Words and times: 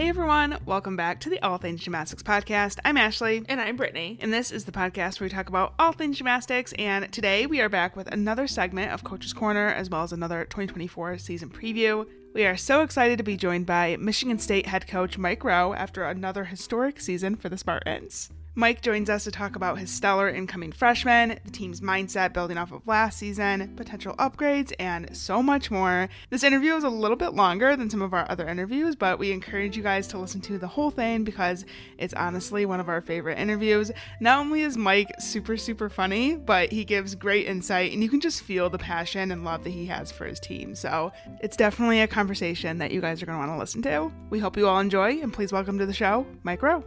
Hey 0.00 0.08
everyone, 0.08 0.56
welcome 0.64 0.96
back 0.96 1.20
to 1.20 1.28
the 1.28 1.38
All 1.42 1.58
Things 1.58 1.82
Gymnastics 1.82 2.22
podcast. 2.22 2.78
I'm 2.86 2.96
Ashley. 2.96 3.44
And 3.50 3.60
I'm 3.60 3.76
Brittany. 3.76 4.16
And 4.22 4.32
this 4.32 4.50
is 4.50 4.64
the 4.64 4.72
podcast 4.72 5.20
where 5.20 5.26
we 5.26 5.30
talk 5.30 5.50
about 5.50 5.74
all 5.78 5.92
things 5.92 6.16
gymnastics. 6.16 6.72
And 6.78 7.12
today 7.12 7.44
we 7.44 7.60
are 7.60 7.68
back 7.68 7.96
with 7.96 8.06
another 8.10 8.46
segment 8.46 8.92
of 8.92 9.04
Coach's 9.04 9.34
Corner 9.34 9.66
as 9.66 9.90
well 9.90 10.02
as 10.02 10.14
another 10.14 10.46
2024 10.46 11.18
season 11.18 11.50
preview. 11.50 12.06
We 12.32 12.46
are 12.46 12.56
so 12.56 12.80
excited 12.80 13.18
to 13.18 13.24
be 13.24 13.36
joined 13.36 13.66
by 13.66 13.98
Michigan 13.98 14.38
State 14.38 14.64
head 14.64 14.86
coach 14.86 15.18
Mike 15.18 15.44
Rowe 15.44 15.74
after 15.74 16.06
another 16.06 16.44
historic 16.44 16.98
season 16.98 17.36
for 17.36 17.50
the 17.50 17.58
Spartans. 17.58 18.30
Mike 18.60 18.82
joins 18.82 19.08
us 19.08 19.24
to 19.24 19.30
talk 19.30 19.56
about 19.56 19.78
his 19.78 19.90
stellar 19.90 20.28
incoming 20.28 20.70
freshmen, 20.70 21.38
the 21.46 21.50
team's 21.50 21.80
mindset 21.80 22.34
building 22.34 22.58
off 22.58 22.72
of 22.72 22.86
last 22.86 23.18
season, 23.18 23.74
potential 23.74 24.14
upgrades, 24.18 24.70
and 24.78 25.16
so 25.16 25.42
much 25.42 25.70
more. 25.70 26.10
This 26.28 26.44
interview 26.44 26.74
is 26.74 26.84
a 26.84 26.90
little 26.90 27.16
bit 27.16 27.32
longer 27.32 27.74
than 27.74 27.88
some 27.88 28.02
of 28.02 28.12
our 28.12 28.30
other 28.30 28.46
interviews, 28.46 28.94
but 28.96 29.18
we 29.18 29.32
encourage 29.32 29.78
you 29.78 29.82
guys 29.82 30.06
to 30.08 30.18
listen 30.18 30.42
to 30.42 30.58
the 30.58 30.66
whole 30.66 30.90
thing 30.90 31.24
because 31.24 31.64
it's 31.96 32.12
honestly 32.12 32.66
one 32.66 32.80
of 32.80 32.90
our 32.90 33.00
favorite 33.00 33.38
interviews. 33.38 33.90
Not 34.20 34.40
only 34.40 34.60
is 34.60 34.76
Mike 34.76 35.08
super, 35.18 35.56
super 35.56 35.88
funny, 35.88 36.36
but 36.36 36.70
he 36.70 36.84
gives 36.84 37.14
great 37.14 37.46
insight, 37.46 37.94
and 37.94 38.02
you 38.02 38.10
can 38.10 38.20
just 38.20 38.42
feel 38.42 38.68
the 38.68 38.76
passion 38.76 39.30
and 39.30 39.42
love 39.42 39.64
that 39.64 39.70
he 39.70 39.86
has 39.86 40.12
for 40.12 40.26
his 40.26 40.38
team. 40.38 40.74
So 40.74 41.12
it's 41.40 41.56
definitely 41.56 42.02
a 42.02 42.06
conversation 42.06 42.76
that 42.76 42.90
you 42.90 43.00
guys 43.00 43.22
are 43.22 43.26
going 43.26 43.40
to 43.40 43.46
want 43.46 43.56
to 43.56 43.58
listen 43.58 43.80
to. 43.84 44.12
We 44.28 44.38
hope 44.38 44.58
you 44.58 44.68
all 44.68 44.80
enjoy, 44.80 45.22
and 45.22 45.32
please 45.32 45.50
welcome 45.50 45.78
to 45.78 45.86
the 45.86 45.94
show, 45.94 46.26
Mike 46.42 46.60
Rowe. 46.60 46.84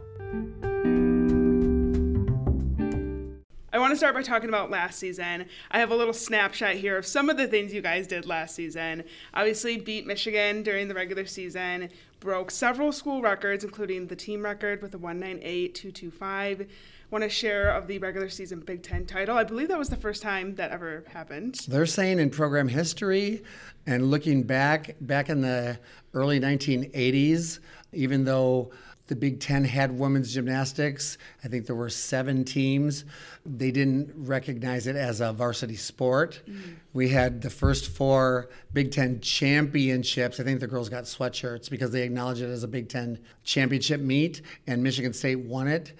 I 3.74 3.78
want 3.78 3.90
to 3.90 3.96
start 3.96 4.14
by 4.14 4.22
talking 4.22 4.48
about 4.48 4.70
last 4.70 5.00
season. 5.00 5.46
I 5.72 5.80
have 5.80 5.90
a 5.90 5.96
little 5.96 6.14
snapshot 6.14 6.76
here 6.76 6.96
of 6.96 7.04
some 7.04 7.28
of 7.28 7.36
the 7.36 7.48
things 7.48 7.74
you 7.74 7.82
guys 7.82 8.06
did 8.06 8.24
last 8.24 8.54
season. 8.54 9.02
Obviously, 9.34 9.78
beat 9.78 10.06
Michigan 10.06 10.62
during 10.62 10.86
the 10.86 10.94
regular 10.94 11.26
season, 11.26 11.90
broke 12.20 12.52
several 12.52 12.92
school 12.92 13.20
records, 13.20 13.64
including 13.64 14.06
the 14.06 14.14
team 14.14 14.44
record 14.44 14.80
with 14.80 14.94
a 14.94 14.98
198 14.98 15.74
225 15.74 16.68
won 17.10 17.22
a 17.22 17.28
share 17.28 17.70
of 17.70 17.86
the 17.86 17.98
regular 17.98 18.28
season 18.28 18.58
Big 18.60 18.82
Ten 18.82 19.06
title. 19.06 19.36
I 19.36 19.44
believe 19.44 19.68
that 19.68 19.78
was 19.78 19.88
the 19.88 19.96
first 19.96 20.20
time 20.22 20.54
that 20.56 20.72
ever 20.72 21.04
happened. 21.06 21.54
They're 21.68 21.86
saying 21.86 22.18
in 22.18 22.30
program 22.30 22.66
history 22.66 23.44
and 23.86 24.10
looking 24.10 24.42
back, 24.42 24.96
back 25.00 25.28
in 25.28 25.40
the 25.40 25.78
early 26.12 26.40
1980s, 26.40 27.60
even 27.92 28.24
though 28.24 28.72
the 29.06 29.16
Big 29.16 29.40
Ten 29.40 29.64
had 29.64 29.98
women's 29.98 30.32
gymnastics. 30.32 31.18
I 31.44 31.48
think 31.48 31.66
there 31.66 31.76
were 31.76 31.90
seven 31.90 32.44
teams. 32.44 33.04
They 33.44 33.70
didn't 33.70 34.12
recognize 34.16 34.86
it 34.86 34.96
as 34.96 35.20
a 35.20 35.32
varsity 35.32 35.76
sport. 35.76 36.40
Mm. 36.48 36.76
We 36.94 37.10
had 37.10 37.42
the 37.42 37.50
first 37.50 37.90
four 37.90 38.48
Big 38.72 38.92
Ten 38.92 39.20
championships. 39.20 40.40
I 40.40 40.44
think 40.44 40.60
the 40.60 40.66
girls 40.66 40.88
got 40.88 41.04
sweatshirts 41.04 41.68
because 41.68 41.90
they 41.90 42.02
acknowledged 42.02 42.40
it 42.40 42.48
as 42.48 42.62
a 42.62 42.68
Big 42.68 42.88
Ten 42.88 43.18
championship 43.42 44.00
meet, 44.00 44.40
and 44.66 44.82
Michigan 44.82 45.12
State 45.12 45.40
won 45.40 45.68
it. 45.68 45.92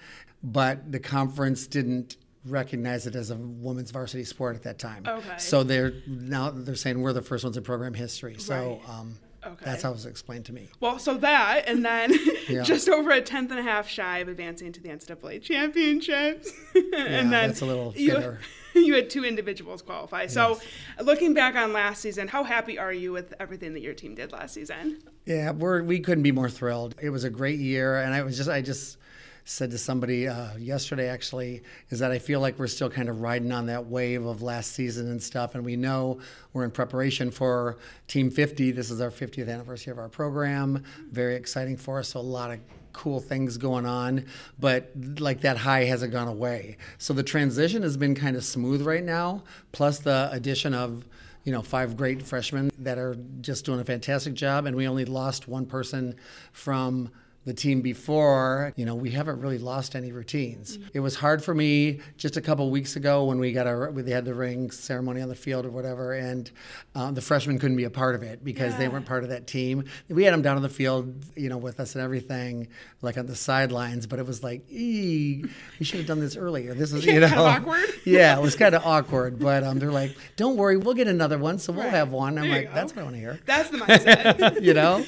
But 0.43 0.91
the 0.91 0.99
conference 0.99 1.67
didn't 1.67 2.17
recognize 2.45 3.07
it 3.07 3.15
as 3.15 3.31
a 3.31 3.35
women's 3.35 3.91
varsity 3.91 4.23
sport 4.23 4.55
at 4.55 4.63
that 4.63 4.79
time. 4.79 5.03
Okay. 5.07 5.37
So 5.37 5.63
they're 5.63 5.93
now 6.07 6.51
they're 6.51 6.75
saying 6.75 7.01
we're 7.01 7.13
the 7.13 7.21
first 7.21 7.43
ones 7.43 7.57
in 7.57 7.63
program 7.63 7.93
history. 7.93 8.37
So 8.37 8.79
right. 8.87 8.89
um, 8.89 9.17
Okay. 9.45 9.65
That's 9.65 9.83
how 9.83 9.91
it 9.91 9.93
was 9.93 10.05
explained 10.05 10.45
to 10.45 10.53
me. 10.53 10.69
Well, 10.79 10.97
so 10.97 11.17
that, 11.17 11.65
and 11.67 11.85
then 11.85 12.13
yeah. 12.49 12.61
just 12.63 12.89
over 12.89 13.11
a 13.11 13.21
tenth 13.21 13.51
and 13.51 13.59
a 13.59 13.63
half 13.63 13.87
shy 13.87 14.19
of 14.19 14.27
advancing 14.27 14.71
to 14.73 14.81
the 14.81 14.89
NCAA 14.89 15.41
championships. 15.41 16.51
and 16.75 16.85
yeah, 16.91 17.07
then 17.07 17.29
that's 17.29 17.61
a 17.61 17.65
little 17.65 17.91
bitter. 17.91 18.39
You, 18.73 18.81
you 18.81 18.95
had 18.95 19.09
two 19.09 19.23
individuals 19.23 19.81
qualify. 19.81 20.23
Yes. 20.23 20.33
So, 20.33 20.59
looking 21.01 21.33
back 21.33 21.55
on 21.55 21.73
last 21.73 22.01
season, 22.01 22.27
how 22.27 22.43
happy 22.43 22.79
are 22.79 22.93
you 22.93 23.11
with 23.11 23.33
everything 23.39 23.73
that 23.73 23.81
your 23.81 23.93
team 23.93 24.15
did 24.15 24.31
last 24.31 24.53
season? 24.53 25.01
Yeah, 25.25 25.51
we're 25.51 25.83
we 25.83 25.99
couldn't 25.99 26.23
be 26.23 26.31
more 26.31 26.49
thrilled. 26.49 26.95
It 27.01 27.09
was 27.09 27.23
a 27.23 27.29
great 27.29 27.59
year, 27.59 27.97
and 27.97 28.13
I 28.13 28.23
was 28.23 28.37
just 28.37 28.49
I 28.49 28.61
just 28.61 28.97
said 29.45 29.69
to 29.69 29.77
somebody 29.77 30.27
uh, 30.27 30.57
yesterday 30.57 31.07
actually 31.07 31.61
is 31.91 31.99
that 31.99 32.11
I 32.11 32.17
feel 32.17 32.39
like 32.39 32.57
we're 32.57 32.65
still 32.65 32.89
kind 32.89 33.07
of 33.07 33.21
riding 33.21 33.51
on 33.51 33.67
that 33.67 33.85
wave 33.85 34.25
of 34.25 34.41
last 34.41 34.73
season 34.73 35.09
and 35.11 35.21
stuff, 35.21 35.53
and 35.53 35.63
we 35.63 35.75
know 35.75 36.19
we're 36.51 36.63
in 36.65 36.71
preparation 36.71 37.29
for 37.29 37.77
Team 38.07 38.31
50. 38.31 38.71
This 38.71 38.89
is 38.89 39.01
our 39.01 39.11
50th 39.11 39.47
anniversary 39.47 39.91
of 39.91 39.99
our 39.99 40.09
program. 40.09 40.83
Very 41.11 41.35
exciting 41.35 41.77
for 41.77 41.99
us. 41.99 42.09
So 42.09 42.19
a 42.19 42.21
lot 42.21 42.51
of 42.51 42.59
cool 42.91 43.19
things 43.19 43.57
going 43.57 43.85
on, 43.85 44.25
but 44.59 44.91
like 45.19 45.41
that 45.41 45.57
high 45.57 45.83
hasn't 45.83 46.11
gone 46.11 46.27
away. 46.27 46.77
So 46.97 47.13
the 47.13 47.23
transition 47.23 47.83
has 47.83 47.97
been 47.97 48.15
kind 48.15 48.35
of 48.35 48.43
smooth 48.43 48.81
right 48.81 49.03
now, 49.03 49.43
plus 49.71 49.99
the 49.99 50.29
addition 50.31 50.73
of 50.73 51.05
you 51.43 51.51
know, 51.51 51.61
five 51.61 51.95
great 51.95 52.23
freshmen 52.23 52.71
that 52.79 52.97
are 52.97 53.15
just 53.41 53.65
doing 53.65 53.79
a 53.79 53.83
fantastic 53.83 54.33
job, 54.33 54.65
and 54.65 54.75
we 54.75 54.87
only 54.87 55.05
lost 55.05 55.47
one 55.47 55.67
person 55.67 56.15
from 56.51 57.11
the 57.45 57.53
team 57.53 57.81
before, 57.81 58.73
you 58.75 58.85
know, 58.85 58.95
we 58.95 59.11
haven't 59.11 59.39
really 59.39 59.59
lost 59.59 59.95
any 59.95 60.11
routines. 60.11 60.77
Mm-hmm. 60.77 60.87
It 60.95 60.99
was 60.99 61.15
hard 61.15 61.43
for 61.43 61.53
me 61.53 61.99
just 62.17 62.37
a 62.37 62.41
couple 62.41 62.69
weeks 62.71 62.95
ago 62.95 63.25
when 63.25 63.37
we 63.37 63.51
got 63.51 63.67
our, 63.67 63.91
we 63.91 64.09
had 64.09 64.25
the 64.25 64.33
ring 64.33 64.71
ceremony 64.71 65.21
on 65.21 65.29
the 65.29 65.35
field 65.35 65.65
or 65.65 65.69
whatever, 65.69 66.13
and 66.13 66.49
um, 66.95 67.13
the 67.13 67.21
freshmen 67.21 67.59
couldn't 67.59 67.77
be 67.77 67.83
a 67.83 67.89
part 67.89 68.15
of 68.15 68.23
it 68.23 68.43
because 68.43 68.73
yeah. 68.73 68.79
they 68.79 68.87
weren't 68.87 69.05
part 69.05 69.23
of 69.23 69.29
that 69.29 69.45
team. 69.45 69.85
We 70.09 70.23
had 70.23 70.33
them 70.33 70.41
down 70.41 70.55
on 70.55 70.63
the 70.63 70.69
field, 70.69 71.23
you 71.35 71.49
know, 71.49 71.57
with 71.57 71.79
us 71.79 71.93
and 71.93 72.03
everything, 72.03 72.67
like 73.03 73.17
on 73.17 73.27
the 73.27 73.35
sidelines, 73.35 74.07
but 74.07 74.17
it 74.17 74.25
was 74.25 74.43
like, 74.43 74.65
we 74.71 75.45
should 75.81 75.99
have 75.99 76.07
done 76.07 76.19
this 76.19 76.35
earlier. 76.35 76.73
This 76.73 76.93
is, 76.93 77.05
you 77.05 77.19
know, 77.19 77.45
awkward. 77.45 77.85
yeah, 78.05 78.35
it 78.35 78.41
was 78.41 78.55
kind 78.55 78.73
of 78.73 78.83
awkward, 78.83 79.37
but 79.37 79.63
um, 79.63 79.77
they're 79.77 79.91
like, 79.91 80.17
don't 80.35 80.57
worry, 80.57 80.77
we'll 80.77 80.95
get 80.95 81.07
another 81.07 81.37
one, 81.37 81.59
so 81.59 81.73
we'll 81.73 81.83
right. 81.83 81.93
have 81.93 82.11
one. 82.11 82.39
I'm 82.39 82.49
like, 82.49 82.73
that's 82.73 82.95
what 82.95 83.01
I 83.01 83.03
want 83.03 83.15
to 83.15 83.19
hear. 83.19 83.39
That's 83.45 83.69
the 83.69 83.77
mindset. 83.77 84.61
you 84.63 84.73
know? 84.73 85.05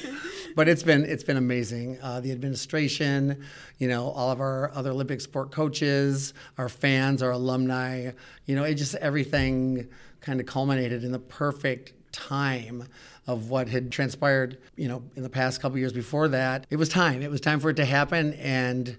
But 0.58 0.66
it's 0.66 0.82
been 0.82 1.04
it's 1.04 1.22
been 1.22 1.36
amazing. 1.36 1.96
Uh, 2.02 2.18
the 2.18 2.32
administration, 2.32 3.44
you 3.78 3.86
know, 3.86 4.08
all 4.08 4.32
of 4.32 4.40
our 4.40 4.72
other 4.74 4.90
Olympic 4.90 5.20
sport 5.20 5.52
coaches, 5.52 6.34
our 6.58 6.68
fans, 6.68 7.22
our 7.22 7.30
alumni, 7.30 8.10
you 8.46 8.56
know, 8.56 8.64
it 8.64 8.74
just 8.74 8.96
everything 8.96 9.86
kind 10.20 10.40
of 10.40 10.46
culminated 10.46 11.04
in 11.04 11.12
the 11.12 11.18
perfect 11.20 11.92
time 12.10 12.82
of 13.28 13.50
what 13.50 13.68
had 13.68 13.92
transpired, 13.92 14.58
you 14.74 14.88
know, 14.88 15.00
in 15.14 15.22
the 15.22 15.30
past 15.30 15.62
couple 15.62 15.78
years 15.78 15.92
before 15.92 16.26
that. 16.26 16.66
It 16.70 16.76
was 16.76 16.88
time. 16.88 17.22
It 17.22 17.30
was 17.30 17.40
time 17.40 17.60
for 17.60 17.70
it 17.70 17.76
to 17.76 17.84
happen 17.84 18.32
and 18.34 18.96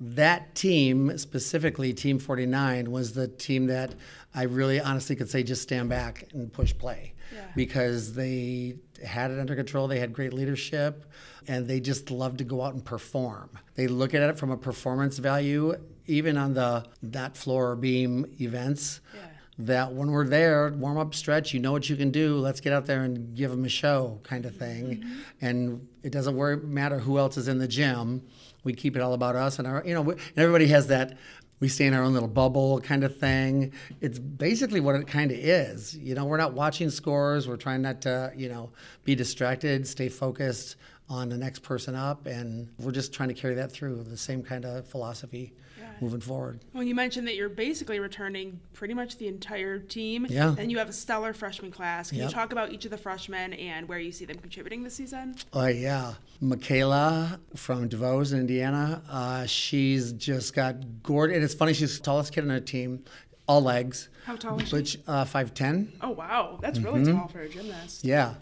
that 0.00 0.54
team, 0.54 1.16
specifically 1.16 1.94
Team 1.94 2.18
49, 2.18 2.90
was 2.90 3.14
the 3.14 3.28
team 3.28 3.66
that 3.66 3.94
I 4.34 4.42
really 4.42 4.78
honestly 4.78 5.16
could 5.16 5.30
say 5.30 5.42
just 5.42 5.62
stand 5.62 5.88
back 5.88 6.26
and 6.34 6.52
push 6.52 6.76
play 6.76 7.14
yeah. 7.34 7.46
because 7.54 8.14
they 8.14 8.76
had 9.04 9.30
it 9.30 9.38
under 9.38 9.54
control. 9.54 9.88
They 9.88 10.00
had 10.00 10.12
great 10.12 10.32
leadership 10.32 11.04
and 11.46 11.66
they 11.66 11.80
just 11.80 12.10
love 12.10 12.36
to 12.38 12.44
go 12.44 12.62
out 12.62 12.74
and 12.74 12.84
perform. 12.84 13.50
They 13.74 13.86
look 13.86 14.14
at 14.14 14.22
it 14.22 14.38
from 14.38 14.50
a 14.50 14.56
performance 14.56 15.18
value, 15.18 15.74
even 16.06 16.36
on 16.36 16.54
the 16.54 16.84
that 17.02 17.36
floor 17.36 17.74
beam 17.74 18.26
events. 18.40 19.00
Yeah. 19.14 19.20
That 19.60 19.92
when 19.92 20.12
we're 20.12 20.28
there, 20.28 20.70
warm 20.70 20.98
up 20.98 21.16
stretch, 21.16 21.52
you 21.52 21.58
know 21.58 21.72
what 21.72 21.90
you 21.90 21.96
can 21.96 22.12
do. 22.12 22.38
Let's 22.38 22.60
get 22.60 22.72
out 22.72 22.86
there 22.86 23.02
and 23.02 23.34
give 23.34 23.50
them 23.50 23.64
a 23.64 23.68
show, 23.68 24.20
kind 24.22 24.46
of 24.46 24.54
thing. 24.54 24.98
Mm-hmm. 24.98 25.18
And 25.40 25.88
it 26.04 26.12
doesn't 26.12 26.36
worry, 26.36 26.58
matter 26.58 27.00
who 27.00 27.18
else 27.18 27.36
is 27.36 27.48
in 27.48 27.58
the 27.58 27.66
gym. 27.66 28.22
We 28.62 28.72
keep 28.72 28.94
it 28.94 29.02
all 29.02 29.14
about 29.14 29.34
us, 29.34 29.58
and 29.58 29.66
our, 29.66 29.82
you 29.84 29.94
know, 29.94 30.10
and 30.10 30.20
everybody 30.36 30.68
has 30.68 30.86
that 30.88 31.16
we 31.60 31.68
stay 31.68 31.86
in 31.86 31.94
our 31.94 32.02
own 32.02 32.12
little 32.12 32.28
bubble 32.28 32.80
kind 32.80 33.04
of 33.04 33.16
thing. 33.16 33.72
It's 34.00 34.18
basically 34.18 34.80
what 34.80 34.94
it 34.94 35.06
kind 35.06 35.30
of 35.30 35.38
is. 35.38 35.96
You 35.96 36.14
know, 36.14 36.24
we're 36.24 36.36
not 36.36 36.52
watching 36.52 36.90
scores. 36.90 37.48
We're 37.48 37.56
trying 37.56 37.82
not 37.82 38.00
to, 38.02 38.32
you 38.36 38.48
know, 38.48 38.70
be 39.04 39.14
distracted, 39.14 39.86
stay 39.86 40.08
focused 40.08 40.76
on 41.08 41.28
the 41.28 41.36
next 41.38 41.60
person 41.60 41.94
up, 41.94 42.26
and 42.26 42.68
we're 42.78 42.92
just 42.92 43.12
trying 43.12 43.30
to 43.30 43.34
carry 43.34 43.54
that 43.54 43.72
through 43.72 44.02
the 44.04 44.16
same 44.16 44.42
kind 44.42 44.64
of 44.64 44.86
philosophy 44.86 45.54
moving 46.00 46.20
forward. 46.20 46.60
Well, 46.72 46.82
you 46.82 46.94
mentioned 46.94 47.26
that 47.28 47.36
you're 47.36 47.48
basically 47.48 48.00
returning 48.00 48.60
pretty 48.72 48.94
much 48.94 49.18
the 49.18 49.28
entire 49.28 49.78
team. 49.78 50.26
Yeah. 50.28 50.54
And 50.58 50.70
you 50.70 50.78
have 50.78 50.88
a 50.88 50.92
stellar 50.92 51.32
freshman 51.32 51.70
class. 51.70 52.10
Can 52.10 52.18
yep. 52.18 52.28
you 52.28 52.34
talk 52.34 52.52
about 52.52 52.72
each 52.72 52.84
of 52.84 52.90
the 52.90 52.98
freshmen 52.98 53.52
and 53.54 53.88
where 53.88 53.98
you 53.98 54.12
see 54.12 54.24
them 54.24 54.38
contributing 54.38 54.82
this 54.82 54.94
season? 54.94 55.34
Oh, 55.52 55.66
yeah. 55.66 56.14
Michaela 56.40 57.40
from 57.56 57.88
DeVos 57.88 58.32
in 58.32 58.40
Indiana, 58.40 59.02
uh, 59.10 59.46
she's 59.46 60.12
just 60.12 60.54
got 60.54 61.02
gorgeous. 61.02 61.34
And 61.34 61.44
it's 61.44 61.54
funny, 61.54 61.72
she's 61.72 61.98
the 61.98 62.04
tallest 62.04 62.32
kid 62.32 62.44
on 62.44 62.50
our 62.50 62.60
team 62.60 63.04
all 63.48 63.62
legs. 63.62 64.10
How 64.26 64.36
tall 64.36 64.60
is 64.60 64.68
she? 64.68 64.76
Which 64.76 64.98
uh, 65.06 65.24
five 65.24 65.54
ten. 65.54 65.92
Oh 66.02 66.10
wow, 66.10 66.58
that's 66.60 66.78
really 66.78 67.00
mm-hmm. 67.00 67.16
tall 67.16 67.28
for 67.28 67.40
a 67.40 67.48
gymnast. 67.48 68.04
Yeah, 68.04 68.34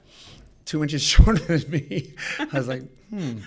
two 0.67 0.83
inches 0.83 1.03
shorter 1.03 1.57
than 1.57 1.71
me. 1.71 2.15
I 2.39 2.49
was 2.53 2.69
like, 2.69 2.83
hmm. 3.09 3.39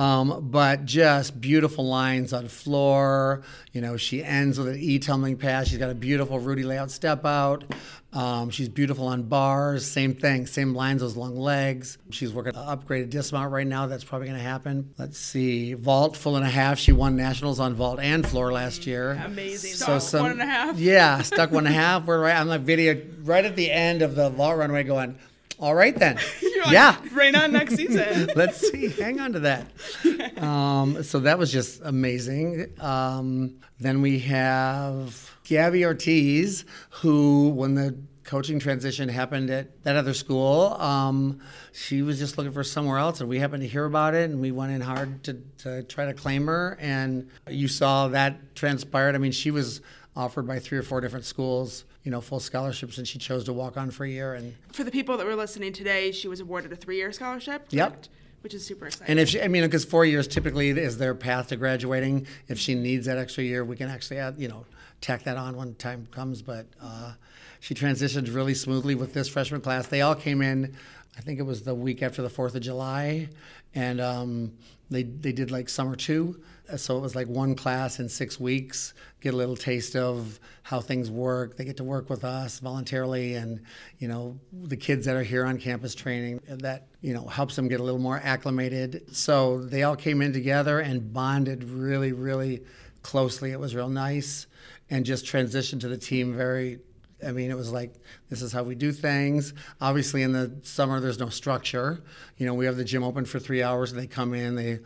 Um, 0.00 0.48
but 0.50 0.84
just 0.86 1.40
beautiful 1.40 1.86
lines 1.86 2.32
on 2.32 2.48
floor. 2.48 3.42
You 3.72 3.80
know, 3.80 3.96
she 3.96 4.24
ends 4.24 4.58
with 4.58 4.68
an 4.68 4.78
E 4.78 4.98
tumbling 4.98 5.36
pass. 5.36 5.68
She's 5.68 5.78
got 5.78 5.90
a 5.90 5.94
beautiful 5.94 6.38
Rudy 6.38 6.62
layout 6.62 6.90
step 6.90 7.26
out. 7.26 7.64
Um, 8.12 8.50
she's 8.50 8.68
beautiful 8.68 9.08
on 9.08 9.24
bars. 9.24 9.90
Same 9.90 10.14
thing, 10.14 10.46
same 10.46 10.72
lines, 10.72 11.00
those 11.00 11.16
long 11.16 11.36
legs. 11.36 11.98
She's 12.10 12.32
working 12.32 12.54
an 12.54 12.64
upgraded 12.64 13.10
dismount 13.10 13.50
right 13.50 13.66
now. 13.66 13.86
That's 13.86 14.04
probably 14.04 14.28
going 14.28 14.38
to 14.38 14.44
happen. 14.44 14.94
Let's 14.98 15.18
see. 15.18 15.74
Vault, 15.74 16.16
full 16.16 16.36
and 16.36 16.44
a 16.44 16.48
half. 16.48 16.78
She 16.78 16.92
won 16.92 17.16
nationals 17.16 17.58
on 17.58 17.74
vault 17.74 17.98
and 17.98 18.24
floor 18.24 18.52
last 18.52 18.86
year. 18.86 19.20
Amazing. 19.24 19.72
So 19.72 19.98
some, 19.98 20.22
one 20.22 20.30
and 20.30 20.42
a 20.42 20.46
half. 20.46 20.78
Yeah, 20.78 21.22
stuck 21.22 21.50
one 21.50 21.66
and 21.66 21.74
a 21.74 21.78
half. 21.78 22.04
We're 22.04 22.20
right. 22.20 22.36
I'm 22.36 22.46
like 22.46 22.60
video 22.60 23.00
right 23.24 23.44
at 23.44 23.56
the 23.56 23.70
end 23.72 24.02
of 24.02 24.14
the 24.14 24.30
vault 24.30 24.58
runway 24.58 24.84
going 24.84 25.18
All 25.58 25.74
right 25.74 25.96
then. 25.96 26.18
Yeah. 26.70 26.96
Right 27.12 27.34
on 27.34 27.52
next 27.52 27.74
season. 27.76 28.30
Let's 28.34 28.56
see. 28.70 28.88
Hang 28.88 29.20
on 29.20 29.34
to 29.34 29.40
that. 29.40 29.66
Um, 30.42 31.02
so 31.02 31.20
that 31.20 31.38
was 31.38 31.52
just 31.52 31.80
amazing. 31.84 32.72
Um, 32.80 33.56
then 33.78 34.00
we 34.00 34.18
have 34.20 35.30
Gabby 35.44 35.84
Ortiz, 35.84 36.64
who, 36.90 37.50
when 37.50 37.74
the 37.74 37.98
coaching 38.24 38.58
transition 38.58 39.08
happened 39.08 39.50
at 39.50 39.82
that 39.84 39.96
other 39.96 40.14
school, 40.14 40.74
um, 40.80 41.40
she 41.72 42.02
was 42.02 42.18
just 42.18 42.38
looking 42.38 42.52
for 42.52 42.64
somewhere 42.64 42.98
else, 42.98 43.20
and 43.20 43.28
we 43.28 43.38
happened 43.38 43.62
to 43.62 43.68
hear 43.68 43.84
about 43.84 44.14
it, 44.14 44.30
and 44.30 44.40
we 44.40 44.50
went 44.50 44.72
in 44.72 44.80
hard 44.80 45.22
to, 45.24 45.34
to 45.58 45.82
try 45.84 46.06
to 46.06 46.14
claim 46.14 46.46
her. 46.46 46.76
And 46.80 47.28
you 47.48 47.68
saw 47.68 48.08
that 48.08 48.54
transpired. 48.54 49.14
I 49.14 49.18
mean, 49.18 49.32
she 49.32 49.50
was 49.50 49.82
offered 50.16 50.46
by 50.46 50.58
three 50.58 50.78
or 50.78 50.82
four 50.82 51.00
different 51.00 51.26
schools 51.26 51.84
you 52.04 52.10
know, 52.10 52.20
full 52.20 52.38
scholarships, 52.40 52.98
and 52.98 53.08
she 53.08 53.18
chose 53.18 53.44
to 53.44 53.52
walk 53.52 53.76
on 53.76 53.90
for 53.90 54.04
a 54.04 54.08
year. 54.08 54.34
And 54.34 54.54
For 54.72 54.84
the 54.84 54.90
people 54.90 55.16
that 55.16 55.26
were 55.26 55.34
listening 55.34 55.72
today, 55.72 56.12
she 56.12 56.28
was 56.28 56.40
awarded 56.40 56.72
a 56.72 56.76
three-year 56.76 57.12
scholarship. 57.12 57.66
Yep. 57.70 57.88
correct? 57.90 58.08
Which 58.42 58.52
is 58.52 58.64
super 58.64 58.86
exciting. 58.86 59.10
and 59.10 59.18
if 59.18 59.30
she, 59.30 59.40
I 59.40 59.48
mean, 59.48 59.62
because 59.62 59.86
four 59.86 60.04
years 60.04 60.28
typically 60.28 60.68
is 60.68 60.98
their 60.98 61.14
path 61.14 61.48
to 61.48 61.56
graduating. 61.56 62.26
If 62.46 62.58
she 62.58 62.74
needs 62.74 63.06
that 63.06 63.16
extra 63.16 63.42
year, 63.42 63.64
we 63.64 63.74
can 63.74 63.88
actually 63.88 64.18
add, 64.18 64.34
you 64.36 64.48
know, 64.48 64.66
tack 65.00 65.24
that 65.24 65.38
on 65.38 65.56
when 65.56 65.74
time 65.76 66.06
comes. 66.10 66.42
But 66.42 66.66
uh, 66.78 67.14
she 67.60 67.72
transitioned 67.74 68.34
really 68.34 68.52
smoothly 68.52 68.94
with 68.94 69.14
this 69.14 69.28
freshman 69.28 69.62
class. 69.62 69.86
They 69.86 70.02
all 70.02 70.14
came 70.14 70.42
in. 70.42 70.76
I 71.16 71.22
think 71.22 71.38
it 71.40 71.44
was 71.44 71.62
the 71.62 71.74
week 71.74 72.02
after 72.02 72.20
the 72.20 72.28
Fourth 72.28 72.54
of 72.54 72.60
July, 72.60 73.30
and 73.74 73.98
um, 73.98 74.52
they 74.90 75.04
they 75.04 75.32
did 75.32 75.50
like 75.50 75.70
summer 75.70 75.96
two. 75.96 76.38
So 76.76 76.96
it 76.96 77.00
was 77.00 77.14
like 77.14 77.28
one 77.28 77.54
class 77.54 78.00
in 78.00 78.08
six 78.08 78.40
weeks. 78.40 78.94
Get 79.20 79.34
a 79.34 79.36
little 79.36 79.56
taste 79.56 79.96
of 79.96 80.40
how 80.62 80.80
things 80.80 81.10
work. 81.10 81.56
They 81.56 81.64
get 81.64 81.76
to 81.78 81.84
work 81.84 82.08
with 82.08 82.24
us 82.24 82.58
voluntarily, 82.58 83.34
and 83.34 83.60
you 83.98 84.08
know 84.08 84.38
the 84.52 84.76
kids 84.76 85.06
that 85.06 85.16
are 85.16 85.22
here 85.22 85.44
on 85.44 85.58
campus 85.58 85.94
training. 85.94 86.40
That 86.48 86.86
you 87.00 87.12
know 87.12 87.26
helps 87.26 87.56
them 87.56 87.68
get 87.68 87.80
a 87.80 87.82
little 87.82 88.00
more 88.00 88.20
acclimated. 88.22 89.14
So 89.14 89.60
they 89.64 89.82
all 89.82 89.96
came 89.96 90.22
in 90.22 90.32
together 90.32 90.80
and 90.80 91.12
bonded 91.12 91.64
really, 91.64 92.12
really 92.12 92.62
closely. 93.02 93.52
It 93.52 93.60
was 93.60 93.74
real 93.74 93.88
nice, 93.88 94.46
and 94.90 95.04
just 95.04 95.26
transitioned 95.26 95.80
to 95.80 95.88
the 95.88 95.98
team 95.98 96.34
very 96.34 96.78
I 97.24 97.32
mean, 97.32 97.50
it 97.50 97.56
was 97.56 97.72
like, 97.72 97.94
this 98.30 98.42
is 98.42 98.52
how 98.52 98.62
we 98.62 98.74
do 98.74 98.92
things. 98.92 99.54
Obviously, 99.80 100.22
in 100.22 100.32
the 100.32 100.52
summer, 100.62 101.00
there's 101.00 101.18
no 101.18 101.28
structure. 101.28 102.02
You 102.36 102.46
know, 102.46 102.54
we 102.54 102.66
have 102.66 102.76
the 102.76 102.84
gym 102.84 103.02
open 103.02 103.24
for 103.24 103.38
three 103.38 103.62
hours, 103.62 103.92
and 103.92 104.00
they 104.00 104.06
come 104.06 104.34
in, 104.34 104.54
they, 104.54 104.80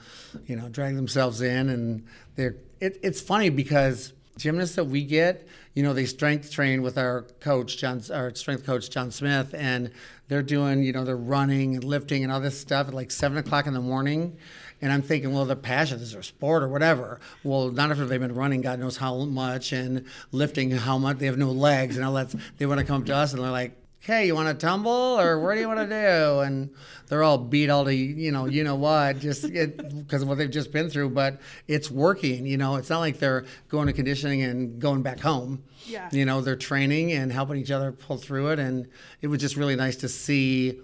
you 0.46 0.56
know, 0.56 0.68
drag 0.68 0.96
themselves 0.96 1.40
in, 1.40 1.68
and 1.68 2.06
they're. 2.36 2.56
It, 2.80 2.98
it's 3.02 3.20
funny 3.20 3.50
because 3.50 4.12
gymnasts 4.38 4.76
that 4.76 4.84
we 4.84 5.04
get, 5.04 5.46
you 5.74 5.82
know, 5.82 5.92
they 5.92 6.06
strength 6.06 6.50
train 6.50 6.80
with 6.82 6.96
our 6.96 7.22
coach, 7.40 7.76
John, 7.76 8.02
our 8.12 8.34
strength 8.34 8.64
coach, 8.64 8.88
John 8.88 9.10
Smith, 9.10 9.54
and 9.54 9.90
they're 10.28 10.42
doing, 10.42 10.82
you 10.82 10.92
know, 10.92 11.04
they're 11.04 11.16
running 11.16 11.74
and 11.74 11.84
lifting 11.84 12.22
and 12.22 12.32
all 12.32 12.40
this 12.40 12.58
stuff 12.58 12.88
at 12.88 12.94
like 12.94 13.10
seven 13.10 13.38
o'clock 13.38 13.66
in 13.66 13.74
the 13.74 13.80
morning. 13.80 14.36
And 14.80 14.92
I'm 14.92 15.02
thinking, 15.02 15.32
well, 15.32 15.44
their 15.44 15.56
passion 15.56 16.00
is 16.00 16.12
their 16.12 16.22
sport 16.22 16.62
or 16.62 16.68
whatever. 16.68 17.20
Well, 17.42 17.70
not 17.70 17.90
after 17.90 18.06
they've 18.06 18.20
been 18.20 18.34
running, 18.34 18.60
God 18.60 18.78
knows 18.78 18.96
how 18.96 19.24
much, 19.24 19.72
and 19.72 20.04
lifting 20.30 20.70
how 20.70 20.98
much. 20.98 21.18
They 21.18 21.26
have 21.26 21.38
no 21.38 21.50
legs, 21.50 21.96
and 21.96 22.04
all 22.04 22.14
that. 22.14 22.34
They 22.58 22.66
want 22.66 22.80
to 22.80 22.86
come 22.86 23.04
to 23.06 23.14
us, 23.14 23.32
and 23.32 23.42
they're 23.42 23.50
like, 23.50 23.76
"Hey, 24.00 24.26
you 24.26 24.34
want 24.34 24.48
to 24.48 24.66
tumble, 24.66 24.92
or 24.92 25.40
what 25.40 25.54
do 25.54 25.60
you 25.60 25.66
want 25.66 25.80
to 25.80 25.86
do?" 25.86 26.40
And 26.40 26.70
they're 27.08 27.24
all 27.24 27.38
beat 27.38 27.70
all 27.70 27.84
to 27.86 27.94
you 27.94 28.30
know, 28.30 28.46
you 28.46 28.62
know 28.62 28.76
what, 28.76 29.18
just 29.18 29.42
because 29.52 30.22
of 30.22 30.28
what 30.28 30.38
they've 30.38 30.50
just 30.50 30.70
been 30.72 30.88
through. 30.90 31.10
But 31.10 31.40
it's 31.66 31.90
working. 31.90 32.46
You 32.46 32.56
know, 32.56 32.76
it's 32.76 32.90
not 32.90 33.00
like 33.00 33.18
they're 33.18 33.46
going 33.68 33.88
to 33.88 33.92
conditioning 33.92 34.42
and 34.42 34.80
going 34.80 35.02
back 35.02 35.18
home. 35.18 35.64
Yeah. 35.86 36.08
You 36.12 36.24
know, 36.24 36.40
they're 36.40 36.56
training 36.56 37.12
and 37.12 37.32
helping 37.32 37.56
each 37.56 37.72
other 37.72 37.90
pull 37.90 38.18
through 38.18 38.52
it, 38.52 38.60
and 38.60 38.86
it 39.22 39.26
was 39.26 39.40
just 39.40 39.56
really 39.56 39.74
nice 39.74 39.96
to 39.96 40.08
see 40.08 40.80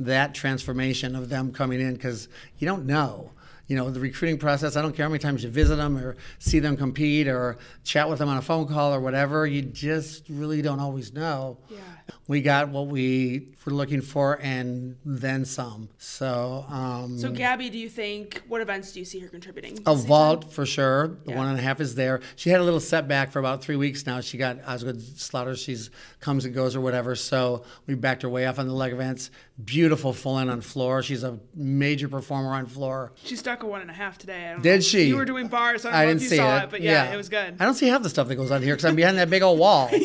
that 0.00 0.34
transformation 0.34 1.16
of 1.16 1.28
them 1.28 1.52
coming 1.52 1.80
in 1.80 1.94
because 1.94 2.28
you 2.58 2.66
don't 2.66 2.86
know 2.86 3.32
you 3.68 3.76
know, 3.76 3.90
the 3.90 4.00
recruiting 4.00 4.38
process. 4.38 4.76
I 4.76 4.82
don't 4.82 4.96
care 4.96 5.04
how 5.04 5.10
many 5.10 5.20
times 5.20 5.44
you 5.44 5.50
visit 5.50 5.76
them 5.76 5.96
or 5.96 6.16
see 6.38 6.58
them 6.58 6.76
compete 6.76 7.28
or 7.28 7.58
chat 7.84 8.08
with 8.08 8.18
them 8.18 8.28
on 8.28 8.38
a 8.38 8.42
phone 8.42 8.66
call 8.66 8.92
or 8.92 9.00
whatever. 9.00 9.46
You 9.46 9.62
just 9.62 10.24
really 10.28 10.62
don't 10.62 10.80
always 10.80 11.12
know. 11.12 11.58
Yeah. 11.68 11.78
We 12.26 12.40
got 12.42 12.68
what 12.68 12.86
we 12.88 13.48
were 13.64 13.72
looking 13.72 14.00
for 14.02 14.38
and 14.42 14.96
then 15.04 15.44
some. 15.44 15.88
So, 15.98 16.64
um, 16.68 17.18
So, 17.18 17.30
Gabby, 17.30 17.70
do 17.70 17.78
you 17.78 17.88
think 17.88 18.42
what 18.48 18.60
events 18.60 18.92
do 18.92 18.98
you 19.00 19.04
see 19.06 19.18
her 19.20 19.28
contributing? 19.28 19.78
a 19.86 19.94
vault 19.94 20.52
for 20.52 20.66
sure. 20.66 21.08
The 21.24 21.30
Yeah. 21.32 21.36
one 21.36 21.48
and 21.48 21.58
a 21.58 21.62
half 21.62 21.80
is 21.80 21.94
there. 21.94 22.20
She 22.36 22.50
had 22.50 22.60
a 22.60 22.64
little 22.64 22.80
setback 22.80 23.30
for 23.32 23.38
about 23.38 23.62
three 23.62 23.76
weeks 23.76 24.06
now. 24.06 24.20
She 24.20 24.36
got 24.38 24.58
Osgood 24.66 24.98
Schlatter. 24.98 25.56
She's 25.56 25.90
comes 26.20 26.44
and 26.44 26.54
goes 26.54 26.74
or 26.76 26.80
whatever. 26.80 27.14
So 27.14 27.62
we 27.86 27.94
backed 27.94 28.22
her 28.22 28.28
way 28.28 28.46
off 28.46 28.58
on 28.58 28.66
the 28.66 28.74
leg 28.74 28.92
events. 28.92 29.30
Beautiful 29.64 30.12
full 30.12 30.38
in 30.38 30.48
on 30.50 30.60
floor. 30.60 31.02
She's 31.02 31.22
a 31.24 31.38
major 31.54 32.08
performer 32.08 32.54
on 32.54 32.66
floor. 32.66 33.12
She 33.24 33.36
stuck 33.36 33.62
a 33.62 33.66
one 33.66 33.80
and 33.80 33.90
a 33.90 33.94
half 33.94 34.18
today. 34.18 34.48
I 34.48 34.52
don't 34.52 34.62
Did 34.62 34.76
know. 34.76 34.80
she? 34.80 35.04
You 35.04 35.16
were 35.16 35.24
doing 35.24 35.48
bars. 35.48 35.84
I 35.84 35.90
don't 35.90 35.98
I 35.98 36.04
know 36.04 36.10
didn't 36.10 36.16
if 36.18 36.22
you 36.24 36.28
see 36.30 36.36
saw 36.36 36.58
it. 36.58 36.64
it, 36.64 36.70
but 36.70 36.80
yeah, 36.82 37.12
it 37.12 37.16
was 37.16 37.28
good. 37.28 37.54
I 37.58 37.64
don't 37.64 37.74
see 37.74 37.88
half 37.88 38.02
the 38.02 38.08
stuff 38.10 38.28
that 38.28 38.36
goes 38.36 38.50
on 38.50 38.62
here 38.62 38.74
because 38.74 38.84
I'm 38.84 38.96
behind 38.96 39.18
that 39.18 39.30
big 39.30 39.42
old 39.42 39.58
wall. 39.58 39.90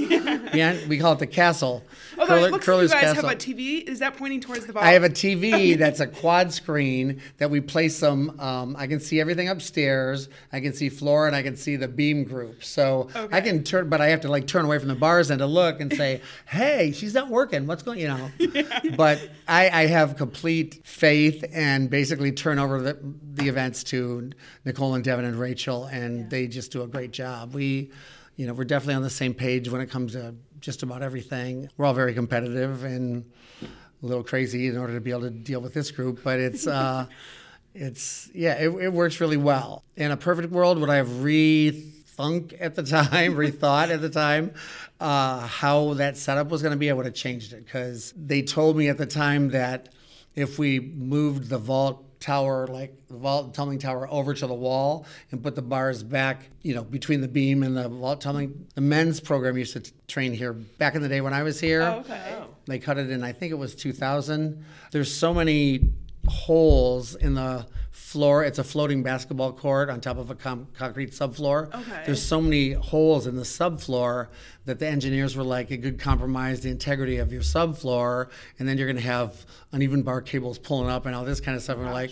Behind, 0.53 0.87
we 0.87 0.99
call 0.99 1.13
it 1.13 1.19
the 1.19 1.25
castle. 1.27 1.83
Although 2.17 2.27
Curler- 2.35 2.47
it 2.47 2.51
looks 2.51 2.65
Curler's 2.65 2.89
like 2.91 3.01
you 3.01 3.07
guys 3.07 3.13
Castle. 3.15 3.29
have 3.29 3.37
a 3.37 3.41
TV. 3.41 3.83
Is 3.89 3.99
that 3.99 4.17
pointing 4.17 4.41
towards 4.41 4.65
the 4.65 4.73
vault? 4.73 4.85
I 4.85 4.91
have 4.91 5.03
a 5.03 5.09
TV 5.09 5.77
that's 5.77 5.99
a 5.99 6.07
quad 6.07 6.51
screen 6.53 7.21
that 7.37 7.49
we 7.49 7.61
place 7.61 7.95
some. 7.95 8.39
Um, 8.39 8.75
I 8.77 8.87
can 8.87 8.99
see 8.99 9.19
everything 9.19 9.49
upstairs. 9.49 10.29
I 10.51 10.59
can 10.59 10.73
see 10.73 10.89
floor 10.89 11.27
and 11.27 11.35
I 11.35 11.41
can 11.43 11.55
see 11.55 11.75
the 11.75 11.87
beam 11.87 12.23
group. 12.23 12.63
So 12.63 13.09
Okay. 13.15 13.35
I 13.35 13.41
can 13.41 13.63
turn, 13.63 13.89
but 13.89 14.01
I 14.01 14.07
have 14.07 14.21
to 14.21 14.27
like 14.29 14.47
turn 14.47 14.65
away 14.65 14.79
from 14.79 14.87
the 14.87 14.95
bars 14.95 15.29
and 15.29 15.39
to 15.39 15.45
look 15.45 15.79
and 15.81 15.93
say, 15.93 16.21
"Hey, 16.47 16.91
she's 16.91 17.13
not 17.13 17.29
working. 17.29 17.67
What's 17.67 17.83
going?" 17.83 17.99
You 17.99 18.07
know. 18.09 18.31
But 18.97 19.19
I, 19.47 19.69
I 19.69 19.85
have 19.87 20.17
complete 20.17 20.81
faith 20.83 21.43
and 21.53 21.89
basically 21.89 22.31
turn 22.31 22.59
over 22.59 22.81
the, 22.81 22.97
the 23.33 23.47
events 23.47 23.83
to 23.85 24.31
Nicole 24.65 24.95
and 24.95 25.03
Devin 25.03 25.25
and 25.25 25.39
Rachel, 25.39 25.85
and 25.85 26.29
they 26.29 26.47
just 26.47 26.71
do 26.71 26.81
a 26.83 26.87
great 26.87 27.11
job. 27.11 27.53
We, 27.53 27.91
you 28.35 28.45
know, 28.47 28.53
we're 28.53 28.63
definitely 28.65 28.95
on 28.95 29.01
the 29.03 29.09
same 29.09 29.33
page 29.33 29.69
when 29.69 29.81
it 29.81 29.89
comes 29.89 30.13
to 30.13 30.35
just 30.63 30.81
about 30.81 31.03
everything. 31.03 31.69
We're 31.75 31.85
all 31.85 31.93
very 31.93 32.13
competitive 32.13 32.85
and 32.85 33.29
a 33.61 34.05
little 34.05 34.23
crazy 34.23 34.67
in 34.67 34.77
order 34.77 34.93
to 34.93 35.01
be 35.01 35.11
able 35.11 35.23
to 35.23 35.29
deal 35.29 35.59
with 35.59 35.73
this 35.73 35.91
group, 35.91 36.21
but 36.23 36.39
it's 36.39 36.65
uh, 36.65 37.05
it's 37.75 38.29
yeah, 38.33 38.53
it, 38.53 38.69
it 38.69 38.93
works 38.93 39.19
really 39.19 39.37
well. 39.37 39.83
In 39.97 40.11
a 40.11 40.17
perfect 40.17 40.51
world, 40.51 40.79
would 40.79 40.89
I 40.89 40.95
have 40.95 41.07
rethunk 41.07 42.55
at 42.59 42.75
the 42.75 42.83
time, 43.11 43.35
rethought 43.35 43.89
at 43.89 44.01
the 44.01 44.09
time 44.09 44.53
uh, 44.99 45.45
how 45.47 45.95
that 45.95 46.15
setup 46.15 46.47
was 46.47 46.61
going 46.61 46.71
to 46.71 46.77
be? 46.77 46.89
I 46.89 46.93
would 46.93 47.05
have 47.05 47.15
changed 47.15 47.51
it 47.51 47.65
because 47.65 48.13
they 48.15 48.41
told 48.41 48.77
me 48.77 48.87
at 48.87 48.97
the 48.97 49.05
time 49.05 49.49
that 49.49 49.89
if 50.33 50.57
we 50.57 50.79
moved 50.79 51.49
the 51.49 51.57
vault 51.59 52.12
tower, 52.23 52.67
like 52.67 52.95
the 53.07 53.15
vault 53.15 53.53
tumbling 53.53 53.79
tower, 53.79 54.07
over 54.09 54.33
to 54.33 54.47
the 54.47 54.53
wall 54.53 55.05
and 55.31 55.43
put 55.43 55.55
the 55.55 55.61
bars 55.61 56.01
back, 56.01 56.49
you 56.61 56.73
know, 56.73 56.83
between 56.83 57.21
the 57.21 57.27
beam 57.27 57.63
and 57.63 57.75
the 57.75 57.89
vault 57.89 58.21
tumbling. 58.21 58.65
The 58.75 58.81
men's 58.81 59.19
program 59.19 59.57
used 59.57 59.73
to 59.73 59.81
t- 59.81 59.91
train 60.07 60.33
here 60.33 60.53
back 60.53 60.95
in 60.95 61.01
the 61.01 61.09
day 61.09 61.21
when 61.21 61.33
I 61.33 61.43
was 61.43 61.59
here. 61.59 61.81
Oh, 61.83 61.99
okay. 61.99 62.35
Oh. 62.39 62.47
They 62.65 62.79
cut 62.79 62.97
it 62.97 63.09
in, 63.09 63.23
I 63.23 63.33
think 63.33 63.51
it 63.51 63.57
was 63.57 63.75
2000. 63.75 64.63
There's 64.91 65.13
so 65.13 65.33
many 65.33 65.91
holes 66.27 67.15
in 67.15 67.33
the 67.35 67.65
floor. 67.91 68.43
It's 68.43 68.59
a 68.59 68.63
floating 68.63 69.01
basketball 69.01 69.53
court 69.53 69.89
on 69.89 69.99
top 69.99 70.17
of 70.17 70.29
a 70.29 70.35
com- 70.35 70.67
concrete 70.77 71.11
subfloor. 71.11 71.73
Okay. 71.73 72.03
There's 72.05 72.21
so 72.21 72.39
many 72.39 72.73
holes 72.73 73.27
in 73.27 73.35
the 73.35 73.43
subfloor 73.43 74.27
that 74.65 74.79
the 74.79 74.87
engineers 74.87 75.35
were 75.35 75.43
like, 75.43 75.71
it 75.71 75.81
could 75.81 75.99
compromise 75.99 76.61
the 76.61 76.69
integrity 76.69 77.17
of 77.17 77.33
your 77.33 77.41
subfloor, 77.41 78.29
and 78.59 78.67
then 78.67 78.77
you're 78.77 78.87
going 78.87 78.97
to 78.97 79.03
have 79.03 79.45
uneven 79.71 80.03
bar 80.03 80.21
cables 80.21 80.59
pulling 80.59 80.89
up 80.89 81.05
and 81.05 81.15
all 81.15 81.25
this 81.25 81.39
kind 81.39 81.57
of 81.57 81.63
stuff. 81.63 81.77
And 81.77 81.85
we're 81.87 81.93
like, 81.93 82.11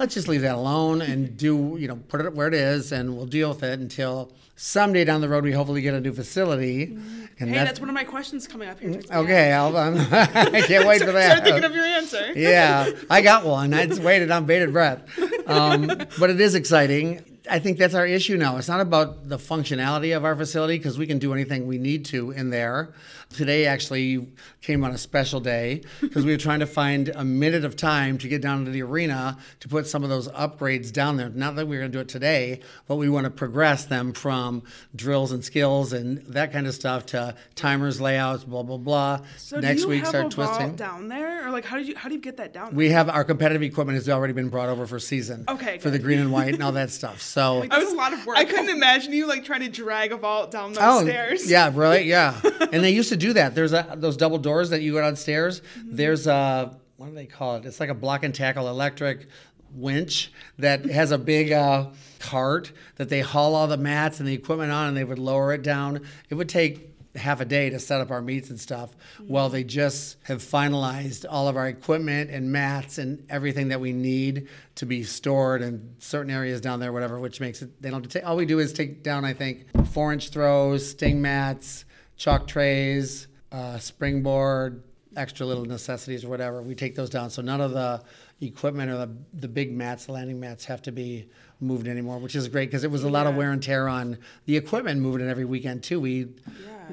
let's 0.00 0.14
just 0.14 0.26
leave 0.28 0.40
that 0.42 0.54
alone 0.56 1.02
and 1.02 1.36
do, 1.36 1.76
you 1.78 1.86
know, 1.86 1.96
put 2.08 2.20
it 2.22 2.34
where 2.34 2.48
it 2.48 2.54
is, 2.54 2.90
and 2.90 3.14
we'll 3.16 3.26
deal 3.26 3.50
with 3.50 3.62
it 3.62 3.78
until 3.78 4.32
someday 4.56 5.04
down 5.04 5.20
the 5.20 5.28
road 5.28 5.44
we 5.44 5.52
hopefully 5.52 5.82
get 5.82 5.94
a 5.94 6.00
new 6.00 6.12
facility. 6.12 6.84
And 6.84 6.96
Mm-hmm. 7.40 7.46
Hey, 7.48 7.52
that- 7.58 7.64
that's 7.66 7.80
one 7.80 7.88
of 7.88 7.94
my 7.94 8.04
questions 8.04 8.46
coming 8.46 8.68
up 8.68 8.80
here. 8.80 8.90
towards 8.90 9.06
the 9.06 9.14
end. 9.14 9.24
Okay, 9.24 9.52
I'll, 9.52 9.74
um, 9.76 9.94
I 10.10 10.62
can't 10.66 10.86
wait 10.86 11.00
for 11.02 11.12
that. 11.12 11.30
Start 11.38 11.44
thinking 11.44 11.64
of 11.64 11.74
your 11.74 11.84
answer. 11.84 12.32
yeah, 12.36 12.90
I 13.08 13.22
got 13.22 13.44
one. 13.46 13.72
I 13.72 13.86
just 13.86 14.02
waited 14.02 14.30
on 14.30 14.44
bated 14.46 14.72
breath. 14.72 15.02
Um, 15.48 15.86
but 16.18 16.28
it 16.30 16.40
is 16.40 16.54
exciting. 16.54 17.24
I 17.50 17.58
think 17.58 17.78
that's 17.78 17.94
our 17.94 18.06
issue 18.06 18.36
now. 18.36 18.58
It's 18.58 18.68
not 18.68 18.80
about 18.80 19.28
the 19.28 19.38
functionality 19.38 20.14
of 20.16 20.24
our 20.24 20.36
facility 20.36 20.76
because 20.76 20.98
we 20.98 21.06
can 21.06 21.18
do 21.18 21.32
anything 21.32 21.66
we 21.66 21.78
need 21.78 22.04
to 22.06 22.30
in 22.30 22.50
there. 22.50 22.92
Today 23.30 23.66
actually 23.66 24.26
came 24.60 24.82
on 24.82 24.90
a 24.90 24.98
special 24.98 25.38
day 25.40 25.82
because 26.00 26.24
we 26.24 26.32
were 26.32 26.36
trying 26.36 26.60
to 26.60 26.66
find 26.66 27.10
a 27.10 27.24
minute 27.24 27.64
of 27.64 27.76
time 27.76 28.18
to 28.18 28.28
get 28.28 28.42
down 28.42 28.64
to 28.64 28.72
the 28.72 28.82
arena 28.82 29.38
to 29.60 29.68
put 29.68 29.86
some 29.86 30.02
of 30.02 30.10
those 30.10 30.26
upgrades 30.28 30.92
down 30.92 31.16
there. 31.16 31.28
Not 31.28 31.54
that 31.54 31.66
we 31.66 31.76
we're 31.76 31.82
going 31.82 31.92
to 31.92 31.98
do 31.98 32.02
it 32.02 32.08
today, 32.08 32.60
but 32.88 32.96
we 32.96 33.08
want 33.08 33.24
to 33.24 33.30
progress 33.30 33.84
them 33.84 34.12
from 34.12 34.64
drills 34.96 35.30
and 35.30 35.44
skills 35.44 35.92
and 35.92 36.18
that 36.26 36.52
kind 36.52 36.66
of 36.66 36.74
stuff 36.74 37.06
to 37.06 37.36
timers, 37.54 38.00
layouts, 38.00 38.42
blah 38.42 38.64
blah 38.64 38.76
blah. 38.78 39.20
So 39.36 39.60
Next 39.60 39.82
do 39.82 39.82
you 39.82 39.88
week 39.90 40.00
have 40.00 40.08
start 40.08 40.26
a 40.26 40.28
twisting. 40.30 40.66
vault 40.66 40.76
down 40.76 41.06
there, 41.08 41.46
or 41.46 41.50
like 41.50 41.64
how 41.64 41.76
did 41.76 41.86
you 41.86 41.96
how 41.96 42.08
do 42.08 42.16
you 42.16 42.20
get 42.20 42.36
that 42.38 42.52
down? 42.52 42.70
There? 42.70 42.74
We 42.76 42.90
have 42.90 43.08
our 43.08 43.22
competitive 43.22 43.62
equipment 43.62 43.94
has 43.96 44.08
already 44.08 44.32
been 44.32 44.48
brought 44.48 44.68
over 44.68 44.86
for 44.88 44.98
season. 44.98 45.44
Okay, 45.48 45.78
For 45.78 45.90
the 45.90 46.00
green 46.00 46.18
and 46.18 46.32
white 46.32 46.54
and 46.54 46.62
all 46.64 46.72
that 46.80 46.90
stuff. 46.90 47.22
So 47.22 47.64
I 47.70 47.78
was 47.78 47.92
a 47.92 47.96
lot 47.96 48.12
of 48.12 48.26
work. 48.26 48.36
I 48.36 48.44
couldn't 48.44 48.70
imagine 48.70 49.12
you 49.12 49.28
like 49.28 49.44
trying 49.44 49.60
to 49.60 49.68
drag 49.68 50.10
a 50.10 50.16
vault 50.16 50.50
down 50.50 50.72
those 50.72 50.82
oh 50.82 51.02
stairs. 51.04 51.48
yeah, 51.48 51.70
right, 51.72 52.04
yeah. 52.04 52.38
and 52.72 52.82
they 52.82 52.90
used 52.90 53.10
to 53.10 53.19
do 53.20 53.32
that. 53.34 53.54
There's 53.54 53.72
a, 53.72 53.94
those 53.96 54.16
double 54.16 54.38
doors 54.38 54.70
that 54.70 54.82
you 54.82 54.92
go 54.92 55.00
downstairs. 55.00 55.62
There's 55.76 56.26
a 56.26 56.76
what 56.96 57.06
do 57.08 57.14
they 57.14 57.26
call 57.26 57.56
it? 57.56 57.64
It's 57.64 57.80
like 57.80 57.88
a 57.88 57.94
block 57.94 58.24
and 58.24 58.34
tackle 58.34 58.68
electric 58.68 59.26
winch 59.72 60.30
that 60.58 60.84
has 60.84 61.12
a 61.12 61.18
big 61.18 61.50
uh, 61.50 61.86
cart 62.18 62.72
that 62.96 63.08
they 63.08 63.20
haul 63.20 63.54
all 63.54 63.66
the 63.68 63.78
mats 63.78 64.20
and 64.20 64.28
the 64.28 64.34
equipment 64.34 64.70
on, 64.70 64.88
and 64.88 64.96
they 64.96 65.04
would 65.04 65.18
lower 65.18 65.54
it 65.54 65.62
down. 65.62 66.02
It 66.28 66.34
would 66.34 66.50
take 66.50 66.90
half 67.16 67.40
a 67.40 67.44
day 67.44 67.70
to 67.70 67.78
set 67.78 68.02
up 68.02 68.10
our 68.10 68.20
meets 68.20 68.50
and 68.50 68.60
stuff. 68.60 68.90
Well, 69.18 69.48
they 69.48 69.64
just 69.64 70.18
have 70.24 70.42
finalized 70.42 71.24
all 71.28 71.48
of 71.48 71.56
our 71.56 71.68
equipment 71.68 72.30
and 72.30 72.52
mats 72.52 72.98
and 72.98 73.24
everything 73.30 73.68
that 73.68 73.80
we 73.80 73.92
need 73.92 74.48
to 74.76 74.86
be 74.86 75.02
stored 75.02 75.62
in 75.62 75.94
certain 75.98 76.30
areas 76.30 76.60
down 76.60 76.80
there, 76.80 76.92
whatever, 76.92 77.18
which 77.18 77.40
makes 77.40 77.62
it, 77.62 77.80
they 77.82 77.90
don't 77.90 78.02
have 78.02 78.12
to 78.12 78.18
take, 78.18 78.28
all 78.28 78.36
we 78.36 78.46
do 78.46 78.58
is 78.58 78.72
take 78.72 79.02
down, 79.02 79.24
I 79.24 79.32
think, 79.32 79.64
four 79.88 80.12
inch 80.12 80.28
throws, 80.28 80.90
sting 80.90 81.20
mats, 81.22 81.84
chalk 82.20 82.46
trays, 82.46 83.28
uh, 83.50 83.78
springboard, 83.78 84.82
extra 85.16 85.46
little 85.46 85.64
necessities 85.64 86.22
or 86.22 86.28
whatever. 86.28 86.60
We 86.60 86.74
take 86.74 86.94
those 86.94 87.08
down. 87.08 87.30
So 87.30 87.40
none 87.40 87.62
of 87.62 87.72
the 87.72 88.02
equipment 88.42 88.90
or 88.90 88.98
the, 88.98 89.16
the 89.32 89.48
big 89.48 89.72
mats, 89.72 90.04
the 90.04 90.12
landing 90.12 90.38
mats, 90.38 90.66
have 90.66 90.82
to 90.82 90.92
be 90.92 91.30
moved 91.60 91.88
anymore, 91.88 92.18
which 92.18 92.36
is 92.36 92.46
great 92.48 92.68
because 92.68 92.84
it 92.84 92.90
was 92.90 93.04
a 93.04 93.08
lot 93.08 93.26
of 93.26 93.36
wear 93.36 93.52
and 93.52 93.62
tear 93.62 93.88
on 93.88 94.18
the 94.44 94.58
equipment 94.58 95.00
moving 95.00 95.26
it 95.26 95.30
every 95.30 95.46
weekend 95.46 95.82
too. 95.82 95.98
We 95.98 96.28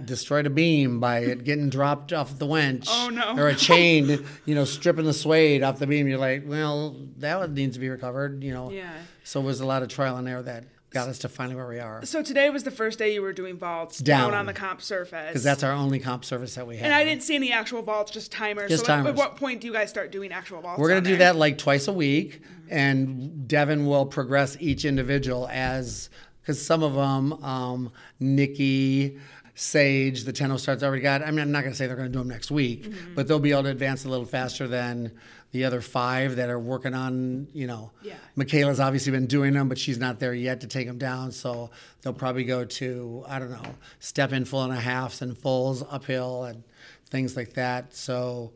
destroyed 0.05 0.45
a 0.45 0.49
beam 0.49 1.01
by 1.01 1.19
it 1.19 1.43
getting 1.43 1.69
dropped 1.69 2.13
off 2.13 2.39
the 2.39 2.45
winch. 2.45 2.87
Oh, 2.89 3.09
no. 3.09 3.37
Or 3.37 3.49
a 3.49 3.55
chain, 3.69 4.25
you 4.45 4.55
know, 4.55 4.63
stripping 4.63 5.05
the 5.05 5.13
suede 5.13 5.61
off 5.61 5.77
the 5.77 5.87
beam. 5.87 6.07
You're 6.07 6.19
like, 6.19 6.43
well, 6.45 6.95
that 7.17 7.37
one 7.37 7.53
needs 7.53 7.75
to 7.75 7.81
be 7.81 7.89
recovered, 7.89 8.45
you 8.45 8.53
know. 8.53 8.71
Yeah. 8.71 8.93
So 9.25 9.41
it 9.41 9.43
was 9.43 9.59
a 9.59 9.65
lot 9.65 9.83
of 9.83 9.89
trial 9.89 10.15
and 10.15 10.27
error 10.27 10.41
that 10.43 10.63
got 10.89 11.09
us 11.09 11.19
to 11.19 11.29
finally 11.29 11.55
where 11.55 11.67
we 11.67 11.79
are. 11.79 12.03
So 12.05 12.23
today 12.23 12.49
was 12.49 12.63
the 12.63 12.71
first 12.71 12.97
day 12.97 13.13
you 13.13 13.21
were 13.21 13.33
doing 13.33 13.57
vaults 13.57 13.99
down, 13.99 14.31
Down. 14.31 14.39
on 14.39 14.45
the 14.45 14.53
comp 14.53 14.81
surface. 14.81 15.27
Because 15.27 15.43
that's 15.43 15.61
our 15.63 15.71
only 15.73 15.99
comp 15.99 16.23
surface 16.23 16.55
that 16.55 16.65
we 16.65 16.77
have. 16.77 16.85
and 16.85 16.93
I 16.93 17.03
didn't 17.03 17.23
see 17.23 17.35
any 17.35 17.51
actual 17.51 17.81
vaults, 17.81 18.09
just 18.11 18.31
timers. 18.31 18.69
Just 18.69 18.85
so 18.85 18.93
at- 18.93 18.95
timers. 18.97 19.09
At 19.11 19.15
what 19.17 19.35
point 19.35 19.61
do 19.61 19.67
you 19.67 19.73
guys 19.73 19.89
start 19.89 20.11
doing 20.11 20.31
actual 20.31 20.61
vaults? 20.61 20.79
We're 20.79 20.93
to 20.95 21.01
do 21.01 21.09
there? 21.17 21.33
that 21.33 21.35
like 21.35 21.57
twice 21.57 21.87
a 21.87 21.93
week, 21.93 22.41
and 22.69 23.47
Devin 23.47 23.85
will 23.85 24.05
progress 24.05 24.55
each 24.59 24.85
individual 24.85 25.47
as 25.51 26.09
because 26.41 26.65
some 26.65 26.81
of 26.83 26.93
them, 26.93 27.33
um, 27.43 27.91
Nikki, 28.21 29.19
Sage, 29.55 30.23
the 30.23 30.31
10 30.31 30.57
starts 30.59 30.83
already 30.83 31.01
got. 31.01 31.21
I 31.21 31.31
mean, 31.31 31.39
I'm 31.39 31.51
not 31.51 31.61
going 31.61 31.71
to 31.73 31.77
say 31.77 31.87
they're 31.87 31.95
going 31.95 32.07
to 32.07 32.13
do 32.13 32.19
them 32.19 32.29
next 32.29 32.51
week, 32.51 32.83
Mm-hmm. 32.83 33.15
but 33.15 33.27
they'll 33.27 33.39
be 33.39 33.51
able 33.51 33.63
to 33.63 33.69
advance 33.69 34.05
a 34.05 34.09
little 34.09 34.25
faster 34.25 34.67
than 34.67 35.11
the 35.51 35.65
other 35.65 35.81
five 35.81 36.35
that 36.35 36.49
are 36.49 36.59
working 36.59 36.93
on, 36.93 37.47
you 37.53 37.67
know. 37.67 37.91
Yeah. 38.01 38.15
Michaela's 38.35 38.79
obviously 38.79 39.11
been 39.11 39.27
doing 39.27 39.53
them, 39.53 39.69
but 39.69 39.77
she's 39.77 39.97
not 39.97 40.19
there 40.19 40.33
yet 40.33 40.61
to 40.61 40.67
take 40.67 40.87
them 40.87 40.97
down. 40.97 41.31
So 41.31 41.71
they'll 42.01 42.13
probably 42.13 42.43
go 42.43 42.65
to, 42.65 43.23
I 43.27 43.39
don't 43.39 43.51
know, 43.51 43.75
step 43.99 44.33
in 44.33 44.45
full 44.45 44.63
and 44.63 44.73
a 44.73 44.79
halves 44.79 45.21
and 45.21 45.37
fulls 45.37 45.83
uphill 45.89 46.43
and 46.43 46.63
things 47.09 47.37
like 47.37 47.53
that. 47.53 47.93
So 47.95 48.51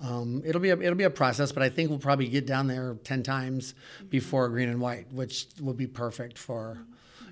um, 0.00 0.42
it'll 0.44 0.60
be 0.60 0.70
a, 0.70 0.78
it'll 0.78 0.94
be 0.96 1.04
a 1.04 1.10
process, 1.10 1.52
but 1.52 1.62
I 1.62 1.68
think 1.68 1.88
we'll 1.88 1.98
probably 1.98 2.28
get 2.28 2.46
down 2.46 2.66
there 2.66 2.96
ten 3.04 3.22
times 3.22 3.74
before 4.10 4.48
green 4.48 4.68
and 4.68 4.80
white, 4.80 5.12
which 5.12 5.46
will 5.60 5.72
be 5.74 5.86
perfect 5.86 6.36
for, 6.36 6.78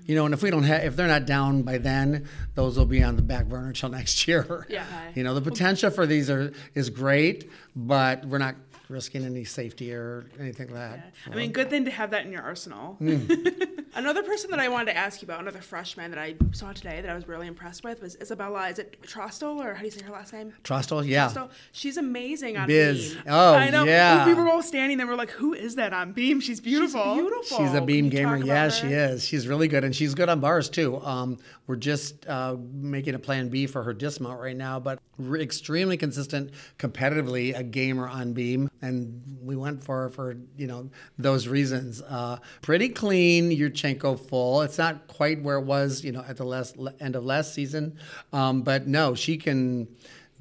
you 0.05 0.15
know. 0.15 0.25
And 0.25 0.33
if 0.33 0.41
we 0.41 0.49
don't 0.49 0.63
have, 0.63 0.83
if 0.83 0.95
they're 0.95 1.07
not 1.07 1.25
down 1.25 1.63
by 1.63 1.77
then, 1.77 2.27
those 2.55 2.77
will 2.77 2.85
be 2.85 3.03
on 3.03 3.15
the 3.15 3.21
back 3.21 3.45
burner 3.45 3.73
till 3.73 3.89
next 3.99 4.27
year. 4.27 4.65
Yeah. 4.69 4.85
You 5.13 5.23
know, 5.23 5.35
the 5.35 5.41
potential 5.41 5.91
for 5.91 6.07
these 6.07 6.29
are 6.29 6.53
is 6.73 6.89
great, 6.89 7.51
but 7.75 8.25
we're 8.25 8.37
not 8.39 8.55
risking 8.89 9.25
any 9.25 9.43
safety 9.43 9.93
or 9.93 10.25
anything 10.39 10.67
like 10.67 10.75
that. 10.91 11.13
I 11.31 11.35
mean, 11.35 11.51
good 11.51 11.69
thing 11.69 11.85
to 11.85 11.91
have 11.91 12.11
that 12.11 12.25
in 12.25 12.31
your 12.31 12.41
arsenal. 12.41 12.97
Another 13.95 14.23
person 14.23 14.49
that 14.49 14.59
I 14.59 14.69
wanted 14.69 14.85
to 14.91 14.97
ask 14.97 15.21
you 15.21 15.27
about, 15.27 15.39
another 15.41 15.61
freshman 15.61 16.09
that 16.09 16.17
I 16.19 16.33
saw 16.51 16.73
today 16.73 16.99
that 17.01 17.11
I 17.11 17.13
was 17.13 17.27
really 17.27 17.45
impressed 17.45 17.83
with 17.83 18.01
was 18.01 18.15
Isabella. 18.19 18.67
Is 18.69 18.79
it 18.79 18.97
Trostel 19.03 19.61
or 19.61 19.75
how 19.75 19.81
do 19.81 19.85
you 19.85 19.91
say 19.91 20.03
her 20.03 20.11
last 20.11 20.33
name? 20.33 20.51
Trostel, 20.63 21.05
yeah. 21.05 21.25
Trostel. 21.29 21.51
She's 21.73 21.97
amazing 21.97 22.57
on 22.57 22.65
Biz. 22.67 23.13
beam. 23.13 23.23
Oh, 23.27 23.53
I 23.53 23.69
know. 23.69 23.83
yeah. 23.83 24.25
We 24.25 24.33
were 24.33 24.49
all 24.49 24.63
standing 24.63 24.97
there. 24.97 25.05
We're 25.05 25.13
like, 25.15 25.29
"Who 25.29 25.53
is 25.53 25.75
that 25.75 25.93
on 25.93 26.11
beam? 26.11 26.39
She's 26.39 26.59
beautiful." 26.59 27.03
She's 27.03 27.21
beautiful. 27.21 27.57
She's 27.59 27.73
a 27.75 27.81
beam 27.81 28.09
gamer. 28.09 28.37
about 28.37 28.47
Yeah, 28.47 28.63
her? 28.63 28.71
she 28.71 28.87
is. 28.87 29.23
She's 29.27 29.47
really 29.47 29.67
good, 29.67 29.83
and 29.83 29.95
she's 29.95 30.15
good 30.15 30.27
on 30.27 30.39
bars 30.39 30.69
too. 30.69 30.99
Um, 31.01 31.37
we're 31.67 31.75
just 31.75 32.27
uh, 32.27 32.55
making 32.73 33.13
a 33.13 33.19
plan 33.19 33.49
B 33.49 33.67
for 33.67 33.83
her 33.83 33.93
dismount 33.93 34.39
right 34.41 34.57
now, 34.57 34.79
but 34.79 34.97
re- 35.19 35.41
extremely 35.43 35.97
consistent, 35.97 36.49
competitively 36.79 37.55
a 37.57 37.61
gamer 37.63 38.07
on 38.07 38.33
beam, 38.33 38.71
and 38.83 39.21
we 39.41 39.55
went 39.55 39.81
for 39.83 40.09
for 40.09 40.35
you 40.57 40.67
know 40.67 40.89
those 41.17 41.47
reasons. 41.47 42.01
Uh, 42.01 42.37
pretty 42.61 42.89
clean, 42.89 43.49
Yurchenko 43.49 44.19
full. 44.19 44.61
It's 44.61 44.77
not 44.77 45.07
quite 45.07 45.41
where 45.41 45.57
it 45.57 45.65
was, 45.65 46.03
you 46.03 46.11
know, 46.11 46.23
at 46.27 46.37
the 46.37 46.43
last 46.43 46.75
end 46.99 47.15
of 47.15 47.23
last 47.23 47.53
season, 47.53 47.97
um, 48.33 48.61
but 48.61 48.85
no, 48.85 49.15
she 49.15 49.37
can 49.37 49.87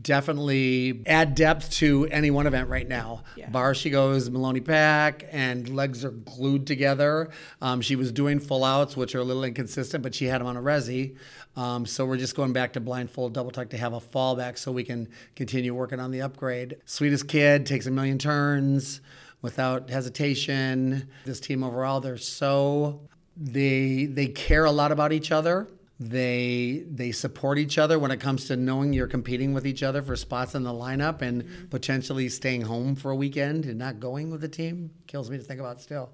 definitely 0.02 1.02
add 1.06 1.34
depth 1.34 1.70
to 1.70 2.06
any 2.10 2.30
one 2.30 2.46
event 2.46 2.68
right 2.68 2.88
now. 2.88 3.22
Yeah. 3.36 3.48
Bar 3.50 3.74
she 3.74 3.90
goes 3.90 4.28
Maloney 4.30 4.60
pack 4.60 5.24
and 5.30 5.68
legs 5.68 6.04
are 6.04 6.10
glued 6.10 6.66
together. 6.66 7.30
Um, 7.60 7.80
she 7.80 7.96
was 7.96 8.12
doing 8.12 8.40
full 8.40 8.64
outs, 8.64 8.96
which 8.96 9.14
are 9.14 9.20
a 9.20 9.24
little 9.24 9.44
inconsistent, 9.44 10.02
but 10.02 10.14
she 10.14 10.26
had 10.26 10.40
them 10.40 10.48
on 10.48 10.56
a 10.56 10.62
resi. 10.62 11.16
Um, 11.56 11.84
so 11.84 12.06
we're 12.06 12.16
just 12.16 12.34
going 12.34 12.52
back 12.52 12.72
to 12.74 12.80
blindfold 12.80 13.34
double 13.34 13.50
tuck 13.50 13.70
to 13.70 13.76
have 13.76 13.92
a 13.92 14.00
fallback 14.00 14.58
so 14.58 14.72
we 14.72 14.84
can 14.84 15.08
continue 15.36 15.74
working 15.74 16.00
on 16.00 16.10
the 16.10 16.22
upgrade. 16.22 16.76
Sweetest 16.86 17.28
kid 17.28 17.66
takes 17.66 17.86
a 17.86 17.90
million 17.90 18.18
turns 18.18 19.00
without 19.42 19.90
hesitation. 19.90 21.08
This 21.24 21.40
team 21.40 21.62
overall, 21.62 22.00
they're 22.00 22.16
so 22.16 23.00
they 23.36 24.06
they 24.06 24.26
care 24.26 24.64
a 24.64 24.70
lot 24.70 24.92
about 24.92 25.12
each 25.12 25.32
other. 25.32 25.68
They 26.08 26.84
they 26.90 27.12
support 27.12 27.58
each 27.58 27.78
other 27.78 27.98
when 27.98 28.10
it 28.10 28.18
comes 28.20 28.46
to 28.46 28.56
knowing 28.56 28.92
you're 28.92 29.06
competing 29.06 29.54
with 29.54 29.66
each 29.66 29.82
other 29.82 30.02
for 30.02 30.16
spots 30.16 30.54
in 30.54 30.62
the 30.64 30.72
lineup 30.72 31.22
and 31.22 31.70
potentially 31.70 32.28
staying 32.28 32.62
home 32.62 32.96
for 32.96 33.10
a 33.12 33.16
weekend 33.16 33.66
and 33.66 33.78
not 33.78 34.00
going 34.00 34.30
with 34.30 34.40
the 34.40 34.48
team. 34.48 34.90
Kills 35.06 35.30
me 35.30 35.36
to 35.38 35.44
think 35.44 35.60
about 35.60 35.80
still. 35.80 36.10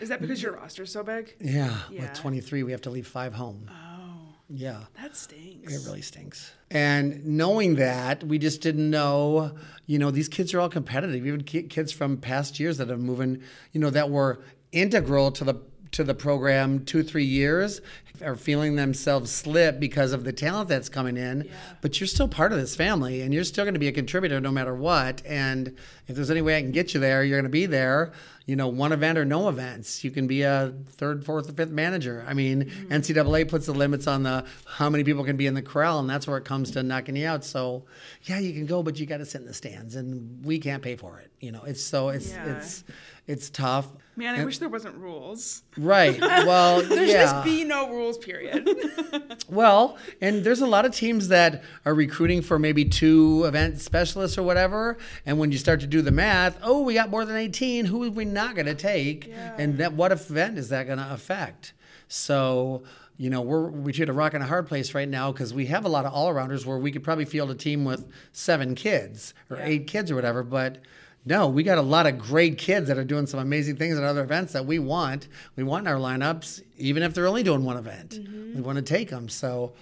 Is 0.00 0.08
that 0.08 0.20
because 0.20 0.42
your 0.42 0.52
roster's 0.52 0.90
so 0.92 1.02
big? 1.02 1.34
Yeah, 1.40 1.76
Yeah. 1.90 2.02
with 2.02 2.14
23 2.14 2.62
we 2.62 2.72
have 2.72 2.82
to 2.82 2.90
leave 2.90 3.06
5 3.06 3.34
home. 3.34 3.68
Oh, 3.70 4.34
Yeah. 4.48 4.84
that 5.00 5.16
stinks. 5.16 5.72
It 5.74 5.86
really 5.86 6.02
stinks. 6.02 6.52
And 6.70 7.24
knowing 7.24 7.76
that, 7.76 8.22
we 8.24 8.38
just 8.38 8.60
didn't 8.60 8.90
know, 8.90 9.52
you 9.86 9.98
know, 9.98 10.10
these 10.10 10.28
kids 10.28 10.52
are 10.54 10.60
all 10.60 10.68
competitive. 10.68 11.26
Even 11.26 11.42
kids 11.42 11.92
from 11.92 12.16
past 12.18 12.58
years 12.60 12.78
that 12.78 12.90
are 12.90 12.96
moving, 12.98 13.42
you 13.72 13.80
know, 13.80 13.90
that 13.90 14.10
were 14.10 14.40
integral 14.72 15.30
to 15.32 15.44
the 15.44 15.54
to 15.92 16.04
the 16.04 16.14
program 16.14 16.84
two, 16.84 17.02
three 17.02 17.24
years 17.24 17.80
are 18.22 18.36
feeling 18.36 18.76
themselves 18.76 19.30
slip 19.30 19.78
because 19.78 20.12
of 20.12 20.24
the 20.24 20.32
talent 20.32 20.68
that's 20.68 20.88
coming 20.88 21.16
in. 21.16 21.48
But 21.80 22.00
you're 22.00 22.06
still 22.06 22.28
part 22.28 22.52
of 22.52 22.58
this 22.58 22.74
family 22.74 23.22
and 23.22 23.32
you're 23.32 23.44
still 23.44 23.64
going 23.64 23.74
to 23.74 23.80
be 23.80 23.88
a 23.88 23.92
contributor 23.92 24.40
no 24.40 24.50
matter 24.50 24.74
what. 24.74 25.22
And 25.24 25.76
if 26.06 26.16
there's 26.16 26.30
any 26.30 26.42
way 26.42 26.56
I 26.56 26.62
can 26.62 26.72
get 26.72 26.94
you 26.94 27.00
there, 27.00 27.22
you're 27.22 27.38
going 27.38 27.44
to 27.44 27.50
be 27.50 27.66
there. 27.66 28.12
You 28.46 28.56
know, 28.56 28.68
one 28.68 28.92
event 28.92 29.18
or 29.18 29.26
no 29.26 29.48
events. 29.50 30.02
You 30.02 30.10
can 30.10 30.26
be 30.26 30.42
a 30.42 30.72
third, 30.92 31.24
fourth, 31.24 31.50
or 31.50 31.52
fifth 31.52 31.70
manager. 31.70 32.24
I 32.26 32.32
mean, 32.32 32.64
mm-hmm. 32.64 32.92
NCAA 32.92 33.46
puts 33.46 33.66
the 33.66 33.74
limits 33.74 34.06
on 34.06 34.22
the 34.22 34.46
how 34.66 34.88
many 34.88 35.04
people 35.04 35.22
can 35.22 35.36
be 35.36 35.46
in 35.46 35.52
the 35.52 35.60
corral, 35.60 35.98
and 35.98 36.08
that's 36.08 36.26
where 36.26 36.38
it 36.38 36.46
comes 36.46 36.70
to 36.70 36.82
knocking 36.82 37.14
you 37.14 37.26
out. 37.26 37.44
So, 37.44 37.84
yeah, 38.22 38.38
you 38.38 38.54
can 38.54 38.64
go, 38.64 38.82
but 38.82 38.98
you 38.98 39.04
got 39.04 39.18
to 39.18 39.26
sit 39.26 39.42
in 39.42 39.46
the 39.46 39.52
stands, 39.52 39.96
and 39.96 40.42
we 40.46 40.58
can't 40.58 40.82
pay 40.82 40.96
for 40.96 41.18
it. 41.18 41.30
You 41.40 41.52
know, 41.52 41.62
it's 41.64 41.84
so 41.84 42.08
it's 42.08 42.32
Yeah. 42.32 42.56
it's 42.56 42.84
it's 43.26 43.50
tough. 43.50 43.86
Man, 44.18 44.34
I 44.34 44.38
And- 44.38 44.46
wish 44.46 44.58
there 44.58 44.68
wasn't 44.68 44.96
rules. 44.96 45.62
Right. 45.76 46.18
Well, 46.48 46.82
There 46.82 46.98
should 46.98 47.08
yeah. 47.08 47.22
just 47.22 47.44
be 47.44 47.62
no 47.62 47.88
rules, 47.88 48.18
period. 48.18 48.68
Well, 49.48 49.96
and 50.20 50.44
there's 50.44 50.60
a 50.60 50.66
lot 50.66 50.84
of 50.84 50.94
teams 50.94 51.28
that 51.28 51.62
are 51.86 51.94
recruiting 51.94 52.42
for 52.42 52.58
maybe 52.58 52.84
two 52.84 53.44
event 53.46 53.80
specialists 53.80 54.36
or 54.36 54.42
whatever. 54.42 54.98
And 55.24 55.38
when 55.38 55.52
you 55.52 55.56
start 55.58 55.80
to 55.80 55.86
do 55.86 56.02
the 56.02 56.10
math, 56.10 56.58
oh, 56.62 56.82
we 56.82 56.92
got 56.94 57.08
more 57.08 57.24
than 57.24 57.36
18. 57.36 57.86
Who 57.86 58.04
are 58.04 58.10
we 58.10 58.24
not 58.26 58.54
going 58.56 58.66
to 58.66 58.74
take? 58.74 59.32
And 59.56 59.78
that 59.78 59.94
what 59.94 60.12
event 60.12 60.58
is 60.58 60.68
that 60.68 60.86
going 60.86 60.98
to 60.98 61.10
affect? 61.12 61.72
So, 62.08 62.82
you 63.16 63.30
know, 63.30 63.40
we're 63.40 63.68
we 63.70 63.92
hit 63.92 64.08
a 64.10 64.12
rock 64.12 64.34
and 64.34 64.42
a 64.42 64.46
hard 64.46 64.66
place 64.66 64.92
right 64.94 65.08
now 65.08 65.32
because 65.32 65.54
we 65.54 65.66
have 65.66 65.84
a 65.86 65.88
lot 65.88 66.04
of 66.04 66.12
all 66.12 66.28
arounders 66.28 66.66
where 66.66 66.78
we 66.78 66.90
could 66.92 67.02
probably 67.04 67.24
field 67.24 67.50
a 67.50 67.54
team 67.54 67.84
with 67.84 68.06
seven 68.32 68.74
kids 68.74 69.32
or 69.48 69.58
eight 69.62 69.86
kids 69.86 70.10
or 70.10 70.14
whatever, 70.16 70.42
but. 70.42 70.78
No, 71.24 71.48
we 71.48 71.62
got 71.62 71.78
a 71.78 71.82
lot 71.82 72.06
of 72.06 72.18
great 72.18 72.56
kids 72.56 72.88
that 72.88 72.96
are 72.96 73.04
doing 73.04 73.26
some 73.26 73.40
amazing 73.40 73.76
things 73.76 73.98
at 73.98 74.04
other 74.04 74.22
events 74.22 74.52
that 74.54 74.64
we 74.64 74.78
want. 74.78 75.28
We 75.56 75.62
want 75.62 75.86
in 75.86 75.92
our 75.92 75.98
lineups, 75.98 76.62
even 76.78 77.02
if 77.02 77.12
they're 77.12 77.26
only 77.26 77.42
doing 77.42 77.64
one 77.64 77.76
event. 77.76 78.14
We 78.14 78.24
mm-hmm. 78.24 78.62
want 78.62 78.76
to 78.76 78.82
take 78.82 79.10
them. 79.10 79.28
So 79.28 79.72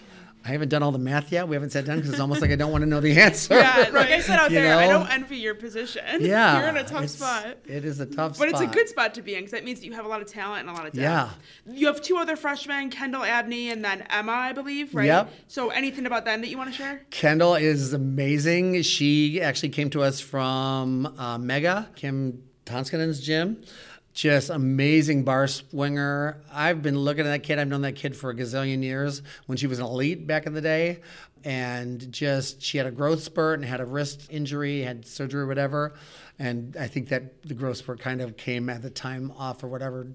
I 0.46 0.50
haven't 0.50 0.68
done 0.68 0.82
all 0.84 0.92
the 0.92 0.98
math 0.98 1.32
yet. 1.32 1.48
We 1.48 1.56
haven't 1.56 1.70
sat 1.70 1.84
down 1.86 1.96
because 1.96 2.12
it's 2.12 2.20
almost 2.20 2.40
like 2.40 2.52
I 2.52 2.56
don't 2.56 2.70
want 2.70 2.82
to 2.82 2.86
know 2.86 3.00
the 3.00 3.18
answer. 3.20 3.54
yeah, 3.56 3.88
like 3.92 4.10
I 4.10 4.20
said 4.20 4.38
out 4.38 4.50
You 4.52 4.60
there, 4.60 4.76
I 4.78 4.86
don't 4.86 5.10
envy 5.10 5.38
your 5.38 5.56
position. 5.56 6.04
Yeah, 6.20 6.60
You're 6.60 6.68
in 6.68 6.76
a 6.76 6.84
tough 6.84 7.08
spot. 7.08 7.58
It 7.66 7.84
is 7.84 7.98
a 7.98 8.06
tough 8.06 8.36
spot. 8.36 8.46
But 8.46 8.48
spot. 8.50 8.62
it's 8.62 8.72
a 8.72 8.74
good 8.74 8.88
spot 8.88 9.14
to 9.14 9.22
be 9.22 9.34
in 9.34 9.40
because 9.40 9.50
that 9.52 9.64
means 9.64 9.80
that 9.80 9.86
you 9.86 9.92
have 9.94 10.04
a 10.04 10.08
lot 10.08 10.22
of 10.22 10.28
talent 10.28 10.60
and 10.60 10.70
a 10.70 10.72
lot 10.72 10.86
of 10.86 10.92
depth. 10.92 11.02
Yeah. 11.02 11.30
You 11.74 11.88
have 11.88 12.00
two 12.00 12.16
other 12.16 12.36
freshmen, 12.36 12.90
Kendall 12.90 13.24
Abney 13.24 13.70
and 13.70 13.84
then 13.84 14.06
Emma, 14.08 14.32
I 14.32 14.52
believe, 14.52 14.94
right? 14.94 15.06
Yep. 15.06 15.32
So 15.48 15.70
anything 15.70 16.06
about 16.06 16.24
them 16.24 16.40
that 16.42 16.48
you 16.48 16.58
want 16.58 16.70
to 16.70 16.76
share? 16.76 17.00
Kendall 17.10 17.56
is 17.56 17.92
amazing. 17.92 18.82
She 18.82 19.40
actually 19.40 19.70
came 19.70 19.90
to 19.90 20.02
us 20.02 20.20
from 20.20 21.06
uh, 21.18 21.38
Mega, 21.38 21.88
Kim 21.96 22.42
Tonskinen's 22.66 23.20
gym. 23.20 23.62
Just 24.16 24.48
amazing 24.48 25.24
bar 25.24 25.46
swinger. 25.46 26.40
I've 26.50 26.80
been 26.80 26.98
looking 26.98 27.26
at 27.26 27.28
that 27.28 27.42
kid. 27.42 27.58
I've 27.58 27.68
known 27.68 27.82
that 27.82 27.96
kid 27.96 28.16
for 28.16 28.30
a 28.30 28.34
gazillion 28.34 28.82
years 28.82 29.20
when 29.44 29.58
she 29.58 29.66
was 29.66 29.78
an 29.78 29.84
elite 29.84 30.26
back 30.26 30.46
in 30.46 30.54
the 30.54 30.62
day. 30.62 31.00
and 31.44 32.10
just 32.10 32.60
she 32.60 32.76
had 32.76 32.86
a 32.86 32.90
growth 32.90 33.22
spurt 33.22 33.60
and 33.60 33.68
had 33.68 33.80
a 33.80 33.84
wrist 33.84 34.26
injury, 34.30 34.80
had 34.80 35.06
surgery 35.06 35.46
whatever. 35.46 35.94
And 36.38 36.76
I 36.78 36.86
think 36.86 37.08
that 37.08 37.42
the 37.44 37.54
growth 37.54 37.78
spurt 37.78 37.98
kind 37.98 38.20
of 38.20 38.36
came 38.36 38.68
at 38.68 38.82
the 38.82 38.90
time 38.90 39.32
off 39.38 39.64
or 39.64 39.68
whatever 39.68 40.06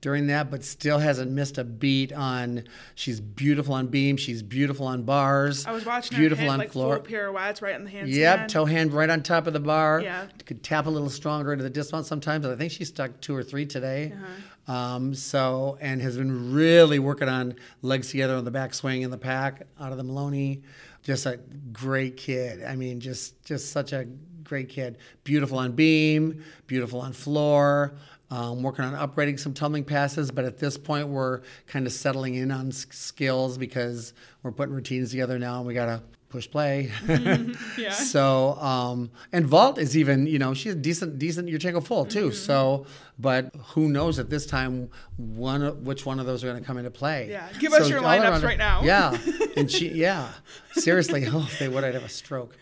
during 0.00 0.26
that, 0.28 0.50
but 0.50 0.64
still 0.64 0.98
hasn't 0.98 1.30
missed 1.30 1.56
a 1.58 1.64
beat 1.64 2.12
on. 2.12 2.64
She's 2.96 3.20
beautiful 3.20 3.74
on 3.74 3.86
beam. 3.86 4.16
She's 4.16 4.42
beautiful 4.42 4.86
on 4.86 5.04
bars. 5.04 5.66
I 5.66 5.72
was 5.72 5.86
watching 5.86 6.18
beautiful 6.18 6.48
on 6.50 6.58
like 6.58 6.72
floor. 6.72 6.98
pirouettes 6.98 7.62
right 7.62 7.74
on 7.74 7.84
the 7.84 7.90
handstand. 7.90 8.14
Yep, 8.14 8.48
toe 8.48 8.64
hand 8.64 8.92
right 8.92 9.08
on 9.08 9.22
top 9.22 9.46
of 9.46 9.52
the 9.52 9.60
bar. 9.60 10.00
Yeah. 10.00 10.26
Could 10.46 10.64
tap 10.64 10.86
a 10.86 10.90
little 10.90 11.10
stronger 11.10 11.52
into 11.52 11.62
the 11.62 11.70
dismount 11.70 12.06
sometimes. 12.06 12.44
I 12.44 12.56
think 12.56 12.72
she 12.72 12.84
stuck 12.84 13.20
two 13.20 13.34
or 13.34 13.44
three 13.44 13.66
today. 13.66 14.12
Uh-huh. 14.14 14.72
Um, 14.72 15.14
so, 15.14 15.78
and 15.80 16.02
has 16.02 16.16
been 16.18 16.52
really 16.52 16.98
working 16.98 17.28
on 17.28 17.54
legs 17.82 18.10
together 18.10 18.36
on 18.36 18.44
the 18.44 18.50
backswing 18.50 19.02
in 19.02 19.10
the 19.10 19.18
pack 19.18 19.62
out 19.80 19.92
of 19.92 19.98
the 19.98 20.04
Maloney. 20.04 20.62
Just 21.02 21.24
a 21.24 21.38
great 21.72 22.16
kid. 22.18 22.62
I 22.64 22.76
mean, 22.76 23.00
just 23.00 23.42
just 23.44 23.72
such 23.72 23.92
a 23.92 24.06
great 24.48 24.68
kid. 24.68 24.98
Beautiful 25.24 25.58
on 25.58 25.72
beam, 25.72 26.44
beautiful 26.66 27.00
on 27.00 27.12
floor. 27.12 27.94
Um, 28.30 28.62
working 28.62 28.84
on 28.84 28.92
upgrading 28.92 29.40
some 29.40 29.54
tumbling 29.54 29.84
passes, 29.84 30.30
but 30.30 30.44
at 30.44 30.58
this 30.58 30.76
point 30.76 31.08
we're 31.08 31.40
kind 31.66 31.86
of 31.86 31.92
settling 31.92 32.34
in 32.34 32.50
on 32.50 32.70
skills 32.72 33.56
because 33.56 34.12
we're 34.42 34.52
putting 34.52 34.74
routines 34.74 35.10
together 35.10 35.38
now, 35.38 35.58
and 35.58 35.66
we 35.66 35.72
gotta 35.72 36.02
push 36.28 36.50
play. 36.50 36.90
Yeah. 37.76 37.92
So, 37.92 38.54
um, 38.54 39.10
and 39.32 39.46
Vault 39.46 39.78
is 39.78 39.96
even, 39.96 40.26
you 40.26 40.38
know, 40.38 40.52
she's 40.52 40.72
a 40.72 40.76
decent, 40.76 41.18
decent 41.18 41.48
Yurchenko 41.48 41.84
full 41.84 42.04
too. 42.04 42.26
Mm-hmm. 42.26 42.34
So, 42.34 42.86
but 43.18 43.54
who 43.68 43.88
knows 43.88 44.18
at 44.18 44.30
this 44.30 44.46
time 44.46 44.90
one, 45.16 45.84
which 45.84 46.04
one 46.04 46.18
of 46.18 46.26
those 46.26 46.42
are 46.42 46.48
going 46.48 46.60
to 46.60 46.66
come 46.66 46.76
into 46.76 46.90
play? 46.90 47.30
Yeah. 47.30 47.48
Give 47.60 47.72
us 47.72 47.88
your 47.88 48.02
lineups 48.02 48.42
right 48.42 48.58
now. 48.58 48.82
Yeah, 48.82 49.16
and 49.56 49.70
she, 49.70 49.88
yeah, 49.94 50.32
seriously, 50.72 51.26
oh, 51.32 51.40
if 51.40 51.58
they 51.60 51.68
would, 51.68 51.84
I'd 51.84 51.94
have 51.94 52.04
a 52.04 52.08
stroke. 52.08 52.56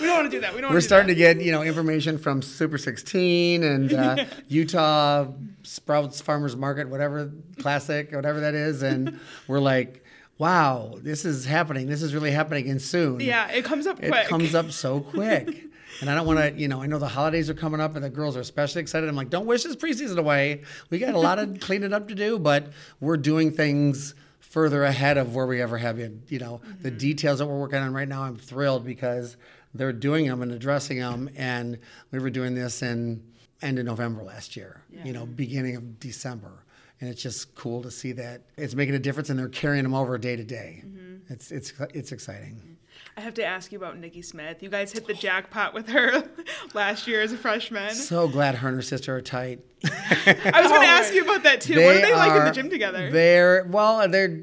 We 0.00 0.06
don't 0.06 0.16
want 0.18 0.30
to 0.30 0.36
do 0.36 0.40
that. 0.42 0.54
We 0.54 0.60
don't. 0.60 0.72
We're 0.72 0.80
starting 0.80 1.08
to 1.08 1.14
get, 1.14 1.40
you 1.40 1.52
know, 1.52 1.62
information 1.62 2.18
from 2.18 2.42
Super 2.42 2.78
16 2.78 3.62
and 3.62 3.92
uh, 3.92 4.24
Utah 4.48 5.26
Sprouts 5.62 6.20
Farmers 6.20 6.56
Market, 6.56 6.88
whatever 6.88 7.32
classic, 7.58 8.12
whatever 8.12 8.40
that 8.40 8.54
is, 8.54 8.82
and 8.82 9.18
we're 9.48 9.60
like, 9.60 10.04
wow, 10.38 10.94
this 11.02 11.24
is 11.24 11.44
happening. 11.44 11.86
This 11.86 12.02
is 12.02 12.14
really 12.14 12.30
happening, 12.30 12.68
and 12.70 12.80
soon. 12.80 13.20
Yeah, 13.20 13.48
it 13.50 13.64
comes 13.64 13.86
up 13.86 14.02
It 14.02 14.10
quick. 14.10 14.26
comes 14.26 14.54
up 14.54 14.70
so 14.70 15.00
quick. 15.14 15.64
And 16.00 16.08
I 16.08 16.14
don't 16.14 16.26
want 16.26 16.38
to, 16.38 16.52
you 16.58 16.68
know, 16.68 16.80
I 16.80 16.86
know 16.86 16.98
the 16.98 17.08
holidays 17.08 17.50
are 17.50 17.54
coming 17.54 17.80
up 17.80 17.94
and 17.94 18.02
the 18.04 18.08
girls 18.08 18.36
are 18.36 18.40
especially 18.40 18.80
excited. 18.80 19.08
I'm 19.08 19.16
like, 19.16 19.28
don't 19.28 19.44
wish 19.44 19.64
this 19.64 19.76
preseason 19.76 20.18
away. 20.18 20.62
We 20.88 20.98
got 20.98 21.14
a 21.14 21.18
lot 21.18 21.38
of 21.38 21.58
cleaning 21.60 21.92
up 21.92 22.08
to 22.08 22.14
do, 22.14 22.38
but 22.38 22.68
we're 23.00 23.16
doing 23.18 23.50
things 23.50 24.14
further 24.38 24.84
ahead 24.84 25.18
of 25.18 25.34
where 25.34 25.46
we 25.46 25.60
ever 25.60 25.76
have 25.76 25.96
been. 25.96 26.22
You 26.28 26.38
know, 26.38 26.60
the 26.80 26.90
details 26.90 27.40
that 27.40 27.46
we're 27.46 27.58
working 27.58 27.80
on 27.80 27.92
right 27.92 28.08
now, 28.08 28.22
I'm 28.22 28.36
thrilled 28.36 28.84
because 28.86 29.36
they're 29.74 29.92
doing 29.92 30.26
them 30.26 30.42
and 30.42 30.52
addressing 30.52 30.98
them. 30.98 31.30
And 31.36 31.78
we 32.10 32.18
were 32.18 32.30
doing 32.30 32.54
this 32.54 32.82
in 32.82 33.22
end 33.62 33.78
of 33.78 33.84
November 33.84 34.22
last 34.22 34.56
year, 34.56 34.82
you 35.04 35.12
know, 35.12 35.26
beginning 35.26 35.76
of 35.76 36.00
December. 36.00 36.64
And 37.00 37.08
it's 37.08 37.22
just 37.22 37.54
cool 37.54 37.82
to 37.82 37.90
see 37.90 38.12
that 38.12 38.42
it's 38.56 38.74
making 38.74 38.94
a 38.94 38.98
difference 38.98 39.30
and 39.30 39.38
they're 39.38 39.48
carrying 39.48 39.84
them 39.84 39.94
over 39.94 40.18
day 40.18 40.36
to 40.36 40.44
day. 40.44 40.82
Mm-hmm. 40.84 41.32
It's, 41.32 41.50
it's, 41.50 41.72
it's 41.94 42.12
exciting. 42.12 42.76
I 43.16 43.22
have 43.22 43.34
to 43.34 43.44
ask 43.44 43.72
you 43.72 43.78
about 43.78 43.98
Nikki 43.98 44.22
Smith. 44.22 44.62
You 44.62 44.68
guys 44.68 44.92
hit 44.92 45.06
the 45.06 45.14
jackpot 45.14 45.74
with 45.74 45.88
her 45.88 46.22
last 46.74 47.06
year 47.06 47.22
as 47.22 47.32
a 47.32 47.36
freshman. 47.36 47.94
So 47.94 48.28
glad 48.28 48.54
her 48.56 48.68
and 48.68 48.76
her 48.76 48.82
sister 48.82 49.16
are 49.16 49.22
tight. 49.22 49.60
I 49.84 50.60
was 50.62 50.70
going 50.70 50.80
to 50.82 50.86
ask 50.86 51.14
you 51.14 51.24
about 51.24 51.42
that 51.44 51.60
too. 51.60 51.74
what 51.74 51.96
are 51.96 52.00
they 52.00 52.14
like 52.14 52.38
in 52.38 52.44
the 52.44 52.50
gym 52.50 52.70
together? 52.70 53.10
They're 53.10 53.64
well, 53.68 54.08
they're 54.08 54.42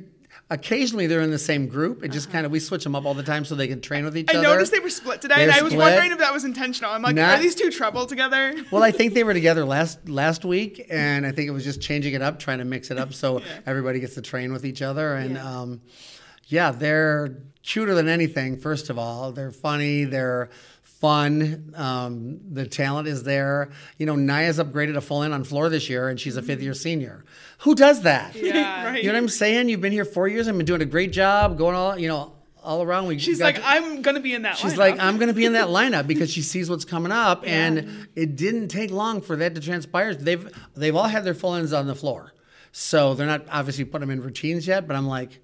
occasionally 0.49 1.07
they're 1.07 1.21
in 1.21 1.31
the 1.31 1.37
same 1.39 1.67
group. 1.67 1.99
It 1.99 2.05
Uh-huh. 2.05 2.13
just 2.13 2.31
kind 2.31 2.45
of 2.45 2.51
we 2.51 2.59
switch 2.59 2.83
them 2.83 2.95
up 2.95 3.05
all 3.05 3.13
the 3.13 3.23
time 3.23 3.43
so 3.45 3.53
they 3.55 3.67
can 3.67 3.81
train 3.81 4.05
with 4.05 4.17
each 4.17 4.29
other. 4.29 4.39
I 4.39 4.41
other. 4.41 4.53
noticed 4.55 4.71
they 4.71 4.79
were 4.79 4.89
split 4.89 5.21
today, 5.21 5.35
They're 5.35 5.49
and 5.49 5.51
I 5.51 5.61
was 5.61 5.73
split. 5.73 5.79
wondering 5.91 6.11
if 6.11 6.19
that 6.19 6.33
was 6.33 6.45
intentional. 6.45 6.91
I'm 6.91 7.01
like, 7.01 7.15
Not- 7.15 7.39
are 7.39 7.41
these 7.41 7.55
two 7.55 7.69
trouble 7.69 8.05
together? 8.05 8.55
well, 8.71 8.83
I 8.83 8.91
think 8.91 9.13
they 9.13 9.23
were 9.23 9.33
together 9.41 9.65
last 9.65 10.07
last 10.07 10.45
week, 10.45 10.85
and 10.89 11.25
I 11.25 11.31
think 11.31 11.47
it 11.47 11.51
was 11.51 11.63
just 11.63 11.81
changing 11.81 12.13
it 12.13 12.21
up, 12.21 12.39
trying 12.39 12.59
to 12.59 12.65
mix 12.65 12.91
it 12.91 12.97
up 12.97 13.13
so 13.13 13.41
everybody 13.65 13.99
gets 13.99 14.15
to 14.15 14.21
train 14.21 14.53
with 14.53 14.65
each 14.65 14.81
other. 14.81 15.15
And 15.15 15.35
Yeah. 15.35 15.59
um, 15.61 15.81
yeah, 16.47 16.71
they're 16.71 17.37
cuter 17.63 17.93
than 17.93 18.07
anything. 18.07 18.57
First 18.57 18.89
of 18.89 18.97
all, 18.97 19.33
they're 19.33 19.51
funny. 19.51 20.05
They're 20.05 20.49
fun. 20.99 21.73
Um, 21.75 22.39
the 22.53 22.65
talent 22.67 23.07
is 23.07 23.23
there. 23.23 23.69
You 23.97 24.05
know, 24.05 24.15
Naya's 24.15 24.57
upgraded 24.59 24.95
a 24.95 25.01
full 25.01 25.23
in 25.23 25.31
on 25.33 25.43
floor 25.43 25.69
this 25.69 25.89
year, 25.89 26.09
and 26.09 26.19
she's 26.19 26.37
a 26.37 26.41
fifth 26.41 26.61
year 26.61 26.73
senior. 26.73 27.23
Who 27.59 27.75
does 27.75 28.01
that? 28.03 28.35
Yeah. 28.35 28.75
Right. 28.87 29.03
You 29.03 29.09
know 29.09 29.15
what 29.15 29.23
I'm 29.23 29.29
saying? 29.29 29.67
You've 29.69 29.81
been 29.81 29.91
here 29.91 30.05
four 30.05 30.27
years 30.29 30.47
I've 30.47 30.55
been 30.55 30.65
doing 30.65 30.81
a 30.81 30.85
great 30.85 31.11
job, 31.11 31.57
going 31.57 31.75
all 31.75 31.99
you 31.99 32.07
know 32.07 32.33
all 32.63 32.81
around. 32.83 33.07
We 33.07 33.19
She's 33.19 33.39
like, 33.41 33.55
to- 33.55 33.67
I'm 33.67 34.01
going 34.01 34.15
to 34.15 34.21
be 34.21 34.33
in 34.33 34.43
that 34.43 34.57
She's 34.57 34.73
lineup. 34.73 34.77
like, 34.77 34.99
I'm 34.99 35.17
going 35.17 35.27
to 35.27 35.33
be 35.33 35.45
in 35.45 35.53
that 35.53 35.67
lineup 35.67 36.07
because 36.07 36.31
she 36.31 36.41
sees 36.41 36.69
what's 36.69 36.85
coming 36.85 37.11
up, 37.11 37.43
and 37.45 38.07
it 38.15 38.35
didn't 38.37 38.69
take 38.69 38.91
long 38.91 39.21
for 39.21 39.35
that 39.37 39.55
to 39.55 39.61
transpire. 39.61 40.13
They've 40.15 40.47
they've 40.75 40.95
all 40.95 41.07
had 41.07 41.23
their 41.25 41.33
full 41.33 41.55
ins 41.55 41.73
on 41.73 41.85
the 41.87 41.95
floor, 41.95 42.33
so 42.71 43.13
they're 43.13 43.27
not 43.27 43.45
obviously 43.51 43.83
putting 43.85 44.07
them 44.07 44.17
in 44.17 44.23
routines 44.23 44.65
yet. 44.67 44.87
But 44.87 44.95
I'm 44.95 45.07
like, 45.07 45.39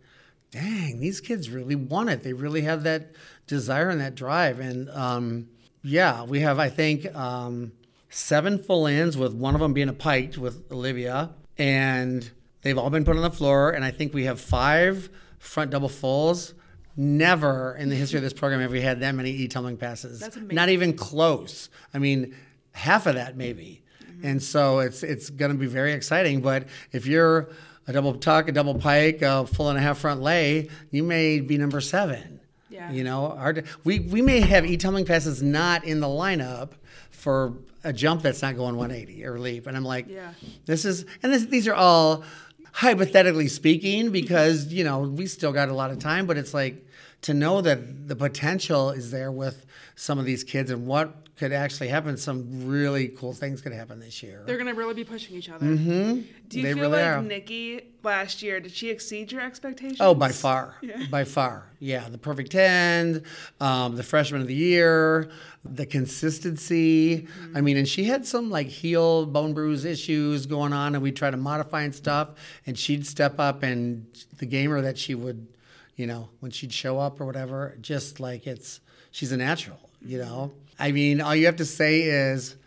dang, 0.54 1.00
these 1.00 1.20
kids 1.20 1.50
really 1.50 1.76
want 1.76 2.10
it. 2.10 2.22
They 2.22 2.34
really 2.34 2.62
have 2.62 2.84
that 2.84 3.12
desire 3.48 3.89
and 3.89 4.00
that 4.00 4.13
drive, 4.13 4.60
and 4.60 4.89
um, 4.92 5.50
yeah, 5.82 6.24
we 6.24 6.42
have 6.42 6.60
I 6.60 6.70
think 6.70 7.13
um, 7.16 7.74
seven 8.10 8.62
full 8.62 8.86
ins 8.86 9.18
with 9.18 9.34
one 9.34 9.56
of 9.56 9.62
them 9.62 9.74
being 9.74 9.89
a 9.89 9.94
piked 9.94 10.38
with 10.38 10.72
Olivia, 10.72 11.32
and 11.58 12.30
they've 12.62 12.78
all 12.78 12.92
been 12.92 13.04
put 13.04 13.16
on 13.18 13.24
the 13.24 13.32
floor, 13.32 13.72
and 13.72 13.84
I 13.84 13.89
think 13.92 14.13
we 14.13 14.26
have 14.26 14.39
five 14.39 15.10
front 15.39 15.72
double 15.72 15.89
fulls. 15.89 16.54
Never 16.96 17.76
in 17.76 17.89
the 17.89 17.96
history 17.96 18.18
of 18.18 18.24
this 18.24 18.34
program 18.34 18.62
have 18.62 18.72
we 18.72 18.82
had 18.82 19.00
that 19.00 19.16
many 19.16 19.32
e 19.32 19.48
tumbling 19.48 19.78
passes. 19.78 20.20
That's 20.20 20.36
amazing. 20.36 20.56
Not 20.56 20.70
even 20.70 20.94
close. 20.94 21.70
I 21.92 21.98
mean, 21.98 22.36
half 22.74 23.08
of 23.08 23.16
that 23.16 23.36
maybe. 23.36 23.82
And 24.22 24.42
so 24.42 24.78
it's 24.78 25.02
it's 25.02 25.32
going 25.32 25.52
to 25.52 25.58
be 25.58 25.66
very 25.66 25.94
exciting. 25.94 26.42
But 26.42 26.68
if 26.92 27.08
you're 27.08 27.50
a 27.88 27.93
double 27.93 28.13
tuck, 28.15 28.48
a 28.48 28.52
double 28.52 28.76
pike, 28.76 29.22
a 29.22 29.46
full 29.46 29.69
and 29.69 29.78
a 29.78 29.82
half 29.82 29.98
front 30.00 30.22
lay, 30.22 30.69
you 30.91 31.04
may 31.04 31.39
be 31.39 31.58
number 31.58 31.82
seven. 31.82 32.39
Yeah. 32.69 32.91
You 32.91 33.04
know, 33.04 33.30
hard. 33.30 33.65
We 33.84 34.00
we 34.00 34.22
may 34.22 34.39
have 34.41 34.65
e 34.65 34.78
tumbling 34.78 35.06
passes 35.06 35.43
not 35.43 35.84
in 35.84 36.00
the 36.00 36.08
lineup 36.08 36.72
for 37.12 37.54
a 37.84 37.93
jump 37.93 38.22
that's 38.22 38.41
not 38.41 38.56
going 38.56 38.78
180 38.78 39.26
or 39.26 39.38
leap, 39.39 39.67
and 39.67 39.76
I'm 39.78 39.84
like, 39.86 40.08
Yeah. 40.08 40.34
this 40.65 40.86
is 40.86 41.06
and 41.22 41.32
this, 41.34 41.46
these 41.46 41.67
are 41.67 41.76
all 41.76 42.24
hypothetically 42.72 43.48
speaking 43.48 44.10
because 44.12 44.74
you 44.74 44.84
know 44.84 45.00
we 45.02 45.28
still 45.28 45.52
got 45.52 45.69
a 45.69 45.74
lot 45.74 45.91
of 45.91 46.00
time, 46.00 46.26
but 46.26 46.38
it's 46.38 46.54
like 46.54 46.88
to 47.22 47.34
know 47.34 47.62
that 47.62 48.08
the 48.08 48.15
potential 48.15 48.89
is 48.89 49.12
there 49.12 49.32
with 49.32 49.65
some 49.96 50.17
of 50.17 50.26
these 50.26 50.43
kids 50.43 50.72
and 50.72 50.88
what 50.88 51.23
could 51.36 51.52
actually 51.52 51.88
happen. 51.88 52.15
Some 52.15 52.67
really 52.67 53.08
cool 53.10 53.34
things 53.34 53.60
could 53.62 53.74
happen 53.74 54.00
this 54.00 54.22
year. 54.22 54.43
They're 54.46 54.58
going 54.58 54.67
to 54.69 54.76
really 54.76 54.93
be 54.93 55.04
pushing 55.04 55.36
each 55.36 55.50
other. 55.50 55.65
Mm-hmm. 55.65 56.22
Do 56.48 56.60
you 56.60 56.63
They 56.63 56.74
feel 56.74 56.84
really 56.84 57.02
like 57.02 57.17
are. 57.17 57.22
Nikki 57.24 57.82
last 58.04 58.43
year, 58.43 58.60
did 58.60 58.72
she 58.72 58.89
exceed 58.91 59.32
your 59.32 59.41
expectations? 59.41 59.98
Oh, 60.00 60.13
by 60.13 60.32
far, 60.32 60.76
Yeah. 60.82 61.06
by 61.10 61.24
far, 61.24 61.72
yeah. 61.80 62.08
The 62.10 62.19
perfect 62.19 62.52
ten, 62.52 63.24
um, 63.60 63.96
the 63.96 64.04
freshman 64.04 64.41
of 64.41 64.48
the 64.48 64.54
year, 64.54 65.32
the 65.65 65.86
consistency. 65.88 67.28
I 67.56 67.62
mean, 67.62 67.78
and 67.78 67.88
she 67.88 68.04
had 68.04 68.26
some 68.26 68.50
like 68.50 68.67
heel 68.67 69.26
bone 69.26 69.54
bruise 69.54 69.86
issues 69.86 70.46
going 70.46 70.74
on, 70.74 70.93
and 70.96 71.04
we 71.04 71.12
tried 71.12 71.32
to 71.32 71.38
modify 71.38 71.82
and 71.84 71.96
stuff. 71.96 72.32
And 72.67 72.78
she'd 72.78 73.08
step 73.08 73.39
up, 73.39 73.63
and 73.63 74.06
the 74.38 74.46
gamer 74.46 74.82
that 74.82 74.98
she 74.98 75.15
would, 75.15 75.48
you 75.96 76.06
know, 76.06 76.30
when 76.41 76.52
she'd 76.52 76.74
show 76.74 77.00
up 77.00 77.19
or 77.19 77.26
whatever, 77.26 77.76
just 77.82 78.19
like 78.19 78.46
it's 78.46 78.82
she's 79.12 79.32
a 79.32 79.38
natural, 79.38 79.89
you 80.06 80.19
know. 80.19 80.52
I 80.84 80.91
mean, 80.91 81.22
all 81.22 81.34
you 81.34 81.46
have 81.46 81.56
to 81.56 81.65
say 81.65 82.02
is 82.02 82.58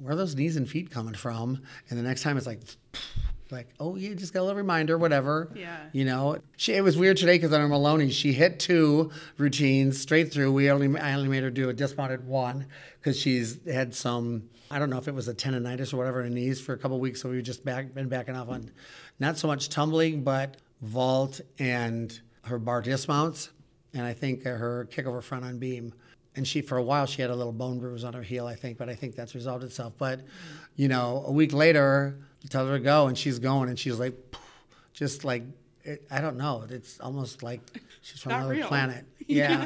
where 0.00 0.12
are 0.12 0.16
those 0.16 0.36
knees 0.36 0.56
and 0.56 0.68
feet 0.68 0.88
coming 0.88 1.14
from? 1.14 1.62
And 1.90 1.98
the 1.98 2.02
next 2.04 2.22
time 2.22 2.36
it's 2.36 2.46
like, 2.46 2.60
like, 3.50 3.70
oh, 3.80 3.96
you 3.96 4.14
just 4.14 4.32
got 4.32 4.40
a 4.40 4.42
little 4.42 4.56
reminder, 4.56 4.96
whatever. 4.96 5.50
Yeah. 5.52 5.76
You 5.92 6.04
know, 6.04 6.38
she, 6.56 6.74
it 6.74 6.84
was 6.84 6.96
weird 6.96 7.16
today 7.16 7.34
because 7.38 7.52
on 7.52 7.60
her 7.60 7.66
Maloney, 7.66 8.10
she 8.10 8.32
hit 8.32 8.60
two 8.60 9.10
routines 9.36 10.00
straight 10.00 10.32
through. 10.32 10.52
We 10.52 10.70
only, 10.70 10.96
I 10.96 11.14
only 11.14 11.28
made 11.28 11.42
her 11.42 11.50
do 11.50 11.68
a 11.68 11.72
dismounted 11.72 12.24
one 12.24 12.66
because 13.00 13.18
she's 13.18 13.58
had 13.66 13.96
some, 13.96 14.48
I 14.70 14.78
don't 14.78 14.88
know 14.88 14.98
if 14.98 15.08
it 15.08 15.14
was 15.14 15.26
a 15.26 15.34
tendonitis 15.34 15.92
or 15.92 15.96
whatever 15.96 16.20
in 16.20 16.28
her 16.28 16.34
knees 16.34 16.60
for 16.60 16.72
a 16.72 16.78
couple 16.78 17.00
weeks. 17.00 17.20
So 17.20 17.30
we've 17.30 17.42
just 17.42 17.64
back, 17.64 17.92
been 17.92 18.08
backing 18.08 18.36
off 18.36 18.48
on 18.48 18.70
not 19.18 19.38
so 19.38 19.48
much 19.48 19.70
tumbling, 19.70 20.22
but 20.22 20.56
vault 20.82 21.40
and 21.58 22.16
her 22.44 22.60
bar 22.60 22.80
dismounts. 22.80 23.50
And 23.92 24.04
I 24.04 24.12
think 24.12 24.44
her 24.44 24.86
kick 24.88 25.06
over 25.06 25.20
front 25.20 25.44
on 25.44 25.58
beam 25.58 25.94
and 26.36 26.46
she 26.46 26.60
for 26.60 26.76
a 26.78 26.82
while 26.82 27.06
she 27.06 27.22
had 27.22 27.30
a 27.30 27.34
little 27.34 27.52
bone 27.52 27.78
bruise 27.78 28.04
on 28.04 28.12
her 28.12 28.22
heel 28.22 28.46
i 28.46 28.54
think 28.54 28.76
but 28.78 28.88
i 28.88 28.94
think 28.94 29.14
that's 29.16 29.34
resolved 29.34 29.64
itself 29.64 29.92
but 29.98 30.20
you 30.76 30.86
know 30.88 31.24
a 31.26 31.32
week 31.32 31.52
later 31.52 32.16
you 32.42 32.48
tell 32.48 32.66
her 32.66 32.76
to 32.78 32.82
go 32.84 33.06
and 33.08 33.16
she's 33.18 33.38
going 33.38 33.68
and 33.68 33.78
she's 33.78 33.98
like 33.98 34.14
just 34.92 35.24
like 35.24 35.42
it, 35.84 36.04
I 36.10 36.20
don't 36.20 36.36
know. 36.36 36.64
It's 36.68 36.98
almost 36.98 37.44
like 37.44 37.60
she's 38.02 38.20
from 38.20 38.30
Not 38.32 38.38
another 38.40 38.54
real. 38.54 38.66
planet. 38.66 39.04
Yeah, 39.36 39.64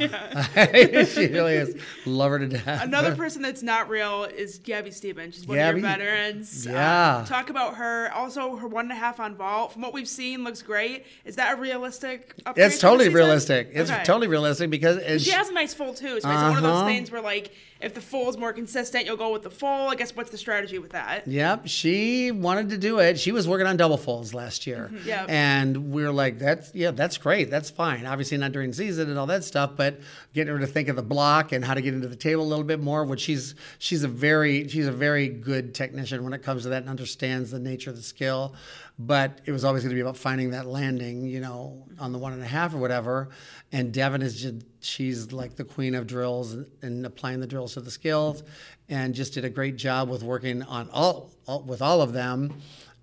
she 1.05 1.27
really 1.27 1.55
is. 1.55 1.77
Love 2.07 2.31
her 2.31 2.39
to 2.39 2.49
death. 2.49 2.83
Another 2.83 3.15
person 3.15 3.43
that's 3.43 3.63
not 3.63 3.91
real 3.91 4.25
is 4.25 4.59
Gabby 4.59 4.91
Stevens. 4.91 5.35
She's 5.35 5.47
one 5.47 5.59
Gabby? 5.59 5.79
of 5.81 5.85
your 5.85 5.91
veterans. 5.91 6.67
Uh, 6.67 6.71
Yeah. 6.73 7.25
talk 7.29 7.51
about 7.51 7.75
her. 7.75 8.11
Also, 8.15 8.57
her 8.57 8.67
one 8.67 8.87
and 8.87 8.93
a 8.93 8.95
half 8.95 9.21
on 9.21 9.35
vault. 9.37 9.73
From 9.75 9.83
what 9.83 9.93
we've 9.93 10.09
seen, 10.09 10.45
looks 10.45 10.63
great. 10.63 11.05
Is 11.27 11.37
that 11.37 11.59
a 11.59 11.61
realistic? 11.61 12.35
upgrade 12.47 12.67
It's 12.69 12.79
totally 12.81 13.11
realistic. 13.11 13.71
It's 13.75 13.91
Okay. 13.91 14.03
totally 14.05 14.29
realistic 14.29 14.71
because 14.71 14.97
it's, 14.97 15.25
She 15.25 15.31
has 15.33 15.51
a 15.51 15.53
nice 15.53 15.75
full 15.75 15.93
too. 15.93 16.09
So 16.09 16.17
it's 16.17 16.25
one 16.25 16.57
of 16.57 16.63
those 16.63 16.73
Uh-huh. 16.79 16.87
things 16.87 17.11
where 17.11 17.21
like 17.21 17.53
if 17.81 17.95
the 17.95 18.01
full 18.01 18.29
is 18.29 18.37
more 18.37 18.53
consistent, 18.53 19.07
you'll 19.07 19.17
go 19.17 19.33
with 19.33 19.43
the 19.43 19.51
full. 19.51 19.89
I 19.89 19.95
guess 19.95 20.15
what's 20.15 20.31
the 20.31 20.39
strategy 20.39 20.79
with 20.79 20.93
that? 20.93 21.27
Yep, 21.27 21.63
she 21.67 22.31
wanted 22.31 22.71
to 22.71 22.79
do 22.79 22.99
it. 22.99 23.19
She 23.19 23.33
was 23.33 23.49
working 23.49 23.67
on 23.67 23.77
double 23.77 23.97
folds 23.97 24.35
last 24.35 24.67
year. 24.67 24.91
Mm-hmm. 24.93 25.09
Yep. 25.09 25.27
And 25.31 25.93
we 25.93 26.03
were 26.03 26.13
like, 26.13 26.39
that's, 26.39 26.75
yeah, 26.75 26.91
that's 26.91 27.17
great. 27.17 27.51
That's 27.51 27.71
fine. 27.71 28.07
Obviously, 28.07 28.37
not 28.39 28.53
during 28.53 28.73
season 28.73 29.09
and 29.09 29.19
all 29.19 29.27
that 29.27 29.45
stuff, 29.45 29.73
but 29.77 30.01
getting 30.35 30.53
her 30.53 30.61
to 30.61 30.67
think 30.67 30.89
of 30.89 30.97
the 30.97 31.03
block 31.03 31.53
and 31.53 31.65
how 31.65 31.75
to 31.75 31.81
get 31.81 31.95
into 31.95 32.09
the 32.09 32.17
table 32.17 32.43
a 32.43 32.45
little 32.45 32.65
bit 32.65 32.81
more, 32.81 33.05
which 33.05 33.21
she's, 33.21 33.55
she's 33.79 34.03
a 34.03 34.09
very, 34.09 34.69
she's 34.69 34.87
a 34.87 34.93
very 34.93 35.29
good 35.29 35.75
technician 35.75 36.23
when 36.23 36.33
it 36.33 36.43
comes 36.43 36.65
to 36.65 36.69
that 36.71 36.83
and 36.83 36.91
understands 36.91 37.51
the 37.51 37.59
nature 37.59 37.91
of 37.91 37.97
the 37.97 38.03
skill. 38.03 38.55
But 39.03 39.41
it 39.47 39.53
was 39.53 39.65
always 39.65 39.83
going 39.83 39.91
to 39.91 39.95
be 39.95 40.03
about 40.03 40.19
finding 40.19 40.51
that 40.51 40.67
landing, 40.67 41.25
you 41.25 41.41
know, 41.41 41.87
on 41.99 42.13
the 42.13 42.19
one 42.19 42.35
and 42.35 42.43
a 42.43 42.47
half 42.47 42.75
or 42.75 42.79
whatever. 42.79 43.31
And 43.73 43.95
Devin 43.95 44.21
is 44.21 44.43
just, 44.43 44.67
she's 44.81 45.33
like 45.33 45.57
the 45.57 45.65
queen 45.65 45.95
of 45.95 46.07
drills 46.07 46.53
and, 46.83 47.07
applying 47.07 47.41
the 47.41 47.47
drills 47.47 47.75
to 47.75 47.81
the 47.81 47.91
skills 47.91 48.43
and 48.91 49.15
just 49.15 49.33
did 49.33 49.47
a 49.47 49.49
great 49.49 49.77
job 49.77 50.11
with 50.11 50.23
working 50.23 50.63
on 50.65 50.91
all, 50.91 51.31
all 51.47 51.63
with 51.63 51.81
all 51.81 52.03
of 52.03 52.13
them. 52.13 52.53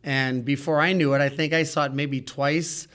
And 0.03 0.45
before 0.45 0.79
I 0.79 0.93
knew 0.93 1.15
it, 1.15 1.21
I 1.21 1.29
think 1.29 1.51
I 1.51 1.63
saw 1.63 1.85
it 1.85 1.93
maybe 1.93 2.21
twice. 2.21 2.87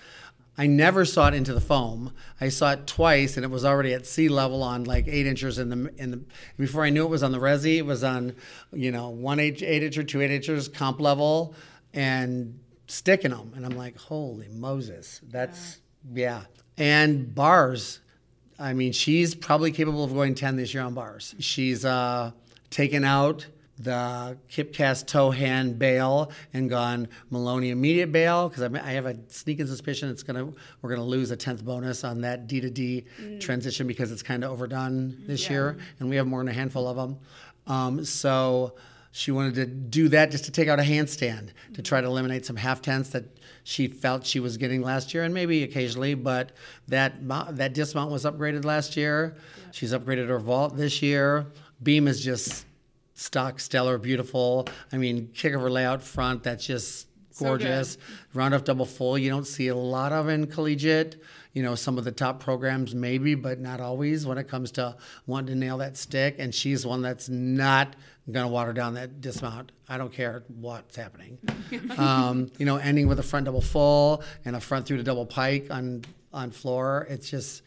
I 0.57 0.69
never 0.69 1.05
saw 1.05 1.27
it 1.27 1.35
into 1.35 1.55
the 1.55 1.61
foam. 1.61 2.13
I 2.41 2.51
saw 2.51 2.73
it 2.73 2.87
twice, 2.87 3.37
and 3.37 3.45
it 3.45 3.51
was 3.51 3.65
already 3.65 3.95
at 3.95 4.07
sea 4.07 4.29
level 4.29 4.63
on 4.63 4.85
like 4.85 5.09
eight 5.09 5.27
inches 5.27 5.59
in 5.59 5.71
the 5.71 5.93
in 5.97 6.11
the. 6.11 6.21
Before 6.57 6.85
I 6.85 6.91
knew 6.91 7.05
it 7.05 7.11
was 7.11 7.23
on 7.23 7.33
the 7.33 7.39
resi, 7.39 7.79
it 7.79 7.87
was 7.87 8.05
on, 8.05 8.37
you 8.73 8.93
know, 8.93 9.09
one 9.09 9.41
eight 9.41 9.63
eight 9.63 9.83
incher, 9.83 10.07
two 10.07 10.21
eight 10.21 10.31
inches 10.31 10.69
comp 10.69 11.01
level, 11.01 11.55
and 11.95 12.59
sticking 12.93 13.31
them. 13.31 13.53
And 13.57 13.65
I'm 13.65 13.77
like, 13.77 13.97
holy 13.99 14.49
Moses, 14.49 15.21
that's 15.31 15.81
yeah. 16.13 16.43
And 16.79 17.35
bars, 17.35 18.01
I 18.59 18.73
mean, 18.73 18.93
she's 18.93 19.35
probably 19.35 19.73
capable 19.73 20.05
of 20.05 20.13
going 20.13 20.35
10 20.35 20.57
this 20.57 20.73
year 20.75 20.83
on 20.83 20.95
bars. 20.95 21.35
She's 21.39 21.85
uh, 21.85 22.33
taken 22.71 23.05
out 23.05 23.47
the 23.79 24.37
Kipcast 24.51 25.07
toe 25.07 25.31
hand 25.31 25.79
bail 25.79 26.31
and 26.53 26.69
gone 26.71 27.09
Maloney 27.31 27.71
immediate 27.71 28.13
bail 28.13 28.49
because 28.49 28.63
I 28.63 28.91
have 28.93 29.07
a 29.07 29.17
sneaking 29.29 29.67
suspicion 29.67 30.09
it's 30.11 30.23
gonna 30.23 30.53
we're 30.83 30.91
gonna 30.91 31.03
lose 31.05 31.31
a 31.33 31.37
tenth 31.37 31.65
bonus 31.65 32.05
on 32.05 32.21
that 32.21 32.47
D 32.47 32.61
to 32.61 32.71
D 32.71 33.05
transition 33.41 33.87
because 33.89 34.13
it's 34.13 34.23
kind 34.23 34.45
of 34.45 34.53
overdone 34.53 35.17
this 35.27 35.45
Yeah. 35.47 35.53
year 35.53 35.79
and 35.99 36.09
we 36.11 36.17
have 36.17 36.27
more 36.29 36.41
than 36.41 36.49
a 36.49 36.53
handful 36.53 36.87
of 36.87 36.97
them. 36.97 37.19
Um, 37.67 38.05
so 38.05 38.75
she 39.13 39.31
wanted 39.31 39.55
to 39.55 39.67
do 39.67 40.09
that 40.09 40.31
just 40.31 40.47
to 40.47 40.51
take 40.51 40.69
out 40.69 40.81
a 40.81 40.83
handstand 40.83 41.51
to 41.75 41.83
try 41.83 42.01
to 42.01 42.07
eliminate 42.07 42.47
some 42.47 42.57
half 42.57 42.81
tenths 42.83 43.11
that 43.11 43.25
she 43.63 43.87
felt 43.87 44.27
she 44.27 44.41
was 44.41 44.57
getting 44.57 44.83
last 44.83 45.15
year 45.15 45.23
and 45.23 45.33
maybe 45.33 45.63
occasionally, 45.63 46.15
but 46.15 46.53
that 46.89 47.15
that 47.57 47.75
dismount 47.75 48.11
was 48.11 48.25
upgraded 48.25 48.65
last 48.65 48.97
year. 48.97 49.37
She's 49.71 49.93
upgraded 49.93 50.29
her 50.29 50.39
vault 50.39 50.77
this 50.77 51.03
year. 51.03 51.47
Beam 51.83 52.09
is 52.09 52.25
just 52.25 52.65
stock, 53.15 53.61
stellar, 53.61 53.99
beautiful. 53.99 54.67
I 54.93 54.97
mean, 54.97 55.29
kick 55.35 55.53
of 55.55 55.61
her 55.61 55.71
layout 55.71 56.03
front, 56.03 56.43
that's 56.43 56.67
just 56.67 57.07
So 57.33 57.47
gorgeous. 57.47 57.99
Round 58.35 58.55
off 58.55 58.65
double 58.65 58.87
full, 58.87 59.19
you 59.19 59.31
don't 59.31 59.47
see 59.47 59.69
a 59.69 59.77
lot 59.77 60.13
of 60.13 60.29
in 60.29 60.47
collegiate. 60.47 61.23
You 61.53 61.63
know, 61.63 61.75
some 61.75 61.99
of 61.99 62.05
the 62.05 62.13
top 62.13 62.41
programs 62.41 62.95
maybe, 62.95 63.35
but 63.35 63.61
not 63.61 63.79
always 63.81 64.27
when 64.27 64.39
it 64.39 64.49
comes 64.49 64.71
to 64.73 64.97
wanting 65.27 65.49
to 65.49 65.55
nail 65.55 65.79
that 65.79 65.99
stick. 65.99 66.37
And 66.39 66.55
she's 66.55 66.87
one 66.87 67.03
that's 67.03 67.29
not 67.29 67.95
going 68.31 68.47
to 68.47 68.53
water 68.53 68.73
down 68.73 68.95
that 68.95 69.21
dismount. 69.21 69.73
I 69.89 69.99
don't 69.99 70.13
care 70.13 70.45
what's 70.61 70.95
happening. 70.95 71.39
um, 71.99 72.51
you 72.59 72.67
know, 72.67 72.77
ending 72.77 73.09
with 73.09 73.19
a 73.19 73.23
front 73.23 73.47
double 73.47 73.61
full 73.61 74.23
and 74.45 74.55
a 74.55 74.61
front 74.61 74.87
through 74.87 74.99
to 74.99 75.03
double 75.03 75.27
pike 75.27 75.69
on 75.71 76.05
on 76.33 76.51
floor. 76.51 77.07
It's 77.11 77.29
just 77.29 77.63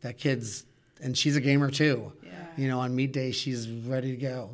that 0.00 0.18
kid's, 0.18 0.64
and 1.02 1.16
she's 1.16 1.36
a 1.36 1.40
gamer 1.40 1.70
too. 1.70 2.12
Yeah. 2.24 2.30
You 2.56 2.68
know, 2.68 2.80
on 2.80 2.94
meet 2.96 3.12
day, 3.12 3.30
she's 3.30 3.68
ready 3.68 4.10
to 4.10 4.16
go. 4.16 4.50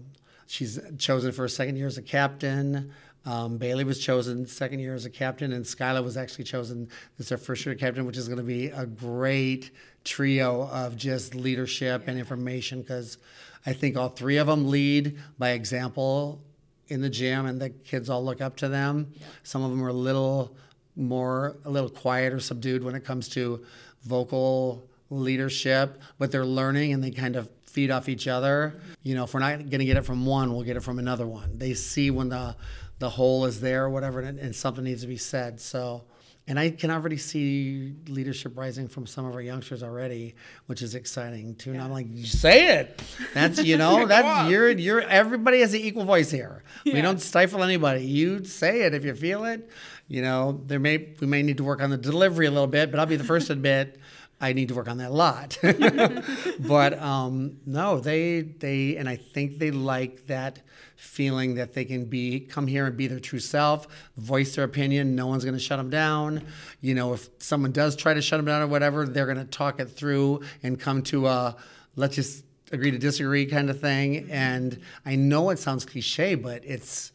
She's 0.46 0.78
chosen 0.98 1.32
for 1.32 1.44
a 1.44 1.48
second 1.48 1.76
year 1.76 1.86
as 1.86 1.98
a 1.98 2.02
captain. 2.02 2.92
Um, 3.26 3.56
Bailey 3.56 3.84
was 3.84 3.98
chosen 3.98 4.46
second 4.46 4.80
year 4.80 4.94
as 4.94 5.06
a 5.06 5.10
captain, 5.10 5.52
and 5.52 5.64
Skyla 5.64 6.04
was 6.04 6.16
actually 6.18 6.44
chosen 6.44 6.88
as 7.18 7.28
their 7.28 7.38
first 7.38 7.64
year 7.64 7.74
captain, 7.74 8.04
which 8.04 8.18
is 8.18 8.28
going 8.28 8.38
to 8.38 8.44
be 8.44 8.66
a 8.66 8.84
great 8.84 9.70
trio 10.04 10.68
of 10.68 10.96
just 10.96 11.34
leadership 11.34 12.04
and 12.06 12.18
information 12.18 12.82
because 12.82 13.16
I 13.66 13.72
think 13.72 13.96
all 13.96 14.08
three 14.08 14.36
of 14.36 14.46
them 14.46 14.68
lead 14.68 15.18
by 15.38 15.50
example 15.50 16.42
in 16.88 17.00
the 17.00 17.08
gym, 17.08 17.46
and 17.46 17.60
the 17.60 17.70
kids 17.70 18.10
all 18.10 18.24
look 18.24 18.40
up 18.40 18.56
to 18.56 18.68
them. 18.68 19.12
Some 19.42 19.62
of 19.62 19.70
them 19.70 19.82
are 19.82 19.88
a 19.88 19.92
little 19.92 20.54
more, 20.96 21.56
a 21.64 21.70
little 21.70 21.88
quiet 21.88 22.32
or 22.32 22.40
subdued 22.40 22.84
when 22.84 22.94
it 22.94 23.04
comes 23.04 23.28
to 23.30 23.64
vocal 24.02 24.86
leadership, 25.10 26.00
but 26.18 26.30
they're 26.30 26.44
learning 26.44 26.92
and 26.92 27.02
they 27.02 27.10
kind 27.10 27.36
of 27.36 27.48
feed 27.64 27.90
off 27.90 28.08
each 28.08 28.28
other. 28.28 28.80
You 29.02 29.14
know, 29.14 29.24
if 29.24 29.34
we're 29.34 29.40
not 29.40 29.58
going 29.58 29.78
to 29.78 29.84
get 29.84 29.96
it 29.96 30.04
from 30.04 30.26
one, 30.26 30.52
we'll 30.52 30.62
get 30.62 30.76
it 30.76 30.82
from 30.82 30.98
another 30.98 31.26
one. 31.26 31.58
They 31.58 31.74
see 31.74 32.10
when 32.10 32.28
the 32.28 32.56
the 33.00 33.10
hole 33.10 33.44
is 33.44 33.60
there 33.60 33.84
or 33.84 33.90
whatever, 33.90 34.20
and, 34.20 34.38
and 34.38 34.54
something 34.54 34.84
needs 34.84 35.02
to 35.02 35.08
be 35.08 35.16
said. 35.16 35.60
So. 35.60 36.04
And 36.46 36.58
I 36.58 36.68
can 36.70 36.90
already 36.90 37.16
see 37.16 37.94
leadership 38.06 38.52
rising 38.54 38.86
from 38.86 39.06
some 39.06 39.24
of 39.24 39.34
our 39.34 39.40
youngsters 39.40 39.82
already, 39.82 40.34
which 40.66 40.82
is 40.82 40.94
exciting 40.94 41.54
too. 41.54 41.72
And 41.72 41.80
I'm 41.80 41.90
like, 41.90 42.06
say 42.24 42.76
it. 42.76 43.02
That's 43.32 43.62
you 43.64 43.78
know, 43.78 43.96
Go 44.00 44.06
that's 44.06 44.50
you're 44.50 44.70
you're 44.70 45.00
everybody 45.00 45.60
has 45.60 45.72
an 45.72 45.80
equal 45.80 46.04
voice 46.04 46.30
here. 46.30 46.62
We 46.84 47.00
don't 47.00 47.20
stifle 47.20 47.62
anybody. 47.62 48.04
You 48.04 48.44
say 48.44 48.82
it 48.82 48.92
if 48.92 49.06
you 49.06 49.14
feel 49.14 49.44
it. 49.44 49.70
You 50.06 50.20
know, 50.20 50.60
there 50.66 50.78
may 50.78 51.14
we 51.18 51.26
may 51.26 51.42
need 51.42 51.56
to 51.56 51.64
work 51.64 51.80
on 51.80 51.88
the 51.88 51.96
delivery 51.96 52.44
a 52.44 52.50
little 52.50 52.66
bit, 52.66 52.90
but 52.90 53.00
I'll 53.00 53.06
be 53.06 53.16
the 53.16 53.24
first 53.24 53.46
to 53.46 53.54
admit 53.54 53.98
I 54.40 54.52
need 54.52 54.68
to 54.68 54.74
work 54.74 54.88
on 54.88 54.98
that 54.98 55.10
a 55.10 55.14
lot. 55.14 55.58
but 56.60 56.98
um, 56.98 57.58
no, 57.64 58.00
they 58.00 58.42
they 58.42 58.96
and 58.96 59.08
I 59.08 59.16
think 59.16 59.58
they 59.58 59.70
like 59.70 60.26
that 60.26 60.60
feeling 61.04 61.54
that 61.56 61.74
they 61.74 61.84
can 61.84 62.06
be 62.06 62.40
come 62.40 62.66
here 62.66 62.86
and 62.86 62.96
be 62.96 63.06
their 63.06 63.20
true 63.20 63.38
self, 63.38 63.86
voice 64.16 64.56
their 64.56 64.64
opinion. 64.64 65.14
No 65.14 65.26
one's 65.26 65.44
going 65.44 65.54
to 65.54 65.60
shut 65.60 65.78
them 65.78 65.90
down. 65.90 66.44
You 66.80 66.94
know, 66.94 67.12
if 67.12 67.28
someone 67.38 67.72
does 67.72 67.94
try 67.94 68.14
to 68.14 68.22
shut 68.22 68.38
them 68.38 68.46
down 68.46 68.62
or 68.62 68.66
whatever, 68.66 69.06
they're 69.06 69.26
going 69.26 69.38
to 69.38 69.44
talk 69.44 69.80
it 69.80 69.86
through 69.86 70.40
and 70.62 70.80
come 70.80 71.02
to 71.02 71.26
a 71.26 71.56
let's 71.96 72.16
just 72.16 72.44
agree 72.72 72.90
to 72.90 72.98
disagree 72.98 73.46
kind 73.46 73.70
of 73.70 73.80
thing. 73.80 74.28
And 74.30 74.80
I 75.04 75.16
know 75.16 75.50
it 75.50 75.58
sounds 75.58 75.84
cliche, 75.84 76.34
but 76.34 76.64
it's 76.64 77.12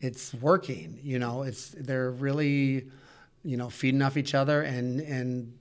it's 0.00 0.32
working. 0.34 0.98
You 1.02 1.18
know, 1.18 1.42
it's 1.42 1.70
they're 1.70 2.10
really 2.10 2.86
you 3.44 3.56
know 3.56 3.68
feeding 3.68 4.02
off 4.02 4.16
each 4.16 4.34
other 4.34 4.62
and 4.62 5.00
and 5.00 5.52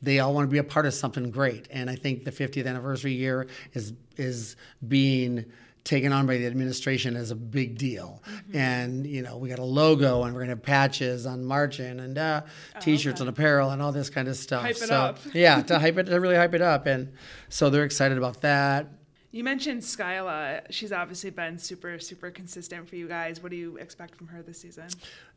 they 0.00 0.20
all 0.20 0.32
want 0.32 0.48
to 0.48 0.52
be 0.52 0.58
a 0.58 0.64
part 0.64 0.86
of 0.86 0.94
something 0.94 1.30
great. 1.30 1.66
And 1.70 1.90
I 1.90 1.96
think 1.96 2.24
the 2.24 2.30
50th 2.30 2.66
anniversary 2.66 3.12
year 3.12 3.46
is 3.72 3.92
is 4.16 4.56
being 4.86 5.46
taken 5.88 6.12
on 6.12 6.26
by 6.26 6.36
the 6.36 6.46
administration 6.46 7.16
as 7.16 7.30
a 7.30 7.34
big 7.34 7.78
deal. 7.78 8.22
And 8.52 9.06
you 9.06 9.22
know, 9.22 9.38
we 9.38 9.48
got 9.48 9.58
a 9.58 9.64
logo 9.64 10.24
and 10.24 10.34
we're 10.34 10.40
gonna 10.42 10.52
have 10.52 10.62
patches 10.62 11.24
on 11.24 11.44
marching 11.44 11.98
and 11.98 12.18
uh, 12.18 12.42
t-shirts 12.80 13.20
and 13.20 13.28
apparel 13.28 13.70
and 13.70 13.80
all 13.80 13.90
this 13.90 14.10
kind 14.10 14.28
of 14.28 14.36
stuff. 14.36 14.62
Hype 14.62 14.72
it 14.72 14.88
so 14.88 14.94
up. 14.94 15.18
yeah, 15.32 15.62
to 15.62 15.78
hype 15.78 15.96
it 15.96 16.04
to 16.04 16.20
really 16.20 16.36
hype 16.36 16.52
it 16.52 16.60
up. 16.60 16.86
And 16.86 17.12
so 17.48 17.70
they're 17.70 17.84
excited 17.84 18.18
about 18.18 18.42
that. 18.42 18.86
You 19.30 19.44
mentioned 19.44 19.82
Skyla. 19.82 20.62
She's 20.70 20.90
obviously 20.90 21.30
been 21.30 21.58
super, 21.58 21.98
super 21.98 22.30
consistent 22.30 22.88
for 22.88 22.96
you 22.96 23.06
guys. 23.06 23.42
What 23.42 23.50
do 23.50 23.56
you 23.56 23.76
expect 23.76 24.14
from 24.14 24.28
her 24.28 24.42
this 24.42 24.60
season? 24.60 24.88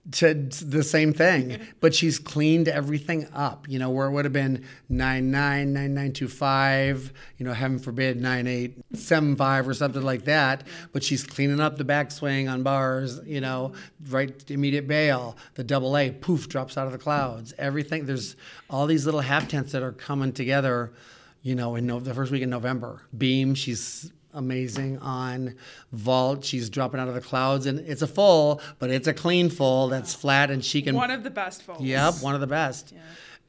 to 0.09 0.33
the 0.33 0.83
same 0.83 1.13
thing, 1.13 1.59
but 1.79 1.93
she's 1.93 2.17
cleaned 2.17 2.67
everything 2.67 3.27
up. 3.33 3.69
You 3.69 3.77
know, 3.77 3.91
where 3.91 4.07
it 4.07 4.11
would 4.11 4.25
have 4.25 4.33
been 4.33 4.65
nine 4.89 5.29
nine 5.29 5.73
nine 5.73 5.93
nine 5.93 6.11
two 6.11 6.27
five, 6.27 7.13
you 7.37 7.45
know, 7.45 7.53
heaven 7.53 7.77
forbid 7.77 8.19
nine 8.19 8.47
eight 8.47 8.77
seven 8.93 9.35
five 9.35 9.67
or 9.67 9.75
something 9.75 10.01
like 10.01 10.25
that. 10.25 10.65
But 10.91 11.03
she's 11.03 11.23
cleaning 11.23 11.59
up 11.59 11.77
the 11.77 11.85
backswing 11.85 12.51
on 12.51 12.63
bars. 12.63 13.21
You 13.25 13.41
know, 13.41 13.73
right 14.09 14.49
immediate 14.49 14.87
bail, 14.87 15.37
the 15.53 15.63
double 15.63 15.95
A, 15.95 16.09
poof, 16.09 16.49
drops 16.49 16.77
out 16.77 16.87
of 16.87 16.93
the 16.93 16.99
clouds. 16.99 17.53
Everything. 17.59 18.05
There's 18.05 18.35
all 18.69 18.87
these 18.87 19.05
little 19.05 19.21
half 19.21 19.47
tenths 19.47 19.71
that 19.73 19.83
are 19.83 19.91
coming 19.91 20.33
together. 20.33 20.91
You 21.43 21.55
know, 21.55 21.75
in 21.75 21.87
no, 21.87 21.99
the 21.99 22.13
first 22.13 22.31
week 22.31 22.43
in 22.43 22.49
November, 22.49 23.01
beam. 23.17 23.55
She's 23.55 24.11
amazing 24.33 24.99
on 24.99 25.55
vault. 25.91 26.45
She's 26.45 26.69
dropping 26.69 26.99
out 26.99 27.07
of 27.07 27.15
the 27.15 27.21
clouds, 27.21 27.65
and 27.65 27.79
it's 27.79 28.01
a 28.01 28.07
full, 28.07 28.61
but 28.79 28.89
it's 28.89 29.07
a 29.07 29.13
clean 29.13 29.49
full 29.49 29.87
that's 29.87 30.13
flat, 30.13 30.51
and 30.51 30.63
she 30.63 30.81
can. 30.81 30.95
One 30.95 31.11
of 31.11 31.23
the 31.23 31.31
best 31.31 31.63
folks. 31.63 31.81
Yep, 31.81 32.15
one 32.21 32.35
of 32.35 32.41
the 32.41 32.47
best. 32.47 32.93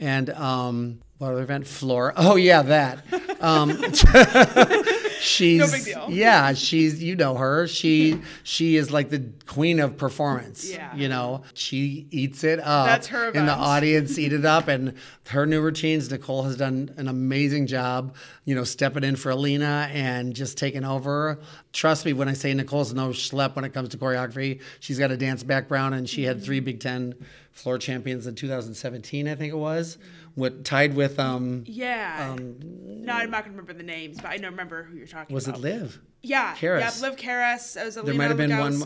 And 0.01 0.31
um, 0.31 1.01
what 1.19 1.33
other 1.33 1.43
event? 1.43 1.67
Floor. 1.67 2.13
Oh 2.17 2.37
yeah, 2.37 2.63
that. 2.63 3.05
Um, 3.41 3.71
she's 5.23 5.73
big 5.73 5.85
deal. 5.85 6.07
yeah, 6.11 6.53
she's 6.53 7.03
you 7.03 7.17
know 7.17 7.35
her. 7.37 7.67
She 7.67 8.21
she 8.43 8.77
is 8.77 8.91
like 8.91 9.11
the 9.11 9.25
queen 9.47 9.81
of 9.81 9.97
performance. 9.97 10.71
Yeah. 10.71 10.95
You 10.95 11.09
know, 11.09 11.43
she 11.55 12.07
eats 12.11 12.45
it 12.45 12.59
up. 12.61 12.87
That's 12.87 13.07
her 13.09 13.31
And 13.35 13.49
the 13.49 13.53
audience 13.53 14.19
eat 14.19 14.33
it 14.33 14.45
up 14.45 14.69
and 14.69 14.95
her 15.29 15.47
new 15.47 15.61
routines, 15.61 16.11
Nicole 16.11 16.43
has 16.43 16.57
done 16.57 16.93
an 16.97 17.09
amazing 17.09 17.67
job, 17.67 18.15
you 18.45 18.55
know, 18.55 18.65
stepping 18.65 19.05
in 19.05 19.17
for 19.17 19.31
Alina 19.31 19.89
and 19.93 20.35
just 20.35 20.59
taking 20.59 20.85
over. 20.85 21.39
Trust 21.73 22.05
me 22.05 22.13
when 22.13 22.29
I 22.29 22.33
say 22.33 22.53
Nicole's 22.53 22.93
no 22.93 23.11
schlep 23.11 23.55
when 23.55 23.65
it 23.65 23.73
comes 23.73 23.91
to 23.91 23.99
choreography. 23.99 24.61
She's 24.81 24.99
got 24.99 25.11
a 25.11 25.17
dance 25.17 25.43
background 25.43 25.95
and 25.95 26.09
she 26.09 26.25
had 26.25 26.43
three 26.43 26.59
mm-hmm. 26.59 26.65
Big 26.67 26.81
Ten 26.81 27.15
floor 27.53 27.79
champions 27.79 28.27
in 28.27 28.35
2017, 28.35 29.29
I 29.29 29.35
think 29.35 29.53
it 29.53 29.57
was. 29.57 29.99
What 30.35 30.64
tied 30.64 30.95
with 30.95 31.18
um 31.18 31.64
Yeah. 31.66 32.31
Um, 32.33 32.57
no, 32.61 33.12
I'm 33.12 33.31
not 33.31 33.45
gonna 33.45 33.53
remember 33.57 33.73
the 33.75 33.83
names, 33.83 34.18
but 34.21 34.29
I 34.31 34.37
know 34.37 34.49
remember 34.49 34.85
who 34.85 34.97
you're 34.97 35.07
talking 35.07 35.35
about. 35.35 35.35
was 35.35 35.49
it. 35.49 35.59
Liv? 35.59 36.01
Yeah. 36.23 36.55
Karas? 36.55 37.01
Yeah, 37.01 37.09
Liv 37.09 37.16
Karas. 37.18 37.81
It 37.81 37.85
was 37.85 37.97
Alina 37.97 38.16
might 38.18 38.29
have 38.29 38.37
been 38.37 38.57
one 38.57 38.83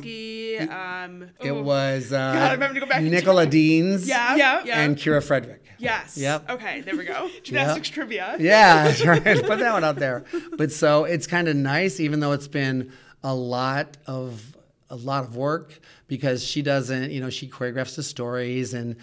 um, 0.70 1.30
It 1.40 1.50
ooh, 1.50 1.62
was 1.62 2.12
uh, 2.12 2.32
God, 2.32 2.36
I 2.36 2.52
remember 2.52 2.74
to 2.74 2.80
go 2.80 2.86
back 2.86 2.98
and 3.02 3.10
Nicola 3.10 3.46
Deans 3.46 4.08
Yeah. 4.08 4.36
Yeah. 4.36 4.62
Yeah. 4.64 4.80
and 4.80 4.96
Kira 4.96 5.22
Frederick. 5.22 5.62
yes. 5.78 6.16
Yep. 6.16 6.50
Okay, 6.50 6.80
there 6.80 6.96
we 6.96 7.04
go. 7.04 7.28
Gymnastics 7.42 7.90
trivia. 7.90 8.36
Yeah, 8.40 8.86
right. 9.06 9.22
Put 9.22 9.58
that 9.58 9.72
one 9.72 9.84
out 9.84 9.96
there. 9.96 10.24
But 10.56 10.72
so 10.72 11.04
it's 11.04 11.26
kind 11.26 11.46
of 11.48 11.56
nice, 11.56 12.00
even 12.00 12.20
though 12.20 12.32
it's 12.32 12.48
been 12.48 12.92
a 13.22 13.34
lot 13.34 13.96
of 14.06 14.56
a 14.88 14.96
lot 14.96 15.24
of 15.24 15.36
work 15.36 15.78
because 16.06 16.44
she 16.44 16.62
doesn't, 16.62 17.10
you 17.10 17.20
know, 17.20 17.28
she 17.28 17.48
choreographs 17.48 17.96
the 17.96 18.02
stories 18.04 18.72
and 18.72 18.96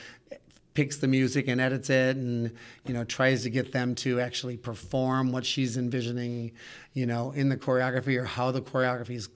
picks 0.73 0.97
the 0.97 1.07
music 1.07 1.47
and 1.47 1.61
edits 1.61 1.89
it 1.89 2.15
and 2.15 2.51
you 2.85 2.93
know 2.93 3.03
tries 3.03 3.43
to 3.43 3.49
get 3.49 3.71
them 3.71 3.93
to 3.93 4.19
actually 4.19 4.57
perform 4.57 5.31
what 5.31 5.45
she's 5.45 5.77
envisioning 5.77 6.51
you 6.93 7.05
know 7.05 7.31
in 7.31 7.49
the 7.49 7.57
choreography 7.57 8.17
or 8.17 8.25
how 8.25 8.51
the 8.51 8.61
choreography 8.61 9.15
is 9.15 9.29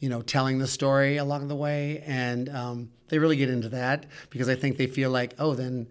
you 0.00 0.08
know 0.08 0.22
telling 0.22 0.58
the 0.58 0.66
story 0.66 1.16
along 1.16 1.48
the 1.48 1.56
way. 1.56 2.02
And 2.06 2.48
um, 2.48 2.90
they 3.08 3.18
really 3.18 3.36
get 3.36 3.50
into 3.50 3.68
that 3.68 4.06
because 4.30 4.48
i 4.48 4.54
think 4.54 4.76
they 4.76 4.86
feel 4.86 5.10
like 5.10 5.34
oh 5.38 5.54
then 5.54 5.86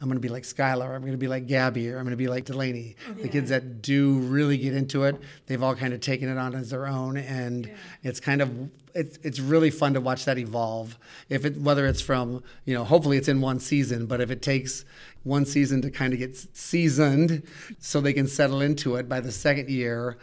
i'm 0.00 0.08
going 0.08 0.16
to 0.16 0.20
be 0.20 0.28
like 0.28 0.42
skyla 0.42 0.94
i'm 0.94 1.00
going 1.00 1.12
to 1.12 1.18
be 1.18 1.28
like 1.28 1.46
gabby 1.46 1.90
or 1.90 1.98
i'm 1.98 2.04
going 2.04 2.10
to 2.10 2.16
be 2.16 2.28
like 2.28 2.44
delaney. 2.44 2.96
The 3.20 3.28
kids 3.28 3.50
that 3.50 3.82
do 3.82 4.18
really 4.18 4.58
get 4.58 4.74
into 4.74 5.04
it 5.04 5.16
they've 5.46 5.62
all 5.62 5.74
kind 5.74 5.94
of 5.94 6.00
taken 6.00 6.28
it 6.28 6.38
on 6.38 6.54
as 6.54 6.70
their 6.70 6.86
own 6.86 7.16
and 7.16 7.70
it's 8.02 8.20
kind 8.20 8.42
of 8.42 8.70
it's, 8.94 9.18
it's 9.22 9.40
really 9.40 9.70
fun 9.70 9.92
to 9.92 10.00
watch 10.00 10.24
that 10.24 10.38
evolve. 10.38 10.98
If 11.28 11.44
it 11.44 11.60
whether 11.60 11.86
it's 11.86 12.00
from 12.00 12.42
you 12.64 12.74
know 12.74 12.84
hopefully 12.84 13.16
it's 13.16 13.28
in 13.28 13.40
one 13.40 13.60
season 13.60 14.06
but 14.06 14.20
if 14.20 14.30
it 14.30 14.42
takes 14.42 14.84
one 15.24 15.44
season 15.44 15.82
to 15.82 15.90
kind 15.90 16.12
of 16.12 16.18
get 16.18 16.36
seasoned 16.56 17.42
so 17.78 18.00
they 18.00 18.12
can 18.12 18.26
settle 18.26 18.60
into 18.60 18.96
it 18.96 19.08
by 19.08 19.20
the 19.20 19.32
second 19.32 19.68
year 19.68 20.16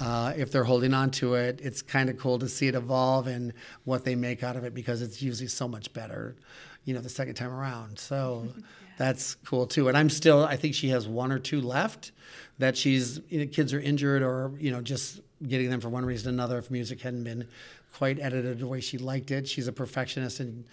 uh, 0.00 0.32
if 0.36 0.52
they're 0.52 0.64
holding 0.64 0.94
on 0.94 1.10
to 1.10 1.34
it 1.34 1.60
it's 1.62 1.82
kind 1.82 2.08
of 2.08 2.18
cool 2.18 2.38
to 2.38 2.48
see 2.48 2.68
it 2.68 2.74
evolve 2.74 3.26
and 3.26 3.52
what 3.84 4.04
they 4.04 4.14
make 4.14 4.42
out 4.42 4.56
of 4.56 4.64
it 4.64 4.74
because 4.74 5.02
it's 5.02 5.20
usually 5.22 5.48
so 5.48 5.66
much 5.68 5.92
better 5.92 6.36
you 6.88 6.94
know 6.94 7.00
the 7.00 7.08
second 7.10 7.34
time 7.34 7.52
around. 7.52 7.98
So 7.98 8.48
that's 8.98 9.36
cool 9.36 9.66
too. 9.66 9.88
And 9.88 9.96
i'm 9.96 10.10
still 10.10 10.44
i 10.44 10.56
think 10.56 10.74
she 10.74 10.90
has 10.90 11.08
one 11.08 11.32
or 11.32 11.38
two 11.38 11.60
left 11.60 12.12
that 12.58 12.76
she's 12.76 13.20
you 13.28 13.40
know, 13.40 13.46
kids 13.46 13.72
are 13.72 13.80
injured 13.80 14.22
or 14.22 14.52
you 14.58 14.70
know 14.70 14.82
just 14.82 15.20
getting 15.46 15.70
them 15.70 15.80
for 15.80 15.88
one 15.88 16.04
reason 16.04 16.28
or 16.30 16.34
another 16.34 16.58
if 16.58 16.70
music 16.70 17.00
hadn't 17.00 17.24
been 17.24 17.46
quite 17.94 18.18
edited 18.18 18.58
the 18.58 18.66
way 18.66 18.80
she 18.80 18.98
liked 18.98 19.30
it. 19.30 19.48
She's 19.48 19.68
a 19.68 19.72
perfectionist 19.72 20.40
and 20.40 20.64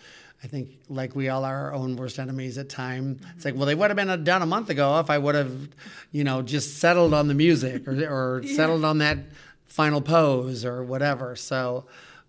i 0.43 0.47
think 0.47 0.69
like 0.89 1.15
we 1.15 1.29
all 1.29 1.45
are 1.45 1.67
our 1.67 1.73
own 1.73 1.95
worst 1.95 2.19
enemies 2.19 2.57
at 2.57 2.67
time. 2.67 3.19
It's 3.35 3.45
like 3.45 3.55
well 3.55 3.65
they 3.65 3.75
would 3.75 3.89
have 3.89 3.95
been 3.95 4.23
done 4.23 4.41
a 4.41 4.45
month 4.45 4.69
ago 4.69 4.99
if 4.99 5.09
i 5.09 5.17
would 5.17 5.35
have 5.35 5.69
you 6.11 6.23
know 6.23 6.41
just 6.41 6.79
settled 6.79 7.13
on 7.13 7.27
the 7.27 7.33
music 7.33 7.87
or, 7.87 7.93
or 8.03 8.43
settled 8.55 8.83
on 8.83 8.97
that 8.97 9.19
final 9.67 10.01
pose 10.01 10.65
or 10.65 10.83
whatever. 10.83 11.35
So 11.35 11.85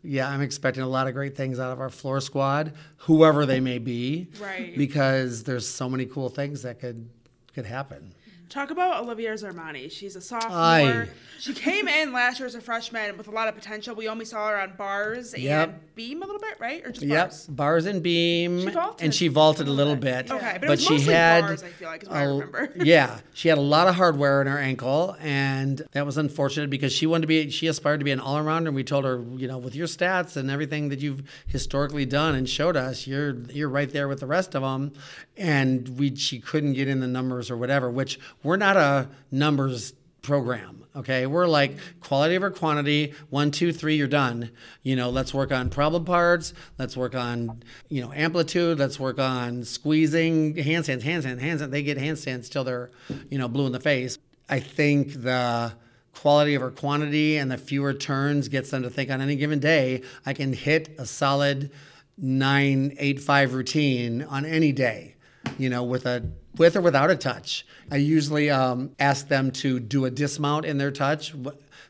yeah 0.06 0.28
i'm 0.28 0.40
expecting 0.40 0.82
a 0.82 0.88
lot 0.88 1.06
of 1.06 1.14
great 1.14 1.36
things 1.36 1.58
out 1.58 1.72
of 1.72 1.80
our 1.80 1.90
floor 1.90 2.20
squad 2.20 2.72
whoever 2.98 3.44
they 3.46 3.60
may 3.60 3.78
be 3.78 4.28
Right. 4.40 4.76
because 4.76 5.42
there's 5.42 5.66
so 5.68 5.88
many 5.88 6.06
cool 6.06 6.28
things 6.28 6.62
that 6.62 6.78
could 6.80 7.08
could 7.54 7.66
happen 7.66 8.12
Talk 8.48 8.70
about 8.70 9.02
Olivia 9.02 9.32
Zarmani. 9.34 9.90
She's 9.90 10.14
a 10.14 10.20
sophomore. 10.20 10.56
Aye. 10.56 11.08
She 11.40 11.52
came 11.52 11.88
in 11.88 12.12
last 12.12 12.38
year 12.38 12.46
as 12.46 12.54
a 12.54 12.60
freshman 12.60 13.16
with 13.18 13.26
a 13.26 13.30
lot 13.32 13.48
of 13.48 13.54
potential. 13.56 13.94
We 13.96 14.08
only 14.08 14.24
saw 14.24 14.48
her 14.48 14.56
on 14.58 14.74
bars 14.78 15.34
Yep. 15.36 15.68
and 15.68 15.78
beam 15.96 16.22
a 16.22 16.26
little 16.26 16.40
bit, 16.40 16.54
right? 16.60 16.86
Or 16.86 16.90
just 16.92 17.04
Yep, 17.04 17.28
bars? 17.28 17.46
bars 17.48 17.86
and 17.86 18.02
beam, 18.02 18.60
She 18.60 18.70
vaulted 18.70 19.04
and 19.04 19.14
she 19.14 19.28
vaulted 19.28 19.66
a 19.66 19.72
little 19.72 19.96
bit. 19.96 20.30
Okay, 20.30 20.58
but 20.60 20.64
it 20.64 20.70
was 20.70 20.82
she 20.84 21.00
had 21.00 21.42
bars, 21.42 21.62
I 21.64 21.68
feel 21.70 21.88
like, 21.88 22.04
is 22.04 22.08
what 22.08 22.16
I 22.16 22.22
a- 22.22 22.28
remember. 22.32 22.70
yeah, 22.84 23.18
she 23.34 23.48
had 23.48 23.58
a 23.58 23.62
lot 23.62 23.88
of 23.88 23.96
hardware 23.96 24.40
in 24.40 24.46
her 24.46 24.58
ankle, 24.58 25.16
and 25.20 25.82
that 25.92 26.06
was 26.06 26.16
unfortunate 26.16 26.70
because 26.70 26.92
she 26.92 27.06
wanted 27.06 27.22
to 27.22 27.26
be. 27.26 27.50
She 27.50 27.66
aspired 27.66 27.98
to 27.98 28.04
be 28.04 28.12
an 28.12 28.20
all 28.20 28.36
arounder, 28.36 28.68
and 28.68 28.74
we 28.76 28.84
told 28.84 29.04
her, 29.04 29.22
you 29.36 29.48
know, 29.48 29.58
with 29.58 29.74
your 29.74 29.88
stats 29.88 30.36
and 30.36 30.50
everything 30.50 30.88
that 30.90 31.00
you've 31.00 31.22
historically 31.48 32.06
done 32.06 32.34
and 32.36 32.48
showed 32.48 32.76
us, 32.76 33.06
you're 33.08 33.34
you're 33.50 33.68
right 33.68 33.90
there 33.92 34.06
with 34.08 34.20
the 34.20 34.26
rest 34.26 34.54
of 34.54 34.62
them, 34.62 34.92
and 35.36 35.88
we 35.98 36.14
she 36.16 36.38
couldn't 36.38 36.72
get 36.74 36.88
in 36.88 37.00
the 37.00 37.06
numbers 37.08 37.50
or 37.50 37.56
whatever. 37.56 37.90
Which 37.90 38.18
we're 38.46 38.56
not 38.56 38.76
a 38.76 39.08
numbers 39.30 39.92
program. 40.22 40.84
Okay, 40.94 41.26
we're 41.26 41.46
like 41.46 41.76
quality 42.00 42.36
over 42.36 42.50
quantity. 42.50 43.12
One, 43.28 43.50
two, 43.50 43.72
three, 43.72 43.96
you're 43.96 44.08
done. 44.08 44.50
You 44.82 44.96
know, 44.96 45.10
let's 45.10 45.34
work 45.34 45.52
on 45.52 45.68
problem 45.68 46.04
parts. 46.04 46.54
Let's 46.78 46.96
work 46.96 47.14
on 47.14 47.62
you 47.88 48.00
know 48.00 48.12
amplitude. 48.12 48.78
Let's 48.78 48.98
work 48.98 49.18
on 49.18 49.64
squeezing 49.64 50.54
handstands, 50.54 51.02
handstands, 51.02 51.40
handstands. 51.40 51.70
They 51.70 51.82
get 51.82 51.98
handstands 51.98 52.48
till 52.48 52.64
they're 52.64 52.90
you 53.28 53.36
know 53.36 53.48
blue 53.48 53.66
in 53.66 53.72
the 53.72 53.80
face. 53.80 54.16
I 54.48 54.60
think 54.60 55.22
the 55.22 55.74
quality 56.14 56.56
over 56.56 56.70
quantity 56.70 57.36
and 57.36 57.50
the 57.50 57.58
fewer 57.58 57.92
turns 57.92 58.48
gets 58.48 58.70
them 58.70 58.82
to 58.84 58.90
think 58.90 59.10
on 59.10 59.20
any 59.20 59.36
given 59.36 59.58
day 59.58 60.02
I 60.24 60.32
can 60.32 60.54
hit 60.54 60.94
a 60.98 61.04
solid 61.04 61.70
nine 62.16 62.94
eight 62.98 63.20
five 63.20 63.52
routine 63.52 64.22
on 64.22 64.46
any 64.46 64.72
day 64.72 65.15
you 65.58 65.70
know, 65.70 65.84
with 65.84 66.06
a 66.06 66.30
with 66.56 66.76
or 66.76 66.80
without 66.80 67.10
a 67.10 67.16
touch. 67.16 67.66
I 67.90 67.96
usually 67.96 68.50
um, 68.50 68.92
ask 68.98 69.28
them 69.28 69.50
to 69.52 69.78
do 69.78 70.04
a 70.04 70.10
dismount 70.10 70.64
in 70.64 70.78
their 70.78 70.90
touch. 70.90 71.34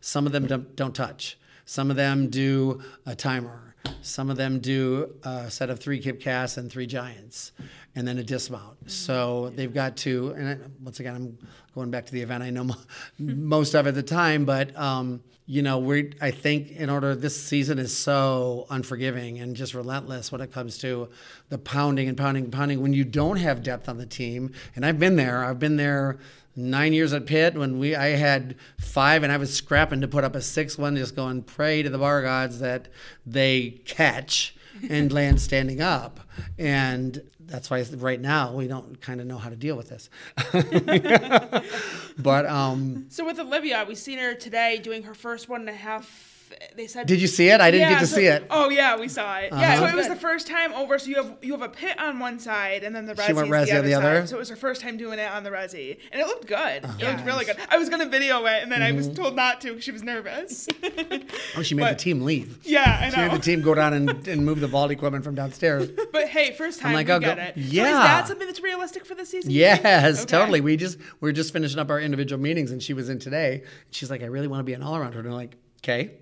Some 0.01 0.27
of 0.27 0.33
them 0.33 0.47
don't, 0.47 0.77
don't 0.77 0.95
touch. 0.95 1.39
Some 1.65 1.91
of 1.91 1.97
them 1.97 2.29
do 2.29 2.83
a 3.07 3.15
timer. 3.15 3.75
Some 4.03 4.31
of 4.31 4.37
them 4.37 4.59
do 4.59 5.15
a 5.23 5.51
set 5.51 5.71
of 5.71 5.79
three 5.79 6.01
kip 6.01 6.21
casts 6.21 6.57
and 6.57 6.71
three 6.71 6.87
giants, 6.87 7.53
and 7.95 8.07
then 8.07 8.19
a 8.19 8.25
dismount. 8.25 8.91
So 8.91 9.53
they've 9.55 9.73
got 9.73 9.97
to. 9.99 10.31
And 10.37 10.73
once 10.83 10.99
again, 11.01 11.15
I'm 11.15 11.39
going 11.75 11.91
back 11.91 12.07
to 12.07 12.13
the 12.13 12.23
event. 12.23 12.43
I 12.43 12.51
know 12.51 12.65
mo- 12.65 12.77
most 13.19 13.75
of 13.75 13.87
at 13.87 13.95
the 13.95 14.03
time, 14.03 14.45
but. 14.45 14.77
Um, 14.77 15.23
you 15.47 15.63
know, 15.63 15.79
we 15.79 16.13
I 16.21 16.33
think 16.33 16.73
in 16.73 16.91
order 16.91 17.15
this 17.15 17.41
season 17.41 17.79
is 17.79 17.97
so 17.97 18.67
unforgiving 18.69 19.39
and 19.39 19.55
just 19.55 19.75
relentless 19.75 20.33
when 20.33 20.41
it 20.41 20.53
comes 20.53 20.79
to 20.79 21.09
the 21.49 21.59
pounding 21.59 22.09
and 22.09 22.17
pounding 22.17 22.45
and 22.45 22.53
pounding 22.53 22.83
when 22.83 22.93
you 22.93 23.05
don't 23.05 23.37
have 23.37 23.63
depth 23.63 23.89
on 23.89 23.97
the 23.97 24.07
team. 24.07 24.53
And 24.75 24.85
I've 24.85 24.99
been 24.99 25.15
there. 25.15 25.45
I've 25.45 25.61
been 25.61 25.77
there 25.77 26.19
nine 26.57 26.93
years 26.93 27.13
at 27.13 27.27
Pitt 27.27 27.55
when 27.55 27.79
we 27.79 27.95
I 27.95 28.09
had 28.09 28.57
five 28.81 29.23
and 29.23 29.33
I 29.33 29.37
was 29.37 29.55
scrapping 29.55 30.01
to 30.01 30.09
put 30.09 30.25
up 30.25 30.35
a 30.35 30.43
sixth 30.43 30.79
one, 30.79 30.97
just 30.97 31.15
going 31.15 31.43
pray 31.43 31.83
to 31.83 31.91
the 31.91 31.99
bar 31.99 32.23
gods 32.23 32.59
that 32.59 32.89
they 33.25 33.81
catch 33.85 34.57
and 34.91 35.13
land 35.13 35.41
standing 35.41 35.81
up. 35.81 36.21
And 36.59 37.23
that's 37.47 37.71
why 37.71 37.85
right 37.97 38.21
now 38.21 38.53
we 38.53 38.67
don't 38.67 39.01
kind 39.01 39.21
of 39.21 39.27
know 39.27 39.39
how 39.39 39.49
to 39.49 39.57
deal 39.57 39.77
with 39.77 39.89
this. 39.89 40.11
but 42.19 42.47
um, 42.47 43.07
So 43.09 43.25
with 43.25 43.39
Olivia, 43.39 43.85
we've 43.87 43.99
seen 43.99 44.19
her 44.19 44.35
today 44.35 44.79
doing 44.83 45.05
her 45.05 45.15
first 45.15 45.49
one 45.49 45.61
and 45.61 45.71
a 45.71 45.75
half. 45.75 46.36
They 46.75 46.87
said. 46.87 47.07
did 47.07 47.21
you 47.21 47.27
see 47.27 47.49
it? 47.49 47.61
I 47.61 47.71
didn't 47.71 47.89
Yeah, 47.89 47.95
get 47.95 48.01
to 48.01 48.07
so- 48.07 48.17
see 48.17 48.27
it. 48.27 48.47
Oh 48.51 48.69
yeah, 48.69 48.97
we 48.99 49.09
saw 49.09 49.39
it. 49.39 49.53
Uh-huh. 49.53 49.61
Yeah, 49.63 49.79
so 49.79 49.87
it 49.87 49.95
was 49.95 50.09
the 50.09 50.17
first 50.17 50.47
time 50.47 50.73
over. 50.75 50.99
So 50.99 51.07
you 51.09 51.17
have 51.17 51.37
you 51.43 51.53
have 51.53 51.63
a 51.63 51.69
pit 51.69 51.99
on 51.99 52.19
one 52.19 52.39
side, 52.39 52.83
and 52.85 52.95
then 52.95 53.07
the 53.07 53.15
resi 53.15 53.27
She 53.27 53.33
went 53.33 53.49
resi 53.49 53.67
the 53.67 53.73
on 53.73 53.79
other 53.79 53.89
the 53.89 53.95
other? 53.95 54.21
side. 54.21 54.29
So 54.31 54.37
it 54.37 54.39
was 54.41 54.49
her 54.51 54.57
first 54.57 54.81
time 54.83 54.97
doing 54.97 55.19
it 55.19 55.31
on 55.31 55.43
the 55.45 55.51
resi, 55.51 55.99
and 56.13 56.21
it 56.21 56.27
looked 56.27 56.47
good. 56.47 56.85
Uh-huh. 56.85 56.93
It 56.99 57.05
looked 57.09 57.25
really 57.27 57.45
good. 57.47 57.57
I 57.71 57.79
was 57.79 57.89
gonna 57.89 58.07
video 58.09 58.45
it, 58.47 58.63
and 58.63 58.71
then 58.71 58.83
I 58.83 58.93
was 58.93 59.09
told 59.09 59.35
not 59.37 59.61
to 59.63 59.69
because 59.69 59.85
she 59.85 59.93
was 59.93 60.03
nervous. 60.03 60.67
Oh, 61.57 61.63
she 61.63 61.75
made 61.75 61.83
But- 61.85 61.99
the 61.99 62.05
team 62.05 62.23
leave. 62.23 62.59
yeah, 62.65 62.99
I 63.01 63.07
know. 63.09 63.15
She 63.15 63.21
made 63.21 63.31
the 63.33 63.39
team 63.45 63.63
go 63.63 63.75
down 63.75 63.95
and, 63.95 64.29
and 64.29 64.45
move 64.45 64.61
the 64.61 64.67
vault 64.67 64.91
equipment 64.91 65.25
from 65.25 65.35
downstairs. 65.35 65.89
But 66.13 66.29
hey, 66.29 66.53
first 66.53 66.81
time 66.81 66.93
like, 66.95 67.07
we 67.07 67.13
I'll 67.15 67.21
get 67.21 67.37
go- 67.37 67.43
it. 67.43 67.55
So 67.55 67.61
Yeah. 67.61 67.85
is 67.87 67.93
that 68.07 68.29
something 68.29 68.47
that's 68.47 68.61
realistic 68.61 69.05
for 69.07 69.15
the 69.15 69.25
season? 69.27 69.51
Yes, 69.51 70.23
Okay. 70.23 70.27
totally. 70.27 70.61
We 70.61 70.77
just 70.77 70.99
we 71.21 71.29
are 71.31 71.33
just 71.33 71.53
finishing 71.53 71.79
up 71.79 71.91
our 71.91 72.01
individual 72.01 72.41
meetings, 72.41 72.71
and 72.71 72.83
she 72.83 72.93
was 72.93 73.09
in 73.09 73.19
today. 73.19 73.63
She's 73.91 74.11
like, 74.11 74.23
I 74.23 74.27
really 74.27 74.49
want 74.49 74.61
to 74.61 74.65
be 74.65 74.75
an 74.75 74.83
all 74.83 74.95
arounder, 74.95 75.19
and 75.19 75.27
I'm 75.29 75.33
like, 75.35 75.57
okay. 75.83 76.13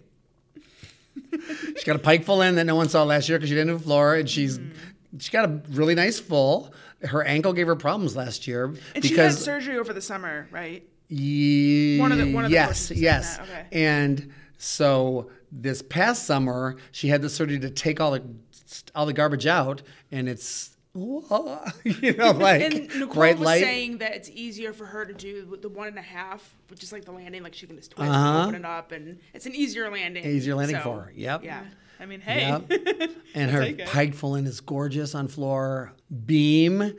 she's 1.74 1.84
got 1.84 1.96
a 1.96 1.98
pike 2.00 2.24
full 2.24 2.42
in 2.42 2.54
that 2.56 2.64
no 2.64 2.74
one 2.76 2.88
saw 2.88 3.02
last 3.04 3.28
year 3.28 3.38
because 3.38 3.48
she 3.48 3.54
didn't 3.54 3.68
have 3.68 3.80
a 3.80 3.84
floor, 3.84 4.14
and 4.16 4.28
she's 4.28 4.58
Mm. 4.58 4.72
she's 5.18 5.28
got 5.30 5.44
a 5.48 5.60
really 5.70 5.94
nice 5.94 6.18
full. 6.18 6.72
Her 7.02 7.22
ankle 7.24 7.52
gave 7.52 7.66
her 7.66 7.76
problems 7.76 8.16
last 8.16 8.46
year 8.46 8.72
And 8.94 9.04
she 9.04 9.14
had 9.14 9.34
surgery 9.34 9.76
over 9.78 9.92
the 9.92 10.00
summer, 10.00 10.48
right? 10.50 10.82
Ye- 11.08 11.98
One 12.00 12.12
of 12.12 12.18
the- 12.18 12.32
one 12.32 12.44
of 12.46 12.50
the 12.50 12.54
yes, 12.54 12.90
yes. 12.90 13.38
okay. 13.40 13.66
And 13.72 14.32
so 14.56 15.30
this 15.52 15.82
past 15.82 16.24
summer, 16.26 16.76
she 16.92 17.08
had 17.08 17.20
the 17.22 17.28
surgery 17.28 17.58
to 17.60 17.70
take 17.70 18.00
all 18.00 18.12
the 18.12 18.22
all 18.94 19.06
the 19.06 19.12
garbage 19.12 19.46
out, 19.46 19.82
and 20.10 20.28
it's 20.28 20.73
Whoa, 20.94 21.60
you 21.84 22.14
know, 22.14 22.30
like 22.32 22.62
And 22.62 22.88
Nicole 23.00 23.22
was 23.32 23.40
light. 23.40 23.60
saying 23.60 23.98
that 23.98 24.14
it's 24.14 24.30
easier 24.30 24.72
for 24.72 24.86
her 24.86 25.04
to 25.04 25.12
do 25.12 25.58
the 25.60 25.68
one 25.68 25.88
and 25.88 25.98
a 25.98 26.02
half, 26.02 26.56
which 26.68 26.82
is 26.84 26.92
like 26.92 27.04
the 27.04 27.10
landing, 27.12 27.42
like 27.42 27.52
she 27.54 27.66
can 27.66 27.76
just 27.76 27.90
twist 27.90 28.10
Uh-huh. 28.10 28.38
and 28.38 28.48
open 28.48 28.54
it 28.60 28.64
up, 28.64 28.92
and 28.92 29.18
it's 29.34 29.46
an 29.46 29.54
easier 29.54 29.90
landing. 29.90 30.24
Easier 30.24 30.54
landing 30.54 30.76
So, 30.76 30.82
for 30.82 31.00
her. 31.02 31.12
Yep. 31.14 31.42
Yeah. 31.44 31.64
I 31.98 32.06
mean, 32.06 32.20
hey. 32.20 32.46
Yep. 32.48 33.10
and 33.34 33.50
her 33.50 33.72
pike 33.86 34.14
full 34.14 34.36
in 34.36 34.46
is 34.46 34.60
gorgeous 34.60 35.14
on 35.14 35.26
floor. 35.28 35.92
Beam. 36.26 36.94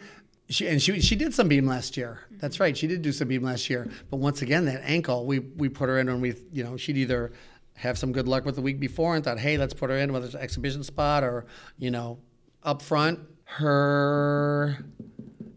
She, 0.49 0.67
and 0.67 0.81
she 0.81 0.99
she 1.01 1.15
did 1.15 1.33
some 1.33 1.47
beam 1.47 1.65
last 1.65 1.97
year. 1.97 2.19
That's 2.31 2.59
right. 2.59 2.77
She 2.77 2.85
did 2.87 3.01
do 3.01 3.11
some 3.11 3.27
beam 3.29 3.43
last 3.43 3.69
year. 3.69 3.89
But 4.11 4.17
once 4.17 4.41
again, 4.41 4.65
that 4.65 4.81
ankle, 4.83 5.25
we 5.25 5.39
we 5.39 5.69
put 5.69 5.89
her 5.89 5.97
in 5.99 6.07
when 6.07 6.21
we 6.21 6.35
you 6.51 6.63
know 6.63 6.77
she'd 6.77 6.97
either 6.97 7.31
have 7.75 7.97
some 7.97 8.11
good 8.11 8.27
luck 8.27 8.45
with 8.45 8.55
the 8.55 8.61
week 8.61 8.79
before 8.79 9.15
and 9.15 9.23
thought, 9.23 9.39
hey, 9.39 9.57
let's 9.57 9.73
put 9.73 9.89
her 9.89 9.97
in 9.97 10.13
whether 10.13 10.25
it's 10.27 10.35
an 10.35 10.41
exhibition 10.41 10.83
spot 10.83 11.23
or 11.23 11.45
you 11.79 11.89
know 11.91 12.19
up 12.63 12.81
front. 12.81 13.19
Her 13.45 14.85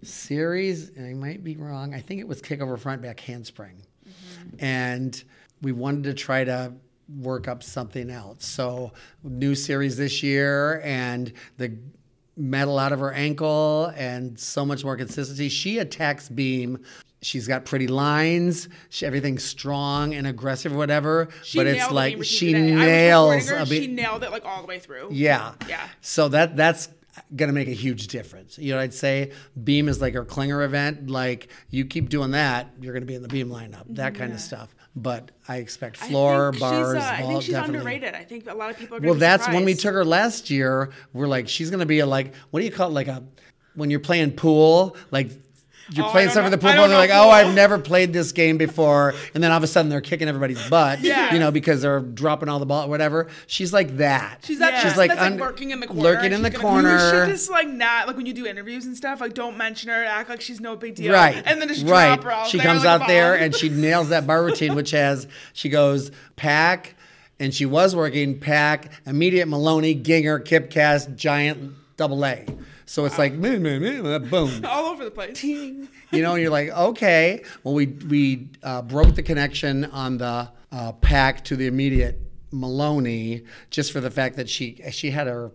series, 0.03 0.93
I 0.99 1.15
might 1.15 1.43
be 1.43 1.57
wrong. 1.57 1.95
I 1.95 2.01
think 2.01 2.21
it 2.21 2.29
was 2.29 2.41
kick 2.41 2.61
over 2.61 2.77
front 2.77 3.03
back 3.03 3.19
handspring, 3.21 3.83
mm-hmm. 4.07 4.65
and 4.65 5.23
we 5.63 5.73
wanted 5.73 6.05
to 6.05 6.15
try 6.15 6.45
to 6.45 6.73
work 7.19 7.49
up 7.49 7.63
something 7.63 8.11
else. 8.11 8.47
So 8.47 8.93
new 9.25 9.55
series 9.55 9.97
this 9.97 10.23
year, 10.23 10.81
and 10.85 11.33
the 11.57 11.77
metal 12.37 12.79
out 12.79 12.93
of 12.93 13.01
her 13.01 13.13
ankle, 13.13 13.93
and 13.97 14.39
so 14.39 14.65
much 14.65 14.85
more 14.85 14.97
consistency. 14.97 15.49
She 15.49 15.79
attacks 15.79 16.29
beam. 16.29 16.85
She's 17.21 17.49
got 17.49 17.65
pretty 17.65 17.89
lines. 17.89 18.69
She, 18.91 19.05
everything's 19.05 19.43
strong 19.43 20.15
and 20.15 20.27
aggressive, 20.27 20.73
or 20.73 20.77
whatever. 20.77 21.29
She 21.43 21.59
but 21.59 21.67
it's 21.67 21.91
like 21.91 22.23
she 22.23 22.53
today. 22.53 23.11
I 23.11 23.19
was 23.19 23.49
nails 23.49 23.49
her, 23.49 23.67
She 23.67 23.89
nailed 23.89 24.23
it 24.23 24.31
like 24.31 24.45
all 24.45 24.61
the 24.61 24.69
way 24.69 24.79
through. 24.79 25.09
Yeah. 25.11 25.55
Yeah. 25.69 25.89
So 26.01 26.29
that 26.29 26.57
that's 26.57 26.89
gonna 27.35 27.53
make 27.53 27.69
a 27.69 27.73
huge 27.73 28.09
difference. 28.09 28.59
You 28.59 28.75
know, 28.75 28.81
I'd 28.81 28.95
say 28.95 29.33
beam 29.63 29.89
is 29.89 30.01
like 30.01 30.15
our 30.17 30.25
clinger 30.25 30.65
event. 30.65 31.11
Like 31.11 31.49
you 31.71 31.85
keep 31.85 32.09
doing 32.09 32.33
that, 32.33 32.71
you're 32.81 32.93
gonna 32.95 33.07
be 33.07 33.15
in 33.15 33.23
the 33.23 33.29
beam 33.29 33.49
lineup. 33.49 33.85
That 33.91 34.15
kind 34.15 34.33
of 34.33 34.41
stuff. 34.41 34.75
But 34.97 35.31
I 35.47 35.57
expect 35.57 36.03
I 36.03 36.09
floor 36.09 36.53
think 36.53 36.61
bars. 36.61 36.97
She's, 36.97 37.05
uh, 37.05 37.13
I 37.13 37.23
think 37.23 37.43
she's 37.43 37.55
definitely. 37.55 37.79
underrated. 37.79 38.15
I 38.15 38.25
think 38.25 38.49
a 38.49 38.55
lot 38.55 38.71
of 38.71 38.79
people 38.79 38.97
are. 38.97 39.01
Well, 39.01 39.15
be 39.15 39.21
that's 39.21 39.47
when 39.49 39.65
we 39.65 39.75
took 39.75 39.95
her 39.95 40.05
last 40.05 40.51
year. 40.51 40.91
We're 41.13 41.29
like, 41.29 41.49
she's 41.49 41.71
gonna 41.71 41.87
be 41.87 42.01
a 42.01 42.07
like, 42.07 42.35
what 42.51 42.61
do 42.61 42.67
you 42.67 42.73
call 42.73 42.89
it? 42.91 42.95
Like 42.95 43.09
a 43.09 43.23
when 43.75 43.91
you're 43.91 44.01
playing 44.01 44.33
pool, 44.33 44.97
like. 45.11 45.31
You're 45.91 46.05
Oh, 46.07 46.11
playing 46.11 46.29
stuff 46.31 46.45
with 46.45 46.53
know- 46.53 46.57
the 46.57 46.59
pool, 46.59 46.71
I 46.71 46.87
they're 46.89 46.99
like, 46.99 47.11
"Oh. 47.13 47.31
I've 47.31 47.55
never 47.55 47.79
played 47.79 48.13
this 48.13 48.33
game 48.33 48.59
before," 48.59 49.15
and 49.35 49.43
then 49.43 49.51
all 49.51 49.57
of 49.57 49.63
a 49.63 49.67
sudden 49.67 49.89
they're 49.89 50.01
kicking 50.03 50.29
everybody's 50.29 50.63
butt, 50.69 51.01
Yeah. 51.01 51.33
you 51.33 51.39
know, 51.41 51.51
because 51.51 51.81
they're 51.81 52.01
dropping 52.01 52.51
all 52.51 52.59
the 52.59 52.67
ball, 52.67 52.85
or 52.85 52.89
whatever. 52.89 53.29
She's 53.47 53.73
like 53.73 53.97
that. 53.97 54.41
She's 54.45 54.59
that 54.59 54.75
Yeah. 54.75 54.81
She's 54.83 54.97
like 54.99 55.11
that's 55.11 55.21
like 55.31 55.41
lurking 55.41 55.71
in 55.71 55.81
the 55.81 55.87
corner. 55.87 56.03
lurking 56.03 56.25
and 56.27 56.35
in 56.35 56.43
the 56.43 56.51
she's 56.51 56.61
gonna- 56.61 56.83
You 56.83 56.99
corner. 56.99 57.25
should 57.27 57.33
just 57.33 57.51
like 57.51 57.69
not 57.69 58.07
like 58.07 58.17
when 58.19 58.27
you 58.27 58.35
do 58.35 58.47
interviews 58.47 58.85
and 58.85 58.97
stuff, 58.97 59.21
like 59.23 59.33
don't 59.35 59.57
mention 59.57 59.89
her, 59.89 60.05
act 60.05 60.29
like 60.29 60.41
she's 60.43 60.61
no 60.61 60.77
big 60.77 60.95
deal, 60.95 61.13
Right. 61.15 61.43
And 61.47 61.61
then 61.61 61.69
just 61.69 61.87
right. 61.87 62.09
drop 62.17 62.25
her 62.25 62.31
out 62.33 62.47
she 62.49 62.59
there 62.59 62.67
comes 62.67 62.85
like 62.85 63.01
out 63.01 63.09
there 63.09 63.35
and 63.35 63.55
she 63.55 63.69
nails 63.71 64.11
that 64.11 64.27
bar 64.27 64.45
routine, 64.45 64.75
which 64.75 64.91
has 64.91 65.27
she 65.55 65.71
goes 65.71 66.11
Pak, 66.37 66.95
and 67.41 67.55
she 67.55 67.65
was 67.65 67.97
working 67.97 68.39
Pak, 68.39 68.91
immediate 69.07 69.49
Maloney, 69.49 69.95
Gienger, 69.95 70.45
Kipcast, 70.45 71.17
Giant, 71.17 71.73
Double 71.97 72.25
A. 72.27 72.45
So 72.89 73.05
it's 73.05 73.19
like 73.19 73.39
boom, 73.39 73.63
boom, 73.63 73.83
boom, 73.83 74.29
boom. 74.31 74.65
all 74.65 74.87
over 74.87 75.05
the 75.05 75.11
place. 75.11 75.39
Ting. 75.39 75.89
You 76.11 76.23
know, 76.23 76.33
and 76.33 76.41
you're 76.41 76.51
like, 76.51 76.71
okay. 76.71 77.43
Well, 77.63 77.75
we 77.75 77.87
we 77.87 78.49
uh, 78.63 78.81
broke 78.81 79.15
the 79.15 79.23
connection 79.23 79.85
on 79.85 80.17
the 80.17 80.51
uh, 80.73 80.93
Pak 80.93 81.45
to 81.45 81.57
the 81.57 81.67
immediate 81.67 82.19
Maloney 82.51 83.45
just 83.69 83.93
for 83.93 84.01
the 84.01 84.11
fact 84.11 84.37
that 84.37 84.49
she 84.49 84.81
she 84.91 85.11
had 85.11 85.27
her 85.27 85.53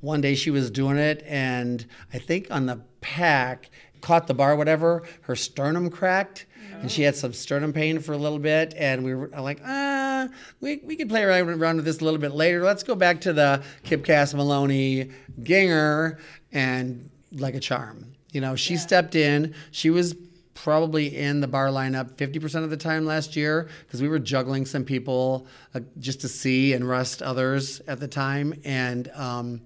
one 0.00 0.22
day 0.22 0.34
she 0.34 0.50
was 0.50 0.70
doing 0.70 0.96
it 0.96 1.22
and 1.26 1.84
I 2.12 2.18
think 2.18 2.48
on 2.50 2.64
the 2.64 2.80
Pak 3.02 3.70
caught 4.00 4.26
the 4.26 4.34
bar 4.34 4.56
whatever 4.56 5.02
her 5.22 5.36
sternum 5.36 5.90
cracked 5.90 6.46
and 6.80 6.90
she 6.90 7.02
had 7.02 7.14
some 7.16 7.32
sternum 7.32 7.72
pain 7.72 7.98
for 7.98 8.12
a 8.12 8.18
little 8.18 8.38
bit 8.38 8.74
and 8.76 9.04
we 9.04 9.14
were 9.14 9.28
like 9.28 9.60
ah 9.66 10.28
we, 10.60 10.80
we 10.84 10.96
could 10.96 11.08
play 11.08 11.22
around, 11.22 11.48
around 11.48 11.76
with 11.76 11.84
this 11.84 12.00
a 12.00 12.04
little 12.04 12.20
bit 12.20 12.32
later 12.32 12.62
let's 12.62 12.82
go 12.82 12.94
back 12.94 13.20
to 13.22 13.32
the 13.32 13.62
Kipcast 13.84 14.34
Maloney 14.34 15.10
Gienger 15.40 16.18
and 16.54 17.10
like 17.32 17.54
a 17.54 17.60
charm. 17.60 18.06
You 18.32 18.40
know 18.40 18.56
she 18.56 18.76
stepped 18.76 19.14
in. 19.14 19.54
She 19.70 19.90
was 19.90 20.14
probably 20.54 21.16
in 21.16 21.40
the 21.40 21.48
bar 21.48 21.66
lineup 21.66 22.12
50% 22.12 22.62
of 22.62 22.70
the 22.70 22.76
time 22.76 23.04
last 23.04 23.36
year 23.36 23.68
because 23.86 24.00
we 24.00 24.08
were 24.08 24.20
juggling 24.20 24.64
some 24.64 24.84
people 24.84 25.46
uh, 25.74 25.80
just 25.98 26.20
to 26.20 26.28
see 26.28 26.72
and 26.72 26.88
rest 26.88 27.22
others 27.22 27.80
at 27.88 27.98
the 28.00 28.08
time. 28.08 28.54
And 28.64 29.10
um, 29.14 29.60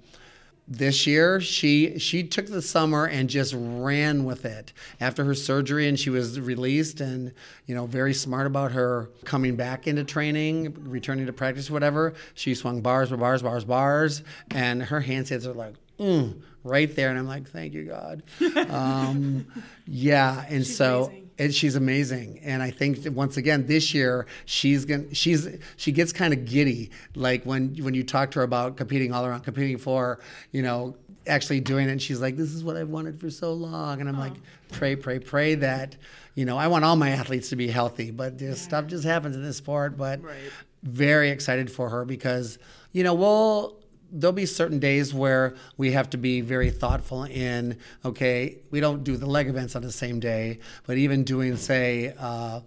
this 0.67 1.07
year 1.07 1.41
she 1.41 1.99
she 1.99 2.23
took 2.23 2.47
the 2.47 2.61
summer 2.61 3.07
and 3.07 3.31
just 3.31 3.55
ran 3.57 4.25
with 4.25 4.45
it 4.45 4.73
after 5.01 5.25
her 5.25 5.35
surgery 5.35 5.89
and 5.89 5.99
she 5.99 6.11
was 6.11 6.39
released 6.39 7.01
and 7.01 7.33
you 7.67 7.75
know 7.75 7.87
very 7.87 8.13
smart 8.13 8.47
about 8.47 8.73
her 8.73 9.09
coming 9.25 9.57
back 9.57 9.87
into 9.87 10.05
training 10.05 10.77
returning 10.81 11.25
to 11.25 11.33
practice 11.33 11.71
whatever. 11.71 12.13
She 12.35 12.55
swung 12.55 12.83
bars 12.83 13.11
bars 13.11 13.43
bars 13.43 13.65
bars 13.65 14.23
and 14.51 14.83
her 14.83 15.01
handstands 15.01 15.47
are 15.47 15.55
like 15.55 15.75
mm, 15.99 16.41
right 16.65 16.95
there 16.97 17.11
and 17.11 17.19
i'm 17.19 17.27
like 17.27 17.49
thank 17.49 17.73
you 17.75 17.85
god 17.85 18.23
um, 18.71 19.47
yeah 19.87 20.45
and 20.49 20.67
so 20.67 21.05
amazing. 21.07 21.31
and 21.39 21.55
she's 21.55 21.77
amazing 21.77 22.41
and 22.43 22.63
i 22.63 22.71
think 22.71 23.03
that 23.05 23.13
once 23.13 23.37
again 23.37 23.67
this 23.67 23.95
year 23.95 24.27
she's 24.45 24.85
going 24.85 25.09
to 25.09 25.15
she's 25.15 25.49
she 25.77 25.93
gets 25.93 26.13
kind 26.13 26.33
of 26.35 26.45
giddy 26.45 26.91
like 27.15 27.45
when 27.45 27.75
when 27.83 27.95
you 27.95 28.03
talk 28.05 28.31
to 28.31 28.39
her 28.41 28.45
about 28.45 28.77
competing 28.77 29.13
all 29.13 29.25
around 29.25 29.41
competing 29.43 29.79
for 29.79 30.19
you 30.53 30.63
know 30.63 30.97
actually 31.27 31.61
doing 31.61 31.89
it 31.89 31.93
and 31.93 32.01
she's 32.03 32.21
like 32.21 32.37
this 32.37 32.53
is 32.55 32.65
what 32.65 32.77
i've 32.77 32.89
wanted 32.89 33.21
for 33.21 33.29
so 33.31 33.53
long 33.53 34.01
and 34.01 34.09
i'm 34.09 34.19
like 34.19 34.33
pray 34.71 34.97
pray 34.97 35.19
pray 35.19 35.55
that 35.55 35.95
you 36.35 36.45
know 36.45 36.57
i 36.57 36.67
want 36.67 36.85
all 36.85 36.97
my 36.97 37.11
athletes 37.11 37.51
to 37.51 37.57
be 37.57 37.69
healthy 37.69 38.11
but 38.11 38.39
this 38.39 38.61
stuff 38.63 38.87
just 38.87 39.05
happens 39.05 39.37
in 39.37 39.43
this 39.43 39.57
sport 39.59 39.97
but 39.97 40.23
Right. 40.23 40.37
very 40.83 41.29
excited 41.31 41.71
for 41.71 41.89
her 41.91 42.05
because 42.07 42.59
you 42.93 43.03
know 43.05 43.13
we'll 43.15 43.78
there'll 44.11 44.33
be 44.33 44.47
certain 44.47 44.79
days 44.79 45.13
where 45.13 45.55
we 45.77 45.93
have 45.93 46.09
to 46.11 46.17
be 46.17 46.41
very 46.41 46.71
thoughtful 46.71 47.25
in 47.25 47.79
okay 48.05 48.59
we 48.71 48.81
don't 48.81 49.05
do 49.05 49.17
the 49.17 49.27
leg 49.27 49.49
events 49.49 49.77
on 49.77 49.83
the 49.83 49.93
same 49.93 50.21
day 50.21 50.59
but 50.87 50.97
even 50.97 51.25
doing 51.25 51.57
say 51.57 52.15
uh, 52.19 52.61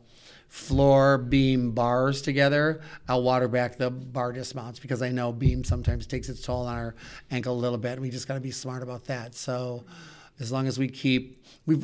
floor 0.47 1.17
beam 1.17 1.71
bars 1.71 2.21
together 2.21 2.81
i'll 3.07 3.23
water 3.23 3.47
back 3.47 3.77
the 3.77 3.89
bar 3.89 4.31
dismounts 4.31 4.79
because 4.79 5.01
i 5.01 5.09
know 5.09 5.31
beam 5.31 5.63
sometimes 5.63 6.05
takes 6.05 6.29
its 6.29 6.41
toll 6.41 6.67
on 6.67 6.75
our 6.75 6.95
ankle 7.31 7.53
a 7.53 7.55
little 7.55 7.77
bit 7.77 7.93
and 7.93 8.01
we 8.01 8.09
just 8.09 8.27
got 8.27 8.35
to 8.35 8.39
be 8.39 8.51
smart 8.51 8.83
about 8.83 9.05
that. 9.05 9.35
So 9.35 9.83
as 10.39 10.51
long 10.51 10.67
as 10.67 10.79
we 10.79 10.87
keep 10.87 11.43
we've 11.65 11.83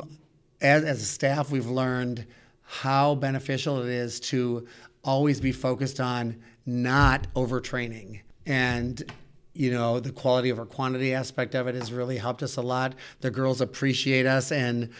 as, 0.60 0.84
as 0.84 1.00
a 1.00 1.04
staff 1.04 1.50
we've 1.50 1.66
learned 1.66 2.26
how 2.62 3.14
beneficial 3.14 3.82
it 3.82 3.88
is 3.88 4.20
to 4.20 4.66
always 5.04 5.40
be 5.40 5.52
focused 5.52 6.00
on 6.00 6.36
not 6.66 7.32
overtraining. 7.34 8.20
And 8.44 9.02
you 9.58 9.72
know 9.72 9.98
the 10.00 10.12
quality 10.12 10.52
over 10.52 10.64
quantity 10.64 11.12
aspect 11.12 11.54
of 11.54 11.66
it 11.66 11.74
has 11.74 11.92
really 11.92 12.16
helped 12.16 12.42
us 12.42 12.56
a 12.56 12.62
lot. 12.62 12.94
The 13.20 13.30
girls 13.30 13.60
appreciate 13.60 14.26
us 14.26 14.52
and 14.52 14.90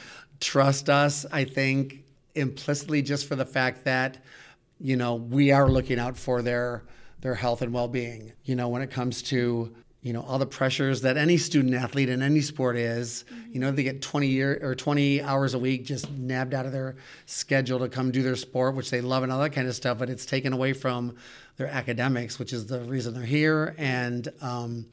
trust 0.40 0.88
us 0.88 1.27
i 1.33 1.42
think 1.42 2.05
implicitly 2.37 3.03
just 3.03 3.27
for 3.27 3.35
the 3.35 3.44
fact 3.44 3.85
that 3.85 4.18
you 4.79 4.97
know 4.97 5.16
we 5.16 5.51
are 5.51 5.68
looking 5.68 5.99
out 5.99 6.16
for 6.16 6.42
their 6.42 6.85
their 7.21 7.35
health 7.35 7.62
and 7.62 7.73
well-being. 7.73 8.33
You 8.44 8.55
know 8.55 8.68
when 8.68 8.83
it 8.83 8.90
comes 8.90 9.23
to 9.23 9.75
you 10.02 10.12
know 10.12 10.22
all 10.22 10.38
the 10.38 10.46
pressures 10.46 11.00
that 11.02 11.16
any 11.16 11.37
student 11.37 11.74
athlete 11.74 12.08
in 12.08 12.22
any 12.22 12.40
sport 12.40 12.76
is. 12.76 13.24
You 13.50 13.61
know 13.61 13.70
they 13.72 13.82
get 13.82 14.00
20 14.00 14.28
year 14.28 14.58
or 14.62 14.74
20 14.74 15.22
hours 15.22 15.54
a 15.54 15.58
week 15.58 15.84
just 15.84 16.11
nabbed 16.11 16.54
out 16.54 16.66
of 16.66 16.72
their 16.72 16.96
schedule 17.26 17.80
to 17.80 17.88
come 17.88 18.11
do 18.11 18.22
their 18.22 18.37
sport 18.37 18.74
which 18.74 18.90
they 18.90 19.00
love 19.00 19.22
and 19.22 19.32
all 19.32 19.40
that 19.40 19.50
kind 19.50 19.66
of 19.66 19.74
stuff 19.74 19.98
but 19.98 20.08
it's 20.08 20.24
taken 20.24 20.52
away 20.52 20.72
from 20.72 21.16
their 21.56 21.66
academics 21.66 22.38
which 22.38 22.52
is 22.52 22.66
the 22.66 22.80
reason 22.82 23.14
they're 23.14 23.24
here. 23.24 23.74
And 23.76 24.28
um, 24.40 24.87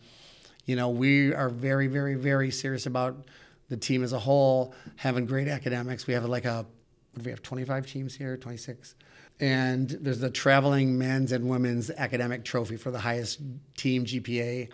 you 0.66 0.76
know 0.76 0.90
we 0.90 1.34
are 1.34 1.50
very 1.50 1.88
very 1.88 2.16
very 2.16 2.50
serious 2.50 2.88
about 2.88 3.26
the 3.70 3.78
team 3.78 4.04
as 4.04 4.14
a 4.14 4.20
whole 4.20 4.74
having 4.96 5.26
great 5.26 5.48
academics. 5.48 6.08
We 6.08 6.16
have 6.16 6.26
like 6.26 6.46
a 6.46 6.66
we 7.24 7.30
have 7.30 7.42
25 7.42 7.86
teams 7.86 8.16
here 8.16 8.38
26 8.38 8.96
and 9.40 9.90
there's 9.90 10.20
the 10.20 10.30
traveling 10.30 10.98
men's 10.98 11.34
and 11.34 11.50
women's 11.50 11.90
academic 11.92 12.46
trophy 12.46 12.78
for 12.78 12.90
the 12.90 13.00
highest 13.00 13.42
team 13.76 14.06
GPA 14.06 14.70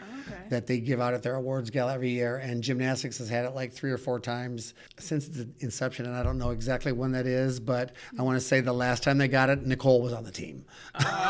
that 0.50 0.68
they 0.68 0.80
give 0.80 1.02
out 1.02 1.16
at 1.16 1.24
their 1.24 1.34
awards 1.34 1.72
gala 1.72 1.96
every 1.96 2.12
year. 2.12 2.38
And 2.38 2.62
gymnastics 2.62 3.18
has 3.18 3.28
had 3.28 3.46
it 3.46 3.56
like 3.56 3.74
three 3.74 3.90
or 3.90 3.98
four 3.98 4.20
times 4.20 4.76
since 5.00 5.28
the 5.28 5.50
inception, 5.62 6.06
and 6.06 6.16
I 6.16 6.22
don't 6.22 6.38
know 6.38 6.52
exactly 6.52 6.92
when 6.92 7.14
that 7.14 7.26
is, 7.26 7.60
but 7.60 7.96
I 8.20 8.22
want 8.22 8.36
to 8.36 8.42
say 8.42 8.62
the 8.62 8.72
last 8.72 9.02
time 9.02 9.18
they 9.18 9.28
got 9.28 9.50
it, 9.50 9.66
Nicole 9.66 10.02
was 10.02 10.14
on 10.14 10.24
the 10.24 10.32
team. 10.32 10.64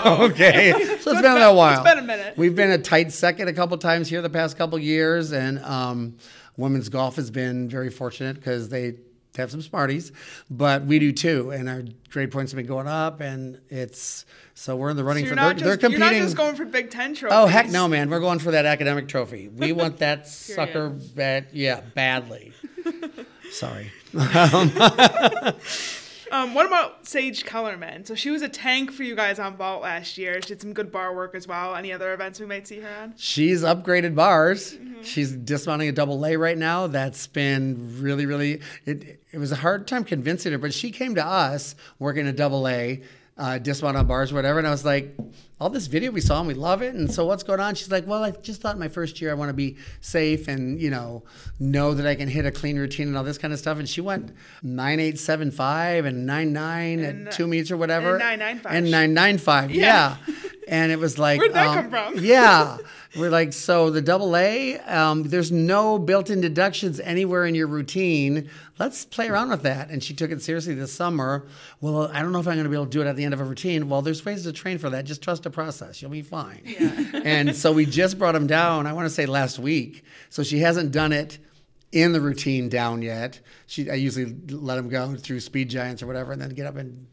okay, 0.05 0.71
so 0.99 1.11
it's 1.11 1.21
been 1.21 1.37
a 1.37 1.53
while. 1.53 1.79
It's 1.79 1.89
been 1.89 1.99
a 1.99 2.07
minute. 2.07 2.37
We've 2.37 2.55
been 2.55 2.71
a 2.71 2.77
tight 2.77 3.13
second 3.13 3.47
a 3.47 3.53
couple 3.53 3.77
times 3.77 4.09
here 4.09 4.21
the 4.21 4.29
past 4.29 4.57
couple 4.57 4.77
years, 4.77 5.31
and 5.31 5.59
um, 5.59 6.17
women's 6.57 6.89
golf 6.89 7.15
has 7.15 7.31
been 7.31 7.69
very 7.69 7.89
fortunate 7.89 8.35
because 8.35 8.67
they 8.67 8.95
to 9.33 9.41
have 9.41 9.51
some 9.51 9.61
Smarties, 9.61 10.11
but 10.49 10.83
we 10.83 10.99
do 10.99 11.11
too, 11.11 11.51
and 11.51 11.69
our 11.69 11.83
grade 12.09 12.31
points 12.31 12.51
have 12.51 12.57
been 12.57 12.65
going 12.65 12.87
up, 12.87 13.21
and 13.21 13.59
it's 13.69 14.25
so 14.53 14.75
we're 14.75 14.89
in 14.89 14.97
the 14.97 15.03
running 15.03 15.25
So 15.25 15.29
for. 15.29 15.35
They're, 15.35 15.45
not, 15.45 15.57
they're 15.57 15.77
just, 15.77 15.91
you're 15.91 15.99
not 15.99 16.13
just 16.13 16.35
going 16.35 16.55
for 16.55 16.65
Big 16.65 16.89
Ten 16.91 17.15
trophy. 17.15 17.35
oh 17.35 17.45
heck 17.45 17.69
no, 17.69 17.87
man! 17.87 18.09
We're 18.09 18.19
going 18.19 18.39
for 18.39 18.51
that 18.51 18.65
academic 18.65 19.07
trophy. 19.07 19.47
We 19.47 19.71
want 19.73 19.97
that 19.97 20.27
sucker 20.27 20.89
bad, 20.89 21.47
yeah, 21.53 21.81
badly. 21.95 22.53
Sorry. 23.51 23.91
Um, 26.31 26.53
what 26.53 26.65
about 26.65 27.05
Sage 27.05 27.43
Kellerman? 27.43 28.05
So 28.05 28.15
she 28.15 28.31
was 28.31 28.41
a 28.41 28.47
tank 28.47 28.91
for 28.91 29.03
you 29.03 29.15
guys 29.15 29.37
on 29.37 29.57
vault 29.57 29.83
last 29.83 30.17
year. 30.17 30.41
She 30.41 30.47
did 30.47 30.61
some 30.61 30.71
good 30.71 30.89
bar 30.89 31.13
work 31.13 31.35
as 31.35 31.45
well. 31.45 31.75
Any 31.75 31.91
other 31.91 32.13
events 32.13 32.39
we 32.39 32.45
might 32.45 32.65
see 32.65 32.79
her 32.79 32.89
on? 33.01 33.13
She's 33.17 33.63
upgraded 33.63 34.15
bars. 34.15 34.77
She's 35.03 35.33
dismounting 35.33 35.89
a 35.89 35.91
double 35.91 36.25
A 36.25 36.37
right 36.37 36.57
now. 36.57 36.87
That's 36.87 37.27
been 37.27 38.01
really, 38.01 38.25
really. 38.25 38.61
It, 38.85 39.21
it 39.31 39.39
was 39.39 39.51
a 39.51 39.57
hard 39.57 39.87
time 39.87 40.05
convincing 40.05 40.53
her, 40.53 40.57
but 40.57 40.73
she 40.73 40.89
came 40.91 41.15
to 41.15 41.25
us 41.25 41.75
working 41.99 42.25
a 42.27 42.31
double 42.33 42.65
A, 42.65 43.01
uh, 43.41 43.57
dismount 43.57 43.97
on 43.97 44.05
bars, 44.05 44.31
or 44.31 44.35
whatever. 44.35 44.59
And 44.59 44.67
I 44.67 44.71
was 44.71 44.85
like, 44.85 45.17
all 45.59 45.69
this 45.69 45.87
video 45.87 46.11
we 46.11 46.21
saw 46.21 46.39
and 46.39 46.47
we 46.47 46.53
love 46.53 46.83
it. 46.83 46.93
And 46.93 47.11
so 47.11 47.25
what's 47.25 47.41
going 47.41 47.59
on? 47.59 47.73
She's 47.73 47.89
like, 47.91 48.05
well, 48.05 48.23
I 48.23 48.31
just 48.31 48.61
thought 48.61 48.77
my 48.77 48.87
first 48.87 49.19
year 49.19 49.31
I 49.31 49.33
want 49.33 49.49
to 49.49 49.53
be 49.53 49.77
safe 49.99 50.47
and 50.47 50.79
you 50.79 50.91
know 50.91 51.23
know 51.59 51.95
that 51.95 52.05
I 52.05 52.13
can 52.13 52.29
hit 52.29 52.45
a 52.45 52.51
clean 52.51 52.77
routine 52.77 53.07
and 53.07 53.17
all 53.17 53.23
this 53.23 53.39
kind 53.39 53.51
of 53.51 53.59
stuff. 53.59 53.79
And 53.79 53.89
she 53.89 53.99
went 53.99 54.31
nine 54.61 54.99
eight 54.99 55.17
seven 55.19 55.49
five 55.49 56.05
and 56.05 56.27
nine 56.27 56.53
nine 56.53 56.99
And, 56.99 57.27
at 57.27 57.33
two 57.33 57.47
meets 57.47 57.71
or 57.71 57.77
whatever, 57.77 58.11
and 58.11 58.19
995. 58.19 58.71
and 58.75 58.91
nine 58.91 59.13
nine 59.15 59.37
five. 59.39 59.71
Yeah. 59.71 60.17
yeah. 60.27 60.35
And 60.67 60.91
it 60.91 60.99
was 60.99 61.17
like, 61.17 61.39
Where'd 61.41 61.53
that 61.53 61.67
um, 61.67 61.75
come 61.75 62.13
from? 62.13 62.23
yeah. 62.23 62.77
We're 63.15 63.29
like, 63.29 63.51
so 63.51 63.89
the 63.89 64.01
double 64.01 64.37
A, 64.37 64.79
um, 64.79 65.23
there's 65.23 65.51
no 65.51 65.99
built 65.99 66.29
in 66.29 66.39
deductions 66.39 66.99
anywhere 67.01 67.45
in 67.45 67.55
your 67.55 67.67
routine. 67.67 68.49
Let's 68.79 69.03
play 69.03 69.27
around 69.27 69.49
with 69.49 69.63
that. 69.63 69.89
And 69.89 70.01
she 70.01 70.13
took 70.13 70.31
it 70.31 70.41
seriously 70.41 70.75
this 70.75 70.93
summer. 70.93 71.45
Well, 71.81 72.09
I 72.13 72.21
don't 72.21 72.31
know 72.31 72.39
if 72.39 72.47
I'm 72.47 72.55
going 72.55 72.63
to 72.63 72.69
be 72.69 72.75
able 72.75 72.85
to 72.85 72.91
do 72.91 73.01
it 73.01 73.07
at 73.07 73.17
the 73.17 73.25
end 73.25 73.33
of 73.33 73.41
a 73.41 73.43
routine. 73.43 73.89
Well, 73.89 74.01
there's 74.01 74.23
ways 74.23 74.43
to 74.43 74.53
train 74.53 74.77
for 74.77 74.89
that. 74.91 75.05
Just 75.05 75.21
trust 75.21 75.43
the 75.43 75.49
process. 75.49 76.01
You'll 76.01 76.11
be 76.11 76.21
fine. 76.21 76.61
Yeah. 76.63 77.21
and 77.25 77.55
so 77.55 77.73
we 77.73 77.85
just 77.85 78.17
brought 78.17 78.35
him 78.35 78.47
down, 78.47 78.87
I 78.87 78.93
want 78.93 79.05
to 79.05 79.09
say 79.09 79.25
last 79.25 79.59
week. 79.59 80.05
So 80.29 80.41
she 80.41 80.59
hasn't 80.59 80.93
done 80.93 81.11
it 81.11 81.37
in 81.91 82.13
the 82.13 82.21
routine 82.21 82.69
down 82.69 83.01
yet. 83.01 83.41
She, 83.67 83.89
I 83.89 83.95
usually 83.95 84.33
let 84.47 84.77
him 84.77 84.87
go 84.87 85.15
through 85.15 85.41
speed 85.41 85.69
giants 85.69 86.01
or 86.01 86.07
whatever 86.07 86.31
and 86.31 86.41
then 86.41 86.51
get 86.51 86.65
up 86.65 86.77
and 86.77 87.07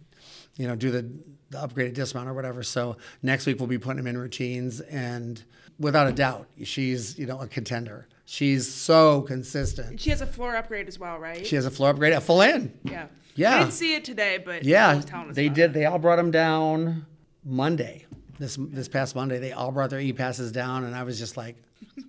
you 0.59 0.67
know, 0.67 0.75
do 0.75 0.91
the, 0.91 1.03
the 1.51 1.59
upgraded 1.59 1.95
dismount 1.95 2.29
or 2.29 2.35
whatever. 2.35 2.63
So 2.63 2.99
next 3.23 3.47
week 3.47 3.59
we'll 3.59 3.69
be 3.69 3.79
putting 3.79 4.01
him 4.01 4.07
in 4.07 4.19
routines, 4.19 4.81
and 4.81 5.43
without 5.79 6.07
a 6.07 6.13
doubt, 6.13 6.47
she's 6.65 7.19
you 7.19 7.27
know 7.27 7.41
a 7.41 7.47
contender. 7.47 8.07
She's 8.25 8.71
so 8.73 9.23
consistent. 9.23 9.99
She 10.01 10.11
has 10.11 10.21
a 10.21 10.27
floor 10.27 10.55
upgrade 10.55 10.87
as 10.89 10.99
well, 10.99 11.19
right? 11.19 11.47
She 11.47 11.57
has 11.57 11.65
a 11.65 11.71
floor 11.71 11.91
upgrade, 11.91 12.13
a 12.13 12.21
full 12.21 12.43
in. 12.43 12.73
yeah. 12.85 13.07
Yeah. 13.35 13.55
I 13.55 13.59
didn't 13.61 13.73
see 13.73 13.95
it 13.95 14.05
today, 14.05 14.43
but 14.45 14.65
Yeah, 14.65 14.97
was 14.97 15.05
telling 15.05 15.31
us 15.31 15.37
they 15.37 15.49
did. 15.49 15.71
it. 15.71 15.73
They 15.73 15.85
all 15.87 15.99
brought 16.01 16.17
them 16.17 16.31
down 16.33 17.07
Monday. 17.45 18.05
This 18.39 18.57
this 18.61 18.89
past 18.89 19.15
Monday, 19.17 19.39
they 19.39 19.53
all 19.53 19.71
brought 19.73 19.91
their 19.91 20.01
e 20.01 20.13
passes 20.13 20.53
down, 20.53 20.85
and 20.85 20.95
I 20.95 21.05
was 21.05 21.19
just 21.19 21.37
like, 21.37 21.57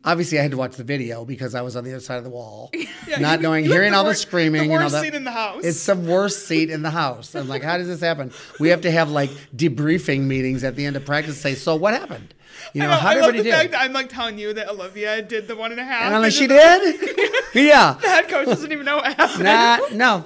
obviously, 0.03 0.39
I 0.39 0.41
had 0.41 0.51
to 0.51 0.57
watch 0.57 0.75
the 0.75 0.83
video 0.83 1.25
because 1.25 1.55
I 1.55 1.61
was 1.61 1.75
on 1.75 1.83
the 1.83 1.91
other 1.91 1.99
side 1.99 2.17
of 2.17 2.23
the 2.23 2.29
wall, 2.29 2.71
not 3.19 3.39
you- 3.39 3.43
knowing, 3.43 3.65
hearing 3.65 3.93
all 3.93 4.03
the 4.03 4.15
screaming. 4.15 4.67
the 4.69 4.73
and 4.73 4.73
all 4.73 4.79
worst 4.85 4.93
that. 4.93 5.03
seat 5.03 5.13
in 5.15 5.23
the 5.23 5.31
house. 5.31 5.63
It's 5.63 5.85
the 5.85 5.95
worst 5.95 6.47
seat 6.47 6.69
in 6.69 6.81
the 6.81 6.89
house. 6.89 7.35
I'm 7.35 7.47
like, 7.47 7.63
how 7.63 7.77
does 7.77 7.87
this 7.87 8.01
happen? 8.01 8.31
We 8.59 8.69
have 8.69 8.81
to 8.81 8.91
have 8.91 9.09
like 9.11 9.29
debriefing 9.55 10.21
meetings 10.21 10.63
at 10.63 10.75
the 10.75 10.85
end 10.85 10.95
of 10.95 11.05
practice. 11.05 11.39
Say, 11.39 11.55
so 11.55 11.75
what 11.75 11.93
happened? 11.93 12.33
You 12.73 12.81
know, 12.81 12.89
know, 12.89 12.95
how 12.97 13.09
I 13.09 13.13
did 13.15 13.21
love 13.21 13.29
everybody 13.29 13.49
the 13.49 13.55
fact 13.55 13.65
do? 13.67 13.71
that 13.71 13.81
I'm 13.81 13.93
like 13.93 14.09
telling 14.09 14.37
you 14.37 14.53
that 14.53 14.69
Olivia 14.69 15.21
did 15.21 15.47
the 15.47 15.55
one 15.55 15.71
and 15.71 15.79
a 15.79 15.83
half. 15.85 16.03
And 16.03 16.15
I'm 16.15 16.21
like, 16.21 16.33
she 16.33 16.45
did? 16.45 17.01
yeah. 17.55 17.93
The 17.99 18.07
head 18.07 18.27
coach 18.27 18.47
doesn't 18.47 18.71
even 18.71 18.85
know 18.85 18.97
what 18.97 19.13
happened. 19.13 19.43
Nah, 19.45 19.77
no, 19.93 20.25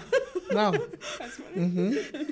no. 0.52 0.74
Mm-hmm. 1.56 2.24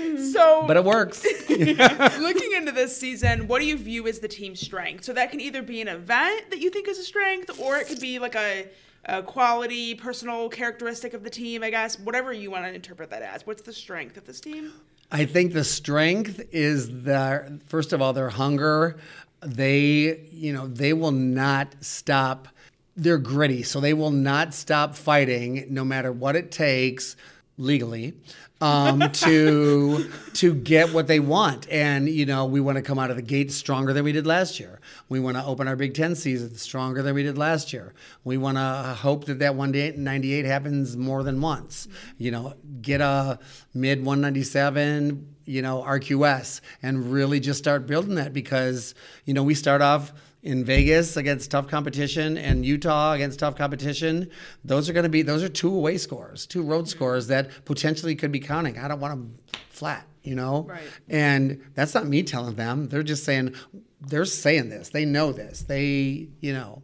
Mm-hmm. 0.00 0.24
So 0.24 0.64
But 0.66 0.76
it 0.76 0.84
works. 0.84 1.24
Looking 1.48 2.52
into 2.52 2.72
this 2.72 2.96
season, 2.96 3.46
what 3.46 3.60
do 3.60 3.66
you 3.66 3.76
view 3.76 4.06
as 4.06 4.18
the 4.18 4.28
team's 4.28 4.60
strength? 4.60 5.04
So 5.04 5.12
that 5.12 5.30
can 5.30 5.40
either 5.40 5.62
be 5.62 5.80
an 5.80 5.88
event 5.88 6.50
that 6.50 6.60
you 6.60 6.70
think 6.70 6.88
is 6.88 6.98
a 6.98 7.02
strength, 7.02 7.60
or 7.60 7.76
it 7.76 7.86
could 7.86 8.00
be 8.00 8.18
like 8.18 8.34
a, 8.34 8.66
a 9.04 9.22
quality, 9.22 9.94
personal 9.94 10.48
characteristic 10.48 11.14
of 11.14 11.22
the 11.22 11.30
team. 11.30 11.62
I 11.62 11.70
guess 11.70 11.98
whatever 11.98 12.32
you 12.32 12.50
want 12.50 12.64
to 12.64 12.74
interpret 12.74 13.10
that 13.10 13.22
as. 13.22 13.46
What's 13.46 13.62
the 13.62 13.72
strength 13.72 14.16
of 14.16 14.26
this 14.26 14.40
team? 14.40 14.72
I 15.12 15.24
think 15.24 15.52
the 15.52 15.64
strength 15.64 16.40
is 16.52 17.02
their 17.02 17.58
first 17.66 17.92
of 17.92 18.00
all 18.00 18.12
their 18.12 18.30
hunger. 18.30 18.96
They, 19.40 20.28
you 20.30 20.52
know, 20.52 20.66
they 20.66 20.92
will 20.92 21.12
not 21.12 21.74
stop. 21.80 22.48
They're 22.96 23.18
gritty, 23.18 23.62
so 23.62 23.80
they 23.80 23.94
will 23.94 24.10
not 24.10 24.52
stop 24.52 24.94
fighting 24.94 25.66
no 25.70 25.84
matter 25.84 26.12
what 26.12 26.36
it 26.36 26.50
takes 26.50 27.16
legally 27.56 28.14
um, 28.60 29.10
to 29.12 30.10
to 30.34 30.54
get 30.54 30.92
what 30.92 31.06
they 31.06 31.20
want. 31.20 31.68
And 31.70 32.08
you 32.08 32.26
know, 32.26 32.44
we 32.46 32.60
want 32.60 32.76
to 32.76 32.82
come 32.82 32.98
out 32.98 33.10
of 33.10 33.16
the 33.16 33.22
gate 33.22 33.52
stronger 33.52 33.92
than 33.92 34.04
we 34.04 34.12
did 34.12 34.26
last 34.26 34.60
year. 34.60 34.80
We 35.08 35.20
want 35.20 35.36
to 35.36 35.44
open 35.44 35.66
our 35.68 35.76
Big 35.76 35.94
Ten 35.94 36.14
season 36.14 36.54
stronger 36.56 37.02
than 37.02 37.14
we 37.14 37.22
did 37.22 37.38
last 37.38 37.72
year. 37.72 37.94
We 38.24 38.36
want 38.36 38.58
to 38.58 38.94
hope 38.98 39.24
that 39.26 39.38
that 39.38 39.54
one 39.54 39.72
day 39.72 39.92
98 39.96 40.44
happens 40.44 40.96
more 40.96 41.22
than 41.22 41.40
once. 41.40 41.88
You 42.18 42.30
know, 42.30 42.54
get 42.82 43.00
a 43.00 43.38
mid 43.74 43.98
197, 43.98 45.34
you 45.46 45.62
know, 45.62 45.82
RQS, 45.82 46.60
and 46.82 47.12
really 47.12 47.40
just 47.40 47.58
start 47.58 47.86
building 47.86 48.16
that 48.16 48.32
because 48.32 48.94
you 49.24 49.34
know 49.34 49.42
we 49.42 49.54
start 49.54 49.80
off 49.80 50.12
in 50.42 50.64
Vegas 50.64 51.16
against 51.16 51.50
tough 51.50 51.68
competition 51.68 52.38
and 52.38 52.64
Utah 52.64 53.12
against 53.12 53.38
tough 53.40 53.56
competition, 53.56 54.30
those 54.64 54.88
are 54.88 54.92
going 54.92 55.04
to 55.04 55.10
be 55.10 55.22
those 55.22 55.42
are 55.42 55.48
two 55.48 55.74
away 55.74 55.98
scores, 55.98 56.46
two 56.46 56.62
road 56.62 56.88
scores 56.88 57.26
that 57.26 57.64
potentially 57.64 58.14
could 58.14 58.32
be 58.32 58.40
counting. 58.40 58.78
I 58.78 58.88
don't 58.88 59.00
want 59.00 59.12
them 59.12 59.36
flat, 59.68 60.06
you 60.22 60.34
know. 60.34 60.66
Right. 60.68 60.82
And 61.08 61.60
that's 61.74 61.94
not 61.94 62.06
me 62.06 62.22
telling 62.22 62.54
them. 62.54 62.88
They're 62.88 63.02
just 63.02 63.24
saying 63.24 63.54
they're 64.00 64.24
saying 64.24 64.70
this. 64.70 64.88
They 64.88 65.04
know 65.04 65.32
this. 65.32 65.62
They, 65.62 66.28
you 66.40 66.52
know, 66.52 66.82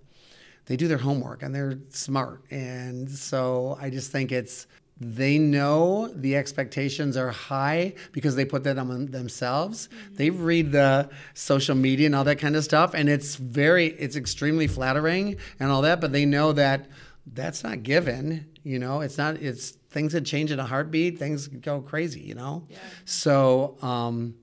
they 0.66 0.76
do 0.76 0.88
their 0.88 0.98
homework 0.98 1.42
and 1.42 1.54
they're 1.54 1.78
smart. 1.88 2.42
And 2.50 3.10
so 3.10 3.78
I 3.80 3.90
just 3.90 4.12
think 4.12 4.32
it's 4.32 4.66
they 4.98 5.38
know 5.38 6.08
the 6.08 6.36
expectations 6.36 7.16
are 7.16 7.30
high 7.30 7.94
because 8.12 8.34
they 8.34 8.46
put 8.46 8.64
that 8.64 8.78
on 8.78 9.06
themselves. 9.06 9.90
They 10.12 10.30
read 10.30 10.72
the 10.72 11.10
social 11.34 11.74
media 11.74 12.06
and 12.06 12.14
all 12.14 12.24
that 12.24 12.38
kind 12.38 12.56
of 12.56 12.64
stuff 12.64 12.94
and 12.94 13.08
it's 13.08 13.36
very 13.36 13.88
it's 13.88 14.16
extremely 14.16 14.66
flattering 14.66 15.36
and 15.60 15.70
all 15.70 15.82
that, 15.82 16.00
but 16.00 16.12
they 16.12 16.24
know 16.24 16.52
that 16.52 16.86
that's 17.26 17.62
not 17.62 17.82
given, 17.82 18.46
you 18.62 18.78
know. 18.78 19.00
It's 19.00 19.18
not 19.18 19.36
it's 19.36 19.72
things 19.90 20.12
that 20.12 20.24
change 20.24 20.50
in 20.50 20.60
a 20.60 20.64
heartbeat, 20.64 21.18
things 21.18 21.48
go 21.48 21.80
crazy, 21.82 22.20
you 22.20 22.34
know. 22.34 22.66
Yeah. 22.70 22.78
So 23.04 23.76
um 23.82 24.34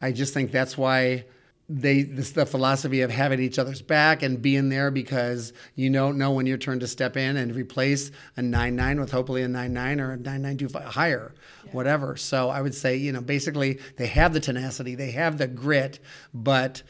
I 0.00 0.12
just 0.12 0.32
think 0.32 0.50
that's 0.50 0.78
why 0.78 1.26
they 1.72 2.02
this 2.02 2.32
the 2.32 2.44
philosophy 2.44 3.00
of 3.02 3.12
having 3.12 3.38
each 3.38 3.56
other's 3.56 3.80
back 3.80 4.24
and 4.24 4.42
being 4.42 4.70
there 4.70 4.90
because 4.90 5.52
you 5.76 5.88
don't 5.88 6.18
know 6.18 6.32
when 6.32 6.44
your 6.44 6.58
turn 6.58 6.80
to 6.80 6.88
step 6.88 7.16
in 7.16 7.36
and 7.36 7.54
replace 7.54 8.10
a 8.36 8.42
nine 8.42 8.74
nine 8.74 8.98
with 8.98 9.12
hopefully 9.12 9.42
a 9.42 9.48
nine 9.48 9.72
nine 9.72 10.00
or 10.00 10.12
a 10.12 10.16
nine 10.16 10.42
nine 10.42 10.58
two 10.58 10.68
five 10.68 10.84
higher, 10.84 11.32
whatever. 11.70 12.16
So 12.16 12.50
I 12.50 12.60
would 12.60 12.74
say 12.74 12.96
you 12.96 13.12
know 13.12 13.20
basically 13.20 13.78
they 13.96 14.08
have 14.08 14.32
the 14.32 14.40
tenacity, 14.40 14.96
they 14.96 15.12
have 15.12 15.38
the 15.38 15.46
grit, 15.46 16.00
but 16.34 16.82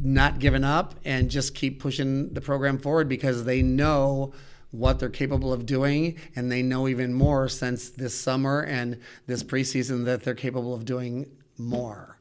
not 0.00 0.38
giving 0.38 0.64
up 0.64 0.94
and 1.04 1.30
just 1.30 1.54
keep 1.54 1.80
pushing 1.80 2.34
the 2.34 2.40
program 2.42 2.76
forward 2.76 3.08
because 3.08 3.44
they 3.44 3.62
know 3.62 4.34
what 4.70 4.98
they're 4.98 5.08
capable 5.08 5.52
of 5.52 5.64
doing 5.64 6.18
and 6.34 6.52
they 6.52 6.62
know 6.62 6.88
even 6.88 7.14
more 7.14 7.48
since 7.48 7.88
this 7.88 8.14
summer 8.18 8.60
and 8.62 9.00
this 9.26 9.42
preseason 9.42 10.04
that 10.04 10.24
they're 10.24 10.34
capable 10.34 10.74
of 10.74 10.84
doing 10.84 11.24
more. 11.56 12.15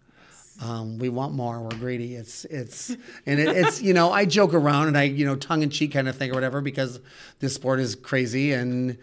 Um, 0.62 0.98
we 1.00 1.10
want 1.10 1.34
more. 1.34 1.62
We're 1.62 1.78
greedy. 1.78 2.16
It's 2.16 2.46
it's 2.46 2.90
and 3.26 3.40
it, 3.40 3.50
it's 3.50 3.82
you 3.82 3.94
know 3.94 4.12
I 4.12 4.24
joke 4.24 4.54
around 4.54 4.88
and 4.88 4.98
I 4.98 5.04
you 5.04 5.26
know 5.26 5.36
tongue 5.36 5.64
in 5.64 5.70
cheek 5.70 5.92
kind 5.92 6.08
of 6.08 6.16
thing 6.16 6.32
or 6.32 6.34
whatever 6.34 6.62
because 6.62 7.02
this 7.40 7.54
sport 7.54 7.82
is 7.82 7.96
crazy 7.96 8.54
and 8.54 8.98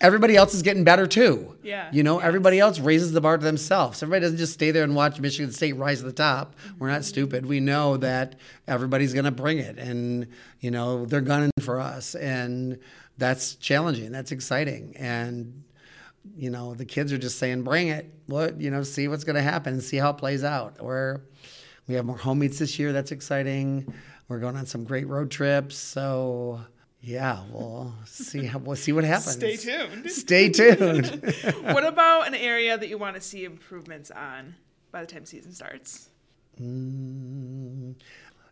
everybody 0.00 0.34
else 0.34 0.52
is 0.52 0.62
getting 0.62 0.82
better 0.82 1.06
too. 1.06 1.56
Yeah. 1.62 1.88
You 1.92 2.02
know 2.02 2.18
everybody 2.18 2.58
else 2.58 2.80
raises 2.80 3.12
the 3.12 3.20
bar 3.20 3.38
to 3.38 3.44
themselves. 3.44 4.02
Everybody 4.02 4.22
doesn't 4.22 4.38
just 4.38 4.54
stay 4.54 4.72
there 4.72 4.82
and 4.82 4.96
watch 4.96 5.20
Michigan 5.20 5.52
State 5.52 5.76
rise 5.76 6.00
to 6.00 6.06
the 6.06 6.12
top. 6.12 6.56
We're 6.78 6.90
not 6.90 7.04
stupid. 7.04 7.46
We 7.46 7.60
know 7.60 7.96
that 7.98 8.34
everybody's 8.66 9.12
going 9.12 9.26
to 9.26 9.30
bring 9.30 9.58
it 9.58 9.78
and 9.78 10.26
you 10.58 10.72
know 10.72 11.06
they're 11.06 11.20
gunning 11.20 11.52
for 11.60 11.78
us 11.78 12.16
and 12.16 12.80
that's 13.16 13.54
challenging. 13.54 14.10
That's 14.10 14.32
exciting 14.32 14.96
and 14.98 15.62
you 16.36 16.50
know, 16.50 16.74
the 16.74 16.84
kids 16.84 17.12
are 17.12 17.18
just 17.18 17.38
saying, 17.38 17.62
bring 17.62 17.88
it. 17.88 18.12
What, 18.26 18.60
you 18.60 18.70
know, 18.70 18.82
see 18.82 19.08
what's 19.08 19.24
going 19.24 19.36
to 19.36 19.42
happen 19.42 19.74
and 19.74 19.82
see 19.82 19.96
how 19.96 20.10
it 20.10 20.18
plays 20.18 20.44
out. 20.44 20.82
We're, 20.82 21.20
we 21.86 21.94
have 21.94 22.04
more 22.04 22.18
home 22.18 22.40
meets 22.40 22.58
this 22.58 22.78
year. 22.78 22.92
That's 22.92 23.12
exciting. 23.12 23.92
We're 24.28 24.40
going 24.40 24.56
on 24.56 24.66
some 24.66 24.84
great 24.84 25.06
road 25.06 25.30
trips. 25.30 25.76
So, 25.76 26.60
yeah, 27.00 27.42
we'll 27.52 27.94
see 28.04 28.44
how, 28.44 28.58
we'll 28.58 28.76
see 28.76 28.92
what 28.92 29.04
happens. 29.14 29.34
Stay 29.34 29.56
tuned. 29.56 30.10
Stay 30.10 30.48
tuned. 30.48 31.34
what 31.62 31.86
about 31.86 32.26
an 32.26 32.34
area 32.34 32.76
that 32.76 32.88
you 32.88 32.98
want 32.98 33.14
to 33.16 33.22
see 33.22 33.44
improvements 33.44 34.10
on 34.10 34.54
by 34.90 35.02
the 35.02 35.06
time 35.06 35.24
season 35.24 35.52
starts? 35.52 36.08
Mm, 36.60 37.94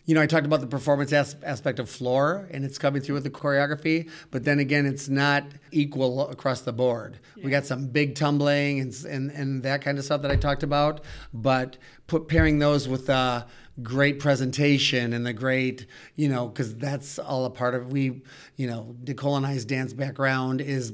you 0.06 0.14
know, 0.14 0.20
I 0.20 0.26
talked 0.26 0.44
about 0.44 0.60
the 0.60 0.66
performance 0.66 1.12
as- 1.12 1.36
aspect 1.42 1.78
of 1.78 1.88
floor, 1.88 2.46
and 2.50 2.64
it's 2.64 2.78
coming 2.78 3.00
through 3.00 3.14
with 3.14 3.24
the 3.24 3.30
choreography. 3.30 4.10
But 4.30 4.44
then 4.44 4.58
again, 4.58 4.84
it's 4.84 5.08
not 5.08 5.44
equal 5.70 6.28
across 6.28 6.60
the 6.60 6.72
board. 6.72 7.18
We 7.42 7.50
got 7.50 7.64
some 7.64 7.88
big 7.88 8.14
tumbling 8.14 8.80
and, 8.80 8.94
and 9.08 9.30
and 9.30 9.62
that 9.62 9.82
kind 9.82 9.98
of 9.98 10.04
stuff 10.04 10.22
that 10.22 10.30
I 10.30 10.36
talked 10.36 10.62
about. 10.62 11.00
But 11.32 11.78
put 12.06 12.28
pairing 12.28 12.58
those 12.58 12.86
with 12.86 13.06
the 13.06 13.46
great 13.82 14.20
presentation 14.20 15.12
and 15.12 15.26
the 15.26 15.32
great, 15.32 15.86
you 16.16 16.28
know, 16.28 16.48
because 16.48 16.76
that's 16.76 17.18
all 17.18 17.44
a 17.44 17.50
part 17.50 17.74
of 17.74 17.90
we, 17.90 18.22
you 18.56 18.66
know, 18.66 18.94
decolonized 19.04 19.66
dance 19.66 19.92
background 19.92 20.60
is 20.60 20.92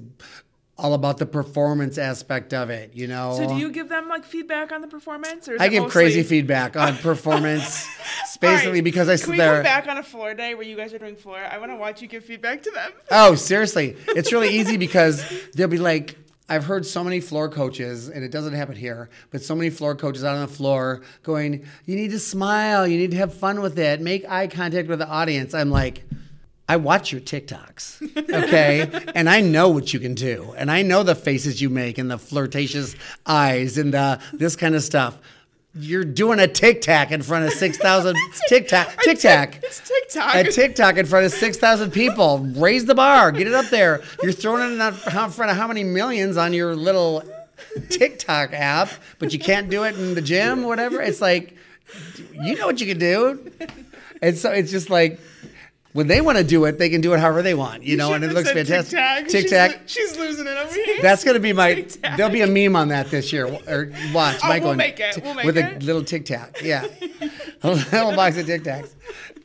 all 0.80 0.94
about 0.94 1.18
the 1.18 1.26
performance 1.26 1.98
aspect 1.98 2.52
of 2.54 2.70
it. 2.70 2.92
You 2.94 3.06
know, 3.06 3.34
So 3.36 3.46
do 3.48 3.56
you 3.56 3.70
give 3.70 3.88
them 3.88 4.08
like 4.08 4.24
feedback 4.24 4.72
on 4.72 4.80
the 4.80 4.88
performance, 4.88 5.48
or 5.48 5.56
I 5.60 5.68
give 5.68 5.82
mostly- 5.84 5.92
crazy 5.92 6.22
feedback 6.22 6.76
on 6.76 6.96
performance, 6.96 7.86
All 8.42 8.48
right, 8.48 8.56
basically 8.56 8.80
because 8.80 9.08
I 9.08 9.12
Can 9.12 9.18
sit 9.18 9.30
we 9.30 9.36
there. 9.36 9.54
come 9.56 9.62
back 9.62 9.86
on 9.88 9.98
a 9.98 10.02
floor 10.02 10.34
day 10.34 10.54
where 10.54 10.64
you 10.66 10.76
guys 10.76 10.92
are 10.94 10.98
doing 10.98 11.16
floor? 11.16 11.38
I 11.38 11.58
want 11.58 11.70
to 11.70 11.76
watch 11.76 12.00
you 12.02 12.08
give 12.08 12.24
feedback 12.24 12.62
to 12.64 12.70
them. 12.70 12.92
Oh, 13.10 13.34
seriously. 13.34 13.96
It's 14.08 14.32
really 14.32 14.48
easy 14.50 14.76
because 14.76 15.24
they'll 15.54 15.68
be 15.68 15.78
like, 15.78 16.16
I've 16.48 16.64
heard 16.64 16.84
so 16.84 17.04
many 17.04 17.20
floor 17.20 17.48
coaches, 17.48 18.08
and 18.08 18.24
it 18.24 18.32
doesn't 18.32 18.54
happen 18.54 18.74
here, 18.74 19.08
but 19.30 19.40
so 19.42 19.54
many 19.54 19.70
floor 19.70 19.94
coaches 19.94 20.24
out 20.24 20.34
on 20.34 20.40
the 20.40 20.52
floor 20.52 21.02
going, 21.22 21.64
You 21.86 21.94
need 21.94 22.10
to 22.10 22.18
smile, 22.18 22.88
you 22.88 22.98
need 22.98 23.12
to 23.12 23.16
have 23.18 23.32
fun 23.34 23.60
with 23.60 23.78
it, 23.78 24.00
make 24.00 24.28
eye 24.28 24.48
contact 24.48 24.88
with 24.88 24.98
the 24.98 25.06
audience. 25.08 25.54
I'm 25.54 25.70
like, 25.70 26.02
I 26.70 26.76
watch 26.76 27.10
your 27.10 27.20
TikToks, 27.20 28.32
okay? 28.32 28.88
and 29.16 29.28
I 29.28 29.40
know 29.40 29.70
what 29.70 29.92
you 29.92 29.98
can 29.98 30.14
do. 30.14 30.54
And 30.56 30.70
I 30.70 30.82
know 30.82 31.02
the 31.02 31.16
faces 31.16 31.60
you 31.60 31.68
make 31.68 31.98
and 31.98 32.08
the 32.08 32.16
flirtatious 32.16 32.94
eyes 33.26 33.76
and 33.76 33.92
the, 33.92 34.20
this 34.32 34.54
kind 34.54 34.76
of 34.76 34.84
stuff. 34.84 35.18
You're 35.74 36.04
doing 36.04 36.38
a 36.38 36.46
tic 36.46 36.80
tac 36.80 37.10
in 37.10 37.22
front 37.22 37.44
of 37.44 37.54
6,000 37.54 38.16
tic 38.48 38.68
tac. 38.68 38.96
Tic 39.00 39.18
tac. 39.18 39.58
It's 39.64 39.80
TikTok. 39.80 40.34
A 40.36 40.44
TikTok 40.44 40.96
in 40.96 41.06
front 41.06 41.26
of 41.26 41.32
6,000 41.32 41.90
people. 41.90 42.38
Raise 42.38 42.84
the 42.84 42.94
bar. 42.94 43.32
Get 43.32 43.48
it 43.48 43.54
up 43.54 43.66
there. 43.66 44.00
You're 44.22 44.30
throwing 44.30 44.62
it 44.62 44.80
in 44.80 44.94
front 44.94 45.50
of 45.50 45.56
how 45.56 45.66
many 45.66 45.82
millions 45.82 46.36
on 46.36 46.52
your 46.52 46.76
little 46.76 47.24
TikTok 47.88 48.52
app, 48.52 48.90
but 49.18 49.32
you 49.32 49.40
can't 49.40 49.68
do 49.68 49.82
it 49.82 49.96
in 49.96 50.14
the 50.14 50.22
gym, 50.22 50.62
or 50.64 50.68
whatever. 50.68 51.02
It's 51.02 51.20
like, 51.20 51.56
you 52.40 52.54
know 52.54 52.66
what 52.66 52.80
you 52.80 52.86
can 52.86 53.00
do. 53.00 53.50
And 54.22 54.38
so 54.38 54.52
it's 54.52 54.70
just 54.70 54.88
like, 54.88 55.18
when 55.93 56.07
they 56.07 56.20
want 56.20 56.38
to 56.38 56.45
do 56.45 56.64
it, 56.66 56.78
they 56.78 56.88
can 56.88 57.01
do 57.01 57.12
it 57.14 57.20
however 57.20 57.43
they 57.43 57.55
want, 57.55 57.82
you, 57.82 57.97
know, 57.97 58.12
and 58.14 58.22
it 58.24 58.32
looks 58.32 58.51
fantastic. 58.51 59.28
Tic 59.28 59.49
Tac. 59.49 59.70
lo- 59.72 59.76
She's, 59.86 60.16
losing 60.16 60.47
it 60.47 60.57
over 60.57 60.72
here. 60.74 60.99
That's 61.03 61.24
gonna 61.24 61.41
be 61.41 61.53
my. 61.53 61.74
Tic-tac. 61.74 62.16
There'll 62.16 62.32
be 62.32 62.43
a 62.43 62.47
meme 62.47 62.76
on 62.76 62.88
that 62.88 63.11
this 63.11 63.32
year. 63.32 63.47
Or 63.47 63.91
watch, 64.14 64.38
Oh, 64.45 64.49
Mike 64.49 64.62
we'll 64.62 64.74
make 64.74 65.01
it. 65.01 65.18
We'll 65.22 65.34
make 65.34 65.45
with 65.47 65.57
it. 65.57 65.82
a 65.82 65.84
little 65.86 66.05
tic 66.05 66.24
tac. 66.26 66.61
Yeah, 66.62 66.86
a 67.62 67.70
little 67.70 68.14
box 68.14 68.36
of 68.38 68.47
tic 68.47 68.62
tacs. 68.62 68.95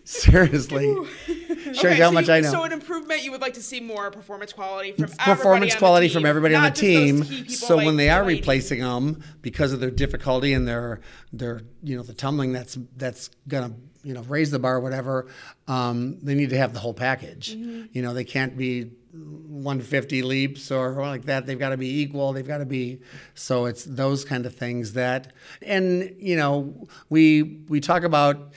Seriously, 0.08 0.86
shows 1.26 1.80
Okay, 1.80 1.98
you 1.98 2.04
how 2.04 2.10
so 2.10 2.12
much 2.14 2.28
you- 2.28 2.34
I 2.36 2.40
know. 2.42 2.52
So 2.52 2.64
an 2.64 2.72
improvement, 2.72 3.24
you 3.24 3.32
would 3.32 3.42
like 3.42 3.56
to 3.56 3.64
see 3.64 3.80
more 3.80 4.12
performance 4.12 4.54
quality 4.54 4.92
from 4.92 5.06
everybody 5.06 5.36
performance 5.36 5.76
quality 5.76 6.08
team, 6.08 6.14
from 6.14 6.26
everybody 6.28 6.54
on 6.56 6.62
the 6.62 6.68
not 6.70 6.76
just 6.76 6.82
those 6.84 7.28
team. 7.30 7.38
people 7.38 7.56
So 7.56 7.76
like 7.78 7.86
when 7.88 7.98
they 7.98 8.10
are 8.10 8.20
Delaney. 8.22 8.38
replacing 8.40 8.80
them 8.82 9.24
because 9.42 9.74
of 9.74 9.80
their 9.80 9.90
difficulty 9.90 10.54
and 10.54 10.68
their 10.68 11.02
their 11.34 11.62
you 11.82 11.98
know 11.98 12.04
the 12.04 12.14
tumbling 12.14 12.54
that's 12.54 12.78
that's 12.98 13.32
gonna 13.48 13.74
you 14.06 14.14
know 14.14 14.22
raise 14.24 14.52
the 14.52 14.60
bar 14.60 14.80
whatever, 14.80 15.28
um, 15.68 16.20
they 16.22 16.36
need 16.36 16.52
to 16.52 16.58
have 16.58 16.74
the 16.74 16.80
whole 16.80 16.94
package. 16.94 17.56
Mm-hmm. 17.56 17.88
You 17.92 18.02
know 18.04 18.14
they 18.14 18.24
can't 18.24 18.56
be 18.56 18.92
150 19.12 20.22
leaps 20.22 20.72
or 20.72 20.94
like 20.94 21.26
that. 21.26 21.46
They've 21.46 21.58
got 21.58 21.70
to 21.70 21.78
be 21.78 22.02
equal. 22.02 22.34
They've 22.34 22.48
got 22.48 22.60
to 22.60 22.66
be 22.66 23.00
so 23.34 23.66
it's 23.66 23.84
those 23.84 24.24
kind 24.24 24.46
of 24.46 24.56
things 24.56 24.94
that 24.94 25.34
and 25.62 26.16
you 26.20 26.38
know 26.38 26.88
we 27.10 27.64
we 27.68 27.80
talk 27.80 28.04
about 28.04 28.54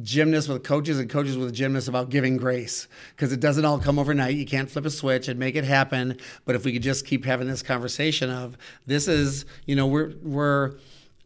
gymnasts 0.00 0.48
with 0.48 0.62
coaches 0.62 0.98
and 0.98 1.10
coaches 1.10 1.36
with 1.36 1.52
gymnasts 1.52 1.88
about 1.88 2.08
giving 2.08 2.36
grace 2.36 2.88
because 3.14 3.32
it 3.32 3.40
doesn't 3.40 3.64
all 3.64 3.78
come 3.78 3.98
overnight. 3.98 4.36
You 4.36 4.46
can't 4.46 4.70
flip 4.70 4.86
a 4.86 4.90
switch 4.90 5.28
and 5.28 5.38
make 5.38 5.54
it 5.54 5.64
happen. 5.64 6.18
But 6.44 6.54
if 6.54 6.64
we 6.64 6.72
could 6.72 6.82
just 6.82 7.06
keep 7.06 7.24
having 7.24 7.46
this 7.46 7.62
conversation 7.62 8.30
of 8.30 8.56
this 8.86 9.08
is, 9.08 9.44
you 9.66 9.76
know, 9.76 9.86
we're 9.86 10.12
we're 10.22 10.74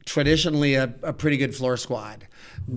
traditionally 0.06 0.76
a, 0.76 0.94
a 1.02 1.12
pretty 1.12 1.36
good 1.36 1.54
floor 1.54 1.76
squad. 1.76 2.26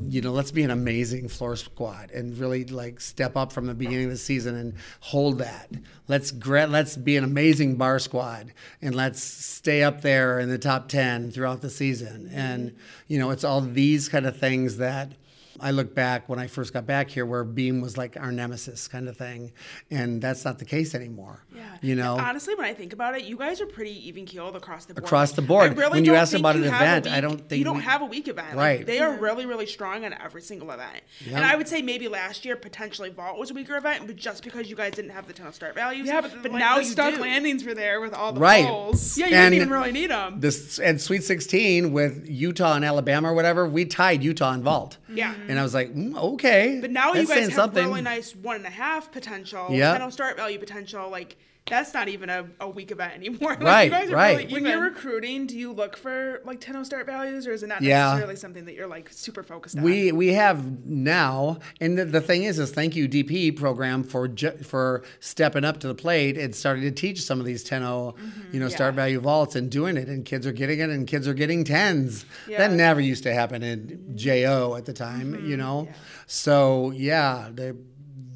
You 0.07 0.21
know, 0.21 0.31
let's 0.31 0.51
be 0.51 0.63
an 0.63 0.71
amazing 0.71 1.29
floor 1.29 1.55
squad 1.55 2.11
and 2.11 2.37
really 2.37 2.65
like 2.65 2.99
step 2.99 3.37
up 3.37 3.53
from 3.53 3.67
the 3.67 3.73
beginning 3.73 4.05
of 4.05 4.11
the 4.11 4.17
season 4.17 4.55
and 4.55 4.73
hold 4.99 5.37
that. 5.37 5.69
Let's 6.07 6.33
let's 6.33 6.97
be 6.97 7.15
an 7.15 7.23
amazing 7.23 7.75
bar 7.75 7.99
squad 7.99 8.51
and 8.81 8.93
let's 8.93 9.23
stay 9.23 9.83
up 9.83 10.01
there 10.01 10.39
in 10.39 10.49
the 10.49 10.57
top 10.57 10.89
10 10.89 11.31
throughout 11.31 11.61
the 11.61 11.69
season. 11.69 12.29
And 12.33 12.75
you 13.07 13.19
know, 13.19 13.29
it's 13.29 13.43
all 13.43 13.61
these 13.61 14.09
kind 14.09 14.25
of 14.25 14.37
things 14.37 14.77
that 14.77 15.13
I 15.61 15.71
look 15.71 15.93
back 15.95 16.27
when 16.29 16.39
I 16.39 16.47
first 16.47 16.73
got 16.73 16.85
back 16.85 17.09
here 17.09 17.25
where 17.25 17.43
Beam 17.43 17.81
was 17.81 17.97
like 17.97 18.17
our 18.17 18.31
nemesis 18.31 18.87
kind 18.87 19.07
of 19.09 19.17
thing. 19.17 19.51
And 19.91 20.21
that's 20.21 20.45
not 20.45 20.59
the 20.59 20.65
case 20.65 20.95
anymore. 20.95 21.43
Yeah. 21.55 21.63
You 21.81 21.95
know? 21.95 22.17
honestly, 22.17 22.55
when 22.55 22.65
I 22.65 22.73
think 22.73 22.93
about 22.93 23.15
it, 23.17 23.23
you 23.23 23.37
guys 23.37 23.61
are 23.61 23.65
pretty 23.65 24.07
even 24.07 24.25
keeled 24.25 24.55
across 24.55 24.85
the 24.85 24.93
board. 24.93 25.03
Across 25.05 25.31
the 25.33 25.41
board. 25.41 25.71
I 25.71 25.73
really 25.75 25.91
When 25.91 26.05
you 26.05 26.11
don't 26.11 26.21
ask 26.21 26.31
think 26.31 26.41
about 26.41 26.55
you 26.55 26.63
an 26.63 26.69
have 26.71 26.81
a 26.81 26.83
event, 26.83 27.07
I 27.07 27.11
weak- 27.15 27.21
don't 27.21 27.49
think 27.49 27.59
you 27.59 27.65
don't 27.65 27.77
we- 27.77 27.83
have 27.83 28.01
a 28.01 28.05
weak 28.05 28.27
event. 28.27 28.49
Like, 28.49 28.57
Right. 28.57 28.85
they 28.85 28.99
are 28.99 29.13
really, 29.13 29.45
really 29.45 29.65
strong 29.65 30.05
on 30.05 30.13
every 30.13 30.41
single 30.41 30.71
event. 30.71 31.01
Yep. 31.25 31.35
And 31.35 31.45
I 31.45 31.55
would 31.55 31.67
say 31.67 31.81
maybe 31.81 32.07
last 32.07 32.45
year 32.45 32.55
potentially 32.55 33.09
Vault 33.09 33.37
was 33.39 33.51
a 33.51 33.53
weaker 33.53 33.75
event, 33.77 34.07
but 34.07 34.15
just 34.15 34.43
because 34.43 34.69
you 34.69 34.75
guys 34.75 34.93
didn't 34.93 35.11
have 35.11 35.27
the 35.27 35.33
ton 35.33 35.47
of 35.47 35.55
start 35.55 35.75
values. 35.75 36.07
Yeah, 36.07 36.21
but, 36.21 36.31
but 36.41 36.51
like, 36.51 36.59
now 36.59 36.75
the 36.77 36.83
you 36.83 36.89
stuck 36.91 37.19
landings 37.19 37.63
were 37.63 37.73
there 37.73 38.01
with 38.01 38.13
all 38.13 38.33
the 38.33 38.39
Right. 38.39 38.65
poles. 38.65 39.17
Yeah, 39.17 39.27
you 39.27 39.35
And- 39.35 39.51
didn't 39.51 39.55
even 39.67 39.69
really 39.73 39.91
need 39.91 40.09
them. 40.11 40.39
This 40.39 40.79
and 40.79 40.99
Sweet 41.01 41.23
16 41.23 41.91
with 41.93 42.27
Utah 42.27 42.75
and 42.75 42.85
Alabama 42.85 43.31
or 43.31 43.33
whatever, 43.33 43.67
we 43.67 43.85
tied 43.85 44.23
Utah 44.23 44.53
and 44.53 44.63
vault. 44.63 44.97
Yeah. 45.07 45.33
And 45.49 45.59
I 45.59 45.63
was 45.63 45.73
like, 45.73 45.93
mm, 45.95 46.15
okay. 46.33 46.77
But 46.79 46.91
now 46.91 47.13
you 47.13 47.25
guys 47.27 47.45
have 47.45 47.53
something. 47.53 47.87
really 47.87 48.01
nice 48.01 48.35
one 48.35 48.57
and 48.57 48.65
a 48.65 48.69
half 48.69 49.11
potential, 49.11 49.67
Yeah. 49.71 49.97
10 49.97 50.11
start 50.11 50.37
value 50.37 50.59
potential. 50.59 51.09
Like 51.09 51.37
that's 51.69 51.93
not 51.93 52.07
even 52.07 52.29
a, 52.29 52.45
a 52.59 52.69
weak 52.69 52.91
event 52.91 53.13
anymore. 53.13 53.39
Like, 53.59 53.61
Right, 53.61 53.83
you 53.85 53.91
guys 53.91 54.09
are 54.09 54.15
right. 54.15 54.37
Really 54.37 54.53
When 54.53 54.65
you're 54.65 54.81
recruiting, 54.81 55.45
do 55.45 55.57
you 55.57 55.71
look 55.71 55.97
for 55.97 56.41
like 56.45 56.61
10 56.61 56.85
start 56.85 57.05
values 57.05 57.45
or 57.45 57.51
is 57.51 57.61
it 57.61 57.67
not 57.67 57.81
Yeah. 57.81 58.05
necessarily 58.05 58.35
something 58.35 58.65
that 58.65 58.73
you're 58.73 58.87
like 58.87 59.09
super 59.11 59.43
focused 59.43 59.77
on? 59.77 59.83
We 59.83 60.11
we 60.11 60.33
have 60.33 60.85
now, 60.85 61.59
and 61.79 61.97
the, 61.97 62.05
the 62.05 62.21
thing 62.21 62.43
is, 62.43 62.57
is 62.57 62.71
thank 62.71 62.95
you 62.95 63.07
DP 63.07 63.55
program 63.55 64.03
for 64.03 64.27
ju- 64.27 64.57
for 64.63 65.03
stepping 65.19 65.65
up 65.65 65.79
to 65.81 65.87
the 65.87 65.95
plate 65.95 66.37
and 66.37 66.55
starting 66.55 66.83
to 66.83 66.91
teach 66.91 67.21
some 67.21 67.39
of 67.39 67.45
these 67.45 67.63
10 67.63 67.81
mm-hmm. 67.81 68.53
you 68.53 68.59
know, 68.59 68.69
start 68.69 68.95
value 68.95 69.19
vaults 69.19 69.55
and 69.55 69.69
doing 69.69 69.97
it, 69.97 70.07
and 70.07 70.25
kids 70.25 70.47
are 70.47 70.51
getting 70.51 70.79
it, 70.79 70.89
and 70.89 71.07
kids 71.07 71.27
are 71.27 71.33
getting 71.33 71.63
tens. 71.63 72.25
Yeah. 72.47 72.59
That 72.59 72.71
never 72.71 73.01
used 73.01 73.23
to 73.23 73.33
happen 73.33 73.63
in 73.63 74.15
JO 74.15 74.75
at 74.75 74.85
the 74.85 74.93
time, 74.93 75.33
you 75.33 75.39
mm-hmm. 75.39 75.57
know. 75.57 75.89
So 76.27 76.91
yeah, 76.91 77.49
the, 77.53 77.77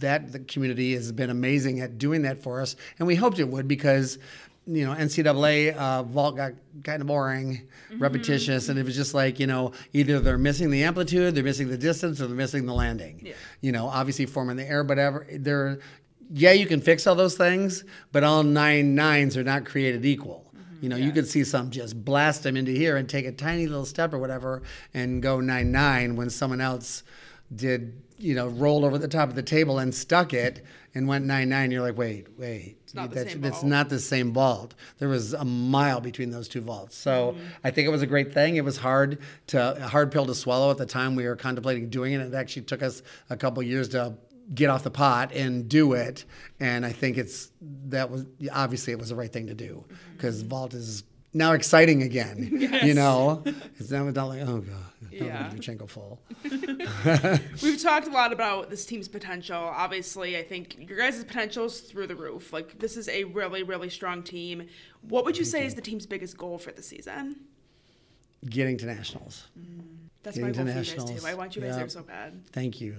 that 0.04 0.32
the 0.32 0.40
community 0.40 0.94
has 0.94 1.12
been 1.12 1.30
amazing 1.30 1.82
at 1.82 1.98
doing 1.98 2.22
that 2.22 2.42
for 2.42 2.62
us, 2.62 2.76
and 3.00 3.08
we 3.08 3.16
hoped 3.16 3.40
it 3.40 3.48
would 3.48 3.68
because. 3.68 4.20
You 4.66 4.86
know, 4.86 4.96
NCAA 4.96 5.76
uh, 5.76 6.04
vault 6.04 6.38
got 6.38 6.54
kind 6.86 7.02
of 7.02 7.08
boring, 7.08 7.68
repetitious, 7.98 8.70
and 8.70 8.80
it 8.80 8.86
was 8.86 8.96
just 8.96 9.14
like 9.14 9.38
you 9.38 9.46
know, 9.46 9.74
either 9.92 10.22
they're 10.22 10.38
missing 10.38 10.72
the 10.72 10.84
amplitude, 10.84 11.36
they're 11.36 11.44
missing 11.44 11.68
the 11.68 11.78
distance, 11.78 12.22
or 12.22 12.28
they're 12.28 12.38
missing 12.38 12.66
the 12.66 12.74
landing. 12.74 13.20
Yeah. 13.26 13.34
You 13.60 13.74
know, 13.74 13.88
obviously 13.88 14.26
forming 14.26 14.56
the 14.56 14.66
air, 14.66 14.86
but 14.86 14.98
ever 14.98 15.28
they're 15.30 15.80
yeah, 16.32 16.52
you 16.52 16.66
can 16.66 16.82
fix 16.82 17.06
all 17.06 17.16
those 17.16 17.36
things, 17.36 17.84
but 18.12 18.24
all 18.24 18.44
nine 18.44 18.96
nines 18.96 19.38
are 19.38 19.44
not 19.44 19.66
created 19.66 20.06
equal. 20.06 20.44
You 20.82 20.90
know, 20.90 20.98
you 20.98 21.14
could 21.14 21.28
see 21.30 21.46
some 21.46 21.72
just 21.72 22.04
blast 22.04 22.44
them 22.44 22.58
into 22.58 22.72
here 22.72 22.98
and 22.98 23.08
take 23.08 23.26
a 23.26 23.32
tiny 23.32 23.68
little 23.68 23.86
step 23.86 24.14
or 24.14 24.18
whatever 24.18 24.64
and 24.94 25.22
go 25.22 25.40
nine 25.40 25.72
nine 25.72 26.18
when 26.18 26.30
someone 26.30 26.60
else 26.60 27.04
did, 27.56 28.02
you 28.24 28.36
know, 28.36 28.48
rolled 28.48 28.86
over 28.86 28.98
the 28.98 29.08
top 29.08 29.30
of 29.30 29.36
the 29.36 29.44
table 29.44 29.80
and 29.80 29.94
stuck 29.94 30.34
it 30.34 30.64
and 30.96 31.08
went 31.08 31.26
nine 31.26 31.50
nine. 31.50 31.72
You're 31.72 31.82
like, 31.82 31.98
wait, 31.98 32.28
wait, 32.38 32.78
not 32.94 33.12
that's, 33.12 33.36
that's 33.36 33.64
not 33.64 33.90
the 33.90 34.00
same 34.00 34.32
vault. 34.32 34.74
There 35.00 35.10
was 35.10 35.34
a 35.34 35.44
mile 35.44 36.00
between 36.00 36.32
those 36.32 36.48
two 36.48 36.62
vaults. 36.62 36.96
So 36.96 37.36
I 37.64 37.72
think 37.72 37.88
it 37.88 37.92
was 37.92 38.02
a 38.02 38.08
great 38.08 38.34
thing. 38.34 38.56
It 38.56 38.64
was 38.64 38.78
hard 38.78 39.20
to 39.48 39.84
a 39.84 39.88
hard 39.88 40.12
pill 40.12 40.26
to 40.26 40.36
swallow 40.36 40.72
at 40.72 40.78
the 40.78 40.86
time 40.86 41.16
we 41.16 41.26
were 41.26 41.36
contemplating 41.36 41.90
doing 41.90 42.14
it. 42.14 42.22
It 42.22 42.34
actually 42.34 42.64
took 42.64 42.82
us 42.82 43.04
a 43.30 43.36
couple 43.36 43.62
years 43.62 43.90
to 43.90 44.16
get 44.54 44.70
off 44.70 44.84
the 44.84 44.92
pot 44.92 45.34
and 45.34 45.68
do 45.68 45.94
it. 45.94 46.26
And 46.60 46.86
I 46.86 46.92
think 46.92 47.18
it's 47.18 47.52
that 47.90 48.10
was 48.10 48.26
obviously 48.52 48.94
it 48.94 49.00
was 49.00 49.10
the 49.10 49.16
right 49.16 49.32
thing 49.32 49.48
to 49.48 49.54
do 49.54 49.84
because 50.16 50.42
vault 50.44 50.74
is 50.74 51.04
now 51.34 51.54
exciting 51.54 52.02
again. 52.04 52.70
You 52.84 52.94
know, 52.94 53.44
it's 53.80 53.92
now 53.92 54.04
not 54.10 54.28
like 54.28 54.42
oh 54.42 54.58
god, 54.60 55.12
Yeah. 55.12 55.50
Yurchenko 55.52 55.88
full. 55.88 56.20
We've 57.64 57.82
talked 57.82 58.08
a 58.08 58.12
lot 58.12 58.34
about 58.34 58.70
this 58.70 58.86
team's 58.86 59.08
potential. 59.08 59.56
Obviously, 59.58 60.38
I 60.38 60.44
think 60.44 60.78
your 60.90 60.98
guys' 60.98 61.24
potential 61.24 61.66
is 61.66 61.80
through 61.80 62.08
the 62.08 62.16
roof. 62.16 62.52
Like 62.52 62.80
this 62.80 62.98
is 62.98 63.08
a 63.10 63.24
really, 63.26 63.64
really 63.64 63.90
strong 63.90 64.22
team. 64.24 64.68
What 65.02 65.24
would 65.26 65.38
you 65.38 65.46
say 65.46 65.66
is 65.66 65.76
the 65.76 65.82
team's 65.82 66.06
biggest 66.06 66.38
goal 66.38 66.58
for 66.58 66.72
the 66.72 66.84
season? 66.84 67.36
Getting 68.50 68.78
to 68.80 68.86
nationals. 68.86 69.48
Mm. 69.58 69.84
That's 70.24 70.38
Getting 70.38 70.52
my 70.52 70.64
goal 70.64 70.74
for 70.74 70.80
you 70.80 70.98
guys 70.98 71.22
too. 71.22 71.28
I 71.28 71.34
want 71.36 71.56
you 71.56 71.62
guys 71.62 71.72
Yeah. 71.72 71.78
there 71.78 71.90
so 71.90 72.02
bad. 72.04 72.46
Thank 72.52 72.82
you. 72.82 72.96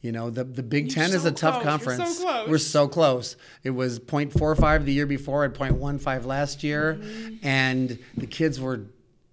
You 0.00 0.12
know, 0.12 0.30
the 0.30 0.44
the 0.44 0.62
Big 0.62 0.86
You're 0.86 0.94
Ten 1.06 1.12
is 1.14 1.22
so 1.22 1.28
a 1.28 1.32
tough 1.32 1.60
close. 1.62 1.64
You're 1.64 1.96
so 1.96 1.96
conference. 1.98 2.20
close. 2.20 2.48
We're 2.48 2.58
so 2.58 2.88
close. 2.88 3.36
It 3.64 3.70
was 3.70 3.98
0.45 3.98 4.84
the 4.84 4.92
year 4.92 5.06
before 5.06 5.44
and 5.44 5.52
0.15 5.52 6.24
last 6.24 6.62
year, 6.62 6.94
Mm-hmm. 7.00 7.34
and 7.46 7.98
the 8.16 8.26
kids 8.26 8.60
were 8.60 8.82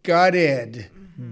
gutted 0.03 0.87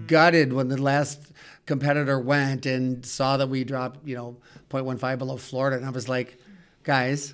gutted 0.07 0.53
when 0.53 0.69
the 0.69 0.81
last 0.81 1.19
competitor 1.65 2.17
went 2.17 2.65
and 2.65 3.05
saw 3.05 3.35
that 3.37 3.49
we 3.49 3.63
dropped, 3.65 4.07
you 4.07 4.15
know, 4.15 4.37
0.15 4.69 5.17
below 5.17 5.35
Florida. 5.35 5.75
And 5.75 5.85
I 5.85 5.89
was 5.89 6.07
like, 6.07 6.37
guys, 6.83 7.33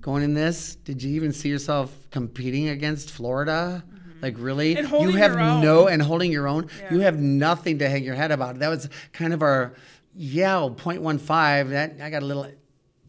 going 0.00 0.22
in 0.22 0.34
this, 0.34 0.76
did 0.76 1.02
you 1.02 1.10
even 1.16 1.32
see 1.32 1.48
yourself 1.48 1.92
competing 2.12 2.68
against 2.68 3.10
Florida? 3.10 3.82
Like 4.22 4.36
really, 4.38 4.76
And 4.76 4.86
holding 4.86 5.10
you 5.10 5.16
have 5.16 5.32
your 5.32 5.40
own. 5.40 5.62
no 5.62 5.88
and 5.88 6.00
holding 6.00 6.30
your 6.30 6.46
own. 6.46 6.68
Yeah. 6.80 6.94
You 6.94 7.00
have 7.00 7.18
nothing 7.18 7.78
to 7.80 7.88
hang 7.88 8.04
your 8.04 8.14
head 8.14 8.30
about. 8.30 8.58
That 8.60 8.68
was 8.68 8.88
kind 9.12 9.32
of 9.32 9.42
our 9.42 9.72
yeah, 10.14 10.54
0.15. 10.54 11.70
That 11.70 11.96
I 12.02 12.10
got 12.10 12.22
a 12.22 12.26
little 12.26 12.46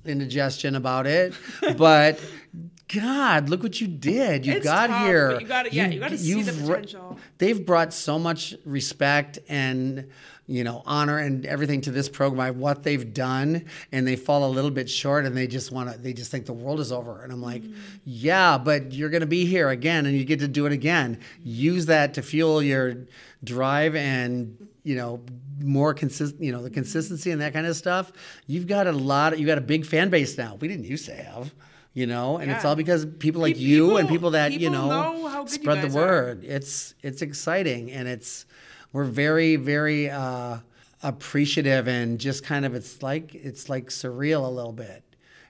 indigestion 0.06 0.76
about 0.76 1.06
it, 1.08 1.34
but 1.78 2.20
God, 2.94 3.50
look 3.50 3.64
what 3.64 3.80
you 3.80 3.88
did! 3.88 4.46
You 4.46 4.54
It's 4.54 4.64
got 4.66 4.88
tough, 4.88 5.06
here. 5.06 5.40
you 5.40 5.48
gotta- 5.48 5.74
yeah, 5.74 5.88
you 5.90 6.00
gotta 6.00 6.18
see 6.18 6.42
the 6.42 6.52
potential. 6.52 7.18
They've 7.38 7.64
brought 7.66 7.94
so 7.94 8.20
much 8.20 8.54
respect 8.66 9.40
and 9.48 10.10
you 10.48 10.66
know 10.66 10.82
honor 10.86 11.18
and 11.20 11.46
everything 11.46 11.80
to 11.82 11.92
this 11.92 12.10
program 12.10 12.38
by 12.38 12.52
what 12.52 12.84
they've 12.84 13.14
done, 13.14 13.66
and 13.94 14.06
they 14.06 14.18
fall 14.18 14.46
a 14.46 14.52
little 14.52 14.72
bit 14.72 14.90
short, 14.90 15.26
and 15.26 15.38
they 15.38 15.48
just 15.48 15.72
want 15.72 15.90
to. 15.92 15.98
They 15.98 16.12
just 16.12 16.32
think 16.32 16.46
the 16.46 16.52
world 16.54 16.82
is 16.82 16.92
over, 16.92 17.24
and 17.24 17.32
I'm 17.32 17.42
like, 17.42 17.62
Mm. 17.64 17.76
yeah, 18.04 18.58
but 18.58 18.92
you're 18.92 19.10
going 19.10 19.22
to 19.22 19.28
be 19.28 19.46
here 19.46 19.70
again, 19.70 20.06
and 20.06 20.18
you 20.18 20.26
get 20.26 20.40
to 20.40 20.48
do 20.50 20.66
it 20.66 20.74
again. 20.74 21.20
Use 21.44 21.86
that 21.86 22.16
to 22.16 22.22
fuel 22.22 22.62
your 22.62 22.98
drive 23.44 23.96
and 23.96 24.68
you 24.84 24.96
know 24.96 25.22
more 25.64 25.94
consistent 25.94 26.42
you 26.44 26.52
know 26.52 26.62
the 26.64 26.70
consistency 26.70 27.32
and 27.32 27.42
that 27.42 27.54
kind 27.54 27.66
of 27.68 27.76
stuff 27.76 28.12
you've 28.48 28.68
got 28.68 28.88
a 28.88 28.92
lot 28.92 29.38
you've 29.38 29.48
got 29.48 29.58
a 29.58 29.62
big 29.62 29.86
fan 29.86 30.10
base 30.10 30.38
now. 30.38 30.56
We 30.60 30.68
didn't 30.68 30.86
used 30.86 31.06
to 31.08 31.16
have 31.16 31.54
you 31.94 32.08
know 32.08 32.38
and 32.38 32.50
it's 32.52 32.64
all 32.66 32.76
because 32.76 33.06
people 33.20 33.42
like 33.42 33.56
Pe- 33.56 33.62
you 33.62 33.98
and 33.98 34.08
people- 34.08 34.16
people 34.16 34.32
that 34.32 34.54
you 34.54 34.70
know, 34.70 34.90
know 34.90 35.42
you 35.42 35.48
spread 35.48 35.82
guys 35.82 35.94
the 35.94 36.00
are. 36.00 36.06
word. 36.06 36.44
It's 36.44 36.94
it's 37.04 37.22
exciting 37.22 37.92
and 37.92 38.08
it's 38.08 38.46
we're 38.94 39.04
very 39.06 39.56
very 39.58 40.10
uh 40.10 40.58
appreciative 41.04 41.88
and 41.88 42.20
just 42.20 42.44
kind 42.44 42.66
of 42.66 42.76
it's 42.76 43.02
like 43.02 43.34
it's 43.34 43.70
like 43.70 43.88
surreal 43.88 44.46
a 44.46 44.50
little 44.50 44.72
bit 44.74 45.04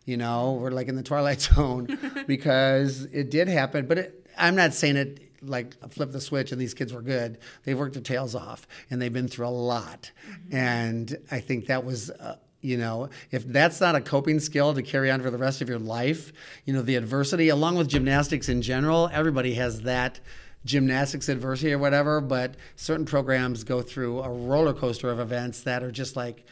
you 0.03 0.17
know? 0.17 0.53
We're 0.53 0.71
like 0.71 0.87
in 0.87 0.95
the 0.95 1.03
twilight 1.03 1.41
zone 1.55 1.99
because 2.25 3.03
it 3.05 3.29
did 3.29 3.47
happen 3.47 3.85
but 3.85 3.97
it, 3.97 4.27
i'm 4.37 4.55
not 4.55 4.73
saying 4.73 4.95
it 4.97 5.30
like 5.41 5.75
flip 5.89 6.11
the 6.11 6.21
switch 6.21 6.51
and 6.51 6.61
these 6.61 6.73
kids 6.73 6.93
were 6.93 7.01
good 7.01 7.37
they've 7.63 7.77
worked 7.77 7.93
their 7.93 8.03
tails 8.03 8.35
off 8.35 8.67
and 8.89 9.01
they've 9.01 9.13
been 9.13 9.27
through 9.27 9.47
a 9.47 9.49
lot. 9.49 10.11
And 10.51 11.17
i 11.31 11.39
think 11.39 11.67
that 11.67 11.83
was 11.83 12.09
uh, 12.09 12.37
you 12.61 12.77
know 12.77 13.09
if 13.31 13.45
that's 13.47 13.81
not 13.81 13.95
a 13.95 14.01
coping 14.01 14.39
skill 14.39 14.73
to 14.73 14.83
carry 14.83 15.09
on 15.09 15.21
for 15.21 15.31
the 15.31 15.37
rest 15.37 15.61
of 15.61 15.69
your 15.69 15.79
life 15.79 16.31
you 16.65 16.73
know 16.73 16.81
the 16.81 16.95
adversity 16.95 17.49
along 17.49 17.75
with 17.75 17.87
gymnastics 17.87 18.49
in 18.49 18.61
general 18.61 19.09
everybody 19.13 19.55
has 19.55 19.81
that 19.81 20.19
gymnastics 20.65 21.29
adversity 21.29 21.73
or 21.73 21.79
whatever, 21.79 22.21
but 22.21 22.55
certain 22.75 23.05
programs 23.05 23.63
go 23.63 23.81
through 23.81 24.21
a 24.21 24.29
roller 24.29 24.73
coaster 24.73 25.09
of 25.09 25.19
events 25.19 25.61
that 25.63 25.83
are 25.83 25.91
just 25.91 26.15
like, 26.15 26.45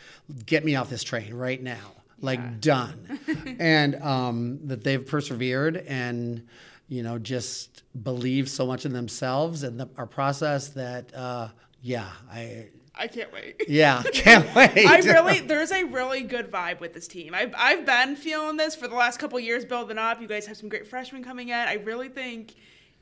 get 0.45 0.65
me 0.65 0.75
off 0.75 0.89
this 0.89 1.03
train 1.03 1.33
right 1.33 1.61
now, 1.61 1.91
like 2.19 2.59
done. 2.59 3.19
and 3.59 3.95
um, 4.01 4.59
that 4.67 4.83
they've 4.83 5.05
persevered 5.05 5.77
and, 5.77 6.47
you 6.89 7.03
know, 7.03 7.19
just 7.19 7.83
believe 8.03 8.49
so 8.49 8.65
much 8.65 8.85
in 8.85 8.91
themselves 8.91 9.63
and 9.63 9.79
the, 9.79 9.87
our 9.95 10.07
process 10.07 10.69
that, 10.69 11.15
uh, 11.15 11.47
yeah, 11.81 12.09
I, 12.31 12.69
I 12.95 13.07
can't 13.07 13.31
wait. 13.31 13.63
yeah, 13.69 14.01
can't 14.13 14.53
wait. 14.55 14.85
I 14.85 14.97
really, 14.97 15.39
there's 15.39 15.71
a 15.71 15.83
really 15.83 16.23
good 16.23 16.51
vibe 16.51 16.79
with 16.79 16.93
this 16.93 17.07
team. 17.07 17.33
I've, 17.33 17.53
I've 17.55 17.85
been 17.85 18.15
feeling 18.15 18.57
this 18.57 18.75
for 18.75 18.87
the 18.87 18.95
last 18.95 19.19
couple 19.19 19.39
years 19.39 19.63
building 19.63 19.99
up. 19.99 20.19
You 20.19 20.27
guys 20.27 20.47
have 20.47 20.57
some 20.57 20.67
great 20.67 20.87
freshmen 20.87 21.23
coming 21.23 21.49
in. 21.49 21.55
I 21.55 21.75
really 21.75 22.09
think 22.09 22.55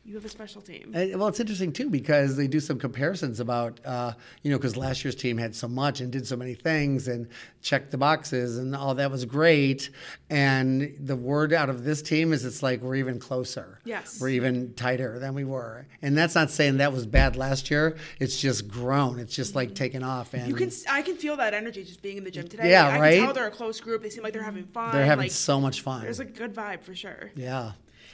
you 0.08 0.16
have 0.16 0.24
a 0.24 0.30
special 0.30 0.62
team. 0.62 0.94
Uh, 0.96 1.18
Well, 1.18 1.28
it's 1.28 1.42
interesting 1.42 1.74
too 1.74 1.90
because 1.90 2.38
they 2.38 2.48
do 2.48 2.62
some 2.62 2.80
comparisons 2.80 3.42
about, 3.42 3.82
uh, 3.84 4.14
you 4.42 4.50
know, 4.50 4.58
because 4.58 4.78
last 4.78 5.04
year's 5.04 5.16
team 5.16 5.38
had 5.38 5.54
so 5.54 5.68
much 5.68 6.00
and 6.00 6.10
did 6.10 6.26
so 6.26 6.38
many 6.38 6.54
things 6.54 7.10
and 7.10 7.28
checked 7.62 7.92
the 7.92 7.98
boxes 7.98 8.58
and 8.58 8.74
all 8.74 8.96
that 8.96 9.12
was 9.12 9.26
great. 9.26 9.90
And 10.30 10.96
the 10.98 11.18
word 11.18 11.52
out 11.52 11.70
of 11.70 11.84
this 11.84 12.02
team 12.02 12.32
is 12.32 12.46
it's 12.46 12.64
like 12.64 12.82
we're 12.82 12.96
even 12.96 13.20
closer. 13.20 13.80
Yes. 13.84 14.18
We're 14.22 14.30
even 14.30 14.74
tighter 14.76 15.20
than 15.20 15.34
we 15.34 15.44
were. 15.44 15.86
And 16.02 16.18
that's 16.18 16.36
not 16.36 16.52
saying 16.52 16.78
that 16.78 16.94
was 16.94 17.06
bad 17.06 17.36
last 17.36 17.70
year. 17.70 17.98
It's 18.22 18.40
just 18.40 18.70
grown. 18.70 19.20
It's 19.20 19.36
just 19.36 19.56
like 19.56 19.76
taken 19.76 20.04
off. 20.04 20.34
And 20.34 20.48
You 20.48 20.56
can, 20.56 20.72
I 20.90 21.02
can 21.02 21.18
feel 21.18 21.36
that 21.36 21.54
energy 21.54 21.84
just 21.84 22.02
being 22.02 22.16
in 22.16 22.24
the 22.24 22.32
gym 22.32 22.48
today. 22.48 22.70
Yeah, 22.72 22.88
I 22.88 23.00
right? 23.00 23.16
can 23.18 23.26
tell 23.26 23.34
they're 23.34 23.48
a 23.48 23.52
close 23.52 23.82
group. 23.82 24.04
They 24.04 24.10
seem 24.10 24.24
like 24.24 24.32
they're 24.32 24.42
having 24.42 24.68
fun. 24.68 24.94
they're 24.94 25.04
having 25.06 25.24
like, 25.26 25.32
so 25.32 25.60
much 25.60 25.82
fun. 25.82 26.04
There's 26.04 26.22
a 26.22 26.26
good 26.26 26.56
vibe 26.56 26.82
for 26.82 26.96
sure. 26.96 27.32
yeah. 27.36 27.74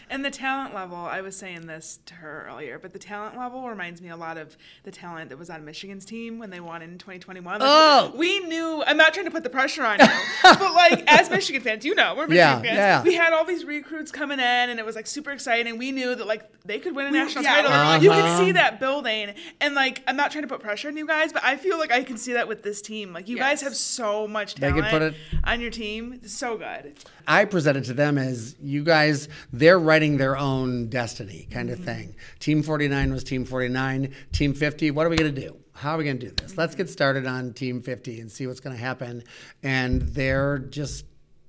And 0.09 0.23
the 0.23 0.29
talent 0.31 0.73
level, 0.75 0.97
I 0.97 1.21
was 1.21 1.35
saying 1.35 1.65
this 1.67 1.99
to 2.07 2.13
her 2.15 2.47
earlier, 2.49 2.77
but 2.79 2.93
the 2.93 2.99
talent 2.99 3.37
level 3.37 3.67
reminds 3.67 4.01
me 4.01 4.09
a 4.09 4.15
lot 4.17 4.37
of 4.37 4.55
the 4.83 4.91
talent 4.91 5.29
that 5.29 5.37
was 5.37 5.49
on 5.49 5.63
Michigan's 5.65 6.05
team 6.05 6.39
when 6.39 6.49
they 6.49 6.59
won 6.59 6.81
in 6.81 6.97
2021. 6.97 7.59
Like, 7.59 7.61
Oh! 7.63 8.11
We 8.15 8.39
knew, 8.41 8.83
I'm 8.85 8.97
not 8.97 9.13
trying 9.13 9.25
to 9.25 9.31
put 9.31 9.43
the 9.43 9.49
pressure 9.49 9.83
on 9.83 9.99
you, 9.99 10.05
but 10.43 10.73
like 10.73 11.03
as 11.07 11.29
Michigan 11.29 11.61
fans, 11.61 11.85
you 11.85 11.95
know, 11.95 12.13
we're 12.15 12.27
Michigan 12.27 12.35
Yeah, 12.37 12.61
fans. 12.61 12.75
yeah. 12.77 13.03
We 13.03 13.13
had 13.15 13.33
all 13.33 13.45
these 13.45 13.65
recruits 13.65 14.11
coming 14.11 14.39
in 14.39 14.69
and 14.69 14.79
it 14.79 14.85
was 14.85 14.95
like 14.95 15.07
super 15.07 15.31
exciting. 15.31 15.77
We 15.77 15.91
knew 15.91 16.15
that 16.15 16.27
like 16.27 16.49
they 16.65 16.79
could 16.79 16.95
win 16.95 17.07
a 17.07 17.11
We- 17.11 17.17
national 17.17 17.43
yeah, 17.43 17.61
title. 17.61 18.03
You 18.03 18.11
Uh-huh. 18.11 18.37
could 18.37 18.45
see 18.45 18.51
that 18.53 18.79
building. 18.79 19.33
And 19.61 19.73
like, 19.75 20.03
I'm 20.07 20.15
not 20.15 20.31
trying 20.31 20.43
to 20.43 20.47
put 20.47 20.59
pressure 20.61 20.87
on 20.89 20.97
you 20.97 21.07
guys, 21.07 21.33
but 21.33 21.43
I 21.43 21.55
feel 21.57 21.77
like 21.77 21.91
I 21.91 22.03
can 22.03 22.17
see 22.17 22.33
that 22.33 22.47
with 22.47 22.63
this 22.63 22.81
team. 22.81 23.13
Like, 23.13 23.27
you 23.27 23.37
guys 23.37 23.61
have 23.61 23.75
so 23.75 24.27
much 24.27 24.55
They 24.55 24.67
talent 24.69 24.83
could 24.85 24.91
put 24.91 25.01
it- 25.01 25.15
on 25.43 25.59
your 25.61 25.71
team. 25.71 26.13
It's 26.23 26.33
so 26.33 26.57
good. 26.57 26.93
I 27.27 27.45
presented 27.45 27.85
to 27.85 27.93
them 27.93 28.17
as 28.17 28.55
you 28.61 28.83
guys, 28.83 29.29
they're 29.53 29.79
writing 29.93 30.17
their 30.17 30.35
own 30.35 30.87
destiny 30.87 31.47
kind 31.51 31.69
of 31.69 31.75
mm-hmm. 31.75 31.85
thing. 31.85 32.15
Team 32.39 32.63
49 32.63 33.13
was 33.13 33.23
Team 33.23 33.45
49. 33.45 34.11
Team 34.31 34.55
50, 34.55 34.89
what 34.89 35.05
are 35.05 35.09
we 35.09 35.15
going 35.15 35.35
to 35.35 35.41
do? 35.41 35.55
How 35.73 35.91
are 35.91 35.97
we 35.99 36.03
going 36.03 36.17
to 36.17 36.29
do 36.29 36.33
this? 36.35 36.51
Mm-hmm. 36.53 36.59
Let's 36.59 36.73
get 36.73 36.89
started 36.89 37.27
on 37.27 37.53
Team 37.53 37.79
50 37.79 38.19
and 38.19 38.31
see 38.31 38.47
what's 38.47 38.59
going 38.59 38.75
to 38.75 38.81
happen. 38.81 39.23
And 39.61 40.01
they're 40.01 40.57
just 40.57 41.05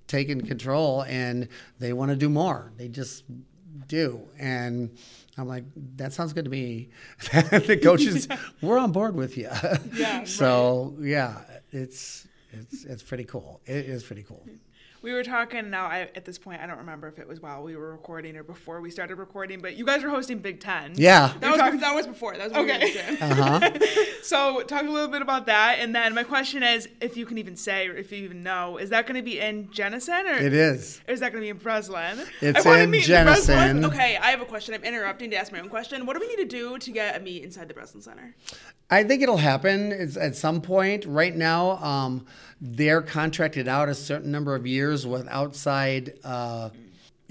taking 0.09 0.43
control 0.43 1.05
and 1.09 1.49
they 1.79 1.95
want 1.95 2.11
to 2.11 2.17
do 2.17 2.29
more. 2.29 2.71
They 2.77 2.89
just 2.89 3.25
do. 3.89 4.21
And 4.39 4.95
I'm 5.39 5.49
like, 5.49 5.65
that 5.97 6.13
sounds 6.13 6.35
good 6.35 6.45
to 6.45 6.51
me. 6.51 6.91
the 7.33 7.81
coaches, 7.83 8.29
we're 8.61 8.79
on 8.79 8.93
board 8.93 9.15
with 9.15 9.39
you. 9.39 9.49
Yeah, 9.95 10.25
so, 10.25 10.95
yeah, 11.01 11.41
it's. 11.71 12.29
It's, 12.57 12.85
it's 12.85 13.03
pretty 13.03 13.25
cool. 13.25 13.61
It 13.67 13.87
is 13.87 14.05
pretty 14.05 14.23
cool. 14.23 14.47
We 15.05 15.13
were 15.13 15.23
talking 15.23 15.69
now. 15.69 15.85
I, 15.85 16.09
at 16.17 16.25
this 16.25 16.39
point, 16.39 16.63
I 16.63 16.67
don't 16.67 16.79
remember 16.79 17.07
if 17.09 17.19
it 17.19 17.29
was 17.29 17.39
while 17.43 17.63
we 17.63 17.77
were 17.77 17.93
recording 17.93 18.37
or 18.39 18.43
before 18.43 18.81
we 18.81 18.91
started 18.91 19.17
recording, 19.17 19.61
but 19.61 19.77
you 19.77 19.85
guys 19.85 20.03
were 20.03 20.09
hosting 20.09 20.39
Big 20.39 20.61
Ten. 20.61 20.93
Yeah. 20.95 21.31
That 21.41 21.51
was, 21.51 21.61
talking- 21.61 21.81
that 21.81 21.95
was 21.95 22.07
before. 22.07 22.35
That 22.39 22.45
was 22.45 22.53
when 22.55 22.65
we 22.65 22.73
Okay. 22.73 22.87
in 22.89 23.13
the 23.13 23.17
gym. 23.19 23.31
Uh-huh. 23.39 23.71
So 24.25 24.63
talk 24.63 24.85
a 24.85 24.89
little 24.91 25.09
bit 25.11 25.21
about 25.21 25.45
that, 25.47 25.77
and 25.81 25.95
then 25.95 26.15
my 26.15 26.23
question 26.25 26.63
is, 26.63 26.89
if 27.03 27.19
you 27.19 27.27
can 27.27 27.37
even 27.37 27.55
say 27.57 27.87
or 27.89 27.95
if 27.95 28.11
you 28.11 28.25
even 28.25 28.43
know, 28.43 28.79
is 28.79 28.89
that 28.89 29.07
going 29.07 29.17
to 29.17 29.23
be 29.23 29.39
in 29.39 29.71
Jenison 29.71 30.27
or 30.27 30.33
It 30.39 30.55
is. 30.55 31.03
or 31.07 31.13
is 31.13 31.21
that 31.21 31.31
going 31.33 31.43
to 31.43 31.45
be 31.45 31.51
in 31.51 31.59
Breslin? 31.59 32.19
It's 32.41 32.65
I 32.65 32.69
wanna 32.71 32.83
in 32.85 32.91
meet 32.91 33.07
the 33.07 33.23
Breslin- 33.23 33.59
Jenison. 33.59 33.85
Okay, 33.85 34.17
I 34.17 34.31
have 34.31 34.41
a 34.41 34.47
question. 34.47 34.75
I'm 34.75 34.83
interrupting 34.83 35.29
to 35.33 35.37
ask 35.37 35.53
my 35.53 35.61
own 35.61 35.69
question. 35.69 36.07
What 36.07 36.15
do 36.19 36.21
we 36.21 36.35
need 36.35 36.49
to 36.49 36.57
do 36.59 36.79
to 36.79 36.91
get 36.91 37.15
a 37.15 37.21
meet 37.21 37.45
inside 37.45 37.69
the 37.69 37.75
Breslin 37.75 38.03
Center? 38.03 38.35
I 38.91 39.05
think 39.05 39.23
it'll 39.23 39.37
happen 39.37 39.93
it's 39.93 40.17
at 40.17 40.37
some 40.37 40.63
point. 40.63 41.05
Right 41.05 41.37
now, 41.37 41.73
um, 41.85 42.25
they're 42.61 43.03
contracted 43.03 43.69
out 43.69 43.89
a 43.89 43.95
certain 43.95 44.31
number 44.31 44.55
of 44.55 44.67
years 44.67 45.07
with 45.07 45.27
outside 45.29 46.15
uh, 46.25 46.71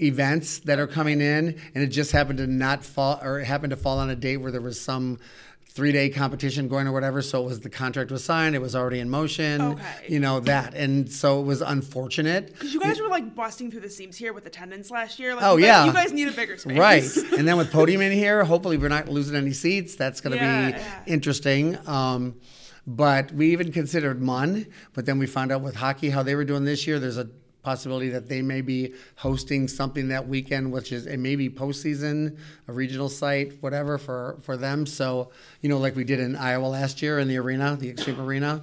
events 0.00 0.58
that 0.60 0.78
are 0.78 0.86
coming 0.86 1.20
in, 1.20 1.60
and 1.74 1.84
it 1.84 1.88
just 1.88 2.12
happened 2.12 2.38
to 2.38 2.46
not 2.46 2.84
fall 2.84 3.18
or 3.22 3.40
it 3.40 3.44
happened 3.44 3.70
to 3.70 3.76
fall 3.76 3.98
on 3.98 4.10
a 4.10 4.16
date 4.16 4.38
where 4.38 4.52
there 4.52 4.60
was 4.60 4.80
some 4.80 5.18
three 5.66 5.90
day 5.90 6.08
competition 6.08 6.68
going 6.68 6.86
or 6.86 6.92
whatever. 6.92 7.20
So 7.20 7.42
it 7.42 7.46
was 7.46 7.60
the 7.60 7.68
contract 7.70 8.12
was 8.12 8.22
signed, 8.22 8.54
it 8.54 8.60
was 8.60 8.76
already 8.76 9.00
in 9.00 9.10
motion. 9.10 9.60
Okay. 9.60 9.82
You 10.08 10.20
know 10.20 10.38
that, 10.40 10.74
and 10.74 11.10
so 11.10 11.40
it 11.40 11.44
was 11.44 11.62
unfortunate. 11.62 12.52
Because 12.52 12.72
you 12.74 12.78
guys 12.80 13.00
were 13.00 13.08
like 13.08 13.34
busting 13.34 13.70
through 13.72 13.80
the 13.80 13.90
seams 13.90 14.16
here 14.16 14.32
with 14.32 14.46
attendance 14.46 14.90
last 14.90 15.18
year. 15.18 15.34
Like, 15.34 15.44
Oh, 15.44 15.56
you 15.56 15.64
guys- 15.64 15.68
yeah. 15.68 15.86
you 15.86 15.92
guys 15.92 16.12
need 16.12 16.28
a 16.28 16.32
bigger 16.32 16.56
space. 16.58 16.78
Right. 16.78 17.04
and 17.38 17.46
then 17.48 17.56
with 17.56 17.72
podium 17.72 18.02
in 18.02 18.12
here, 18.12 18.44
hopefully 18.44 18.76
we're 18.76 18.88
not 18.88 19.08
losing 19.08 19.34
any 19.36 19.52
seats. 19.52 19.96
That's 19.96 20.20
going 20.20 20.38
to 20.38 20.44
Yeah, 20.44 20.70
be 20.70 20.76
yeah. 20.76 21.00
interesting. 21.06 21.76
Um, 21.88 22.36
but 22.86 23.32
we 23.32 23.52
even 23.52 23.72
considered 23.72 24.20
Munn, 24.20 24.66
but 24.92 25.06
then 25.06 25.18
we 25.18 25.26
found 25.26 25.52
out 25.52 25.62
with 25.62 25.76
hockey 25.76 26.10
how 26.10 26.22
they 26.22 26.34
were 26.34 26.44
doing 26.44 26.64
this 26.64 26.86
year. 26.86 26.98
There's 26.98 27.16
a 27.18 27.28
possibility 27.62 28.10
that 28.10 28.28
they 28.28 28.42
may 28.42 28.60
be 28.60 28.92
hosting 29.16 29.68
something 29.68 30.08
that 30.08 30.28
weekend, 30.28 30.70
which 30.70 30.92
is 30.92 31.06
it 31.06 31.16
may 31.18 31.34
be 31.34 31.48
postseason, 31.48 32.36
a 32.68 32.72
regional 32.72 33.08
site, 33.08 33.54
whatever 33.62 33.96
for 33.96 34.36
for 34.42 34.56
them. 34.58 34.84
So 34.84 35.30
you 35.62 35.68
know, 35.70 35.78
like 35.78 35.96
we 35.96 36.04
did 36.04 36.20
in 36.20 36.36
Iowa 36.36 36.66
last 36.66 37.00
year 37.00 37.18
in 37.18 37.26
the 37.28 37.38
arena, 37.38 37.76
the 37.80 37.92
Xtream 37.94 38.18
Arena. 38.18 38.62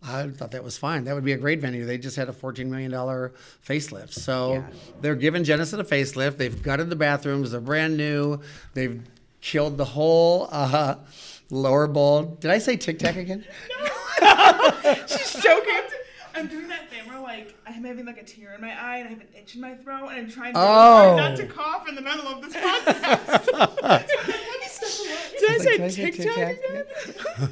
I 0.00 0.28
thought 0.28 0.52
that 0.52 0.62
was 0.62 0.78
fine. 0.78 1.02
That 1.04 1.16
would 1.16 1.24
be 1.24 1.32
a 1.32 1.36
great 1.36 1.60
venue. 1.60 1.84
They 1.84 1.98
just 1.98 2.14
had 2.14 2.28
a 2.28 2.32
$14 2.32 2.66
million 2.66 2.92
facelift. 2.92 4.12
So 4.12 4.52
Yeah. 4.54 4.62
they're 5.00 5.16
giving 5.16 5.42
Jenison 5.42 5.80
a 5.80 5.84
facelift. 5.84 6.36
They've 6.36 6.62
gutted 6.62 6.88
the 6.88 6.94
bathrooms. 6.94 7.50
They're 7.50 7.60
brand 7.60 7.96
new. 7.96 8.40
They've 8.74 9.02
killed 9.40 9.76
the 9.76 9.84
whole 9.84 10.48
uh, 10.52 10.94
lower 11.50 11.86
bowl. 11.86 12.36
Did 12.40 12.50
I 12.50 12.58
say 12.58 12.76
Tic 12.76 12.98
Tac 12.98 13.16
again? 13.24 13.44
no. 14.20 14.72
She's 15.06 15.34
joking. 15.42 15.74
I'm 16.34 16.46
doing 16.46 16.68
that 16.68 16.88
thing 16.88 17.08
where 17.08 17.20
like 17.20 17.56
I'm 17.66 17.82
having 17.84 18.06
like 18.06 18.18
a 18.18 18.22
tear 18.24 18.54
in 18.54 18.60
my 18.60 18.68
eye 18.68 18.98
and 18.98 19.08
I 19.08 19.10
have 19.10 19.20
an 19.20 19.26
itch 19.36 19.54
in 19.56 19.60
my 19.60 19.74
throat 19.74 20.08
and 20.10 20.18
I'm 20.18 20.30
trying 20.30 20.52
to 20.54 20.60
Oh. 20.60 21.16
not 21.16 21.36
to 21.36 21.46
cough 21.46 21.88
in 21.88 21.94
the 21.96 22.00
middle 22.02 22.26
of 22.28 22.42
this 22.42 22.54
podcast. 22.54 23.52
Let 23.52 24.60
me 24.60 24.66
stop 24.68 25.38
Did 25.38 25.50
I 25.50 25.54
was 25.54 25.62
say 25.62 25.70
like, 25.72 25.80
I 25.80 25.88
TikTok 25.88 26.36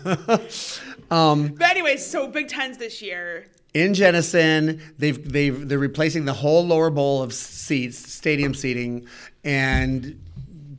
tic-tac? 0.04 0.36
again? 0.36 1.00
um, 1.10 1.48
But 1.54 1.70
anyways, 1.70 2.04
so 2.06 2.28
Big 2.28 2.48
Ten's 2.48 2.78
this 2.78 3.02
year. 3.02 3.46
in 3.74 3.92
Jenison, 3.94 4.80
they've 4.98 5.32
they've 5.32 5.68
they're 5.68 5.78
replacing 5.78 6.24
the 6.24 6.32
whole 6.34 6.64
lower 6.64 6.90
bowl 6.90 7.22
of 7.22 7.32
seats, 7.34 7.98
stadium 8.12 8.54
seating, 8.54 9.06
and 9.42 10.20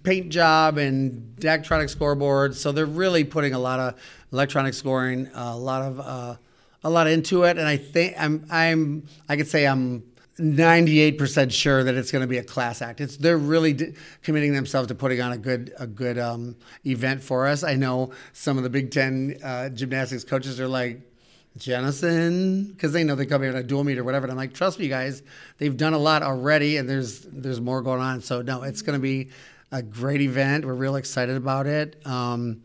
paint 0.03 0.29
job 0.29 0.77
and 0.77 1.33
electronic 1.43 1.89
scoreboard. 1.89 2.55
So 2.55 2.71
they're 2.71 2.85
really 2.85 3.23
putting 3.23 3.53
a 3.53 3.59
lot 3.59 3.79
of 3.79 3.95
electronic 4.31 4.73
scoring, 4.73 5.29
a 5.33 5.55
lot 5.55 5.81
of 5.81 5.99
uh, 5.99 6.35
a 6.83 6.89
lot 6.89 7.07
into 7.07 7.43
it. 7.43 7.57
And 7.57 7.67
I 7.67 7.77
think 7.77 8.15
I'm 8.17 8.45
I'm 8.49 9.07
I 9.29 9.37
could 9.37 9.47
say 9.47 9.67
I'm. 9.67 10.03
98% 10.39 11.51
sure 11.51 11.83
that 11.83 11.95
it's 11.95 12.11
going 12.11 12.21
to 12.21 12.27
be 12.27 12.37
a 12.37 12.43
class 12.43 12.83
act. 12.83 13.01
It's 13.01 13.17
they're 13.17 13.39
really 13.39 13.73
d- 13.73 13.95
committing 14.21 14.53
themselves 14.53 14.87
to 14.89 14.93
putting 14.93 15.19
on 15.19 15.31
a 15.31 15.37
good 15.39 15.73
a 15.79 15.87
good 15.87 16.19
um, 16.19 16.55
event 16.85 17.23
for 17.23 17.47
us. 17.47 17.63
I 17.63 17.73
know 17.73 18.11
some 18.33 18.55
of 18.55 18.63
the 18.63 18.69
Big 18.69 18.91
Ten 18.91 19.39
uh, 19.43 19.69
gymnastics 19.69 20.23
coaches 20.23 20.59
are 20.59 20.67
like, 20.67 21.01
Jenison, 21.57 22.65
because 22.65 22.93
they 22.93 23.03
know 23.03 23.15
they 23.15 23.25
come 23.25 23.41
here 23.41 23.51
on 23.51 23.57
a 23.57 23.63
dual 23.63 23.83
meet 23.83 23.97
or 23.97 24.03
whatever. 24.03 24.25
And 24.25 24.31
I'm 24.31 24.37
like, 24.37 24.53
trust 24.53 24.79
me, 24.79 24.87
guys, 24.87 25.23
they've 25.57 25.75
done 25.75 25.93
a 25.93 25.97
lot 25.97 26.23
already, 26.23 26.77
and 26.77 26.87
there's 26.87 27.21
there's 27.21 27.59
more 27.59 27.81
going 27.81 28.01
on. 28.01 28.21
So 28.21 28.41
no, 28.41 28.63
it's 28.63 28.81
going 28.81 28.97
to 28.97 29.01
be 29.01 29.29
a 29.72 29.82
great 29.82 30.22
event. 30.22 30.65
We're 30.65 30.74
real 30.74 30.95
excited 30.95 31.36
about 31.36 31.68
it. 31.68 32.05
Um, 32.05 32.63